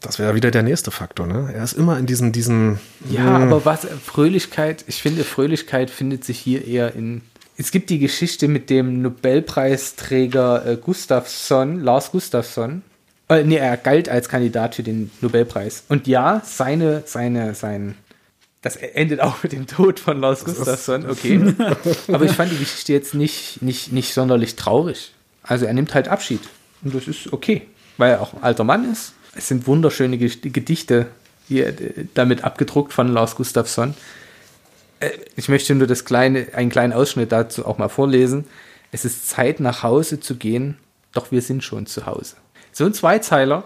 Das 0.00 0.18
wäre 0.18 0.34
wieder 0.34 0.50
der 0.50 0.62
nächste 0.62 0.90
Faktor, 0.90 1.26
ne? 1.26 1.52
Er 1.54 1.64
ist 1.64 1.72
immer 1.72 1.98
in 1.98 2.06
diesen, 2.06 2.32
diesen. 2.32 2.78
Ja, 3.08 3.38
aber 3.38 3.64
was, 3.64 3.86
Fröhlichkeit, 4.04 4.84
ich 4.86 5.02
finde, 5.02 5.24
Fröhlichkeit 5.24 5.90
findet 5.90 6.24
sich 6.24 6.38
hier 6.38 6.66
eher 6.66 6.94
in. 6.94 7.22
Es 7.56 7.70
gibt 7.70 7.88
die 7.88 7.98
Geschichte 7.98 8.48
mit 8.48 8.68
dem 8.68 9.00
Nobelpreisträger 9.00 10.66
äh, 10.66 10.76
Gustafsson, 10.76 11.80
Lars 11.80 12.10
Gustafsson. 12.10 12.82
Äh, 13.28 13.44
nee, 13.44 13.56
er 13.56 13.76
galt 13.76 14.08
als 14.08 14.28
Kandidat 14.28 14.74
für 14.74 14.82
den 14.82 15.10
Nobelpreis. 15.20 15.84
Und 15.88 16.06
ja, 16.06 16.42
seine, 16.44 17.02
seine, 17.06 17.54
sein, 17.54 17.96
das 18.62 18.76
endet 18.76 19.20
auch 19.20 19.42
mit 19.42 19.52
dem 19.52 19.66
Tod 19.66 20.00
von 20.00 20.20
Lars 20.20 20.44
Gustafsson, 20.44 21.08
okay. 21.08 21.54
Aber 22.12 22.24
ich 22.24 22.32
fand 22.32 22.52
die 22.52 22.58
Geschichte 22.58 22.92
jetzt 22.92 23.14
nicht, 23.14 23.62
nicht, 23.62 23.92
nicht 23.92 24.12
sonderlich 24.12 24.56
traurig. 24.56 25.12
Also 25.42 25.66
er 25.66 25.72
nimmt 25.72 25.94
halt 25.94 26.08
Abschied. 26.08 26.40
Und 26.82 26.94
das 26.94 27.08
ist 27.08 27.32
okay, 27.32 27.62
weil 27.96 28.12
er 28.12 28.20
auch 28.20 28.34
ein 28.34 28.42
alter 28.42 28.64
Mann 28.64 28.90
ist. 28.90 29.12
Es 29.36 29.48
sind 29.48 29.66
wunderschöne 29.66 30.18
Gedichte 30.18 31.06
hier 31.46 31.68
äh, 31.68 32.06
damit 32.14 32.44
abgedruckt 32.44 32.92
von 32.92 33.08
Lars 33.08 33.36
Gustafsson. 33.36 33.94
Äh, 35.00 35.10
ich 35.36 35.48
möchte 35.48 35.74
nur 35.74 35.86
das 35.86 36.04
kleine, 36.04 36.48
einen 36.54 36.70
kleinen 36.70 36.92
Ausschnitt 36.92 37.32
dazu 37.32 37.66
auch 37.66 37.78
mal 37.78 37.88
vorlesen. 37.88 38.44
Es 38.92 39.04
ist 39.04 39.28
Zeit, 39.28 39.60
nach 39.60 39.82
Hause 39.82 40.20
zu 40.20 40.36
gehen, 40.36 40.78
doch 41.12 41.30
wir 41.30 41.42
sind 41.42 41.62
schon 41.62 41.86
zu 41.86 42.06
Hause. 42.06 42.36
So 42.72 42.84
ein 42.84 42.94
Zweizeiler. 42.94 43.64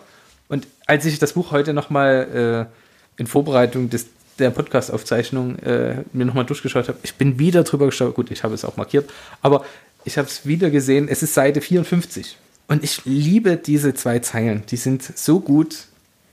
Und 0.48 0.66
als 0.86 1.04
ich 1.04 1.18
das 1.18 1.34
Buch 1.34 1.52
heute 1.52 1.72
nochmal 1.72 2.68
äh, 3.18 3.20
in 3.20 3.26
Vorbereitung 3.26 3.90
des, 3.90 4.06
der 4.38 4.50
Podcast-Aufzeichnung 4.50 5.58
äh, 5.60 6.02
mir 6.12 6.24
nochmal 6.24 6.44
durchgeschaut 6.44 6.88
habe, 6.88 6.98
ich 7.02 7.14
bin 7.14 7.38
wieder 7.38 7.62
drüber 7.62 7.86
geschaut. 7.86 8.14
Gut, 8.14 8.30
ich 8.30 8.42
habe 8.42 8.54
es 8.54 8.64
auch 8.64 8.76
markiert, 8.76 9.10
aber 9.42 9.64
ich 10.04 10.18
habe 10.18 10.26
es 10.26 10.46
wieder 10.46 10.70
gesehen. 10.70 11.08
Es 11.08 11.22
ist 11.22 11.34
Seite 11.34 11.60
54. 11.60 12.36
Und 12.70 12.84
ich 12.84 13.04
liebe 13.04 13.56
diese 13.56 13.94
zwei 13.94 14.20
Zeilen. 14.20 14.62
Die 14.70 14.76
sind 14.76 15.02
so 15.02 15.40
gut, 15.40 15.86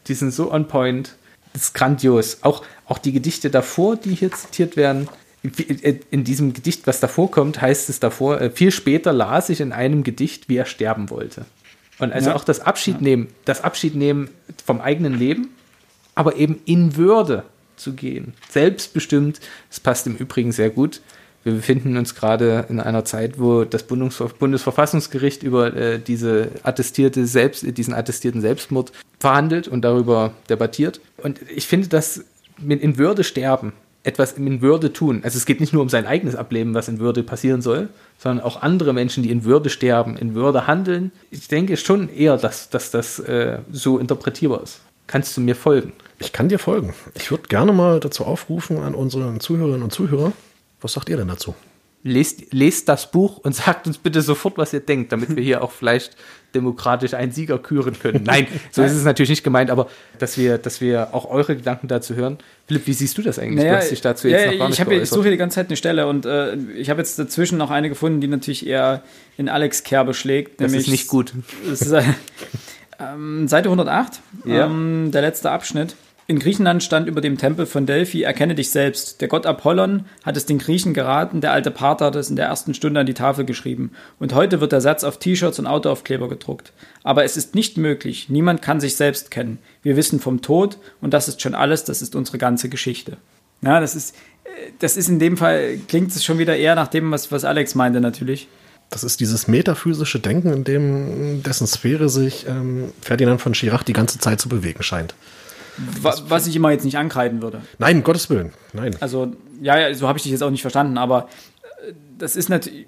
die 0.08 0.14
sind 0.14 0.32
so 0.32 0.54
on 0.54 0.68
point. 0.68 1.16
Das 1.54 1.64
ist 1.64 1.74
grandios. 1.74 2.44
Auch, 2.44 2.64
auch 2.86 3.00
die 3.00 3.12
Gedichte 3.12 3.50
davor, 3.50 3.96
die 3.96 4.14
hier 4.14 4.32
zitiert 4.32 4.78
werden. 4.78 5.10
In 6.12 6.24
diesem 6.24 6.54
Gedicht, 6.54 6.86
was 6.86 7.00
davor 7.00 7.32
kommt, 7.32 7.60
heißt 7.60 7.90
es 7.90 8.00
davor, 8.00 8.40
äh, 8.40 8.52
viel 8.52 8.70
später 8.70 9.14
las 9.14 9.50
ich 9.50 9.62
in 9.62 9.72
einem 9.72 10.04
Gedicht, 10.04 10.48
wie 10.48 10.58
er 10.58 10.66
sterben 10.66 11.10
wollte. 11.10 11.46
Und 11.98 12.14
also 12.14 12.30
ja. 12.30 12.36
auch 12.36 12.44
das 12.44 12.60
Abschiednehmen, 12.60 13.30
das 13.46 13.62
Abschiednehmen 13.62 14.30
vom 14.64 14.80
eigenen 14.80 15.18
Leben, 15.18 15.50
aber 16.14 16.36
eben 16.36 16.62
in 16.66 16.98
Würde 16.98 17.46
zu 17.78 17.94
gehen. 17.94 18.36
Selbstbestimmt, 18.52 19.40
das 19.70 19.80
passt 19.80 20.06
im 20.06 20.16
Übrigen 20.16 20.52
sehr 20.52 20.70
gut 20.70 21.02
wir 21.48 21.54
befinden 21.54 21.96
uns 21.96 22.14
gerade 22.14 22.66
in 22.68 22.82
einer 22.82 23.06
Zeit, 23.06 23.40
wo 23.40 23.64
das 23.64 23.84
Bundesverfassungsgericht 23.84 25.44
über 25.44 25.74
äh, 25.74 25.98
diese 25.98 26.50
attestierte 26.62 27.26
Selbst, 27.26 27.66
diesen 27.78 27.94
attestierten 27.94 28.42
Selbstmord 28.42 28.92
verhandelt 29.18 29.70
und 29.70 29.82
darüber 29.84 30.34
debattiert. 30.50 31.00
Und 31.16 31.40
ich 31.50 31.66
finde, 31.66 31.88
dass 31.88 32.26
in 32.68 32.98
Würde 32.98 33.24
sterben, 33.24 33.72
etwas 34.04 34.34
in 34.34 34.62
Würde 34.62 34.92
tun. 34.92 35.22
Also 35.24 35.38
es 35.38 35.46
geht 35.46 35.62
nicht 35.62 35.72
nur 35.72 35.82
um 35.82 35.88
sein 35.88 36.06
eigenes 36.06 36.36
Ableben, 36.36 36.74
was 36.74 36.90
in 36.90 37.00
Würde 37.00 37.24
passieren 37.24 37.62
soll, 37.62 37.88
sondern 38.18 38.44
auch 38.44 38.62
andere 38.62 38.92
Menschen, 38.92 39.24
die 39.24 39.32
in 39.32 39.46
Würde 39.46 39.70
sterben, 39.70 40.18
in 40.18 40.36
Würde 40.36 40.68
handeln. 40.68 41.14
Ich 41.32 41.48
denke 41.48 41.78
schon 41.78 42.10
eher, 42.10 42.36
dass, 42.36 42.70
dass 42.70 42.92
das 42.92 43.20
äh, 43.20 43.60
so 43.72 44.00
interpretierbar 44.00 44.64
ist. 44.64 44.82
Kannst 45.08 45.38
du 45.38 45.42
mir 45.42 45.56
folgen? 45.56 45.94
Ich 46.20 46.34
kann 46.34 46.50
dir 46.50 46.60
folgen. 46.60 46.94
Ich 47.16 47.32
würde 47.32 47.48
gerne 47.48 47.72
mal 47.72 48.02
dazu 48.02 48.26
aufrufen 48.26 48.80
an 48.80 48.96
unsere 48.96 49.40
Zuhörerinnen 49.40 49.84
und 49.84 49.94
Zuhörer, 49.94 50.34
was 50.82 50.94
sagt 50.94 51.10
ihr 51.10 51.18
denn 51.18 51.28
dazu? 51.28 51.56
Lest, 52.04 52.54
lest 52.54 52.88
das 52.88 53.12
Buch 53.12 53.38
und 53.40 53.56
sagt 53.56 53.88
uns 53.88 53.98
bitte 53.98 54.22
sofort, 54.22 54.58
was 54.58 54.74
ihr 54.74 54.80
denkt, 54.80 55.12
damit 55.12 55.36
wir 55.36 55.44
hier 55.44 55.64
auch 55.64 55.72
vielleicht 55.72 56.16
demokratisch 56.56 57.14
einen 57.14 57.32
Sieger 57.32 57.60
küren 57.60 58.00
können. 58.00 58.24
Nein, 58.24 58.48
so 58.72 58.82
ist 58.82 58.94
es 58.94 59.04
natürlich 59.04 59.30
nicht 59.30 59.44
gemeint, 59.44 59.70
aber 59.70 59.90
dass 60.18 60.38
wir, 60.38 60.58
dass 60.58 60.80
wir 60.80 61.14
auch 61.14 61.30
eure 61.30 61.56
Gedanken 61.56 61.88
dazu 61.88 62.16
hören. 62.16 62.38
Philipp, 62.68 62.88
wie 62.88 62.94
siehst 62.94 63.18
du 63.18 63.22
das 63.22 63.38
eigentlich? 63.38 63.58
Naja, 63.58 63.74
du 63.74 63.78
hast 63.78 63.92
dich 63.92 64.02
dazu 64.02 64.28
jetzt 64.28 64.46
ja, 64.46 64.52
noch 64.52 64.60
gar 64.60 64.70
nicht 64.70 64.80
ich, 64.80 64.88
ich 65.04 65.10
suche 65.10 65.30
die 65.30 65.38
ganze 65.38 65.56
Zeit 65.56 65.68
eine 65.68 65.78
Stelle 65.78 66.08
und 66.08 66.26
äh, 66.26 66.56
ich 66.76 66.90
habe 66.90 67.00
jetzt 67.02 67.20
dazwischen 67.20 67.58
noch 67.58 67.70
eine 67.70 67.90
gefunden, 67.90 68.22
die 68.22 68.28
natürlich 68.28 68.66
eher 68.66 69.04
in 69.38 69.50
Alex 69.50 69.84
Kerbe 69.84 70.14
schlägt. 70.14 70.62
Das 70.62 70.72
ist 70.74 70.88
nicht 70.88 71.08
gut. 71.08 71.34
Ist, 71.70 71.82
äh, 71.92 72.04
ähm, 73.00 73.48
Seite 73.48 73.68
108, 73.70 74.22
ja. 74.46 74.66
ähm, 74.66 75.12
der 75.12 75.22
letzte 75.22 75.52
Abschnitt. 75.52 75.96
In 76.30 76.40
Griechenland 76.40 76.84
stand 76.84 77.08
über 77.08 77.22
dem 77.22 77.38
Tempel 77.38 77.66
von 77.66 77.86
Delphi, 77.86 78.24
erkenne 78.24 78.54
dich 78.54 78.70
selbst. 78.70 79.22
Der 79.22 79.30
Gott 79.30 79.46
Apollon 79.46 80.04
hat 80.26 80.36
es 80.36 80.46
den 80.46 80.58
Griechen 80.58 80.94
geraten, 80.94 81.40
der 81.40 81.54
alte 81.54 81.72
Pater 81.72 82.08
hat 82.08 82.18
es 82.18 82.30
in 82.30 82.36
der 82.36 82.48
ersten 82.48 82.74
Stunde 82.74 83.00
an 83.00 83.06
die 83.06 83.14
Tafel 83.14 83.46
geschrieben. 83.46 83.92
Und 84.20 84.36
heute 84.36 84.60
wird 84.60 84.74
der 84.74 84.82
Satz 84.82 85.06
auf 85.06 85.20
T-Shirts 85.20 85.58
und 85.58 85.68
Autoaufkleber 85.68 86.28
gedruckt. 86.28 86.74
Aber 87.02 87.24
es 87.24 87.38
ist 87.38 87.56
nicht 87.56 87.78
möglich. 87.78 88.28
Niemand 88.28 88.62
kann 88.62 88.82
sich 88.82 88.98
selbst 88.98 89.32
kennen. 89.32 89.60
Wir 89.84 89.96
wissen 89.96 90.20
vom 90.20 90.42
Tod 90.42 90.78
und 91.00 91.14
das 91.14 91.30
ist 91.30 91.42
schon 91.42 91.56
alles, 91.56 91.86
das 91.86 92.02
ist 92.02 92.14
unsere 92.14 92.38
ganze 92.38 92.68
Geschichte. 92.68 93.16
Ja, 93.62 93.80
das 93.80 93.96
ist, 93.96 94.14
das 94.80 94.98
ist 94.98 95.08
in 95.08 95.20
dem 95.20 95.38
Fall, 95.38 95.78
klingt 95.88 96.12
es 96.12 96.26
schon 96.26 96.40
wieder 96.40 96.58
eher 96.58 96.76
nach 96.76 96.90
dem, 96.90 97.10
was, 97.10 97.32
was 97.32 97.46
Alex 97.46 97.74
meinte 97.74 98.02
natürlich. 98.02 98.50
Das 98.90 99.06
ist 99.06 99.22
dieses 99.22 99.48
metaphysische 99.48 100.20
Denken, 100.20 100.52
in 100.52 100.66
dem 100.66 101.42
dessen 101.44 101.68
Sphäre 101.68 102.10
sich 102.10 102.46
ähm, 102.50 102.92
Ferdinand 103.02 103.40
von 103.40 103.54
Schirach 103.54 103.84
die 103.84 103.94
ganze 103.94 104.20
Zeit 104.20 104.42
zu 104.42 104.50
bewegen 104.50 104.84
scheint. 104.84 105.16
Was, 106.02 106.48
ich 106.48 106.56
immer 106.56 106.72
jetzt 106.72 106.86
nicht 106.86 106.98
ankreiden 106.98 107.42
würde. 107.42 107.62
Nein, 107.78 107.98
um 107.98 108.04
Gottes 108.04 108.30
Willen. 108.30 108.52
Nein. 108.74 108.96
Also, 109.00 109.32
ja, 109.62 109.80
ja 109.80 109.94
so 109.94 110.08
habe 110.08 110.18
ich 110.18 110.24
dich 110.24 110.32
jetzt 110.32 110.44
auch 110.44 110.50
nicht 110.50 110.62
verstanden, 110.62 110.98
aber 110.98 111.30
äh, 111.88 111.94
das 112.18 112.36
ist 112.36 112.50
natürlich. 112.50 112.88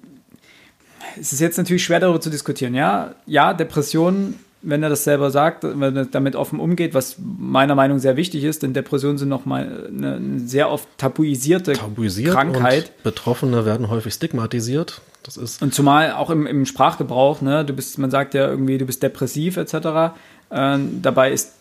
Es 1.20 1.34
ist 1.34 1.40
jetzt 1.40 1.58
natürlich 1.58 1.84
schwer 1.84 2.00
darüber 2.00 2.22
zu 2.22 2.30
diskutieren. 2.30 2.76
Ja, 2.76 3.16
ja, 3.26 3.54
Depressionen, 3.54 4.36
wenn 4.62 4.84
er 4.84 4.90
das 4.90 5.04
selber 5.04 5.32
sagt, 5.32 5.64
wenn 5.64 5.96
er 5.96 6.06
damit 6.06 6.36
offen 6.36 6.60
umgeht, 6.60 6.94
was 6.94 7.18
meiner 7.20 7.76
Meinung 7.76 7.98
nach 7.98 8.02
sehr 8.02 8.16
wichtig 8.16 8.44
ist, 8.44 8.64
denn 8.64 8.74
Depressionen 8.74 9.18
sind 9.18 9.30
nochmal 9.30 9.88
eine, 9.88 10.16
eine 10.16 10.40
sehr 10.40 10.70
oft 10.70 10.88
tabuisierte 10.98 11.74
Tabuisiert 11.74 12.34
Krankheit. 12.34 12.92
Betroffene 13.04 13.66
werden 13.66 13.90
häufig 13.90 14.14
stigmatisiert. 14.14 15.02
Das 15.24 15.38
ist 15.38 15.62
und 15.62 15.74
zumal 15.74 16.14
auch 16.14 16.30
im, 16.30 16.48
im 16.48 16.66
Sprachgebrauch, 16.66 17.42
ne, 17.42 17.66
du 17.66 17.74
bist, 17.74 17.98
man 17.98 18.10
sagt 18.10 18.34
ja 18.34 18.48
irgendwie, 18.48 18.78
du 18.78 18.86
bist 18.86 19.04
depressiv 19.04 19.58
etc. 19.58 20.16
Äh, 20.50 20.80
dabei 21.02 21.32
ist 21.32 21.56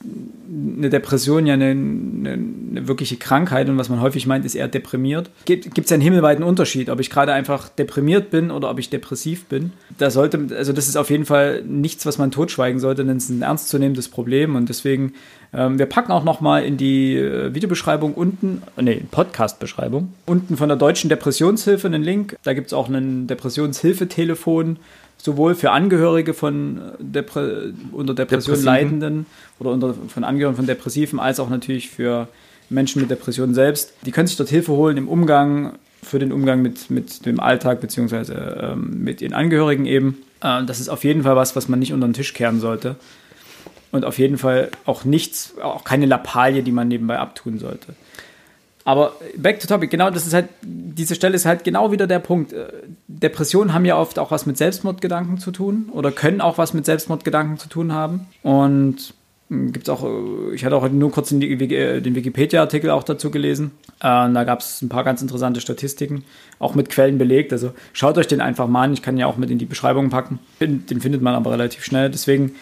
eine 0.48 0.88
Depression 0.88 1.46
ja 1.46 1.54
eine, 1.54 1.70
eine, 1.70 2.32
eine, 2.32 2.88
wirkliche 2.88 3.16
Krankheit 3.16 3.68
und 3.68 3.76
was 3.76 3.88
man 3.88 4.00
häufig 4.00 4.26
meint, 4.26 4.46
ist 4.46 4.54
eher 4.54 4.68
deprimiert. 4.68 5.30
Gibt 5.44 5.76
es 5.78 5.92
einen 5.92 6.02
himmelweiten 6.02 6.42
Unterschied, 6.42 6.88
ob 6.88 7.00
ich 7.00 7.10
gerade 7.10 7.32
einfach 7.32 7.68
deprimiert 7.68 8.30
bin 8.30 8.50
oder 8.50 8.70
ob 8.70 8.78
ich 8.78 8.88
depressiv 8.88 9.46
bin. 9.46 9.72
Da 9.98 10.10
sollte, 10.10 10.56
also 10.56 10.72
das 10.72 10.88
ist 10.88 10.96
auf 10.96 11.10
jeden 11.10 11.26
Fall 11.26 11.62
nichts, 11.64 12.06
was 12.06 12.16
man 12.16 12.30
totschweigen 12.30 12.80
sollte, 12.80 13.04
denn 13.04 13.16
es 13.16 13.24
ist 13.24 13.30
ein 13.30 13.42
ernstzunehmendes 13.42 14.08
Problem 14.08 14.56
und 14.56 14.68
deswegen, 14.68 15.02
ähm, 15.04 15.14
wir 15.50 15.86
packen 15.86 16.12
auch 16.12 16.24
nochmal 16.24 16.64
in 16.64 16.76
die 16.76 17.16
äh, 17.16 17.54
Videobeschreibung 17.54 18.14
unten, 18.14 18.62
äh, 18.76 18.82
nee, 18.82 19.02
Podcast-Beschreibung, 19.10 20.12
unten 20.26 20.56
von 20.56 20.68
der 20.68 20.76
Deutschen 20.76 21.08
Depressionshilfe 21.08 21.86
einen 21.86 22.02
Link. 22.02 22.36
Da 22.42 22.52
gibt 22.52 22.68
es 22.68 22.72
auch 22.72 22.88
ein 22.88 23.26
Depressionshilfetelefon 23.26 24.78
sowohl 25.20 25.54
für 25.54 25.72
Angehörige 25.72 26.32
von 26.32 26.80
Depre 26.98 27.72
unter 27.92 28.14
Depression. 28.14 28.62
Leidenden 28.62 29.26
oder 29.58 29.70
unter, 29.70 29.94
von 29.94 30.24
Angehörigen 30.24 30.56
von 30.56 30.66
Depressiven, 30.66 31.18
als 31.18 31.40
auch 31.40 31.50
natürlich 31.50 31.90
für 31.90 32.28
Menschen 32.70 33.00
mit 33.00 33.10
Depressionen 33.10 33.54
selbst. 33.54 33.92
Die 34.06 34.12
können 34.12 34.28
sich 34.28 34.36
dort 34.36 34.48
Hilfe 34.48 34.72
holen 34.72 34.96
im 34.96 35.08
Umgang, 35.08 35.72
für 36.02 36.18
den 36.18 36.32
Umgang 36.32 36.62
mit, 36.62 36.90
mit 36.90 37.26
dem 37.26 37.40
Alltag 37.40 37.80
beziehungsweise 37.80 38.34
ähm, 38.72 39.02
mit 39.02 39.20
ihren 39.20 39.34
Angehörigen 39.34 39.86
eben. 39.86 40.18
Äh, 40.40 40.64
das 40.64 40.80
ist 40.80 40.88
auf 40.88 41.04
jeden 41.04 41.24
Fall 41.24 41.36
was, 41.36 41.56
was 41.56 41.68
man 41.68 41.78
nicht 41.78 41.92
unter 41.92 42.06
den 42.06 42.14
Tisch 42.14 42.34
kehren 42.34 42.60
sollte. 42.60 42.96
Und 43.90 44.04
auf 44.04 44.18
jeden 44.18 44.38
Fall 44.38 44.70
auch 44.84 45.04
nichts, 45.04 45.54
auch 45.62 45.84
keine 45.84 46.06
Lappalie, 46.06 46.62
die 46.62 46.72
man 46.72 46.88
nebenbei 46.88 47.18
abtun 47.18 47.58
sollte. 47.58 47.94
Aber 48.88 49.12
back 49.36 49.60
to 49.60 49.66
topic, 49.66 49.90
genau, 49.90 50.08
das 50.08 50.26
ist 50.26 50.32
halt, 50.32 50.48
diese 50.62 51.14
Stelle 51.14 51.34
ist 51.34 51.44
halt 51.44 51.62
genau 51.62 51.92
wieder 51.92 52.06
der 52.06 52.20
Punkt. 52.20 52.54
Äh, 52.54 52.68
Depressionen 53.06 53.74
haben 53.74 53.84
ja 53.84 53.98
oft 53.98 54.18
auch 54.18 54.30
was 54.30 54.46
mit 54.46 54.56
Selbstmordgedanken 54.56 55.36
zu 55.36 55.50
tun 55.50 55.90
oder 55.92 56.10
können 56.10 56.40
auch 56.40 56.56
was 56.56 56.72
mit 56.72 56.86
Selbstmordgedanken 56.86 57.58
zu 57.58 57.68
tun 57.68 57.92
haben. 57.92 58.28
Und 58.42 59.12
hm, 59.50 59.72
gibt 59.72 59.88
es 59.88 59.90
auch, 59.90 60.04
äh, 60.04 60.54
ich 60.54 60.64
hatte 60.64 60.74
auch 60.74 60.88
nur 60.88 61.10
kurz 61.10 61.28
den, 61.28 61.42
äh, 61.42 62.00
den 62.00 62.14
Wikipedia-Artikel 62.14 62.88
auch 62.88 63.04
dazu 63.04 63.30
gelesen. 63.30 63.72
Äh, 63.98 64.32
da 64.32 64.44
gab 64.44 64.60
es 64.60 64.80
ein 64.80 64.88
paar 64.88 65.04
ganz 65.04 65.20
interessante 65.20 65.60
Statistiken, 65.60 66.24
auch 66.58 66.74
mit 66.74 66.88
Quellen 66.88 67.18
belegt. 67.18 67.52
Also 67.52 67.72
schaut 67.92 68.16
euch 68.16 68.26
den 68.26 68.40
einfach 68.40 68.68
mal 68.68 68.84
an. 68.84 68.94
Ich 68.94 69.02
kann 69.02 69.18
ja 69.18 69.26
auch 69.26 69.36
mit 69.36 69.50
in 69.50 69.58
die 69.58 69.66
Beschreibung 69.66 70.08
packen. 70.08 70.38
Den 70.60 71.00
findet 71.02 71.20
man 71.20 71.34
aber 71.34 71.52
relativ 71.52 71.84
schnell. 71.84 72.08
Deswegen. 72.08 72.54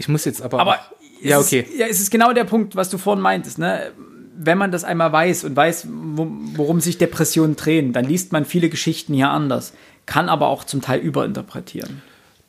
Ich 0.00 0.08
muss 0.08 0.24
jetzt 0.24 0.40
aber. 0.40 0.58
Aber 0.60 0.78
ja, 1.20 1.38
okay. 1.38 1.60
Ist, 1.60 1.78
ja, 1.78 1.86
es 1.86 2.00
ist 2.00 2.10
genau 2.10 2.32
der 2.32 2.44
Punkt, 2.44 2.74
was 2.74 2.88
du 2.88 2.96
vorhin 2.96 3.20
meintest. 3.20 3.58
Ne? 3.58 3.92
Wenn 4.34 4.56
man 4.56 4.72
das 4.72 4.82
einmal 4.82 5.12
weiß 5.12 5.44
und 5.44 5.54
weiß, 5.54 5.88
worum 5.90 6.80
sich 6.80 6.96
Depressionen 6.96 7.54
drehen, 7.54 7.92
dann 7.92 8.06
liest 8.06 8.32
man 8.32 8.46
viele 8.46 8.70
Geschichten 8.70 9.12
hier 9.12 9.28
anders, 9.28 9.74
kann 10.06 10.30
aber 10.30 10.48
auch 10.48 10.64
zum 10.64 10.80
Teil 10.80 11.00
überinterpretieren. 11.00 12.00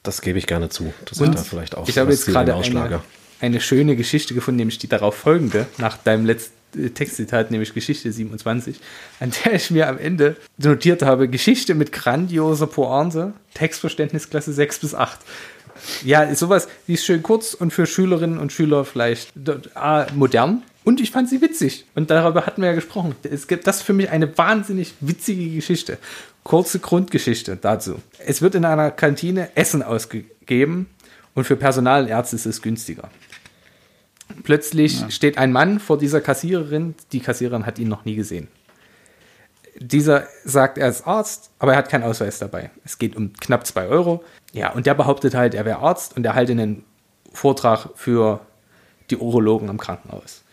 Das 0.01 0.21
gebe 0.21 0.39
ich 0.39 0.47
gerne 0.47 0.69
zu. 0.69 0.93
Das 1.03 1.19
und 1.19 1.35
da 1.35 1.43
vielleicht 1.43 1.75
auch. 1.75 1.89
Ich 1.89 1.97
habe 1.97 2.11
jetzt 2.11 2.25
gerade 2.25 2.55
eine, 2.55 3.01
eine 3.41 3.59
schöne 3.59 3.97
Geschichte 3.97 4.33
gefunden, 4.33 4.59
nämlich 4.59 4.77
die 4.77 4.87
darauf 4.87 5.15
folgende, 5.15 5.67
nach 5.77 5.97
deinem 5.97 6.25
letzten 6.25 6.53
äh, 6.77 6.91
Textzitat, 6.91 7.51
nämlich 7.51 7.73
Geschichte 7.73 8.09
27, 8.09 8.79
an 9.19 9.33
der 9.43 9.55
ich 9.55 9.71
mir 9.71 9.89
am 9.89 9.97
Ende 9.97 10.37
notiert 10.57 11.01
habe, 11.01 11.27
Geschichte 11.27 11.75
mit 11.75 11.91
grandioser 11.91 12.67
Pointe, 12.67 13.33
Textverständnisklasse 13.55 14.53
6 14.53 14.79
bis 14.79 14.95
8. 14.95 15.19
Ja, 16.03 16.34
sowas, 16.36 16.67
die 16.88 16.93
ist 16.93 17.05
schön 17.05 17.23
kurz 17.23 17.53
und 17.53 17.71
für 17.71 17.86
Schülerinnen 17.86 18.38
und 18.38 18.51
Schüler 18.51 18.86
vielleicht 18.86 19.34
ah, 19.75 20.07
modern. 20.15 20.63
Und 20.84 20.99
ich 20.99 21.11
fand 21.11 21.29
sie 21.29 21.41
witzig. 21.41 21.86
Und 21.93 22.09
darüber 22.09 22.45
hatten 22.45 22.61
wir 22.61 22.69
ja 22.69 22.75
gesprochen. 22.75 23.15
Es 23.23 23.47
gibt 23.47 23.67
das 23.67 23.82
für 23.82 23.93
mich 23.93 24.09
eine 24.09 24.36
wahnsinnig 24.38 24.93
witzige 24.99 25.49
Geschichte. 25.49 25.97
Kurze 26.43 26.79
Grundgeschichte 26.79 27.55
dazu. 27.55 28.01
Es 28.25 28.41
wird 28.41 28.55
in 28.55 28.65
einer 28.65 28.89
Kantine 28.89 29.55
Essen 29.55 29.84
ausgegeben 29.84 30.88
und 31.36 31.43
für 31.45 31.55
Personalärzte 31.55 32.36
ist 32.36 32.47
es 32.47 32.61
günstiger. 32.61 33.09
Plötzlich 34.43 35.01
ja. 35.01 35.11
steht 35.11 35.38
ein 35.38 35.51
Mann 35.51 35.79
vor 35.79 35.97
dieser 35.97 36.21
Kassiererin. 36.21 36.95
Die 37.11 37.19
Kassiererin 37.19 37.65
hat 37.65 37.77
ihn 37.77 37.88
noch 37.88 38.05
nie 38.05 38.15
gesehen. 38.15 38.47
Dieser 39.79 40.27
sagt, 40.43 40.77
er 40.77 40.89
ist 40.89 41.07
Arzt, 41.07 41.51
aber 41.59 41.73
er 41.73 41.79
hat 41.79 41.89
keinen 41.89 42.03
Ausweis 42.03 42.39
dabei. 42.39 42.71
Es 42.84 42.97
geht 42.97 43.15
um 43.15 43.34
knapp 43.34 43.65
zwei 43.65 43.88
Euro. 43.88 44.23
Ja, 44.53 44.71
und 44.73 44.85
der 44.85 44.93
behauptet 44.93 45.33
halt, 45.33 45.53
er 45.53 45.65
wäre 45.65 45.79
Arzt 45.79 46.17
und 46.17 46.25
er 46.25 46.35
halte 46.35 46.51
einen 46.51 46.83
Vortrag 47.31 47.89
für 47.95 48.41
die 49.09 49.17
Urologen 49.17 49.69
am 49.69 49.77
Krankenhaus. 49.77 50.43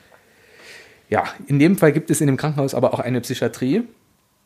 Ja, 1.08 1.24
in 1.46 1.58
dem 1.58 1.76
Fall 1.76 1.92
gibt 1.92 2.10
es 2.10 2.20
in 2.20 2.26
dem 2.26 2.36
Krankenhaus 2.36 2.74
aber 2.74 2.94
auch 2.94 3.00
eine 3.00 3.20
Psychiatrie 3.20 3.82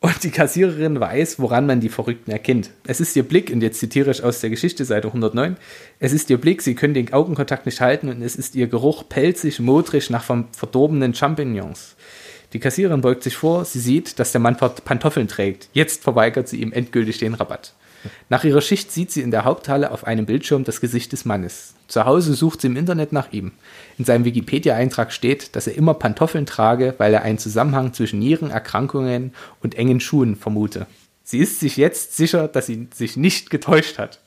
und 0.00 0.24
die 0.24 0.30
Kassiererin 0.30 0.98
weiß, 0.98 1.38
woran 1.38 1.66
man 1.66 1.80
die 1.80 1.88
Verrückten 1.88 2.30
erkennt. 2.30 2.70
Es 2.86 3.00
ist 3.00 3.14
ihr 3.14 3.22
Blick, 3.22 3.50
und 3.50 3.62
jetzt 3.62 3.78
zitiere 3.78 4.10
ich 4.10 4.22
aus 4.22 4.40
der 4.40 4.50
Geschichte, 4.50 4.84
Seite 4.84 5.08
109, 5.08 5.56
es 5.98 6.12
ist 6.12 6.30
ihr 6.30 6.40
Blick, 6.40 6.62
sie 6.62 6.74
können 6.74 6.94
den 6.94 7.12
Augenkontakt 7.12 7.66
nicht 7.66 7.80
halten 7.80 8.08
und 8.08 8.22
es 8.22 8.36
ist 8.36 8.54
ihr 8.54 8.68
Geruch 8.68 9.08
pelzig, 9.08 9.60
modrig 9.60 10.10
nach 10.10 10.24
verdorbenen 10.24 11.14
Champignons. 11.14 11.96
Die 12.52 12.58
Kassiererin 12.58 13.00
beugt 13.00 13.22
sich 13.22 13.36
vor, 13.36 13.64
sie 13.64 13.80
sieht, 13.80 14.18
dass 14.18 14.32
der 14.32 14.40
Mann 14.40 14.56
Pantoffeln 14.56 15.28
trägt. 15.28 15.68
Jetzt 15.72 16.02
verweigert 16.02 16.48
sie 16.48 16.60
ihm 16.60 16.72
endgültig 16.72 17.18
den 17.18 17.34
Rabatt. 17.34 17.74
Nach 18.28 18.44
ihrer 18.44 18.60
Schicht 18.60 18.90
sieht 18.90 19.10
sie 19.10 19.22
in 19.22 19.30
der 19.30 19.44
Haupthalle 19.44 19.90
auf 19.90 20.06
einem 20.06 20.26
Bildschirm 20.26 20.64
das 20.64 20.80
Gesicht 20.80 21.12
des 21.12 21.24
Mannes. 21.24 21.74
Zu 21.88 22.04
Hause 22.04 22.34
sucht 22.34 22.60
sie 22.60 22.68
im 22.68 22.76
Internet 22.76 23.12
nach 23.12 23.32
ihm. 23.32 23.52
In 23.98 24.04
seinem 24.04 24.24
Wikipedia-Eintrag 24.24 25.12
steht, 25.12 25.54
dass 25.54 25.66
er 25.66 25.76
immer 25.76 25.94
Pantoffeln 25.94 26.46
trage, 26.46 26.94
weil 26.98 27.14
er 27.14 27.22
einen 27.22 27.38
Zusammenhang 27.38 27.92
zwischen 27.92 28.18
Nierenerkrankungen 28.18 29.34
und 29.60 29.74
engen 29.74 30.00
Schuhen 30.00 30.36
vermute. 30.36 30.86
Sie 31.24 31.38
ist 31.38 31.60
sich 31.60 31.76
jetzt 31.76 32.16
sicher, 32.16 32.48
dass 32.48 32.66
sie 32.66 32.88
sich 32.94 33.16
nicht 33.16 33.50
getäuscht 33.50 33.98
hat. 33.98 34.20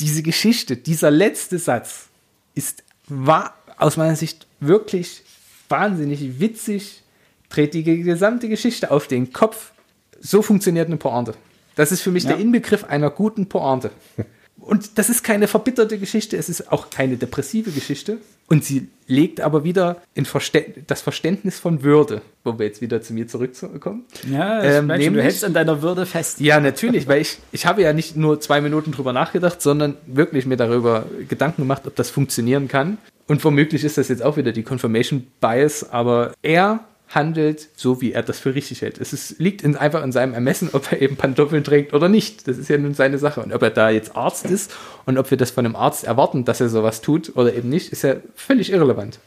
Diese 0.00 0.22
Geschichte, 0.22 0.76
dieser 0.76 1.10
letzte 1.10 1.58
Satz 1.58 2.08
ist 2.54 2.82
war 3.08 3.54
aus 3.78 3.96
meiner 3.96 4.16
Sicht 4.16 4.46
wirklich 4.60 5.22
wahnsinnig 5.68 6.40
witzig, 6.40 7.02
dreht 7.48 7.74
die 7.74 7.84
gesamte 7.84 8.48
Geschichte 8.48 8.90
auf 8.90 9.06
den 9.06 9.32
Kopf. 9.32 9.72
So 10.20 10.42
funktioniert 10.42 10.88
eine 10.88 10.96
Pointe. 10.96 11.34
Das 11.76 11.92
ist 11.92 12.00
für 12.00 12.10
mich 12.10 12.24
ja. 12.24 12.30
der 12.30 12.40
Inbegriff 12.40 12.82
einer 12.84 13.10
guten 13.10 13.46
Pointe. 13.46 13.90
Und 14.58 14.98
das 14.98 15.10
ist 15.10 15.22
keine 15.22 15.46
verbitterte 15.46 15.96
Geschichte, 15.96 16.36
es 16.36 16.48
ist 16.48 16.72
auch 16.72 16.90
keine 16.90 17.16
depressive 17.16 17.70
Geschichte. 17.70 18.18
Und 18.48 18.64
sie 18.64 18.88
legt 19.06 19.40
aber 19.40 19.62
wieder 19.64 20.02
in 20.14 20.24
Verste 20.24 20.64
das 20.86 21.02
Verständnis 21.02 21.58
von 21.58 21.82
Würde, 21.82 22.22
wo 22.42 22.58
wir 22.58 22.66
jetzt 22.66 22.80
wieder 22.80 23.00
zu 23.02 23.12
mir 23.12 23.28
zurückkommen. 23.28 24.04
Ja, 24.28 24.62
ähm, 24.62 24.86
nämlich, 24.86 25.12
du 25.12 25.22
hältst 25.22 25.44
an 25.44 25.52
deiner 25.52 25.82
Würde 25.82 26.06
fest. 26.06 26.40
Ja, 26.40 26.58
natürlich, 26.58 27.06
weil 27.06 27.20
ich, 27.20 27.38
ich 27.52 27.66
habe 27.66 27.82
ja 27.82 27.92
nicht 27.92 28.16
nur 28.16 28.40
zwei 28.40 28.60
Minuten 28.60 28.92
drüber 28.92 29.12
nachgedacht, 29.12 29.60
sondern 29.62 29.96
wirklich 30.06 30.46
mir 30.46 30.56
darüber 30.56 31.06
Gedanken 31.28 31.62
gemacht, 31.62 31.82
ob 31.86 31.94
das 31.94 32.10
funktionieren 32.10 32.66
kann. 32.66 32.98
Und 33.28 33.44
womöglich 33.44 33.84
ist 33.84 33.98
das 33.98 34.08
jetzt 34.08 34.22
auch 34.22 34.36
wieder 34.36 34.52
die 34.52 34.62
Confirmation 34.62 35.26
Bias, 35.40 35.90
aber 35.90 36.32
er 36.42 36.80
handelt, 37.08 37.68
so 37.76 38.00
wie 38.00 38.12
er 38.12 38.22
das 38.22 38.38
für 38.38 38.54
richtig 38.54 38.82
hält. 38.82 38.98
Es 38.98 39.12
ist, 39.12 39.38
liegt 39.38 39.62
in, 39.62 39.76
einfach 39.76 40.02
in 40.02 40.12
seinem 40.12 40.34
Ermessen, 40.34 40.70
ob 40.72 40.90
er 40.92 41.00
eben 41.00 41.16
Pantoffeln 41.16 41.62
trägt 41.64 41.94
oder 41.94 42.08
nicht. 42.08 42.48
Das 42.48 42.58
ist 42.58 42.68
ja 42.68 42.78
nun 42.78 42.94
seine 42.94 43.18
Sache. 43.18 43.40
Und 43.42 43.52
ob 43.52 43.62
er 43.62 43.70
da 43.70 43.90
jetzt 43.90 44.16
Arzt 44.16 44.46
ist 44.46 44.74
und 45.04 45.16
ob 45.18 45.30
wir 45.30 45.38
das 45.38 45.50
von 45.50 45.64
einem 45.64 45.76
Arzt 45.76 46.04
erwarten, 46.04 46.44
dass 46.44 46.60
er 46.60 46.68
sowas 46.68 47.00
tut 47.00 47.36
oder 47.36 47.54
eben 47.54 47.68
nicht, 47.68 47.92
ist 47.92 48.02
ja 48.02 48.16
völlig 48.34 48.72
irrelevant. 48.72 49.18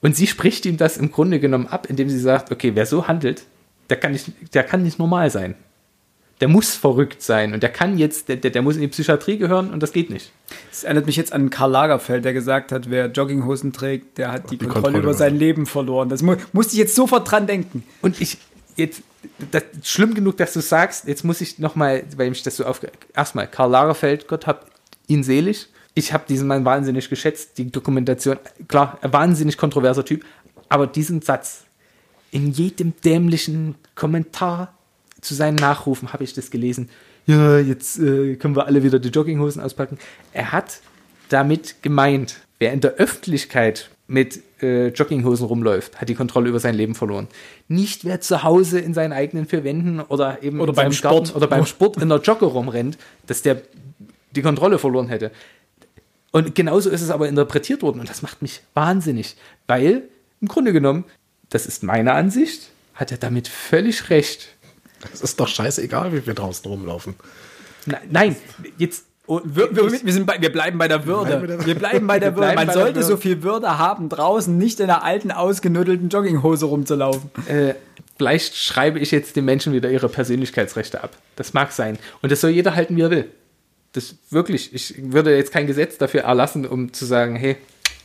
Und 0.00 0.16
sie 0.16 0.26
spricht 0.26 0.66
ihm 0.66 0.76
das 0.76 0.96
im 0.96 1.12
Grunde 1.12 1.38
genommen 1.38 1.68
ab, 1.68 1.86
indem 1.88 2.10
sie 2.10 2.18
sagt, 2.18 2.50
okay, 2.50 2.72
wer 2.74 2.86
so 2.86 3.06
handelt, 3.06 3.44
der 3.88 3.98
kann 3.98 4.12
nicht, 4.12 4.32
der 4.54 4.64
kann 4.64 4.82
nicht 4.82 4.98
normal 4.98 5.30
sein 5.30 5.54
der 6.40 6.48
muss 6.48 6.74
verrückt 6.74 7.22
sein 7.22 7.54
und 7.54 7.62
der 7.62 7.70
kann 7.70 7.98
jetzt, 7.98 8.28
der, 8.28 8.36
der 8.36 8.62
muss 8.62 8.74
in 8.74 8.82
die 8.82 8.88
Psychiatrie 8.88 9.38
gehören 9.38 9.70
und 9.70 9.82
das 9.82 9.92
geht 9.92 10.10
nicht. 10.10 10.32
Das 10.70 10.84
erinnert 10.84 11.06
mich 11.06 11.16
jetzt 11.16 11.32
an 11.32 11.50
Karl 11.50 11.70
Lagerfeld, 11.70 12.24
der 12.24 12.32
gesagt 12.32 12.72
hat, 12.72 12.90
wer 12.90 13.06
Jogginghosen 13.06 13.72
trägt, 13.72 14.18
der 14.18 14.32
hat 14.32 14.50
die, 14.50 14.56
die 14.56 14.64
Kontrolle, 14.64 14.82
Kontrolle, 14.82 15.02
über 15.04 15.14
sein 15.14 15.36
Leben 15.36 15.66
verloren. 15.66 16.08
Das 16.08 16.22
mu 16.22 16.36
musste 16.52 16.72
ich 16.72 16.78
jetzt 16.78 16.94
sofort 16.94 17.30
dran 17.30 17.46
denken. 17.46 17.84
Und 18.00 18.20
ich, 18.20 18.38
jetzt, 18.76 19.02
das, 19.50 19.62
schlimm 19.84 20.14
genug, 20.14 20.36
dass 20.36 20.52
du 20.52 20.60
sagst, 20.60 21.06
jetzt 21.06 21.24
muss 21.24 21.40
ich 21.40 21.58
nochmal, 21.58 22.04
weil 22.16 22.28
mich 22.30 22.42
das 22.42 22.56
so 22.56 22.64
auf, 22.64 22.80
erstmal, 23.14 23.46
Karl 23.46 23.70
Lagerfeld, 23.70 24.26
Gott 24.26 24.46
hab 24.46 24.66
ihn 25.06 25.22
selig. 25.22 25.68
Ich 25.94 26.12
habe 26.12 26.24
diesen 26.28 26.48
Mann 26.48 26.64
wahnsinnig 26.64 27.08
geschätzt, 27.08 27.58
die 27.58 27.70
Dokumentation, 27.70 28.38
klar, 28.66 28.98
ein 29.02 29.12
wahnsinnig 29.12 29.58
kontroverser 29.58 30.04
Typ, 30.04 30.24
aber 30.68 30.86
diesen 30.86 31.20
Satz 31.20 31.64
in 32.30 32.50
jedem 32.50 32.94
dämlichen 33.04 33.74
Kommentar 33.94 34.74
zu 35.22 35.34
seinen 35.34 35.54
Nachrufen 35.54 36.12
habe 36.12 36.24
ich 36.24 36.34
das 36.34 36.50
gelesen. 36.50 36.90
Ja, 37.26 37.58
jetzt 37.58 37.98
äh, 37.98 38.36
können 38.36 38.56
wir 38.56 38.66
alle 38.66 38.82
wieder 38.82 38.98
die 38.98 39.08
Jogginghosen 39.08 39.62
auspacken. 39.62 39.98
Er 40.32 40.52
hat 40.52 40.80
damit 41.30 41.82
gemeint, 41.82 42.40
wer 42.58 42.72
in 42.72 42.80
der 42.80 42.94
Öffentlichkeit 42.94 43.88
mit 44.08 44.42
äh, 44.60 44.88
Jogginghosen 44.88 45.46
rumläuft, 45.46 46.00
hat 46.00 46.08
die 46.08 46.14
Kontrolle 46.14 46.48
über 46.48 46.60
sein 46.60 46.74
Leben 46.74 46.94
verloren. 46.94 47.28
Nicht 47.68 48.04
wer 48.04 48.20
zu 48.20 48.42
Hause 48.42 48.80
in 48.80 48.92
seinen 48.92 49.12
eigenen 49.12 49.46
vier 49.46 49.64
Wänden 49.64 50.00
oder 50.00 50.42
eben 50.42 50.60
oder 50.60 50.72
beim 50.72 50.92
Sport 50.92 51.26
Garten 51.26 51.36
oder 51.36 51.46
beim 51.46 51.64
Sport 51.64 51.96
in 51.96 52.08
der 52.08 52.18
Jogger 52.18 52.48
rumrennt, 52.48 52.98
dass 53.26 53.42
der 53.42 53.62
die 54.32 54.42
Kontrolle 54.42 54.78
verloren 54.78 55.08
hätte. 55.08 55.30
Und 56.32 56.54
genauso 56.54 56.90
ist 56.90 57.02
es 57.02 57.10
aber 57.10 57.28
interpretiert 57.28 57.82
worden 57.82 58.00
und 58.00 58.08
das 58.08 58.22
macht 58.22 58.42
mich 58.42 58.62
wahnsinnig, 58.74 59.36
weil 59.66 60.02
im 60.40 60.48
Grunde 60.48 60.72
genommen, 60.72 61.04
das 61.50 61.66
ist 61.66 61.82
meine 61.82 62.14
Ansicht, 62.14 62.70
hat 62.94 63.12
er 63.12 63.18
damit 63.18 63.48
völlig 63.48 64.10
recht. 64.10 64.48
Es 65.12 65.20
ist 65.20 65.40
doch 65.40 65.48
scheißegal, 65.48 66.12
wie 66.12 66.26
wir 66.26 66.34
draußen 66.34 66.70
rumlaufen. 66.70 67.14
Nein, 68.10 68.36
jetzt. 68.78 69.06
Oh, 69.26 69.40
wir, 69.44 69.74
wir, 69.74 69.90
wir, 70.04 70.12
sind 70.12 70.26
bei, 70.26 70.40
wir 70.40 70.50
bleiben 70.50 70.78
bei 70.78 70.88
der 70.88 71.06
Würde. 71.06 71.64
Wir 71.64 71.76
bleiben 71.76 72.06
bei 72.06 72.18
der 72.18 72.34
Würde. 72.36 72.54
Man 72.54 72.70
sollte 72.70 72.96
Würde. 72.96 73.06
so 73.06 73.16
viel 73.16 73.42
Würde 73.42 73.78
haben, 73.78 74.08
draußen 74.08 74.56
nicht 74.58 74.80
in 74.80 74.90
einer 74.90 75.04
alten, 75.04 75.30
ausgenüttelten 75.30 76.08
Jogginghose 76.08 76.66
rumzulaufen. 76.66 77.30
Äh, 77.46 77.74
vielleicht 78.16 78.56
schreibe 78.56 78.98
ich 78.98 79.12
jetzt 79.12 79.36
den 79.36 79.44
Menschen 79.44 79.72
wieder 79.72 79.90
ihre 79.90 80.08
Persönlichkeitsrechte 80.08 81.04
ab. 81.04 81.16
Das 81.36 81.54
mag 81.54 81.70
sein. 81.72 81.98
Und 82.20 82.32
das 82.32 82.40
soll 82.40 82.50
jeder 82.50 82.74
halten, 82.74 82.96
wie 82.96 83.02
er 83.02 83.10
will. 83.10 83.30
Das 83.92 84.16
wirklich, 84.30 84.74
ich 84.74 84.94
würde 85.12 85.36
jetzt 85.36 85.52
kein 85.52 85.66
Gesetz 85.68 85.98
dafür 85.98 86.22
erlassen, 86.22 86.66
um 86.66 86.92
zu 86.92 87.04
sagen, 87.04 87.36
hey, 87.36 87.56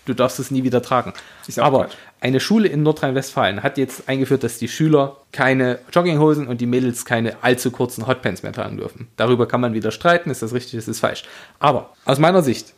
du 0.06 0.14
darfst 0.14 0.40
es 0.40 0.52
nie 0.52 0.64
wieder 0.64 0.82
tragen. 0.82 1.14
Aber 1.58 1.86
Quatsch. 1.86 1.96
Eine 2.20 2.40
Schule 2.40 2.68
in 2.68 2.84
Nordrhein-Westfalen 2.84 3.64
hat 3.64 3.78
jetzt 3.78 4.10
eingeführt, 4.10 4.44
dass 4.44 4.58
die 4.58 4.68
Schüler 4.68 5.18
keine 5.32 5.80
Jogginghosen 5.92 6.48
und 6.48 6.62
die 6.62 6.66
Mädels 6.66 7.06
keine 7.06 7.44
allzu 7.44 7.72
kurzen 7.72 8.08
Hotpants 8.08 8.44
mehr 8.44 8.54
tragen 8.54 8.78
dürfen. 8.78 9.08
Darüber 9.18 9.48
kann 9.48 9.62
man 9.62 9.74
wieder 9.74 9.92
streiten, 9.92 10.30
ist 10.30 10.42
das 10.42 10.54
richtig, 10.54 10.76
ist 10.76 10.88
das 10.88 11.00
falsch. 11.00 11.24
Aber 11.60 11.94
aus 12.06 12.18
meiner 12.18 12.42
Sicht, 12.42 12.74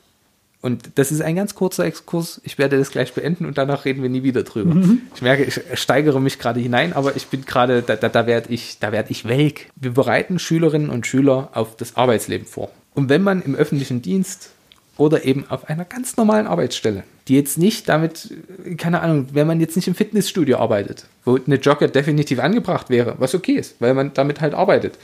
und 0.61 0.91
das 0.95 1.11
ist 1.11 1.21
ein 1.21 1.37
ganz 1.37 1.55
kurzer 1.55 1.85
Exkurs, 1.85 2.41
ich 2.43 2.57
werde 2.57 2.77
das 2.77 2.91
gleich 2.91 3.13
beenden 3.13 3.45
und 3.45 3.57
danach 3.57 3.85
reden 3.85 4.03
wir 4.03 4.09
nie 4.09 4.23
wieder 4.23 4.43
drüber. 4.43 4.75
Mhm. 4.75 5.03
Ich 5.15 5.21
merke, 5.21 5.45
ich 5.45 5.61
steigere 5.79 6.19
mich 6.19 6.37
gerade 6.37 6.59
hinein, 6.59 6.91
aber 6.91 7.15
ich 7.15 7.27
bin 7.27 7.45
gerade, 7.45 7.81
da, 7.81 7.95
da, 7.95 8.09
da 8.09 8.27
werde 8.27 8.53
ich, 8.53 8.79
da 8.79 8.91
werd 8.91 9.09
ich 9.09 9.25
welk. 9.25 9.67
Wir 9.77 9.91
bereiten 9.91 10.37
Schülerinnen 10.37 10.89
und 10.89 11.07
Schüler 11.07 11.49
auf 11.53 11.77
das 11.77 11.95
Arbeitsleben 11.95 12.45
vor. 12.45 12.71
Und 12.93 13.07
wenn 13.07 13.21
man 13.21 13.41
im 13.41 13.55
öffentlichen 13.55 14.01
Dienst 14.01 14.51
oder 14.99 15.23
eben 15.23 15.49
auf 15.49 15.69
einer 15.69 15.85
ganz 15.85 16.17
normalen 16.17 16.45
Arbeitsstelle, 16.45 17.03
die 17.29 17.35
jetzt 17.35 17.57
nicht 17.57 17.87
damit, 17.87 18.33
keine 18.77 18.99
Ahnung, 18.99 19.29
wenn 19.31 19.47
man 19.47 19.61
jetzt 19.61 19.77
nicht 19.77 19.87
im 19.87 19.95
Fitnessstudio 19.95 20.57
arbeitet, 20.57 21.05
wo 21.23 21.37
eine 21.37 21.55
Jogger 21.55 21.87
definitiv 21.87 22.39
angebracht 22.39 22.89
wäre, 22.89 23.15
was 23.17 23.33
okay 23.33 23.53
ist, 23.53 23.79
weil 23.79 23.93
man 23.93 24.13
damit 24.13 24.41
halt 24.41 24.53
arbeitet. 24.53 24.99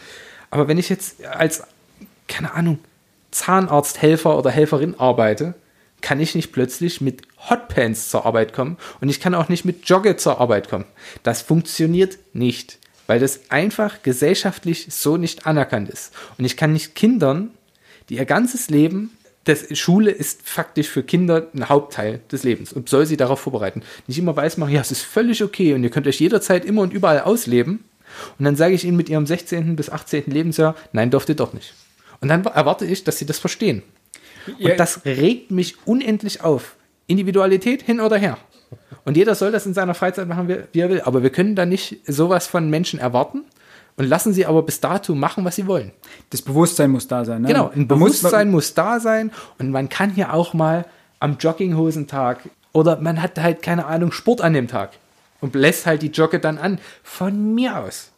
Aber 0.51 0.67
wenn 0.67 0.77
ich 0.77 0.89
jetzt 0.89 1.25
als, 1.25 1.63
keine 2.27 2.53
Ahnung, 2.53 2.79
Zahnarzthelfer 3.31 4.37
oder 4.37 4.51
Helferin 4.51 4.99
arbeite, 4.99 5.53
kann 6.01 6.19
ich 6.19 6.35
nicht 6.35 6.51
plötzlich 6.51 6.99
mit 6.99 7.21
Hotpants 7.49 8.09
zur 8.09 8.25
Arbeit 8.25 8.51
kommen 8.51 8.77
und 8.99 9.07
ich 9.07 9.21
kann 9.21 9.33
auch 9.33 9.47
nicht 9.47 9.63
mit 9.63 9.87
Jogge 9.87 10.17
zur 10.17 10.41
Arbeit 10.41 10.69
kommen. 10.69 10.85
Das 11.23 11.41
funktioniert 11.41 12.17
nicht, 12.33 12.79
weil 13.07 13.21
das 13.21 13.49
einfach 13.49 14.03
gesellschaftlich 14.03 14.87
so 14.89 15.15
nicht 15.15 15.47
anerkannt 15.47 15.89
ist. 15.89 16.13
Und 16.37 16.43
ich 16.43 16.57
kann 16.57 16.73
nicht 16.73 16.95
Kindern, 16.95 17.51
die 18.09 18.15
ihr 18.15 18.25
ganzes 18.25 18.69
Leben 18.69 19.11
das 19.45 19.77
Schule 19.77 20.11
ist 20.11 20.41
faktisch 20.43 20.89
für 20.89 21.03
Kinder 21.03 21.47
ein 21.53 21.69
Hauptteil 21.69 22.19
des 22.31 22.43
Lebens 22.43 22.73
und 22.73 22.89
soll 22.89 23.05
sie 23.05 23.15
darauf 23.15 23.39
vorbereiten. 23.39 23.83
Nicht 24.07 24.17
immer 24.17 24.35
weiß 24.35 24.57
machen, 24.57 24.73
ja, 24.73 24.81
es 24.81 24.91
ist 24.91 25.03
völlig 25.03 25.43
okay 25.43 25.73
und 25.73 25.83
ihr 25.83 25.91
könnt 25.91 26.07
euch 26.07 26.19
jederzeit 26.19 26.65
immer 26.65 26.81
und 26.81 26.93
überall 26.93 27.21
ausleben. 27.21 27.83
Und 28.39 28.45
dann 28.45 28.55
sage 28.55 28.73
ich 28.73 28.85
ihnen 28.85 28.97
mit 28.97 29.07
ihrem 29.07 29.25
16. 29.25 29.75
bis 29.75 29.89
18. 29.89 30.23
Lebensjahr, 30.27 30.75
nein, 30.93 31.11
dürft 31.11 31.29
ihr 31.29 31.35
doch 31.35 31.53
nicht. 31.53 31.73
Und 32.21 32.29
dann 32.29 32.43
erwarte 32.45 32.85
ich, 32.85 33.03
dass 33.03 33.19
sie 33.19 33.25
das 33.25 33.37
verstehen. 33.37 33.83
Ja. 34.57 34.71
Und 34.71 34.79
das 34.79 35.05
regt 35.05 35.51
mich 35.51 35.75
unendlich 35.85 36.41
auf. 36.41 36.75
Individualität 37.07 37.83
hin 37.83 37.99
oder 37.99 38.17
her. 38.17 38.37
Und 39.03 39.15
jeder 39.15 39.35
soll 39.35 39.51
das 39.51 39.67
in 39.67 39.75
seiner 39.75 39.93
Freizeit 39.93 40.27
machen, 40.27 40.47
wie 40.71 40.79
er 40.79 40.89
will. 40.89 41.01
Aber 41.01 41.21
wir 41.21 41.29
können 41.29 41.55
da 41.55 41.65
nicht 41.65 41.99
sowas 42.07 42.47
von 42.47 42.69
Menschen 42.69 42.99
erwarten 42.99 43.43
und 43.97 44.05
lassen 44.07 44.33
sie 44.33 44.45
aber 44.45 44.61
bis 44.63 44.79
dato 44.81 45.15
machen, 45.15 45.45
was 45.45 45.55
sie 45.55 45.67
wollen. 45.67 45.91
Das 46.29 46.41
Bewusstsein 46.41 46.91
muss 46.91 47.07
da 47.07 47.23
sein. 47.25 47.43
Ne? 47.43 47.47
Genau, 47.49 47.69
ein 47.69 47.87
Man 47.87 47.99
muss- 47.99 48.19
Bewusstsein 48.19 48.51
muss, 48.51 48.73
da 48.73 48.99
sein 48.99 49.31
und 49.57 49.71
man 49.71 49.89
kann 49.89 50.15
ja 50.15 50.33
auch 50.33 50.53
mal 50.53 50.85
am 51.19 51.37
Jogginghosentag 51.39 52.49
oder 52.73 52.99
man 52.99 53.21
hat 53.21 53.39
halt, 53.39 53.61
keine 53.61 53.85
Ahnung, 53.85 54.11
Sport 54.11 54.41
an 54.41 54.53
dem 54.53 54.67
Tag 54.67 54.91
und 55.41 55.55
lässt 55.55 55.85
halt 55.85 56.01
die 56.01 56.07
Jogge 56.11 56.39
dann 56.39 56.57
an. 56.57 56.79
Von 57.03 57.55
mir 57.55 57.79
aus. 57.79 58.11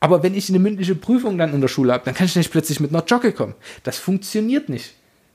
Aber 0.00 0.22
wenn 0.22 0.34
ich 0.34 0.48
eine 0.48 0.60
mündliche 0.60 0.94
Prüfung 0.94 1.36
dann 1.38 1.52
in 1.52 1.60
der 1.60 1.66
Schule 1.68 1.92
habe, 1.92 2.04
dann 2.04 2.14
kann 2.14 2.26
ich 2.26 2.36
nicht 2.36 2.52
plötzlich 2.52 2.78
mit 2.78 2.94
einer 2.94 3.04
Jogge 3.04 3.32
kommen. 3.32 3.54
Das 3.82 3.98
funktioniert 3.98 4.68
nicht. 4.68 4.94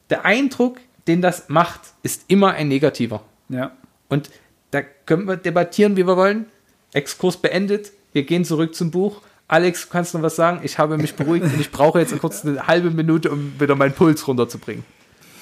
Der 0.10 0.23
Eindruck, 0.23 0.77
den 1.07 1.22
das 1.22 1.49
macht, 1.49 1.81
ist 2.03 2.23
immer 2.27 2.51
ein 2.53 2.69
negativer. 2.69 3.22
Ja. 3.49 3.72
Und 4.07 4.30
da 4.72 4.81
können 4.81 5.27
wir 5.27 5.35
debattieren, 5.35 5.97
wie 5.97 6.07
wir 6.07 6.15
wollen. 6.15 6.45
Exkurs 6.93 7.35
beendet. 7.38 7.91
Wir 8.14 8.23
gehen 8.23 8.45
zurück 8.45 8.73
zum 8.73 8.89
Buch. 8.91 9.22
Alex, 9.48 9.90
kannst 9.90 10.14
du 10.14 10.18
noch 10.18 10.26
was 10.26 10.36
sagen? 10.36 10.61
Ich 10.64 10.78
habe 10.78 10.98
mich 10.98 11.15
beruhigt 11.15 11.45
und 11.45 11.60
ich 11.60 11.72
brauche 11.72 11.99
jetzt 11.99 12.18
kurz 12.20 12.45
eine 12.45 12.65
halbe 12.68 12.90
Minute, 12.91 13.30
um 13.30 13.60
wieder 13.60 13.76
meinen 13.76 13.94
Puls 13.94 14.28
runterzubringen. 14.28 14.84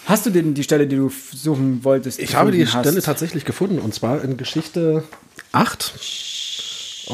Hast 0.06 0.26
du 0.26 0.32
denn 0.32 0.54
die 0.54 0.64
Stelle, 0.64 0.88
die 0.88 0.96
du 0.96 1.10
suchen 1.32 1.84
wolltest? 1.84 2.20
Ich 2.20 2.36
habe 2.36 2.52
die 2.52 2.66
hast? 2.66 2.80
Stelle 2.80 3.02
tatsächlich 3.02 3.46
gefunden 3.46 3.80
und 3.80 3.94
zwar 3.94 4.24
in 4.24 4.36
Geschichte 4.38 5.04
8, 5.52 5.94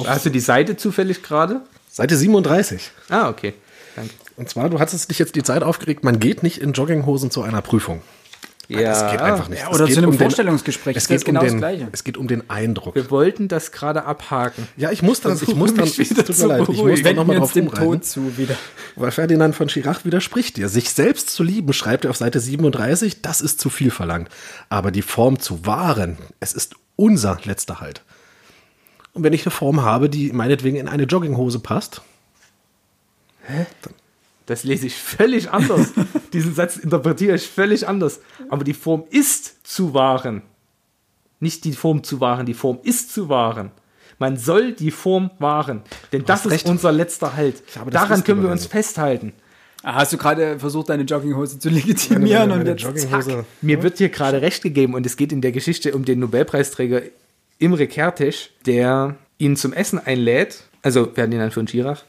Hast 0.05 0.25
du 0.25 0.29
die 0.29 0.39
Seite 0.39 0.77
zufällig 0.77 1.23
gerade? 1.23 1.61
Seite 1.89 2.15
37. 2.15 2.91
Ah, 3.09 3.29
okay. 3.29 3.53
Danke. 3.95 4.13
Und 4.35 4.49
zwar, 4.49 4.69
du 4.69 4.79
hattest 4.79 5.09
dich 5.09 5.17
jetzt 5.17 5.35
die 5.35 5.43
Zeit 5.43 5.63
aufgeregt, 5.63 6.03
man 6.03 6.19
geht 6.19 6.43
nicht 6.43 6.61
in 6.61 6.73
Jogginghosen 6.73 7.31
zu 7.31 7.41
einer 7.41 7.61
Prüfung. 7.61 8.01
Das 8.69 9.11
geht 9.11 9.21
einfach 9.21 9.47
nicht. 9.47 9.61
Ja, 9.61 9.69
Es 9.69 9.75
oder 9.75 9.85
geht 9.85 9.93
zu 9.93 9.99
einem 10.01 10.09
um 10.09 10.15
den- 10.15 10.19
Vorstellungsgespräch. 10.19 10.97
Es 10.97 11.03
Das 11.03 11.07
geht, 11.07 11.15
ist 11.17 11.25
genau 11.25 11.39
um 11.39 11.45
das 11.45 11.53
den, 11.53 11.57
Gleiche. 11.59 11.87
es 11.91 12.03
geht 12.03 12.17
um 12.17 12.27
den 12.27 12.49
Eindruck. 12.49 12.95
Wir 12.95 13.09
wollten 13.09 13.47
das 13.47 13.71
gerade 13.71 14.03
abhaken. 14.03 14.67
Ja, 14.75 14.91
ich 14.91 15.01
muss 15.01 15.21
dann, 15.21 15.39
ich 15.41 15.55
muss 15.55 15.73
dann, 15.75 15.85
es 15.85 15.97
wieder 15.97 16.25
tut 16.25 16.35
zu 16.35 16.47
mir 16.47 16.57
leid, 16.59 16.69
ich 16.69 16.83
muss 16.83 17.01
dann 17.01 17.15
nochmal 17.15 17.37
drauf. 17.37 17.53
Tod 17.53 18.03
zu 18.05 18.37
wieder. 18.37 18.55
Weil 18.97 19.11
Ferdinand 19.11 19.55
von 19.55 19.69
Schirach 19.69 20.03
widerspricht 20.03 20.57
dir. 20.57 20.67
Sich 20.67 20.89
selbst 20.89 21.29
zu 21.29 21.43
lieben, 21.43 21.71
schreibt 21.71 22.03
er 22.05 22.11
auf 22.11 22.17
Seite 22.17 22.39
37, 22.41 23.21
das 23.21 23.39
ist 23.41 23.59
zu 23.61 23.69
viel 23.69 23.89
verlangt. 23.91 24.29
Aber 24.69 24.91
die 24.91 25.01
Form 25.01 25.39
zu 25.39 25.65
wahren, 25.65 26.17
es 26.41 26.51
ist 26.53 26.75
unser 26.97 27.39
letzter 27.45 27.79
Halt. 27.79 28.01
Und 29.13 29.23
wenn 29.23 29.33
ich 29.33 29.45
eine 29.45 29.51
Form 29.51 29.81
habe, 29.81 30.09
die 30.09 30.31
meinetwegen 30.33 30.77
in 30.77 30.87
eine 30.87 31.03
Jogginghose 31.03 31.59
passt, 31.59 32.01
Das 34.47 34.63
lese 34.63 34.87
ich 34.87 34.95
völlig 34.95 35.51
anders. 35.51 35.93
Diesen 36.33 36.55
Satz 36.55 36.77
interpretiere 36.77 37.35
ich 37.35 37.47
völlig 37.47 37.87
anders. 37.87 38.21
Aber 38.49 38.63
die 38.63 38.73
Form 38.73 39.03
ist 39.11 39.67
zu 39.67 39.93
wahren. 39.93 40.41
Nicht 41.39 41.63
die 41.65 41.73
Form 41.73 42.03
zu 42.03 42.19
wahren, 42.19 42.45
die 42.47 42.55
Form 42.55 42.79
ist 42.81 43.13
zu 43.13 43.29
wahren. 43.29 43.71
Man 44.19 44.37
soll 44.37 44.71
die 44.71 44.89
Form 44.89 45.29
wahren. 45.37 45.83
Denn 46.11 46.25
das 46.25 46.45
ist 46.45 46.51
recht. 46.51 46.67
unser 46.69 46.91
letzter 46.91 47.35
Halt. 47.35 47.61
das 47.75 47.85
Daran 47.91 48.23
können 48.23 48.41
wir 48.41 48.49
uns 48.49 48.61
übergangen. 48.65 48.83
festhalten. 48.83 49.33
Ah, 49.83 49.93
Hast 49.95 50.13
du 50.13 50.17
gerade 50.17 50.57
versucht, 50.57 50.89
deine 50.89 51.03
Jogginghose 51.03 51.59
zu 51.59 51.69
legitimieren 51.69 52.49
und 52.51 52.65
jetzt 52.65 52.81
Jogginghose. 52.81 53.45
Mir 53.61 53.83
wird 53.83 53.99
hier 53.99 54.09
gerade 54.09 54.41
recht 54.41 54.63
gegeben 54.63 54.95
und 54.95 55.05
es 55.05 55.17
geht 55.17 55.31
in 55.31 55.41
der 55.41 55.51
Geschichte 55.51 55.93
um 55.93 56.03
den 56.03 56.19
Nobelpreisträger 56.19 57.03
Imre 57.59 57.83
Kertész, 57.83 58.49
der 58.65 59.15
ihn 59.37 59.55
zum 59.55 59.73
Essen 59.73 59.99
einlädt, 59.99 60.63
also 60.81 61.11
Ferdinand 61.13 61.53
von 61.53 61.67
Schirach, 61.67 62.03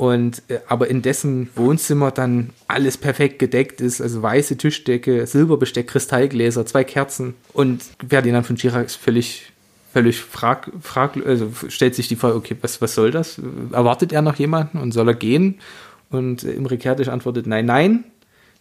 und 0.00 0.40
äh, 0.48 0.60
aber 0.66 0.88
in 0.88 1.02
dessen 1.02 1.50
Wohnzimmer 1.56 2.10
dann 2.10 2.54
alles 2.68 2.96
perfekt 2.96 3.38
gedeckt 3.38 3.82
ist, 3.82 4.00
also 4.00 4.22
weiße 4.22 4.56
Tischdecke, 4.56 5.26
Silberbesteck, 5.26 5.88
Kristallgläser, 5.88 6.64
zwei 6.64 6.84
Kerzen 6.84 7.34
und 7.52 7.82
Ferdinand 8.08 8.46
von 8.46 8.56
Schirach 8.56 8.82
ist 8.82 8.96
völlig 8.96 9.52
völlig 9.92 10.22
frag, 10.22 10.70
frag 10.80 11.18
also 11.26 11.52
stellt 11.68 11.94
sich 11.94 12.08
die 12.08 12.16
Frage, 12.16 12.36
okay, 12.36 12.56
was, 12.62 12.80
was 12.80 12.94
soll 12.94 13.10
das? 13.10 13.42
Erwartet 13.72 14.10
er 14.14 14.22
noch 14.22 14.36
jemanden 14.36 14.78
und 14.78 14.92
soll 14.92 15.06
er 15.06 15.14
gehen? 15.14 15.58
Und 16.08 16.44
äh, 16.44 16.52
Imre 16.52 16.76
Kertész 16.76 17.10
antwortet, 17.10 17.46
nein, 17.46 17.66
nein, 17.66 18.04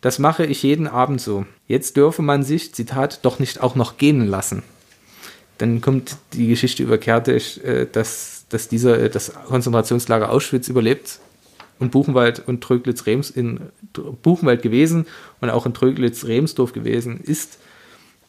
das 0.01 0.19
mache 0.19 0.45
ich 0.45 0.61
jeden 0.63 0.87
Abend 0.87 1.21
so. 1.21 1.45
Jetzt 1.69 1.95
dürfe 1.95 2.21
man 2.21 2.43
sich, 2.43 2.73
Zitat, 2.75 3.23
doch 3.23 3.39
nicht 3.39 3.63
auch 3.63 3.75
noch 3.75 3.97
gehen 3.97 4.27
lassen. 4.27 4.61
Dann 5.57 5.79
kommt 5.79 6.17
die 6.33 6.49
Geschichte 6.49 6.83
über 6.83 6.95
Kertész, 6.95 7.63
äh, 7.63 7.87
dass, 7.89 8.43
dass 8.49 8.67
dieser 8.67 9.07
das 9.07 9.31
Konzentrationslager 9.47 10.31
Auschwitz 10.31 10.67
überlebt 10.67 11.21
und 11.79 11.91
Buchenwald 11.91 12.47
und 12.47 12.61
Tröglitz-Rems 12.61 13.29
in 13.29 13.61
Buchenwald 14.21 14.61
gewesen 14.61 15.05
und 15.41 15.49
auch 15.49 15.65
in 15.65 15.73
Tröglitz-Remsdorf 15.73 16.73
gewesen 16.73 17.19
ist. 17.21 17.59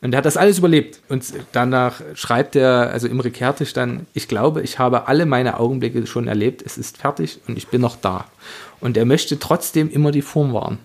Und 0.02 0.14
er 0.14 0.18
hat 0.18 0.24
das 0.24 0.38
alles 0.38 0.58
überlebt. 0.58 1.00
Und 1.08 1.24
danach 1.52 2.00
schreibt 2.14 2.56
er, 2.56 2.90
also 2.90 3.06
Imre 3.06 3.28
Kertész 3.28 3.74
dann, 3.74 4.06
ich 4.14 4.28
glaube, 4.28 4.62
ich 4.62 4.78
habe 4.78 5.08
alle 5.08 5.26
meine 5.26 5.60
Augenblicke 5.60 6.06
schon 6.06 6.26
erlebt, 6.26 6.62
es 6.64 6.78
ist 6.78 6.96
fertig 6.96 7.40
und 7.46 7.58
ich 7.58 7.68
bin 7.68 7.82
noch 7.82 7.96
da. 7.96 8.24
Und 8.80 8.96
er 8.96 9.04
möchte 9.04 9.38
trotzdem 9.38 9.90
immer 9.90 10.10
die 10.10 10.22
Form 10.22 10.54
wahren. 10.54 10.78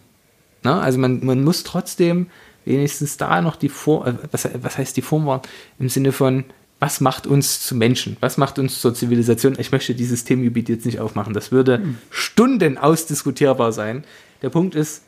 Na, 0.63 0.81
also 0.81 0.97
man, 0.97 1.23
man 1.23 1.43
muss 1.43 1.63
trotzdem 1.63 2.27
wenigstens 2.65 3.17
da 3.17 3.41
noch 3.41 3.55
die 3.55 3.69
Form, 3.69 4.07
äh, 4.07 4.13
was, 4.31 4.49
was 4.61 4.77
heißt 4.77 4.97
die 4.97 5.01
Form 5.01 5.25
wahren? 5.27 5.41
Im 5.79 5.87
Sinne 5.89 6.11
von, 6.11 6.43
was 6.79 7.01
macht 7.01 7.25
uns 7.25 7.61
zu 7.61 7.75
Menschen? 7.75 8.17
Was 8.19 8.37
macht 8.37 8.59
uns 8.59 8.81
zur 8.81 8.93
Zivilisation? 8.93 9.55
Ich 9.57 9.71
möchte 9.71 9.95
dieses 9.95 10.23
Themengebiet 10.23 10.69
jetzt 10.69 10.85
nicht 10.85 10.99
aufmachen. 10.99 11.33
Das 11.33 11.51
würde 11.51 11.81
Stunden 12.09 12.77
ausdiskutierbar 12.77 13.71
sein. 13.71 14.03
Der 14.41 14.49
Punkt 14.49 14.75
ist, 14.75 15.03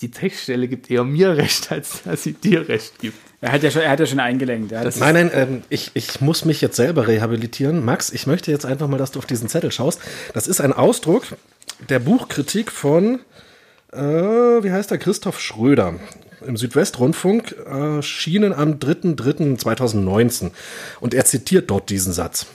die 0.00 0.10
Textstelle 0.10 0.66
gibt 0.68 0.90
eher 0.90 1.04
mir 1.04 1.36
recht, 1.36 1.70
als 1.70 2.02
dass 2.02 2.22
sie 2.22 2.32
dir 2.32 2.68
recht 2.68 2.98
gibt. 2.98 3.16
Er 3.40 3.52
hat 3.52 3.62
ja 3.62 3.70
schon, 3.70 3.82
er 3.82 3.90
hat 3.90 4.00
ja 4.00 4.06
schon 4.06 4.20
eingelenkt. 4.20 4.72
Ja. 4.72 4.84
Das 4.84 4.98
Nein, 4.98 5.14
nein, 5.14 5.30
ähm, 5.34 5.62
ich, 5.68 5.90
ich 5.94 6.20
muss 6.20 6.44
mich 6.44 6.60
jetzt 6.60 6.76
selber 6.76 7.08
rehabilitieren. 7.08 7.84
Max, 7.84 8.10
ich 8.10 8.26
möchte 8.26 8.50
jetzt 8.50 8.64
einfach 8.64 8.88
mal, 8.88 8.98
dass 8.98 9.12
du 9.12 9.18
auf 9.18 9.26
diesen 9.26 9.48
Zettel 9.48 9.70
schaust. 9.70 10.00
Das 10.32 10.46
ist 10.46 10.60
ein 10.60 10.72
Ausdruck 10.72 11.26
der 11.88 11.98
Buchkritik 11.98 12.70
von, 12.70 13.20
äh, 13.92 13.98
wie 13.98 14.70
heißt 14.70 14.90
der, 14.90 14.98
Christoph 14.98 15.40
Schröder. 15.40 15.94
Im 16.46 16.56
Südwestrundfunk 16.56 17.56
äh, 17.66 17.96
erschienen 17.96 18.52
am 18.52 18.74
3.3.2019. 18.74 20.52
Und 21.00 21.14
er 21.14 21.24
zitiert 21.24 21.70
dort 21.70 21.90
diesen 21.90 22.12
Satz. 22.12 22.46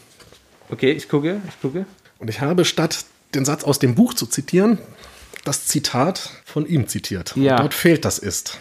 Okay, 0.69 0.91
ich 0.91 1.09
gucke, 1.09 1.41
ich 1.47 1.61
gucke. 1.61 1.85
Und 2.19 2.29
ich 2.29 2.41
habe 2.41 2.65
statt 2.65 3.05
den 3.33 3.45
Satz 3.45 3.63
aus 3.63 3.79
dem 3.79 3.95
Buch 3.95 4.13
zu 4.13 4.25
zitieren, 4.25 4.77
das 5.43 5.65
Zitat 5.65 6.29
von 6.45 6.65
ihm 6.65 6.87
zitiert. 6.87 7.33
Ja. 7.35 7.53
Und 7.53 7.61
dort 7.61 7.73
fehlt 7.73 8.05
das 8.05 8.19
ist. 8.19 8.59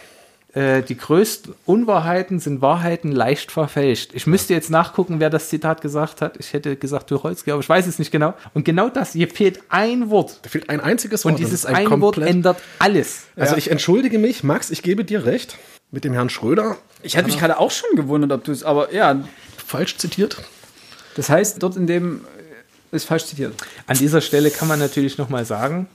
Äh, 0.57 0.83
die 0.83 0.97
größten 0.97 1.55
Unwahrheiten 1.67 2.41
sind 2.41 2.63
Wahrheiten 2.63 3.13
leicht 3.13 3.53
verfälscht. 3.53 4.13
Ich 4.15 4.27
müsste 4.27 4.55
jetzt 4.55 4.71
nachgucken, 4.71 5.21
wer 5.21 5.29
das 5.29 5.51
Zitat 5.51 5.83
gesagt 5.83 6.23
hat. 6.23 6.39
Ich 6.39 6.55
hätte 6.55 6.77
gesagt 6.77 7.11
Tucholsky, 7.11 7.51
aber 7.51 7.61
ich 7.61 7.69
weiß 7.69 7.87
es 7.87 7.99
nicht 7.99 8.11
genau. 8.11 8.33
Und 8.55 8.65
genau 8.65 8.89
das, 8.89 9.13
hier 9.13 9.29
fehlt 9.29 9.61
ein 9.69 10.09
Wort. 10.09 10.41
Da 10.43 10.49
fehlt 10.49 10.71
ein 10.71 10.81
einziges 10.81 11.27
Wort. 11.27 11.35
Und 11.35 11.41
dieses 11.41 11.67
ein 11.67 11.77
ein 11.87 12.01
Wort 12.01 12.17
ändert 12.17 12.57
alles. 12.79 13.25
Also 13.37 13.57
ich 13.57 13.71
entschuldige 13.71 14.19
mich, 14.19 14.45
Max, 14.45 14.71
ich 14.71 14.83
gebe 14.83 15.05
dir 15.05 15.27
recht. 15.27 15.59
Mit 15.91 16.05
dem 16.05 16.15
Herrn 16.15 16.31
Schröder 16.31 16.79
ich 17.03 17.19
hatte 17.19 17.27
mich 17.27 17.39
gerade 17.39 17.59
auch 17.59 17.71
schon 17.71 17.95
gewundert, 17.95 18.33
ob 18.33 18.45
du 18.45 18.53
es, 18.53 18.65
aber 18.65 18.93
ja, 18.95 19.23
falsch 19.59 19.99
zitiert. 19.99 20.39
das 21.17 21.29
heißt, 21.29 21.63
dort 21.63 21.77
in 21.77 21.87
dem 21.87 22.25
äh, 22.93 22.97
ist 22.97 23.05
falsch 23.05 23.27
zitiert. 23.27 23.55
An 23.87 23.99
dieser 23.99 24.23
Stelle 24.23 24.51
kann 24.51 24.69
man 24.69 24.79
natürlich 24.79 25.19
nochmal 25.19 25.45
sagen, 25.45 25.87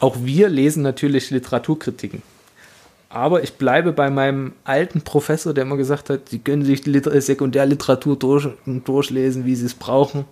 auch 0.00 0.16
wir 0.20 0.48
lesen 0.48 0.82
natürlich 0.82 1.30
Literaturkritiken. 1.30 2.22
Aber 3.08 3.42
ich 3.42 3.54
bleibe 3.54 3.92
bei 3.92 4.10
meinem 4.10 4.52
alten 4.64 5.00
Professor, 5.00 5.54
der 5.54 5.62
immer 5.62 5.76
gesagt 5.76 6.10
hat, 6.10 6.28
Sie 6.28 6.40
können 6.40 6.64
sich 6.64 6.82
die 6.82 6.90
Liter 6.90 7.18
Sekundärliteratur 7.20 8.18
durch 8.18 8.48
durchlesen, 8.66 9.46
wie 9.46 9.54
Sie 9.54 9.66
es 9.66 9.74
brauchen. 9.74 10.26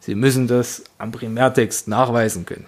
Sie 0.00 0.14
müssen 0.14 0.46
das 0.46 0.84
am 0.98 1.12
Primärtext 1.12 1.88
nachweisen 1.88 2.46
können. 2.46 2.66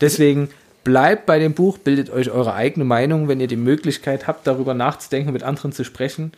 Deswegen 0.00 0.48
bleibt 0.84 1.26
bei 1.26 1.38
dem 1.38 1.54
Buch, 1.54 1.78
bildet 1.78 2.10
euch 2.10 2.30
eure 2.30 2.54
eigene 2.54 2.84
Meinung, 2.84 3.28
wenn 3.28 3.40
ihr 3.40 3.46
die 3.46 3.56
Möglichkeit 3.56 4.26
habt, 4.26 4.46
darüber 4.46 4.74
nachzudenken, 4.74 5.32
mit 5.32 5.42
anderen 5.42 5.72
zu 5.72 5.84
sprechen. 5.84 6.32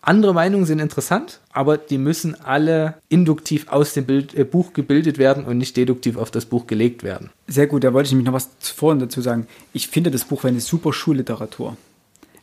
Andere 0.00 0.32
Meinungen 0.32 0.64
sind 0.64 0.78
interessant, 0.78 1.40
aber 1.52 1.76
die 1.76 1.98
müssen 1.98 2.40
alle 2.40 2.94
induktiv 3.08 3.66
aus 3.68 3.94
dem 3.94 4.06
Bild, 4.06 4.32
äh, 4.34 4.44
Buch 4.44 4.72
gebildet 4.72 5.18
werden 5.18 5.44
und 5.44 5.58
nicht 5.58 5.76
deduktiv 5.76 6.16
auf 6.16 6.30
das 6.30 6.46
Buch 6.46 6.66
gelegt 6.66 7.02
werden. 7.02 7.30
Sehr 7.48 7.66
gut, 7.66 7.82
da 7.84 7.92
wollte 7.92 8.06
ich 8.06 8.12
nämlich 8.12 8.26
noch 8.26 8.32
was 8.32 8.48
vorhin 8.60 9.00
dazu 9.00 9.20
sagen. 9.20 9.46
Ich 9.72 9.88
finde, 9.88 10.10
das 10.10 10.24
Buch 10.24 10.44
wäre 10.44 10.52
eine 10.52 10.60
super 10.60 10.92
Schulliteratur. 10.92 11.76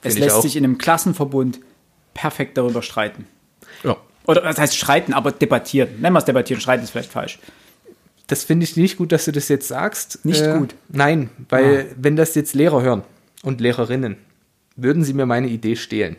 Es 0.04 0.20
lässt 0.20 0.36
auch. 0.36 0.42
sich 0.42 0.56
in 0.58 0.64
einem 0.66 0.78
Klassenverbund 0.78 1.60
perfekt 2.14 2.58
darüber 2.58 2.82
streiten. 2.82 3.26
Ja. 3.84 3.98
Oder 4.28 4.42
das 4.42 4.58
heißt 4.60 4.76
streiten, 4.76 5.14
aber 5.14 5.32
debattieren. 5.32 5.90
Nennen 6.02 6.14
wir 6.14 6.20
es 6.20 6.26
debattieren, 6.26 6.62
streiten 6.62 6.84
ist 6.84 6.92
vielleicht 6.92 7.12
falsch. 7.12 7.40
Das 8.28 8.44
finde 8.44 8.64
ich 8.66 8.76
nicht 8.76 8.98
gut, 8.98 9.12
dass 9.12 9.26
du 9.26 9.32
das 9.32 9.48
jetzt 9.48 9.68
sagst. 9.68 10.26
Nicht 10.26 10.42
Äh, 10.42 10.58
gut? 10.58 10.76
Nein, 10.90 11.30
weil 11.50 11.94
wenn 11.98 12.16
das 12.16 12.36
jetzt 12.36 12.54
Lehrer 12.54 12.82
hören 12.82 13.04
und 13.44 13.62
Lehrerinnen, 13.62 14.18
würden 14.76 15.04
sie 15.04 15.14
mir 15.14 15.26
meine 15.26 15.48
Idee 15.48 15.76
stehlen. 15.76 16.18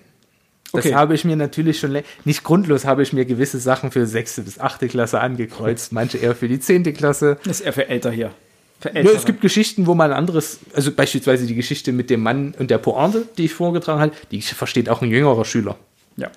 Das 0.73 0.85
Okay. 0.85 0.95
habe 0.95 1.15
ich 1.15 1.25
mir 1.25 1.37
natürlich 1.37 1.79
schon, 1.79 1.97
nicht 2.25 2.45
grundlos 2.45 2.85
habe 2.85 3.03
ich 3.03 3.13
mir 3.13 3.25
gewisse 3.25 3.59
Sachen 3.59 3.91
für 3.91 4.07
sechste 4.07 4.43
bis 4.43 4.59
achte 4.59 4.89
Klasse 4.89 5.21
angekreuzt, 5.21 5.93
manche 5.93 6.19
eher 6.19 6.35
für 6.35 6.49
die 6.49 6.59
zehnte 6.61 6.93
Klasse. 6.93 7.39
Das 7.45 7.61
ist 7.61 7.67
eher 7.67 7.73
für 7.73 7.89
älter 7.89 8.11
hier. 8.11 8.33
Für 8.81 8.91
Ja, 8.95 9.11
es 9.13 9.25
gibt 9.25 9.41
Geschichten, 9.41 9.87
wo 9.87 9.95
man 9.95 10.13
anderes, 10.13 10.59
also 10.75 10.91
beispielsweise 10.93 11.47
die 11.47 11.55
Geschichte 11.55 11.93
mit 11.93 12.11
dem 12.11 12.23
Mann 12.23 12.55
und 12.59 12.71
der 12.71 12.79
Pointe, 12.79 13.27
die 13.39 13.47
ich 13.47 13.55
vorgetragen 13.55 14.01
habe, 14.01 14.13
die 14.31 14.43
versteht 14.43 14.89
auch 14.89 15.03
ein 15.03 15.11
jüngerer 15.11 15.45
Schüler. 15.45 15.77
ja. 16.17 16.31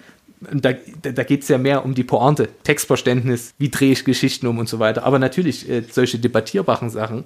Und 0.50 0.64
da, 0.64 0.72
da, 1.02 1.12
da 1.12 1.24
geht 1.24 1.42
es 1.42 1.50
ja 1.50 1.58
mehr 1.58 1.84
um 1.84 1.94
die 1.96 2.06
Pointe, 2.06 2.48
Textverständnis, 2.64 3.54
wie 3.58 3.68
drehe 3.68 3.92
ich 3.92 4.06
Geschichten 4.06 4.48
um 4.48 4.58
und 4.58 4.70
so 4.70 4.80
weiter. 4.80 5.04
Aber 5.04 5.20
natürlich, 5.20 5.68
äh, 5.70 5.84
solche 5.92 6.18
debattierbaren 6.18 6.90
Sachen. 6.90 7.26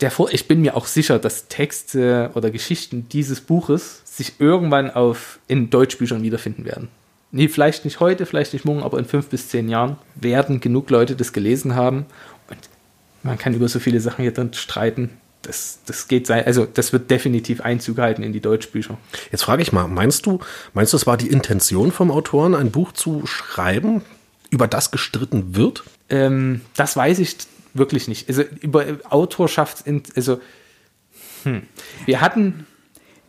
Der 0.00 0.12
Vor 0.12 0.32
ich 0.32 0.46
bin 0.46 0.60
mir 0.60 0.76
auch 0.76 0.86
sicher, 0.86 1.18
dass 1.18 1.48
Texte 1.48 2.30
oder 2.34 2.52
Geschichten 2.52 3.08
dieses 3.08 3.40
Buches 3.40 4.02
sich 4.18 4.40
irgendwann 4.40 4.90
auf, 4.90 5.38
in 5.46 5.70
Deutschbüchern 5.70 6.22
wiederfinden 6.22 6.64
werden. 6.64 6.88
Nee, 7.30 7.48
vielleicht 7.48 7.84
nicht 7.84 8.00
heute, 8.00 8.26
vielleicht 8.26 8.52
nicht 8.52 8.64
morgen, 8.64 8.82
aber 8.82 8.98
in 8.98 9.04
fünf 9.04 9.28
bis 9.28 9.48
zehn 9.48 9.68
Jahren 9.68 9.96
werden 10.16 10.60
genug 10.60 10.90
Leute 10.90 11.14
das 11.14 11.32
gelesen 11.32 11.76
haben. 11.76 12.06
Und 12.50 12.58
man 13.22 13.38
kann 13.38 13.54
über 13.54 13.68
so 13.68 13.78
viele 13.78 14.00
Sachen 14.00 14.22
hier 14.22 14.32
drin 14.32 14.52
streiten. 14.54 15.10
Das, 15.42 15.78
das 15.86 16.08
geht 16.08 16.26
sein, 16.26 16.44
also 16.44 16.66
das 16.66 16.92
wird 16.92 17.10
definitiv 17.12 17.60
Einzug 17.60 17.98
halten 17.98 18.24
in 18.24 18.32
die 18.32 18.40
Deutschbücher. 18.40 18.98
Jetzt 19.30 19.44
frage 19.44 19.62
ich 19.62 19.72
mal, 19.72 19.86
meinst 19.86 20.26
du, 20.26 20.40
meinst 20.74 20.92
du, 20.92 20.96
es 20.96 21.06
war 21.06 21.16
die 21.16 21.28
Intention 21.28 21.92
vom 21.92 22.10
Autoren, 22.10 22.56
ein 22.56 22.72
Buch 22.72 22.90
zu 22.90 23.24
schreiben, 23.24 24.02
über 24.50 24.66
das 24.66 24.90
gestritten 24.90 25.54
wird? 25.54 25.84
Ähm, 26.08 26.62
das 26.74 26.96
weiß 26.96 27.20
ich 27.20 27.36
wirklich 27.72 28.08
nicht. 28.08 28.28
Also 28.28 28.42
über 28.60 28.84
Autorschaft, 29.10 29.84
also 30.16 30.40
hm. 31.44 31.62
wir 32.04 32.20
hatten, 32.20 32.66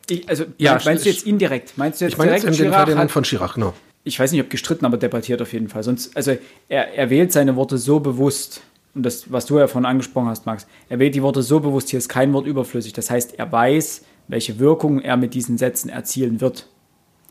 Ich, 0.10 0.28
also, 0.30 0.46
Ja, 0.58 0.72
meinst, 0.72 0.86
meinst 0.86 1.06
du 1.06 1.10
jetzt 1.10 1.26
indirekt? 1.28 1.74
Meinst 1.78 2.02
du 2.02 2.06
jetzt 2.06 2.14
Ich 2.14 2.18
meine 2.18 2.32
jetzt 2.32 2.44
direkt 2.44 2.60
in 2.60 2.64
Chirac 2.66 2.76
Ferdinand 2.80 3.04
hat- 3.06 3.12
von 3.12 3.24
Chirac, 3.24 3.54
genau. 3.56 3.74
ich 4.04 4.20
weiß 4.20 4.32
nicht, 4.32 4.42
ob 4.42 4.50
gestritten, 4.50 4.86
aber 4.86 4.98
debattiert 4.98 5.42
auf 5.42 5.54
jeden 5.54 5.70
Fall. 5.70 5.84
Sonst, 5.84 6.16
also 6.16 6.38
er, 6.68 6.94
er 6.96 7.10
wählt 7.10 7.32
seine 7.32 7.56
Worte 7.56 7.78
so 7.78 8.00
bewusst, 8.00 8.62
und 8.96 9.04
das, 9.06 9.32
was 9.32 9.46
du 9.46 9.60
ja 9.60 9.68
vorhin 9.68 9.86
angesprochen 9.86 10.28
hast, 10.30 10.46
Max, 10.46 10.66
er 10.90 11.00
wählt 11.00 11.14
die 11.16 11.22
Worte 11.22 11.42
so 11.44 11.60
bewusst, 11.60 11.90
hier 11.90 12.00
ist 12.00 12.10
kein 12.10 12.34
Wort 12.34 12.48
überflüssig. 12.48 12.94
Das 12.94 13.10
heißt, 13.12 13.38
er 13.38 13.52
weiß, 13.52 14.04
welche 14.28 14.58
Wirkung 14.60 15.00
er 15.00 15.16
mit 15.18 15.34
diesen 15.36 15.58
Sätzen 15.58 15.90
erzielen 15.90 16.42
wird. 16.42 16.68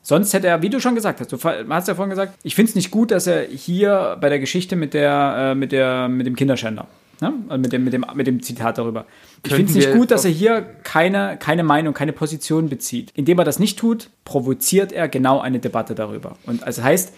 Sonst 0.02 0.32
hätte 0.32 0.46
er, 0.46 0.62
wie 0.62 0.70
du 0.70 0.80
schon 0.80 0.94
gesagt 0.94 1.20
hast, 1.20 1.32
du 1.32 1.38
hast 1.38 1.88
ja 1.88 1.94
vorhin 1.94 2.10
gesagt, 2.10 2.34
ich 2.42 2.54
finde 2.54 2.70
es 2.70 2.74
nicht 2.76 2.90
gut, 2.90 3.10
dass 3.10 3.26
er 3.26 3.42
hier 3.44 4.16
bei 4.20 4.28
der 4.30 4.38
Geschichte 4.38 4.74
mit 4.76 4.94
der, 4.94 5.36
äh, 5.50 5.54
mit 5.54 5.70
der, 5.72 6.08
mit 6.08 6.26
dem 6.26 6.34
Kinderschänder, 6.36 6.86
ne? 7.20 7.34
Also 7.48 7.60
mit 7.60 7.72
dem, 7.72 7.84
mit 7.84 7.92
dem, 7.92 8.04
mit 8.14 8.26
dem 8.26 8.42
Zitat 8.42 8.78
darüber. 8.78 9.06
Ich 9.44 9.52
finde 9.52 9.70
es 9.70 9.76
nicht 9.76 9.92
gut, 9.92 10.10
dass 10.10 10.24
er 10.24 10.30
hier 10.30 10.62
keine, 10.82 11.36
keine 11.38 11.62
Meinung, 11.62 11.94
keine 11.94 12.12
Position 12.12 12.68
bezieht. 12.68 13.12
Indem 13.14 13.38
er 13.38 13.44
das 13.44 13.58
nicht 13.58 13.78
tut, 13.78 14.10
provoziert 14.24 14.92
er 14.92 15.08
genau 15.08 15.40
eine 15.40 15.58
Debatte 15.58 15.94
darüber. 15.94 16.36
Und 16.46 16.62
also 16.62 16.82
heißt, 16.82 17.12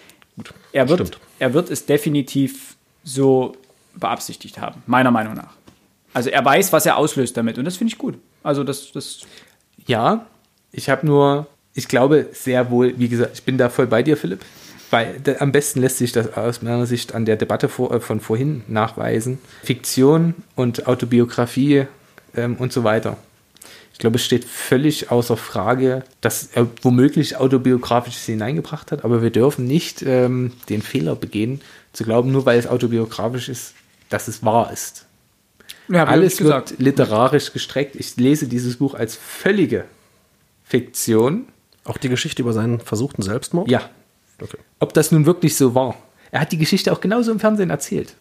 er 0.73 0.89
wird, 0.89 1.01
stimmt. 1.01 1.21
er 1.39 1.55
wird 1.55 1.71
es 1.71 1.87
definitiv 1.87 2.77
so 3.05 3.55
beabsichtigt 3.95 4.61
haben, 4.61 4.83
meiner 4.87 5.11
Meinung 5.11 5.35
nach. 5.35 5.55
Also 6.13 6.31
er 6.31 6.45
weiß, 6.45 6.73
was 6.73 6.87
er 6.87 6.97
auslöst 6.97 7.37
damit 7.37 7.59
und 7.59 7.65
das 7.65 7.77
finde 7.77 7.93
ich 7.93 7.99
gut. 7.99 8.19
Also 8.43 8.65
das, 8.65 8.93
das 8.93 9.21
ja, 9.87 10.27
ich 10.73 10.89
habe 10.89 11.07
nur, 11.07 11.47
ich 11.75 11.89
glaube 11.89 12.29
sehr 12.33 12.71
wohl, 12.71 12.95
wie 12.99 13.09
gesagt, 13.09 13.33
ich 13.35 13.43
bin 13.43 13.59
da 13.59 13.69
voll 13.69 13.87
bei 13.87 14.03
dir, 14.03 14.17
Philipp, 14.17 14.41
weil 14.91 15.21
da, 15.23 15.37
am 15.39 15.53
besten 15.53 15.81
lässt 15.81 15.99
sich 15.99 16.13
das 16.13 16.37
aus 16.37 16.63
meiner 16.63 16.87
Sicht 16.87 17.15
an 17.15 17.25
der 17.25 17.37
Debatte 17.37 17.69
vor, 17.69 17.95
äh, 17.95 18.01
von 18.01 18.21
vorhin 18.21 18.63
nachweisen. 18.69 19.39
Fiktion 19.63 20.35
und 20.57 20.87
Autobiografie 20.87 21.87
ähm, 22.37 22.57
und 22.57 22.73
so 22.73 22.85
weiter. 22.85 23.17
Ich 23.93 23.99
glaube, 23.99 24.17
es 24.17 24.25
steht 24.25 24.45
völlig 24.45 25.11
außer 25.11 25.37
Frage, 25.37 26.05
dass 26.23 26.49
er 26.55 26.67
womöglich 26.83 27.37
autobiografisches 27.37 28.25
hineingebracht 28.25 28.93
hat, 28.93 29.05
aber 29.05 29.23
wir 29.23 29.31
dürfen 29.31 29.67
nicht 29.67 30.03
ähm, 30.03 30.53
den 30.71 30.81
Fehler 30.81 31.17
begehen, 31.17 31.61
zu 31.93 32.05
glauben, 32.05 32.33
nur 32.33 32.47
weil 32.47 32.59
es 32.59 32.67
autobiografisch 32.67 33.49
ist, 33.49 33.75
dass 34.09 34.29
es 34.29 34.45
wahr 34.45 34.73
ist. 34.73 35.07
ja, 35.89 36.05
Alles 36.05 36.41
wird 36.41 36.79
literarisch 36.79 37.53
gestreckt. 37.53 37.97
Ich 37.97 38.17
lese 38.17 38.47
dieses 38.47 38.77
Buch 38.77 38.95
als 38.95 39.17
völlige 39.17 39.85
Fiktion. 40.65 41.47
Auch 41.85 41.99
die 41.99 42.09
Geschichte 42.09 42.43
über 42.43 42.53
seinen 42.53 42.81
versuchten 42.81 43.23
Selbstmord? 43.23 43.71
Ja. 43.71 43.91
Okay. 44.41 44.59
Ob 44.79 44.95
das 44.95 45.13
nun 45.13 45.27
wirklich 45.27 45.57
so 45.57 45.75
war. 45.75 45.97
Er 46.31 46.41
hat 46.41 46.53
die 46.53 46.59
Geschichte 46.59 46.93
auch 46.93 47.01
genauso 47.01 47.33
im 47.33 47.41
Fernsehen 47.41 47.71
erzählt. 47.71 48.15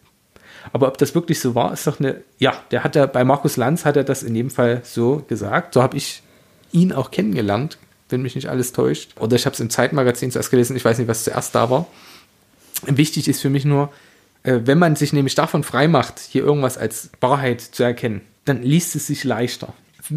Aber 0.74 0.88
ob 0.88 0.98
das 0.98 1.16
wirklich 1.16 1.40
so 1.40 1.56
war, 1.56 1.74
ist 1.74 1.88
doch 1.88 2.00
eine. 2.00 2.22
Ja, 2.38 2.54
der 2.72 2.84
hat 2.84 2.96
ja 2.96 3.06
bei 3.06 3.24
Markus 3.24 3.58
Lanz 3.58 3.86
hat 3.86 3.98
er 3.98 4.04
das 4.04 4.24
in 4.24 4.36
jedem 4.36 4.52
Fall 4.52 4.82
so 4.84 5.24
gesagt. 5.28 5.74
So 5.74 5.82
habe 5.82 5.98
ich 5.98 6.22
ihn 6.72 6.92
auch 6.92 7.12
kennengelernt, 7.12 7.78
wenn 8.10 8.22
mich 8.22 8.36
nicht 8.36 8.50
alles 8.50 8.74
täuscht. 8.74 9.16
Oder 9.20 9.36
ich 9.36 9.46
habe 9.46 9.54
es 9.54 9.60
im 9.60 9.70
Zeitmagazin 9.70 10.32
zuerst 10.32 10.52
gelesen. 10.52 10.76
Ich 10.76 10.86
weiß 10.86 10.98
nicht, 10.98 11.08
was 11.08 11.24
zuerst 11.24 11.56
da 11.56 11.70
war. 11.70 11.88
Wichtig 12.86 13.28
ist 13.28 13.42
für 13.42 13.50
mich 13.50 13.66
nur, 13.66 13.92
äh, 14.44 14.60
wenn 14.66 14.80
man 14.80 14.96
sich 14.96 15.14
nämlich 15.14 15.36
davon 15.36 15.64
frei 15.64 15.88
macht, 15.88 16.20
hier 16.20 16.44
irgendwas 16.44 16.78
als 16.78 17.10
Wahrheit 17.22 17.62
zu 17.62 17.84
erkennen, 17.84 18.22
dann 18.46 18.62
liest 18.62 18.96
es 18.96 19.08
sich 19.08 19.24
leichter. 19.24 19.74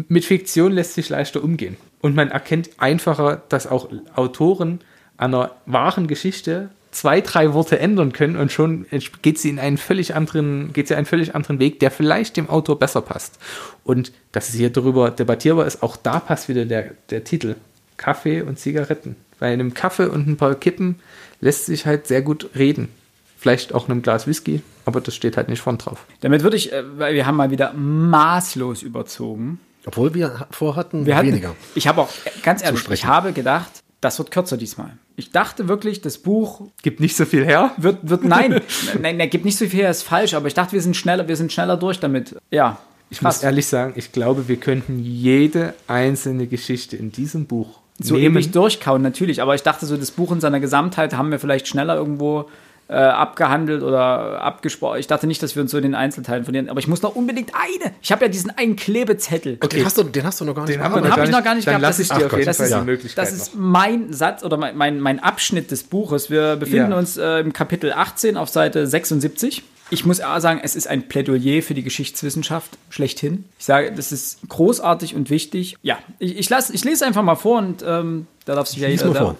Mit 0.07 0.25
Fiktion 0.25 0.71
lässt 0.71 0.95
sich 0.95 1.09
leichter 1.09 1.43
umgehen. 1.43 1.77
Und 2.01 2.15
man 2.15 2.31
erkennt 2.31 2.69
einfacher, 2.77 3.43
dass 3.49 3.67
auch 3.67 3.89
Autoren 4.15 4.79
einer 5.17 5.51
wahren 5.65 6.07
Geschichte 6.07 6.69
zwei, 6.93 7.21
drei 7.21 7.53
Worte 7.53 7.79
ändern 7.79 8.13
können 8.13 8.37
und 8.37 8.51
schon 8.51 8.85
geht 9.21 9.39
sie 9.39 9.49
in 9.49 9.59
einen 9.59 9.77
völlig 9.77 10.15
anderen, 10.15 10.73
geht 10.73 10.87
sie 10.87 10.95
einen 10.95 11.05
völlig 11.05 11.35
anderen 11.35 11.59
Weg, 11.59 11.79
der 11.79 11.91
vielleicht 11.91 12.37
dem 12.37 12.49
Autor 12.49 12.79
besser 12.79 13.01
passt. 13.01 13.39
Und 13.83 14.11
dass 14.31 14.49
es 14.49 14.55
hier 14.55 14.69
darüber 14.69 15.11
debattierbar 15.11 15.65
ist, 15.65 15.83
auch 15.83 15.97
da 15.97 16.19
passt 16.19 16.49
wieder 16.49 16.65
der, 16.65 16.91
der 17.09 17.23
Titel. 17.23 17.55
Kaffee 17.97 18.41
und 18.41 18.59
Zigaretten. 18.59 19.15
Bei 19.39 19.51
einem 19.51 19.73
Kaffee 19.73 20.07
und 20.07 20.27
ein 20.27 20.37
paar 20.37 20.55
Kippen 20.55 20.99
lässt 21.41 21.65
sich 21.65 21.85
halt 21.85 22.07
sehr 22.07 22.21
gut 22.21 22.49
reden. 22.55 22.89
Vielleicht 23.37 23.73
auch 23.73 23.89
einem 23.89 24.01
Glas 24.01 24.25
Whisky, 24.25 24.61
aber 24.85 25.01
das 25.01 25.15
steht 25.15 25.35
halt 25.35 25.49
nicht 25.49 25.61
vorn 25.61 25.77
drauf. 25.77 26.05
Damit 26.21 26.43
würde 26.43 26.55
ich, 26.55 26.71
äh, 26.71 26.83
weil 26.97 27.13
wir 27.13 27.25
haben 27.25 27.35
mal 27.35 27.51
wieder 27.51 27.73
maßlos 27.73 28.83
überzogen. 28.83 29.59
Obwohl 29.85 30.13
wir 30.13 30.47
vorhatten, 30.51 31.05
Wir 31.05 31.17
hatten, 31.17 31.27
weniger. 31.27 31.55
Ich 31.75 31.87
habe 31.87 32.01
auch, 32.01 32.09
ganz 32.41 32.63
ehrlich, 32.63 32.89
ich 32.89 33.05
habe 33.05 33.33
gedacht, 33.33 33.82
das 34.03 34.19
wird 34.19 34.31
kürzer 34.31 34.57
diesmal. 34.57 34.97
Ich 35.15 35.31
dachte 35.31 35.67
wirklich, 35.67 36.01
das 36.01 36.17
Buch 36.17 36.61
Gibt 36.81 36.99
nicht 36.99 37.15
so 37.15 37.25
viel 37.25 37.45
her. 37.45 37.71
wird, 37.77 37.97
wird 38.01 38.23
nein, 38.23 38.61
nein, 39.01 39.17
nein, 39.17 39.29
gibt 39.29 39.45
nicht 39.45 39.57
so 39.57 39.65
viel, 39.65 39.81
her, 39.81 39.89
ist 39.89 40.03
falsch, 40.03 40.33
aber 40.33 40.47
ich 40.47 40.53
dachte, 40.53 40.73
wir 40.73 40.81
sind 40.81 40.95
schneller, 40.95 41.27
wir 41.27 41.35
sind 41.35 41.51
schneller 41.51 41.77
durch 41.77 41.99
damit. 41.99 42.35
Ja, 42.51 42.79
Ich 43.09 43.21
muss 43.21 43.43
ehrlich 43.43 43.67
sagen, 43.67 43.93
ich 43.95 44.11
glaube, 44.11 44.47
wir 44.47 44.57
könnten 44.57 44.99
jede 44.99 45.73
einzelne 45.87 46.47
Geschichte 46.47 46.97
in 46.97 47.11
diesem 47.11 47.45
Buch 47.45 47.79
so 47.99 48.15
nehmen. 48.15 48.35
ewig 48.35 48.51
durchkauen, 48.51 49.01
natürlich, 49.01 49.41
aber 49.41 49.55
ich 49.55 49.63
dachte 49.63 49.85
so, 49.85 49.95
das 49.97 50.11
Buch 50.11 50.31
in 50.31 50.41
seiner 50.41 50.59
Gesamtheit 50.59 51.15
haben 51.15 51.31
wir 51.31 51.39
vielleicht 51.39 51.67
schneller 51.67 51.95
irgendwo 51.95 52.49
äh, 52.89 52.93
abgehandelt 52.95 53.81
oder 53.81 54.41
abgesprochen. 54.41 54.99
Ich 54.99 55.07
dachte 55.07 55.25
nicht, 55.27 55.41
dass 55.41 55.55
wir 55.55 55.61
uns 55.61 55.71
so 55.71 55.77
in 55.77 55.83
den 55.83 55.95
Einzelteilen 55.95 56.43
verlieren, 56.43 56.69
aber 56.69 56.79
ich 56.79 56.87
muss 56.87 57.01
noch 57.01 57.15
unbedingt 57.15 57.51
eine. 57.55 57.93
Ich 58.01 58.11
habe 58.11 58.25
ja 58.25 58.29
diesen 58.29 58.51
einen 58.57 58.75
Klebezettel. 58.75 59.57
Den, 59.57 59.85
hast 59.85 59.97
du, 59.97 60.03
den 60.03 60.23
hast 60.23 60.41
du 60.41 60.45
noch 60.45 60.53
gar 60.53 60.63
nicht 60.65 60.73
Den 60.75 60.79
noch 60.81 60.91
hab 60.91 61.23
ich 61.23 61.31
noch 61.31 61.43
gar 61.43 61.55
nicht 61.55 61.67
Dann 61.67 61.79
gehabt. 61.79 61.81
lasse 61.81 62.01
Das 62.01 62.07
ich 62.07 62.11
ist- 62.11 62.19
dir 62.21 62.25
auf 62.27 62.33
Ach 62.33 62.37
jeden 62.37 62.53
Fall 62.53 62.69
ja. 62.69 62.79
die 62.79 62.85
Möglichkeit 62.85 63.25
Das 63.25 63.33
ist 63.33 63.55
mein 63.55 64.11
Satz 64.13 64.43
oder 64.43 64.57
mein, 64.57 64.75
mein, 64.77 64.99
mein 64.99 65.19
Abschnitt 65.19 65.71
des 65.71 65.83
Buches. 65.83 66.29
Wir 66.29 66.55
befinden 66.57 66.91
Ja. 66.91 66.97
uns 66.97 67.17
äh, 67.17 67.39
im 67.39 67.53
Kapitel 67.53 67.93
18 67.93 68.37
auf 68.37 68.49
Seite 68.49 68.85
76. 68.85 69.63
Ich 69.89 70.05
muss 70.05 70.17
sagen, 70.17 70.59
es 70.63 70.75
ist 70.75 70.87
ein 70.87 71.07
Plädoyer 71.07 71.61
für 71.61 71.73
die 71.73 71.83
Geschichtswissenschaft 71.83 72.71
schlechthin. 72.89 73.45
Ich 73.59 73.65
sage, 73.65 73.91
das 73.91 74.11
ist 74.11 74.39
großartig 74.49 75.13
und 75.15 75.29
wichtig. 75.29 75.77
Ja, 75.83 75.99
ich, 76.19 76.37
ich, 76.37 76.49
lass, 76.49 76.69
ich 76.69 76.83
lese 76.83 77.05
einfach 77.05 77.21
mal 77.21 77.35
vor 77.35 77.59
und 77.59 77.83
ähm, 77.85 78.27
da 78.45 78.55
darf 78.55 78.67
sich 78.67 78.79
ja 78.79 78.87
jeder. 78.87 79.05
mal 79.07 79.13
da- 79.13 79.19
vor. 79.19 79.35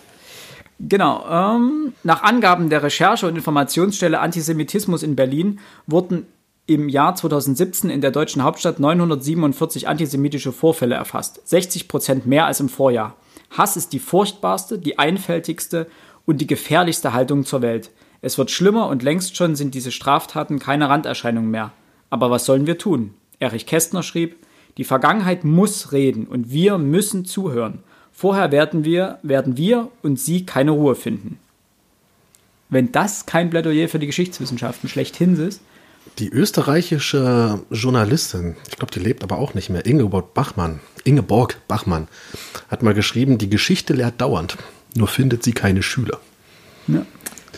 Genau. 0.79 1.25
Ähm, 1.29 1.93
nach 2.03 2.23
Angaben 2.23 2.69
der 2.69 2.83
Recherche- 2.83 3.27
und 3.27 3.35
Informationsstelle 3.35 4.19
Antisemitismus 4.19 5.03
in 5.03 5.15
Berlin 5.15 5.59
wurden 5.87 6.25
im 6.65 6.87
Jahr 6.89 7.15
2017 7.15 7.89
in 7.89 8.01
der 8.01 8.11
deutschen 8.11 8.43
Hauptstadt 8.43 8.79
947 8.79 9.87
antisemitische 9.87 10.51
Vorfälle 10.51 10.95
erfasst. 10.95 11.41
60 11.47 11.87
Prozent 11.87 12.25
mehr 12.25 12.45
als 12.45 12.59
im 12.59 12.69
Vorjahr. 12.69 13.15
Hass 13.51 13.77
ist 13.77 13.93
die 13.93 13.99
furchtbarste, 13.99 14.79
die 14.79 14.97
einfältigste 14.97 15.87
und 16.25 16.39
die 16.39 16.47
gefährlichste 16.47 17.13
Haltung 17.13 17.45
zur 17.45 17.61
Welt. 17.61 17.91
Es 18.21 18.37
wird 18.37 18.51
schlimmer 18.51 18.87
und 18.87 19.03
längst 19.03 19.35
schon 19.35 19.55
sind 19.55 19.75
diese 19.75 19.91
Straftaten 19.91 20.57
keine 20.57 20.87
Randerscheinung 20.87 21.49
mehr. 21.49 21.73
Aber 22.09 22.31
was 22.31 22.45
sollen 22.45 22.65
wir 22.65 22.77
tun? 22.77 23.13
Erich 23.39 23.65
Kästner 23.65 24.01
schrieb, 24.01 24.37
Die 24.77 24.85
Vergangenheit 24.85 25.43
muss 25.43 25.91
reden 25.91 26.25
und 26.25 26.49
wir 26.49 26.77
müssen 26.77 27.25
zuhören. 27.25 27.83
Vorher 28.13 28.51
werden 28.51 28.85
wir, 28.85 29.19
werden 29.23 29.57
wir 29.57 29.89
und 30.01 30.19
sie 30.19 30.45
keine 30.45 30.71
Ruhe 30.71 30.95
finden. 30.95 31.39
Wenn 32.69 32.91
das 32.91 33.25
kein 33.25 33.49
Plädoyer 33.49 33.87
für 33.89 33.99
die 33.99 34.07
Geschichtswissenschaften 34.07 34.89
schlechthin 34.89 35.35
ist, 35.37 35.61
Die 36.19 36.29
österreichische 36.29 37.61
Journalistin, 37.71 38.55
ich 38.67 38.75
glaube, 38.77 38.91
die 38.93 38.99
lebt 38.99 39.23
aber 39.23 39.37
auch 39.37 39.53
nicht 39.53 39.69
mehr, 39.69 39.85
Ingeborg 39.85 40.33
Bachmann, 40.33 40.79
Ingeborg 41.05 41.57
Bachmann, 41.67 42.07
hat 42.69 42.83
mal 42.83 42.93
geschrieben, 42.93 43.37
die 43.37 43.49
Geschichte 43.49 43.93
lehrt 43.93 44.19
dauernd, 44.19 44.57
nur 44.95 45.07
findet 45.07 45.43
sie 45.43 45.53
keine 45.53 45.81
Schüler. 45.81 46.19
ja, 46.87 47.05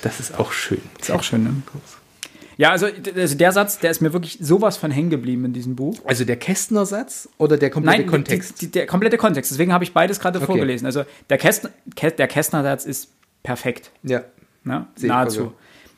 Das 0.03 0.19
ist 0.19 0.37
auch 0.39 0.51
schön. 0.51 0.81
ist 1.01 1.11
auch 1.11 1.23
schön, 1.23 1.43
ne? 1.43 1.53
Ja, 2.57 2.71
also, 2.71 2.87
also 3.15 3.35
der 3.37 3.51
Satz, 3.51 3.79
der 3.79 3.91
ist 3.91 4.01
mir 4.01 4.13
wirklich 4.13 4.37
sowas 4.41 4.77
von 4.77 4.89
hängen 4.91 5.09
geblieben 5.09 5.43
in 5.45 5.53
diesem 5.53 5.75
Buch. 5.75 5.97
Also 6.05 6.23
der 6.23 6.37
Kästner-Satz 6.37 7.27
oder 7.37 7.57
der 7.57 7.69
komplette 7.69 7.99
Nein, 8.03 8.07
Kontext? 8.09 8.61
Die, 8.61 8.67
die, 8.67 8.71
der 8.71 8.85
komplette 8.87 9.17
Kontext. 9.17 9.51
Deswegen 9.51 9.73
habe 9.73 9.83
ich 9.83 9.93
beides 9.93 10.19
gerade 10.19 10.37
Okay. 10.39 10.45
vorgelesen. 10.47 10.85
Also 10.85 11.03
der 11.29 11.37
Kästner, 11.37 11.71
Kä- 11.95 12.11
der 12.15 12.27
Kästner-Satz 12.27 12.85
ist 12.85 13.09
perfekt. 13.43 13.91
ja. 14.03 14.23
Ne? 14.63 14.87
Nahezu. 15.01 15.13
also. 15.41 15.53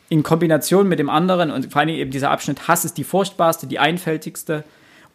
In 0.10 0.24
Kombination 0.24 0.88
mit 0.90 1.00
dem 1.00 1.10
anderen 1.10 1.52
und 1.52 1.72
vor 1.72 1.80
allem 1.82 1.90
eben 1.90 2.12
dieser 2.12 2.32
Abschnitt, 2.32 2.68
Hass 2.68 2.84
ist 2.86 2.98
die 2.98 3.04
furchtbarste, 3.04 3.66
die 3.68 3.80
einfältigste 3.80 4.64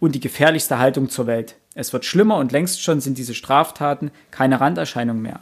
und 0.01 0.15
die 0.15 0.21
gefährlichste 0.21 0.79
Haltung 0.79 1.09
zur 1.11 1.27
Welt. 1.27 1.57
Es 1.75 1.93
wird 1.93 2.05
schlimmer 2.05 2.37
und 2.37 2.53
längst 2.53 2.83
schon 2.83 3.01
sind 3.01 3.19
diese 3.19 3.35
Straftaten 3.35 4.11
keine 4.31 4.61
Randerscheinung 4.61 5.21
mehr. 5.21 5.41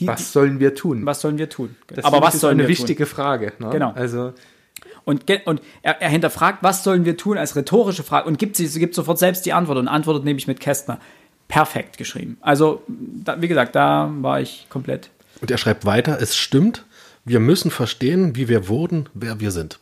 Die, 0.00 0.06
Was 0.06 0.32
sollen 0.32 0.60
wir 0.60 0.74
tun? 0.76 1.04
was 1.06 1.20
sollen 1.20 1.38
wir 1.38 1.48
tun? 1.48 1.76
Das 1.88 2.04
Aber 2.04 2.20
was 2.20 2.34
ist 2.34 2.40
sollen 2.42 2.52
eine 2.60 2.68
wir 2.68 2.74
tun? 2.74 2.78
wichtige 2.78 3.06
Frage. 3.06 3.52
Ne? 3.58 3.70
Genau. 3.70 3.92
Also 3.92 4.32
Und, 5.04 5.24
und 5.46 5.62
er, 5.82 6.00
er 6.02 6.08
hinterfragt, 6.10 6.58
was 6.62 6.84
sollen 6.84 7.04
wir 7.04 7.16
tun 7.16 7.38
als 7.38 7.56
rhetorische 7.56 8.02
Frage 8.02 8.28
und 8.28 8.38
gibt, 8.38 8.56
sie, 8.56 8.68
gibt 8.78 8.94
sofort 8.94 9.18
selbst 9.18 9.46
die 9.46 9.52
Antwort 9.52 9.78
und 9.78 9.88
antwortet 9.88 10.24
nämlich 10.24 10.46
mit 10.46 10.60
Kästner. 10.60 10.98
Perfekt 11.48 11.96
geschrieben. 11.96 12.36
Also, 12.42 12.82
da, 12.86 13.40
wie 13.40 13.48
gesagt, 13.48 13.74
da 13.74 14.10
war 14.20 14.40
ich 14.40 14.66
komplett. 14.68 15.08
Und 15.40 15.50
er 15.50 15.56
schreibt 15.56 15.86
weiter, 15.86 16.18
es 16.20 16.36
stimmt, 16.36 16.84
wir 17.24 17.40
müssen 17.40 17.70
verstehen, 17.70 18.36
wie 18.36 18.48
wir 18.48 18.68
wurden, 18.68 19.08
wer 19.14 19.40
wir 19.40 19.50
sind. 19.50 19.78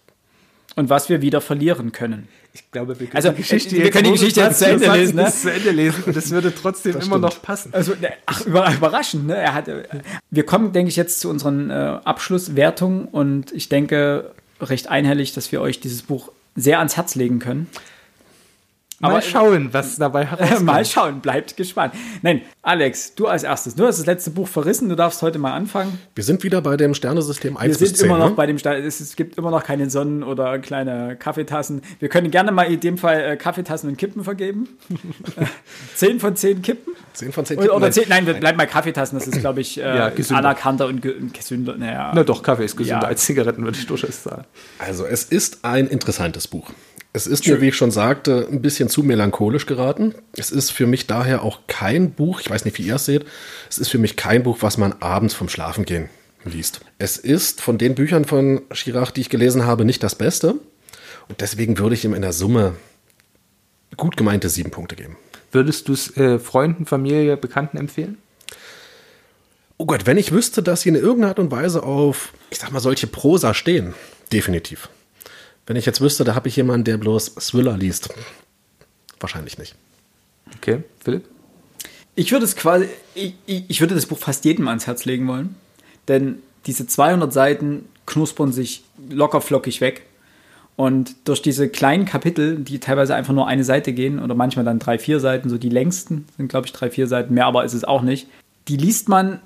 Und 0.76 0.90
was 0.90 1.08
wir 1.08 1.22
wieder 1.22 1.40
verlieren 1.40 1.90
können. 1.90 2.28
ich 2.52 2.70
glaube, 2.70 3.00
wir 3.00 3.06
können 3.06 3.16
Also, 3.16 3.30
die 3.30 3.36
Geschichte, 3.38 3.74
wir 3.74 3.84
jetzt 3.86 3.94
können 3.94 4.04
die 4.04 4.12
Geschichte 4.12 4.40
jetzt 4.40 4.58
zu 4.58 4.66
Ende 4.66 4.92
lesen, 4.92 5.16
ne? 5.16 5.32
zu 5.32 5.52
Ende 5.52 5.70
lesen 5.70 6.04
und 6.04 6.16
es 6.16 6.30
würde 6.30 6.54
trotzdem 6.54 6.92
immer 6.92 7.02
stimmt. 7.02 7.20
noch 7.22 7.42
passen. 7.42 7.72
Also, 7.72 7.94
ne, 8.00 8.12
ach, 8.26 8.42
über, 8.42 8.72
überraschend, 8.72 9.26
ne? 9.26 9.36
Er 9.36 9.54
hat, 9.54 9.68
äh, 9.68 9.84
wir 10.30 10.46
kommen, 10.46 10.72
denke 10.72 10.90
ich, 10.90 10.96
jetzt 10.96 11.20
zu 11.20 11.30
unseren 11.30 11.70
äh, 11.70 11.74
Abschlusswertungen 12.04 13.06
und 13.06 13.52
ich 13.52 13.68
denke 13.68 14.34
recht 14.60 14.88
einhellig, 14.88 15.32
dass 15.32 15.52
wir 15.52 15.60
euch 15.60 15.80
dieses 15.80 16.02
Buch 16.02 16.30
sehr 16.54 16.78
ans 16.78 16.96
Herz 16.96 17.14
legen 17.14 17.38
können. 17.38 17.68
Mal 18.98 19.10
Aber- 19.10 19.20
schauen, 19.22 19.68
was 19.72 19.96
dabei 19.96 20.24
herauskommt. 20.30 20.62
mal 20.64 20.84
schauen, 20.84 21.20
bleibt 21.20 21.56
gespannt. 21.56 21.92
Nein, 22.22 22.40
Alex, 22.62 23.14
du 23.14 23.26
als 23.26 23.42
erstes. 23.42 23.74
Du 23.74 23.84
hast 23.86 23.98
das 23.98 24.06
letzte 24.06 24.30
Buch 24.30 24.48
verrissen, 24.48 24.88
du 24.88 24.96
darfst 24.96 25.20
heute 25.20 25.38
mal 25.38 25.52
anfangen. 25.52 25.98
Wir 26.14 26.24
sind 26.24 26.42
wieder 26.44 26.62
bei 26.62 26.78
dem 26.78 26.94
Sternesystem 26.94 27.56
1 27.58 27.64
Wir 27.74 27.78
bis 27.78 27.88
sind 27.90 27.96
10. 27.98 28.06
immer 28.06 28.18
noch 28.18 28.30
ne? 28.30 28.34
bei 28.36 28.46
dem 28.46 28.58
Stand. 28.58 28.82
Es, 28.84 29.14
gibt 29.16 29.36
immer 29.36 29.50
noch 29.50 29.64
keine 29.64 29.90
Sonnen- 29.90 30.22
oder 30.22 30.58
kleine 30.58 31.14
Kaffeetassen. 31.16 31.82
Wir 31.98 32.08
können 32.08 32.30
gerne 32.30 32.52
mal 32.52 32.62
in 32.72 32.80
dem 32.80 32.96
Fall 32.96 33.20
äh, 33.20 33.36
Kaffeetassen 33.36 33.90
und 33.90 33.98
Kippen 33.98 34.24
vergeben. 34.24 34.68
zehn 35.94 36.18
von 36.20 36.34
zehn 36.36 36.62
Kippen? 36.62 36.94
10 37.12 37.32
von 37.32 37.44
10 37.46 37.58
Oder, 37.58 37.70
oder 37.72 37.80
Nein. 37.80 37.92
zehn, 37.92 38.04
nein, 38.08 38.26
wir 38.26 38.34
bleiben 38.34 38.58
bei 38.58 38.66
Kaffeetassen. 38.66 39.18
Das 39.18 39.26
ist, 39.26 39.40
glaube 39.40 39.60
ich, 39.60 39.78
äh, 39.78 39.82
Ja, 39.82 40.08
gesünder. 40.10 40.38
anerkannter 40.40 40.86
und, 40.86 41.00
ge 41.02 41.14
und 41.16 41.32
gesünder. 41.34 41.74
Naja. 41.76 42.12
Na 42.14 42.24
doch, 42.24 42.42
Kaffee 42.42 42.64
ist 42.64 42.76
gesünder 42.76 43.02
Ja. 43.02 43.08
als 43.08 43.24
Zigaretten, 43.24 43.64
würde 43.64 43.78
ich 43.78 43.86
durchaus 43.86 44.22
sagen. 44.22 44.44
Also 44.78 45.04
es 45.06 45.24
ist 45.24 45.64
ein 45.64 45.86
interessantes 45.86 46.46
Buch. 46.48 46.70
Es 47.16 47.26
ist 47.26 47.46
mir, 47.46 47.62
wie 47.62 47.68
ich 47.68 47.74
schon 47.74 47.90
sagte, 47.90 48.46
ein 48.52 48.60
bisschen 48.60 48.90
zu 48.90 49.02
melancholisch 49.02 49.64
geraten. 49.64 50.14
Es 50.36 50.50
ist 50.50 50.70
für 50.70 50.86
mich 50.86 51.06
daher 51.06 51.42
auch 51.42 51.60
kein 51.66 52.10
Buch, 52.10 52.42
ich 52.42 52.50
weiß 52.50 52.66
nicht, 52.66 52.76
wie 52.76 52.82
ihr 52.82 52.96
es 52.96 53.06
seht, 53.06 53.24
es 53.70 53.78
ist 53.78 53.88
für 53.88 53.96
mich 53.96 54.16
kein 54.16 54.42
Buch, 54.42 54.58
was 54.60 54.76
man 54.76 54.92
abends 55.00 55.32
vom 55.32 55.48
Schlafengehen 55.48 56.10
liest. 56.44 56.82
Es 56.98 57.16
ist 57.16 57.62
von 57.62 57.78
den 57.78 57.94
Büchern 57.94 58.26
von 58.26 58.60
Chirac, 58.70 59.14
die 59.14 59.22
ich 59.22 59.30
gelesen 59.30 59.64
habe, 59.64 59.86
nicht 59.86 60.02
das 60.02 60.14
Beste. 60.14 60.56
Und 61.30 61.40
deswegen 61.40 61.78
würde 61.78 61.94
ich 61.94 62.04
ihm 62.04 62.12
in 62.12 62.20
der 62.20 62.34
Summe 62.34 62.74
gut 63.96 64.18
gemeinte 64.18 64.50
sieben 64.50 64.70
Punkte 64.70 64.94
geben. 64.94 65.16
Würdest 65.52 65.88
du 65.88 65.94
es 65.94 66.14
äh, 66.18 66.38
Freunden, 66.38 66.84
Familie, 66.84 67.38
Bekannten 67.38 67.78
empfehlen? 67.78 68.18
Oh 69.78 69.86
Gott, 69.86 70.04
wenn 70.04 70.18
ich 70.18 70.32
wüsste, 70.32 70.62
dass 70.62 70.82
sie 70.82 70.90
in 70.90 70.96
irgendeiner 70.96 71.28
Art 71.28 71.38
und 71.38 71.50
Weise 71.50 71.82
auf, 71.82 72.34
ich 72.50 72.58
sag 72.58 72.72
mal, 72.72 72.80
solche 72.80 73.06
Prosa 73.06 73.54
stehen, 73.54 73.94
definitiv. 74.34 74.90
Wenn 75.66 75.76
ich 75.76 75.86
jetzt 75.86 76.00
wüsste, 76.00 76.24
da 76.24 76.34
habe 76.34 76.48
ich 76.48 76.56
jemanden, 76.56 76.84
der 76.84 76.96
bloß 76.96 77.34
Thriller 77.34 77.76
liest. 77.76 78.10
Wahrscheinlich 79.20 79.58
nicht. 79.58 79.74
Okay, 80.56 80.84
Philipp? 81.02 81.24
Ich 82.14 82.32
würde 82.32 82.44
es 82.44 82.56
quasi, 82.56 82.88
ich, 83.14 83.34
ich 83.46 83.64
ich 83.68 83.80
würde 83.80 83.94
das 83.94 84.06
Buch 84.06 84.18
fast 84.18 84.44
jedem 84.44 84.68
ans 84.68 84.86
Herz 84.86 85.04
legen 85.04 85.26
wollen, 85.28 85.54
denn 86.08 86.38
diese 86.66 86.86
200 86.86 87.32
Seiten 87.32 87.86
knuspern 88.06 88.52
sich 88.52 88.84
locker 89.10 89.40
flockig 89.40 89.80
weg. 89.80 90.02
Und 90.76 91.16
durch 91.24 91.40
diese 91.40 91.68
kleinen 91.68 92.04
Kapitel, 92.04 92.58
die 92.58 92.78
teilweise 92.78 93.14
einfach 93.14 93.32
nur 93.32 93.46
eine 93.46 93.64
Seite 93.64 93.92
gehen 93.92 94.22
oder 94.22 94.34
manchmal 94.34 94.64
dann 94.64 94.78
drei, 94.78 94.98
vier 94.98 95.20
Seiten, 95.20 95.48
so 95.48 95.56
die 95.56 95.70
längsten 95.70 96.26
sind, 96.36 96.48
glaube 96.48 96.66
ich, 96.66 96.72
drei, 96.72 96.90
vier 96.90 97.06
Seiten 97.06 97.34
mehr, 97.34 97.46
aber 97.46 97.64
ist 97.64 97.72
es 97.72 97.84
auch 97.84 98.02
nicht. 98.02 98.28
Die 98.68 98.76
liest 98.76 99.08
man, 99.08 99.40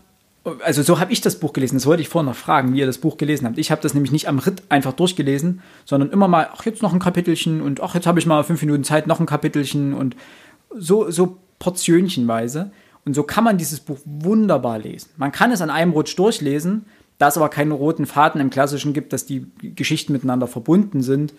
also 0.65 0.83
so 0.83 0.99
habe 0.99 1.13
ich 1.13 1.21
das 1.21 1.39
Buch 1.39 1.53
gelesen. 1.53 1.77
Das 1.77 1.87
wollte 1.87 2.03
ich 2.03 2.09
vorhin 2.09 2.27
noch 2.31 2.37
fragen, 2.37 2.73
wie 2.73 2.81
ihr 2.81 2.87
das 2.87 2.99
Buch 2.99 3.17
gelesen 3.17 3.47
habt. 3.47 3.59
Ich 3.59 3.71
habe 3.71 3.83
das 3.83 3.95
nämlich 3.95 4.13
nicht 4.13 4.29
am 4.29 4.39
Ritt 4.39 4.63
einfach 4.69 4.93
durchgelesen, 4.93 5.61
sondern 5.85 6.11
immer 6.11 6.29
mal, 6.29 6.49
ach, 6.53 6.65
jetzt 6.65 6.83
noch 6.83 6.93
ein 6.93 6.99
Kapitelchen 6.99 7.61
und 7.61 7.81
ach, 7.83 7.95
jetzt 7.95 8.07
habe 8.07 8.19
ich 8.19 8.27
mal 8.27 8.43
fünf 8.43 8.63
Minuten 8.63 8.85
Zeit, 8.85 9.07
noch 9.07 9.21
ein 9.21 9.27
Kapitelchen 9.27 9.93
und 9.93 10.17
so, 10.75 11.11
so 11.11 11.39
portionchenweise. 11.59 12.71
Und 13.05 13.15
so 13.15 13.23
kann 13.23 13.45
man 13.45 13.59
dieses 13.59 13.81
Buch 13.81 13.99
wunderbar 14.05 14.79
lesen. 14.79 15.11
Man 15.17 15.33
kann 15.33 15.53
es 15.53 15.61
an 15.61 15.71
einem 15.71 15.93
Rutsch 15.93 16.19
durchlesen, 16.19 16.87
da 17.19 17.29
es 17.29 17.37
aber 17.37 17.49
keinen 17.49 17.73
roten 17.73 18.07
Faden 18.07 18.41
im 18.41 18.51
Klassischen 18.51 18.93
gibt, 18.93 19.13
dass 19.13 19.27
die 19.27 19.47
Geschichten 19.61 20.13
miteinander 20.13 20.47
verbunden 20.47 21.03
sind, 21.03 21.35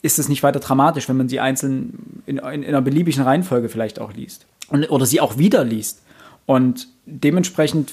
ist 0.00 0.18
es 0.18 0.28
nicht 0.28 0.42
weiter 0.42 0.60
dramatisch, 0.60 1.08
wenn 1.08 1.16
man 1.16 1.28
sie 1.28 1.38
einzeln 1.38 2.22
in, 2.26 2.38
in, 2.38 2.62
in 2.62 2.64
einer 2.64 2.82
beliebigen 2.82 3.22
Reihenfolge 3.22 3.68
vielleicht 3.68 4.00
auch 4.00 4.12
liest. 4.12 4.46
Und, 4.68 4.90
oder 4.90 5.06
sie 5.06 5.20
auch 5.20 5.38
wieder 5.38 5.64
liest. 5.64 6.02
Und 6.46 6.88
dementsprechend 7.06 7.92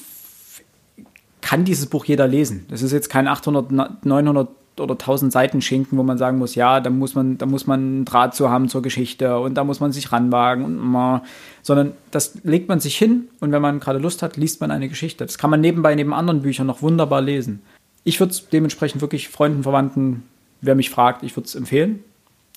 kann 1.42 1.66
dieses 1.66 1.88
Buch 1.88 2.06
jeder 2.06 2.28
lesen. 2.28 2.66
Das 2.70 2.82
ist 2.82 2.92
jetzt 2.92 3.10
kein 3.10 3.28
800, 3.28 4.06
900 4.06 4.50
oder 4.80 4.94
1000 4.94 5.32
Seiten 5.32 5.62
Schinken, 5.62 5.98
wo 5.98 6.04
man 6.04 6.18
sagen 6.18 6.38
muss, 6.38 6.56
ja, 6.56 6.80
da 6.80 6.90
muss 6.90 7.16
man, 7.16 7.38
da 7.38 7.46
muss 7.46 7.68
man 7.68 7.80
einen 7.80 8.06
Draht 8.06 8.36
zu 8.36 8.50
haben 8.50 8.70
zur 8.70 8.82
Geschichte 8.82 9.40
und 9.40 9.56
da 9.56 9.64
muss 9.64 9.80
man 9.80 9.92
sich 9.92 10.12
ranwagen 10.12 10.64
und 10.64 10.78
mal, 10.78 11.24
sondern 11.62 11.94
das 12.12 12.40
legt 12.44 12.70
man 12.70 12.80
sich 12.80 12.98
hin 12.98 13.28
und 13.40 13.52
wenn 13.52 13.62
man 13.62 13.80
gerade 13.80 14.00
Lust 14.00 14.24
hat, 14.24 14.38
liest 14.38 14.62
man 14.62 14.72
eine 14.72 14.90
Geschichte. 14.90 15.26
Das 15.26 15.38
kann 15.38 15.50
man 15.50 15.62
nebenbei 15.62 15.96
neben 15.96 16.14
anderen 16.14 16.42
Büchern 16.42 16.68
noch 16.68 16.82
wunderbar 16.82 17.22
lesen. 17.22 17.62
Ich 18.04 18.20
würde 18.20 18.32
es 18.32 18.48
dementsprechend 18.50 19.02
wirklich 19.02 19.30
Freunden, 19.30 19.64
Verwandten, 19.64 20.24
wer 20.62 20.76
mich 20.76 20.90
fragt, 20.90 21.24
ich 21.24 21.36
würde 21.36 21.48
es 21.48 21.56
empfehlen. 21.56 22.04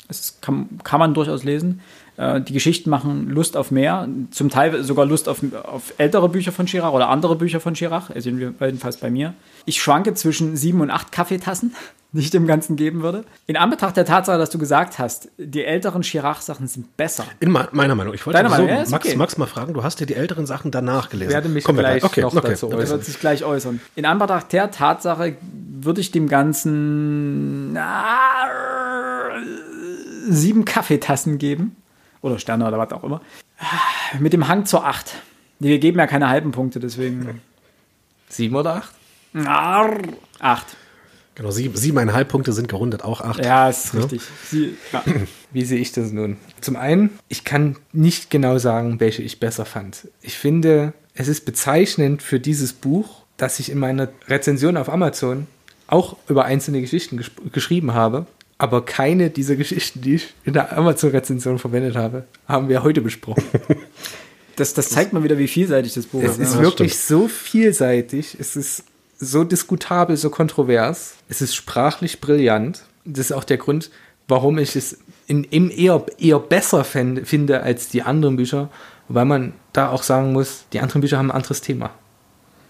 Es 0.09 0.39
kann, 0.41 0.69
kann 0.85 1.01
man 1.01 1.15
durchaus 1.15 1.45
lesen. 1.45 1.81
Äh, 2.17 2.41
die 2.41 2.53
Geschichten 2.53 2.91
machen 2.91 3.29
Lust 3.31 3.57
auf 3.57 3.71
mehr, 3.71 4.07
zum 4.31 4.51
Teil 4.51 4.83
sogar 4.85 5.07
Lust 5.07 5.29
auf, 5.29 5.39
auf 5.65 5.95
ältere 5.99 6.29
Bücher 6.29 6.53
von 6.53 6.67
Chirac 6.67 6.93
oder 6.93 7.09
andere 7.09 7.37
Bücher 7.37 7.61
von 7.61 7.75
Chirac, 7.75 8.11
also 8.15 8.29
jedenfalls 8.31 8.99
bei 8.99 9.11
mir. 9.11 9.35
Ich 9.65 9.81
schwanke 9.81 10.13
zwischen 10.15 10.57
sieben 10.57 10.81
und 10.83 10.91
acht 10.91 11.11
Kaffeetassen, 11.13 11.75
die 12.13 12.21
ich 12.21 12.31
dem 12.31 12.47
Ganzen 12.47 12.77
geben 12.77 13.03
würde. 13.03 13.25
In 13.47 13.57
Anbetracht 13.57 13.97
der 13.97 14.05
Tatsache, 14.05 14.37
dass 14.37 14.51
du 14.51 14.59
gesagt 14.59 14.99
hast, 14.99 15.31
die 15.39 15.65
älteren 15.65 16.03
Chirac-Sachen 16.03 16.67
sind 16.67 16.95
besser. 16.99 17.25
In 17.41 17.51
me- 17.51 17.69
meiner 17.73 17.95
Meinung. 17.95 18.13
Ich 18.13 18.27
wollte 18.27 18.37
Deine 18.37 18.51
so, 18.51 18.57
Meinung, 18.57 18.69
ja, 18.69 18.83
ist 18.83 18.91
Max, 18.91 19.07
okay. 19.07 19.17
Max 19.17 19.39
mal 19.39 19.47
fragen, 19.47 19.73
du 19.73 19.83
hast 19.83 19.99
dir 19.99 20.05
die 20.07 20.15
älteren 20.15 20.45
Sachen 20.45 20.71
danach 20.71 21.09
gelesen. 21.09 21.33
werde 21.33 21.49
mich 21.49 21.65
Kommen 21.65 21.79
wir 21.79 21.85
gleich 21.85 22.05
Okay, 22.05 22.21
noch 22.21 22.37
okay. 22.37 22.49
dazu 22.51 22.69
Er 22.71 22.77
äußern. 22.77 22.97
wird 22.99 23.07
sich 23.07 23.19
gleich 23.19 23.43
äußern. 23.45 23.81
In 23.97 24.05
Anbetracht 24.05 24.53
der 24.53 24.71
Tatsache 24.71 25.37
würde 25.81 26.03
ich 26.03 26.11
dem 26.11 26.29
Ganzen 26.29 27.73
na, 27.73 29.31
sieben 30.29 30.65
Kaffeetassen 30.67 31.39
geben. 31.39 31.77
Oder 32.23 32.39
Sterne 32.39 32.67
oder 32.67 32.79
was 32.79 32.93
auch 32.93 33.05
immer. 33.05 33.21
Mit 34.19 34.33
dem 34.33 34.49
Hang 34.49 34.65
zur 34.65 34.87
acht. 34.87 35.15
Wir 35.59 35.79
geben 35.79 35.99
ja 35.99 36.07
keine 36.07 36.29
halben 36.29 36.53
Punkte, 36.53 36.81
deswegen. 36.81 37.41
Sieben 38.29 38.57
oder 38.57 38.77
acht? 38.77 38.95
Arr, 39.35 39.99
acht. 40.39 40.77
Genau, 41.35 41.51
sieben, 41.51 41.77
siebeneinhalb 41.77 42.29
Punkte 42.29 42.53
sind 42.53 42.69
gerundet, 42.69 43.05
auch 43.05 43.23
acht. 43.23 43.43
Ja, 43.45 43.69
ist 43.69 43.95
richtig. 43.95 44.23
Sie, 44.45 44.77
ja. 44.93 45.03
Wie 45.51 45.65
sehe 45.65 45.79
ich 45.79 45.93
das 45.93 46.13
nun? 46.13 46.37
Zum 46.61 46.77
einen, 46.77 47.19
ich 47.29 47.45
kann 47.45 47.77
nicht 47.93 48.29
genau 48.29 48.59
sagen, 48.59 49.01
welche 49.01 49.23
ich 49.23 49.41
besser 49.41 49.65
fand. 49.65 50.09
Ich 50.21 50.37
finde, 50.37 50.93
es 51.15 51.29
ist 51.29 51.45
bezeichnend 51.47 52.23
für 52.23 52.39
dieses 52.39 52.75
Buch, 52.75 53.23
dass 53.39 53.61
ich 53.61 53.71
in 53.71 53.79
meiner 53.79 54.09
Rezension 54.29 54.77
auf 54.77 54.91
Amazon 54.91 55.47
auch 55.87 56.17
über 56.29 56.45
einzelne 56.45 56.81
Geschichten 56.81 57.17
gesch 57.17 57.33
geschrieben 57.51 57.95
habe, 57.95 58.27
aber 58.63 58.85
keine 58.85 59.29
dieser 59.29 59.57
Geschichten, 59.57 60.03
die 60.03 60.15
ich 60.15 60.35
in 60.45 60.53
der 60.53 60.79
Amazon-Rezension 60.79 61.59
verwendet 61.59 61.97
habe, 61.97 62.27
haben 62.47 62.69
wir 62.69 62.85
heute 62.85 63.03
besprochen. 63.03 63.45
Das, 64.55 64.75
das 64.75 64.91
zeigt 64.91 65.15
mal 65.15 65.25
wieder, 65.25 65.39
wie 65.39 65.49
vielseitig 65.49 65.95
das 65.95 66.05
Buch 66.05 66.23
Es 66.23 66.33
ist. 66.33 66.51
ist 66.51 66.57
ne? 66.57 66.63
wirklich 66.63 66.99
so 66.99 67.27
vielseitig, 67.27 68.37
es 68.39 68.55
ist 68.55 68.85
so 69.19 69.45
diskutabel, 69.45 70.15
so 70.19 70.29
kontrovers, 70.29 71.15
es 71.31 71.41
ist 71.41 71.55
sprachlich 71.55 72.21
brillant. 72.21 72.83
Das 73.07 73.31
ist 73.31 73.33
auch 73.33 73.45
der 73.45 73.57
Grund, 73.57 73.91
warum 74.29 74.59
ich 74.59 74.77
es 74.77 74.99
in, 75.27 75.45
im 75.45 75.71
eher, 75.71 76.05
eher 76.19 76.39
besser 76.39 76.85
fände, 76.85 77.25
finde 77.25 77.63
als 77.63 77.89
die 77.89 78.03
anderen 78.03 78.37
Bücher, 78.37 78.69
weil 79.09 79.25
man 79.25 79.55
da 79.73 79.89
auch 79.89 80.03
sagen 80.03 80.35
muss, 80.35 80.67
die 80.75 80.81
anderen 80.81 81.01
Bücher 81.01 81.17
haben 81.17 81.31
ein 81.31 81.37
anderes 81.37 81.63
Thema. 81.63 81.91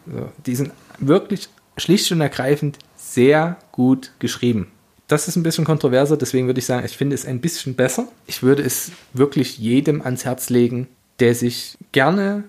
So, 0.06 0.30
die 0.46 0.54
sind 0.54 0.70
wirklich 1.00 1.48
schlicht 1.76 2.12
und 2.12 2.20
ergreifend 2.20 2.78
sehr 2.96 3.56
gut 3.72 4.12
geschrieben. 4.20 4.70
Das 5.12 5.28
ist 5.28 5.36
ein 5.36 5.42
bisschen 5.42 5.66
kontroverser, 5.66 6.16
deswegen 6.16 6.46
würde 6.46 6.60
ich 6.60 6.64
sagen, 6.64 6.86
ich 6.86 6.96
finde 6.96 7.14
es 7.14 7.26
ein 7.26 7.42
bisschen 7.42 7.74
besser. 7.74 8.08
Ich 8.26 8.42
würde 8.42 8.62
es 8.62 8.92
wirklich 9.12 9.58
jedem 9.58 10.00
ans 10.00 10.24
Herz 10.24 10.48
legen, 10.48 10.88
der 11.20 11.34
sich 11.34 11.76
gerne 11.92 12.44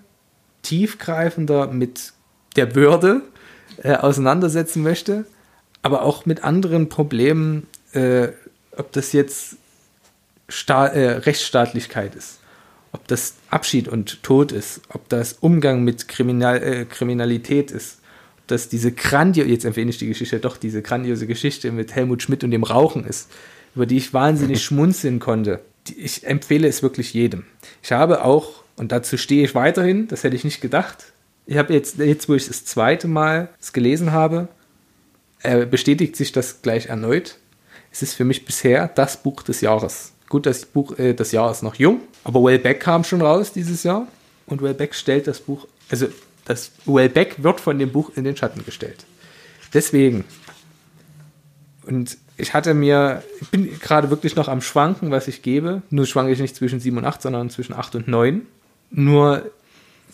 tiefgreifender 0.61 1.67
mit 1.67 2.13
der 2.55 2.73
Würde 2.73 3.23
äh, 3.83 3.95
auseinandersetzen 3.95 4.81
möchte, 4.81 5.25
aber 5.81 6.03
auch 6.03 6.25
mit 6.25 6.45
anderen 6.45 6.87
Problemen, 6.87 7.67
äh, 7.91 8.29
ob 8.77 8.93
das 8.93 9.11
jetzt 9.11 9.57
Sta 10.47 10.87
äh, 10.87 11.17
Rechtsstaatlichkeit 11.17 12.15
ist, 12.15 12.39
ob 12.93 13.05
das 13.09 13.33
Abschied 13.49 13.89
und 13.89 14.23
Tod 14.23 14.53
ist, 14.53 14.79
ob 14.87 15.09
das 15.09 15.33
Umgang 15.33 15.83
mit 15.83 16.07
Kriminal 16.07 16.63
äh, 16.63 16.85
Kriminalität 16.85 17.71
ist, 17.71 17.99
ob 18.43 18.47
das 18.47 18.67
diese 18.67 18.91
grandiose, 18.91 19.49
jetzt 19.49 19.63
empfehle 19.63 19.89
ich 19.89 19.97
die 19.97 20.07
Geschichte, 20.07 20.39
doch 20.39 20.57
diese 20.57 20.81
grandiose 20.81 21.27
Geschichte 21.27 21.71
mit 21.71 21.95
Helmut 21.95 22.21
Schmidt 22.21 22.43
und 22.43 22.51
dem 22.51 22.63
Rauchen 22.63 23.05
ist, 23.05 23.29
über 23.73 23.85
die 23.85 23.97
ich 23.97 24.13
wahnsinnig 24.13 24.61
schmunzeln 24.63 25.19
konnte. 25.19 25.61
Ich 25.95 26.25
empfehle 26.25 26.67
es 26.67 26.83
wirklich 26.83 27.13
jedem. 27.13 27.45
Ich 27.81 27.93
habe 27.93 28.23
auch, 28.23 28.63
und 28.75 28.91
dazu 28.91 29.17
stehe 29.17 29.45
ich 29.45 29.55
weiterhin, 29.55 30.07
das 30.07 30.23
hätte 30.23 30.35
ich 30.35 30.43
nicht 30.43 30.61
gedacht, 30.61 31.13
ich 31.45 31.57
habe 31.57 31.73
jetzt, 31.73 31.97
jetzt 31.99 32.27
wo 32.29 32.35
ich 32.35 32.47
das 32.47 32.65
zweite 32.65 33.07
Mal 33.07 33.49
es 33.61 33.73
gelesen 33.73 34.11
habe, 34.11 34.49
äh, 35.41 35.65
bestätigt 35.65 36.15
sich 36.15 36.31
das 36.31 36.61
gleich 36.61 36.87
erneut. 36.87 37.37
Es 37.91 38.01
ist 38.01 38.13
für 38.13 38.25
mich 38.25 38.45
bisher 38.45 38.89
das 38.89 39.21
Buch 39.23 39.43
des 39.43 39.61
Jahres. 39.61 40.13
Gut, 40.29 40.45
das 40.45 40.65
Buch 40.65 40.97
äh, 40.97 41.13
des 41.13 41.31
Jahres 41.31 41.61
noch 41.61 41.75
jung, 41.75 42.01
aber 42.23 42.43
Wellbeck 42.43 42.79
kam 42.79 43.03
schon 43.03 43.21
raus 43.21 43.53
dieses 43.53 43.83
Jahr 43.83 44.07
und 44.47 44.61
Wellbeck 44.61 44.95
stellt 44.95 45.27
das 45.27 45.39
Buch, 45.39 45.67
also 45.89 46.07
das 46.45 46.71
Wellbeck 46.85 47.43
wird 47.43 47.59
von 47.59 47.79
dem 47.79 47.91
Buch 47.91 48.11
in 48.15 48.23
den 48.23 48.35
Schatten 48.35 48.65
gestellt. 48.65 49.05
Deswegen 49.73 50.25
und 51.85 52.17
ich 52.37 52.53
hatte 52.53 52.73
mir, 52.73 53.23
ich 53.41 53.49
bin 53.49 53.79
gerade 53.79 54.09
wirklich 54.09 54.35
noch 54.35 54.47
am 54.47 54.61
Schwanken, 54.61 55.11
was 55.11 55.27
ich 55.27 55.41
gebe. 55.41 55.81
Nur 55.89 56.05
schwanke 56.05 56.31
ich 56.31 56.39
nicht 56.39 56.55
zwischen 56.55 56.79
7 56.79 56.97
und 56.97 57.05
8, 57.05 57.21
sondern 57.21 57.49
zwischen 57.49 57.73
8 57.73 57.95
und 57.95 58.07
9. 58.07 58.45
Nur 58.91 59.51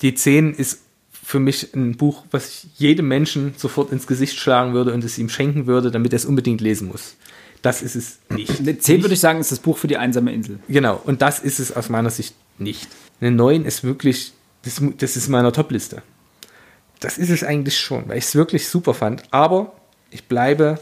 die 0.02 0.14
10 0.14 0.54
ist 0.54 0.82
für 1.12 1.40
mich 1.40 1.74
ein 1.76 1.96
Buch, 1.96 2.24
was 2.32 2.50
ich 2.50 2.68
jedem 2.78 3.08
Menschen 3.08 3.54
sofort 3.56 3.92
ins 3.92 4.08
Gesicht 4.08 4.38
schlagen 4.38 4.74
würde 4.74 4.94
und 4.94 5.04
es 5.04 5.18
ihm 5.18 5.30
schenken 5.30 5.68
würde, 5.68 5.92
damit 5.92 6.12
er 6.14 6.18
es 6.18 6.26
unbedingt 6.26 6.62
lesen 6.62 6.88
muss. 6.88 7.16
Das 7.62 7.82
ist 7.82 7.96
es 7.96 8.20
nicht. 8.30 8.60
Eine 8.60 8.78
10 8.78 9.04
würde 9.04 9.14
ich 9.14 9.20
sagen, 9.20 9.40
ist 9.40 9.52
das 9.52 9.60
Buch 9.60 9.78
für 9.78 9.88
die 9.88 9.98
einsame 9.98 10.34
Insel. 10.34 10.60
Genau, 10.68 11.00
und 11.06 11.22
das 11.22 11.40
ist 11.40 11.60
es 11.60 11.76
aus 11.76 11.90
meiner 11.90 12.10
Sicht 12.10 12.36
nicht. 12.58 12.88
Eine 13.22 13.32
9 13.32 13.66
ist 13.66 13.84
wirklich, 13.84 14.34
das, 14.64 14.82
das 14.98 15.18
ist 15.18 15.30
meiner 15.30 15.52
Top-Liste. 15.52 16.02
Das 17.00 17.18
ist 17.18 17.30
es 17.30 17.44
eigentlich 17.44 17.80
schon, 17.80 18.08
weil 18.10 18.18
ich 18.18 18.26
es 18.26 18.36
wirklich 18.36 18.68
super 18.68 18.94
fand. 18.94 19.24
Aber 19.32 19.74
ich 20.12 20.26
bleibe 20.26 20.80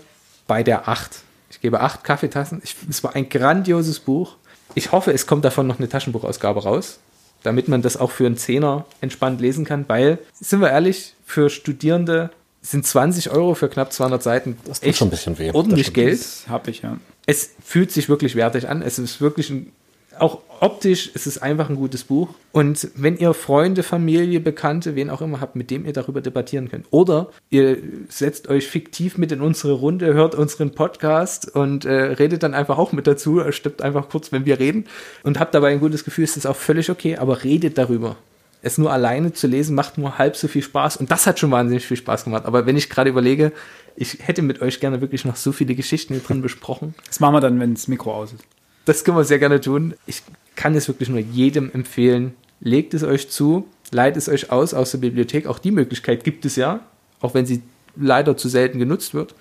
bei 0.47 0.63
der 0.63 0.87
8. 0.87 1.19
Ich 1.49 1.61
gebe 1.61 1.81
8 1.81 2.03
Kaffeetassen. 2.03 2.61
Ich, 2.63 2.75
es 2.89 3.03
war 3.03 3.15
ein 3.15 3.29
grandioses 3.29 3.99
Buch. 3.99 4.35
Ich 4.75 4.91
hoffe, 4.91 5.11
es 5.11 5.27
kommt 5.27 5.45
davon 5.45 5.67
noch 5.67 5.79
eine 5.79 5.89
Taschenbuchausgabe 5.89 6.63
raus, 6.63 6.99
damit 7.43 7.67
man 7.67 7.81
das 7.81 7.97
auch 7.97 8.11
für 8.11 8.25
einen 8.25 8.37
Zehner 8.37 8.85
entspannt 9.01 9.41
lesen 9.41 9.65
kann, 9.65 9.85
weil, 9.87 10.19
sind 10.39 10.61
wir 10.61 10.69
ehrlich, 10.69 11.15
für 11.25 11.49
Studierende 11.49 12.31
sind 12.61 12.85
20 12.85 13.31
Euro 13.31 13.53
für 13.55 13.69
knapp 13.69 13.93
200 13.93 14.21
Seiten 14.21 14.57
Das 14.65 14.81
tut 14.81 14.95
schon 14.95 15.07
ein 15.07 15.11
bisschen 15.11 15.39
weh. 15.39 15.51
ordentlich 15.51 15.87
Das 15.87 15.93
Geld. 15.93 16.19
Das 16.19 16.45
habe 16.49 16.69
ich, 16.69 16.81
ja. 16.81 16.97
Es 17.25 17.51
fühlt 17.63 17.91
sich 17.91 18.09
wirklich 18.09 18.35
wertig 18.35 18.67
an. 18.67 18.81
Es 18.81 18.99
ist 18.99 19.21
wirklich 19.21 19.49
ein, 19.49 19.71
auch 20.19 20.39
optisch 20.59 21.07
ist 21.13 21.27
es 21.27 21.41
einfach 21.41 21.69
ein 21.69 21.75
gutes 21.75 22.03
Buch. 22.03 22.29
Und 22.51 22.89
wenn 22.95 23.17
ihr 23.17 23.33
Freunde, 23.33 23.83
Familie, 23.83 24.39
Bekannte, 24.39 24.95
wen 24.95 25.09
auch 25.09 25.21
immer 25.21 25.41
habt, 25.41 25.55
mit 25.55 25.69
dem 25.69 25.85
ihr 25.85 25.93
darüber 25.93 26.21
debattieren 26.21 26.69
könnt. 26.69 26.87
Oder 26.91 27.29
ihr 27.49 27.77
setzt 28.09 28.47
euch 28.47 28.67
fiktiv 28.67 29.17
mit 29.17 29.31
in 29.31 29.41
unsere 29.41 29.73
Runde, 29.73 30.13
hört 30.13 30.35
unseren 30.35 30.71
Podcast 30.71 31.55
und 31.55 31.85
äh, 31.85 31.91
redet 31.91 32.43
dann 32.43 32.53
einfach 32.53 32.77
auch 32.77 32.91
mit 32.91 33.07
dazu, 33.07 33.41
stimmt 33.51 33.81
einfach 33.81 34.09
kurz, 34.09 34.31
wenn 34.31 34.45
wir 34.45 34.59
reden 34.59 34.85
und 35.23 35.39
habt 35.39 35.53
dabei 35.53 35.69
ein 35.69 35.79
gutes 35.79 36.03
Gefühl, 36.03 36.23
ist 36.23 36.37
das 36.37 36.45
auch 36.45 36.55
völlig 36.55 36.89
okay, 36.89 37.17
aber 37.17 37.43
redet 37.43 37.77
darüber. 37.77 38.15
Es 38.63 38.77
nur 38.79 38.91
alleine 38.91 39.33
zu 39.33 39.45
lesen 39.45 39.75
macht 39.75 39.97
nur 39.97 40.17
halb 40.17 40.35
so 40.35 40.47
viel 40.47 40.63
Spaß 40.63 40.97
und 40.97 41.11
das 41.11 41.27
hat 41.27 41.39
schon 41.39 41.51
wahnsinnig 41.51 41.85
viel 41.85 41.97
Spaß 41.97 42.23
gemacht. 42.23 42.45
Aber 42.45 42.65
wenn 42.65 42.75
ich 42.75 42.89
gerade 42.89 43.09
überlege, 43.09 43.51
ich 43.95 44.17
hätte 44.27 44.41
mit 44.41 44.61
euch 44.61 44.79
gerne 44.79 44.99
wirklich 45.01 45.25
noch 45.25 45.35
so 45.35 45.51
viele 45.51 45.75
Geschichten 45.75 46.13
hier 46.13 46.23
drin 46.23 46.41
besprochen. 46.41 46.95
Das 47.07 47.19
machen 47.19 47.35
wir 47.35 47.41
dann, 47.41 47.59
wenn 47.59 47.75
das 47.75 47.87
Mikro 47.87 48.13
aus 48.13 48.33
ist. 48.33 48.43
Das 48.87 49.03
können 49.03 49.17
wir 49.17 49.25
sehr 49.25 49.37
gerne 49.37 49.59
tun. 49.59 49.95
Ich 50.05 50.23
kann 50.55 50.73
es 50.73 50.87
wirklich 50.87 51.09
nur 51.09 51.19
jedem 51.19 51.69
empfehlen. 51.73 52.35
Legt 52.61 52.93
es 52.93 53.03
euch 53.03 53.29
zu, 53.29 53.67
leiht 53.91 54.15
es 54.15 54.29
euch 54.29 54.49
aus 54.49 54.73
aus 54.73 54.91
der 54.91 54.99
Bibliothek. 54.99 55.45
Auch 55.45 55.59
die 55.59 55.71
Möglichkeit 55.71 56.23
gibt 56.23 56.45
es 56.45 56.55
ja, 56.55 56.79
auch 57.19 57.33
wenn 57.33 57.45
sie 57.45 57.61
leider 57.97 58.37
zu 58.37 58.47
selten 58.47 58.79
genutzt 58.79 59.13
wird. 59.13 59.35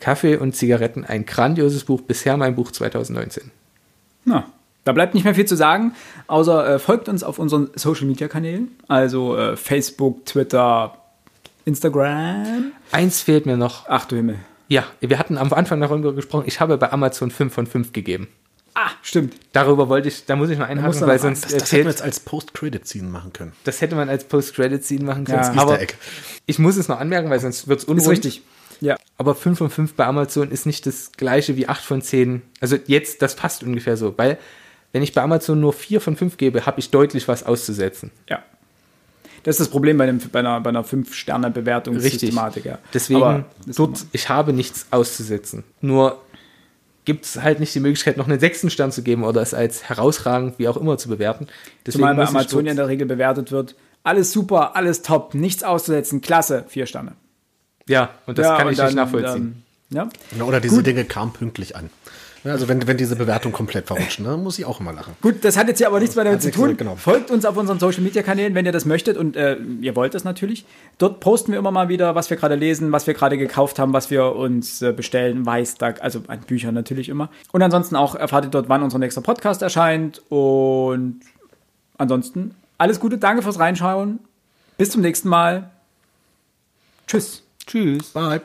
Kaffee 0.00 0.36
und 0.36 0.56
Zigaretten, 0.56 1.04
ein 1.04 1.26
grandioses 1.26 1.84
Buch, 1.84 2.00
bisher 2.00 2.36
mein 2.36 2.56
Buch 2.56 2.72
2019. 2.72 3.52
Na, 4.24 4.50
da 4.82 4.90
bleibt 4.90 5.14
nicht 5.14 5.22
mehr 5.22 5.36
viel 5.36 5.46
zu 5.46 5.56
sagen, 5.56 5.94
außer 6.26 6.74
äh, 6.74 6.78
folgt 6.80 7.08
uns 7.08 7.22
auf 7.22 7.38
unseren 7.38 7.70
Social 7.76 8.06
Media 8.06 8.26
Kanälen, 8.26 8.72
also 8.88 9.36
äh, 9.36 9.56
Facebook, 9.56 10.26
Twitter, 10.26 10.98
Instagram. 11.66 12.72
Eins 12.90 13.22
fehlt 13.22 13.46
mir 13.46 13.56
noch. 13.56 13.84
Ach 13.86 14.06
du 14.06 14.16
Himmel. 14.16 14.38
Ja, 14.66 14.82
wir 14.98 15.20
hatten 15.20 15.38
am 15.38 15.52
Anfang 15.52 15.80
darüber 15.80 16.12
gesprochen. 16.12 16.44
Ich 16.48 16.58
habe 16.58 16.76
bei 16.78 16.90
Amazon 16.90 17.30
5 17.30 17.54
von 17.54 17.68
5 17.68 17.92
gegeben. 17.92 18.26
Ah, 18.78 18.90
stimmt. 19.00 19.34
Darüber 19.52 19.88
wollte 19.88 20.08
ich, 20.08 20.26
da 20.26 20.36
muss 20.36 20.50
ich 20.50 20.58
noch 20.58 20.68
einhaken, 20.68 21.00
weil 21.00 21.18
sonst 21.18 21.44
Das, 21.44 21.52
das 21.52 21.52
hätten 21.52 21.60
erzählt, 21.62 21.84
wir 21.86 21.90
jetzt 21.92 22.02
als 22.02 22.20
Post-Credit-Scene 22.20 23.08
machen 23.08 23.32
können. 23.32 23.52
das 23.64 23.80
hätte 23.80 23.96
man 23.96 24.10
als 24.10 24.24
Post-Credit-Scene 24.24 25.02
machen 25.02 25.24
können. 25.24 25.42
Ja. 25.42 25.54
aber 25.54 25.78
ich 26.44 26.58
muss 26.58 26.76
es 26.76 26.86
noch 26.86 27.00
anmerken, 27.00 27.30
weil 27.30 27.40
sonst 27.40 27.68
wird 27.68 27.80
es 27.80 27.84
unruhig. 27.86 28.04
Ist 28.04 28.10
richtig. 28.10 28.42
Ja. 28.82 28.96
Aber 29.16 29.34
5 29.34 29.56
von 29.56 29.70
5 29.70 29.94
bei 29.94 30.04
Amazon 30.04 30.50
ist 30.50 30.66
nicht 30.66 30.84
das 30.84 31.12
gleiche 31.12 31.56
wie 31.56 31.66
8 31.66 31.82
von 31.82 32.02
10. 32.02 32.42
Also 32.60 32.76
jetzt, 32.86 33.22
das 33.22 33.34
passt 33.34 33.62
ungefähr 33.62 33.96
so, 33.96 34.12
weil 34.18 34.36
wenn 34.92 35.02
ich 35.02 35.14
bei 35.14 35.22
Amazon 35.22 35.58
nur 35.58 35.72
4 35.72 36.02
von 36.02 36.14
5 36.14 36.36
gebe, 36.36 36.66
habe 36.66 36.78
ich 36.78 36.90
deutlich 36.90 37.28
was 37.28 37.44
auszusetzen. 37.44 38.10
Ja. 38.28 38.42
Das 39.44 39.54
ist 39.54 39.60
das 39.60 39.68
Problem 39.68 39.96
bei, 39.96 40.06
dem, 40.06 40.18
bei 40.18 40.40
einer, 40.40 40.60
bei 40.60 40.70
einer 40.70 40.84
5-Sterne-Bewertungssystematik. 40.84 42.64
Ja. 42.64 42.78
Deswegen, 42.92 43.44
das 43.64 43.76
dort, 43.76 44.04
ich 44.12 44.28
habe 44.28 44.52
nichts 44.52 44.88
auszusetzen. 44.90 45.62
Nur 45.80 46.20
gibt 47.06 47.24
es 47.24 47.40
halt 47.40 47.60
nicht 47.60 47.74
die 47.74 47.80
Möglichkeit, 47.80 48.18
noch 48.18 48.28
einen 48.28 48.38
sechsten 48.38 48.68
Stern 48.68 48.92
zu 48.92 49.02
geben 49.02 49.24
oder 49.24 49.40
es 49.40 49.54
als 49.54 49.88
herausragend, 49.88 50.58
wie 50.58 50.68
auch 50.68 50.76
immer, 50.76 50.98
zu 50.98 51.08
bewerten. 51.08 51.46
Deswegen 51.86 52.02
Zumal 52.02 52.16
bei 52.16 52.26
Amazon 52.26 52.66
in 52.66 52.76
der 52.76 52.88
Regel 52.88 53.06
bewertet 53.06 53.50
wird. 53.50 53.74
Alles 54.02 54.32
super, 54.32 54.76
alles 54.76 55.02
top, 55.02 55.34
nichts 55.34 55.62
auszusetzen, 55.62 56.20
klasse, 56.20 56.64
vier 56.68 56.86
Sterne. 56.86 57.12
Ja, 57.88 58.10
und 58.26 58.36
das 58.38 58.46
ja, 58.46 58.56
kann 58.56 58.66
und 58.66 58.72
ich 58.72 58.78
dann, 58.78 58.86
nicht 58.86 58.96
nachvollziehen. 58.96 59.64
Dann, 59.90 60.10
ja. 60.36 60.44
Oder 60.44 60.60
diese 60.60 60.82
Dinge 60.82 61.04
kamen 61.04 61.32
pünktlich 61.32 61.76
an. 61.76 61.90
Ja, 62.46 62.52
also 62.52 62.68
wenn, 62.68 62.86
wenn 62.86 62.96
diese 62.96 63.16
Bewertung 63.16 63.50
komplett 63.50 63.88
verrutschen, 63.88 64.24
dann 64.24 64.40
muss 64.44 64.56
ich 64.56 64.64
auch 64.64 64.78
immer 64.78 64.92
lachen. 64.92 65.16
Gut, 65.20 65.44
das 65.44 65.56
hat 65.56 65.66
jetzt 65.66 65.78
hier 65.78 65.88
aber 65.88 65.98
nichts 65.98 66.14
mehr 66.14 66.24
damit 66.24 66.42
zu 66.42 66.52
tun. 66.52 66.76
genau. 66.76 66.94
Folgt 66.94 67.32
uns 67.32 67.44
auf 67.44 67.56
unseren 67.56 67.80
Social 67.80 68.02
Media 68.02 68.22
Kanälen, 68.22 68.54
wenn 68.54 68.64
ihr 68.64 68.70
das 68.70 68.84
möchtet 68.84 69.16
und 69.16 69.34
äh, 69.34 69.56
ihr 69.80 69.96
wollt 69.96 70.14
das 70.14 70.22
natürlich. 70.22 70.64
Dort 70.98 71.18
posten 71.18 71.50
wir 71.50 71.58
immer 71.58 71.72
mal 71.72 71.88
wieder, 71.88 72.14
was 72.14 72.30
wir 72.30 72.36
gerade 72.36 72.54
lesen, 72.54 72.92
was 72.92 73.08
wir 73.08 73.14
gerade 73.14 73.36
gekauft 73.36 73.80
haben, 73.80 73.92
was 73.92 74.12
wir 74.12 74.36
uns 74.36 74.80
äh, 74.80 74.92
bestellen, 74.92 75.44
Weißtag, 75.44 76.04
also 76.04 76.22
an 76.28 76.38
Büchern 76.42 76.72
natürlich 76.72 77.08
immer. 77.08 77.30
Und 77.50 77.62
ansonsten 77.62 77.96
auch 77.96 78.14
erfahrt 78.14 78.44
ihr 78.44 78.50
dort, 78.50 78.68
wann 78.68 78.84
unser 78.84 79.00
nächster 79.00 79.22
Podcast 79.22 79.62
erscheint. 79.62 80.22
Und 80.28 81.22
ansonsten 81.98 82.54
alles 82.78 83.00
Gute, 83.00 83.18
danke 83.18 83.42
fürs 83.42 83.58
Reinschauen. 83.58 84.20
Bis 84.78 84.90
zum 84.90 85.00
nächsten 85.00 85.28
Mal. 85.28 85.70
Tschüss. 87.08 87.42
Tschüss. 87.66 88.10
Bye. 88.10 88.40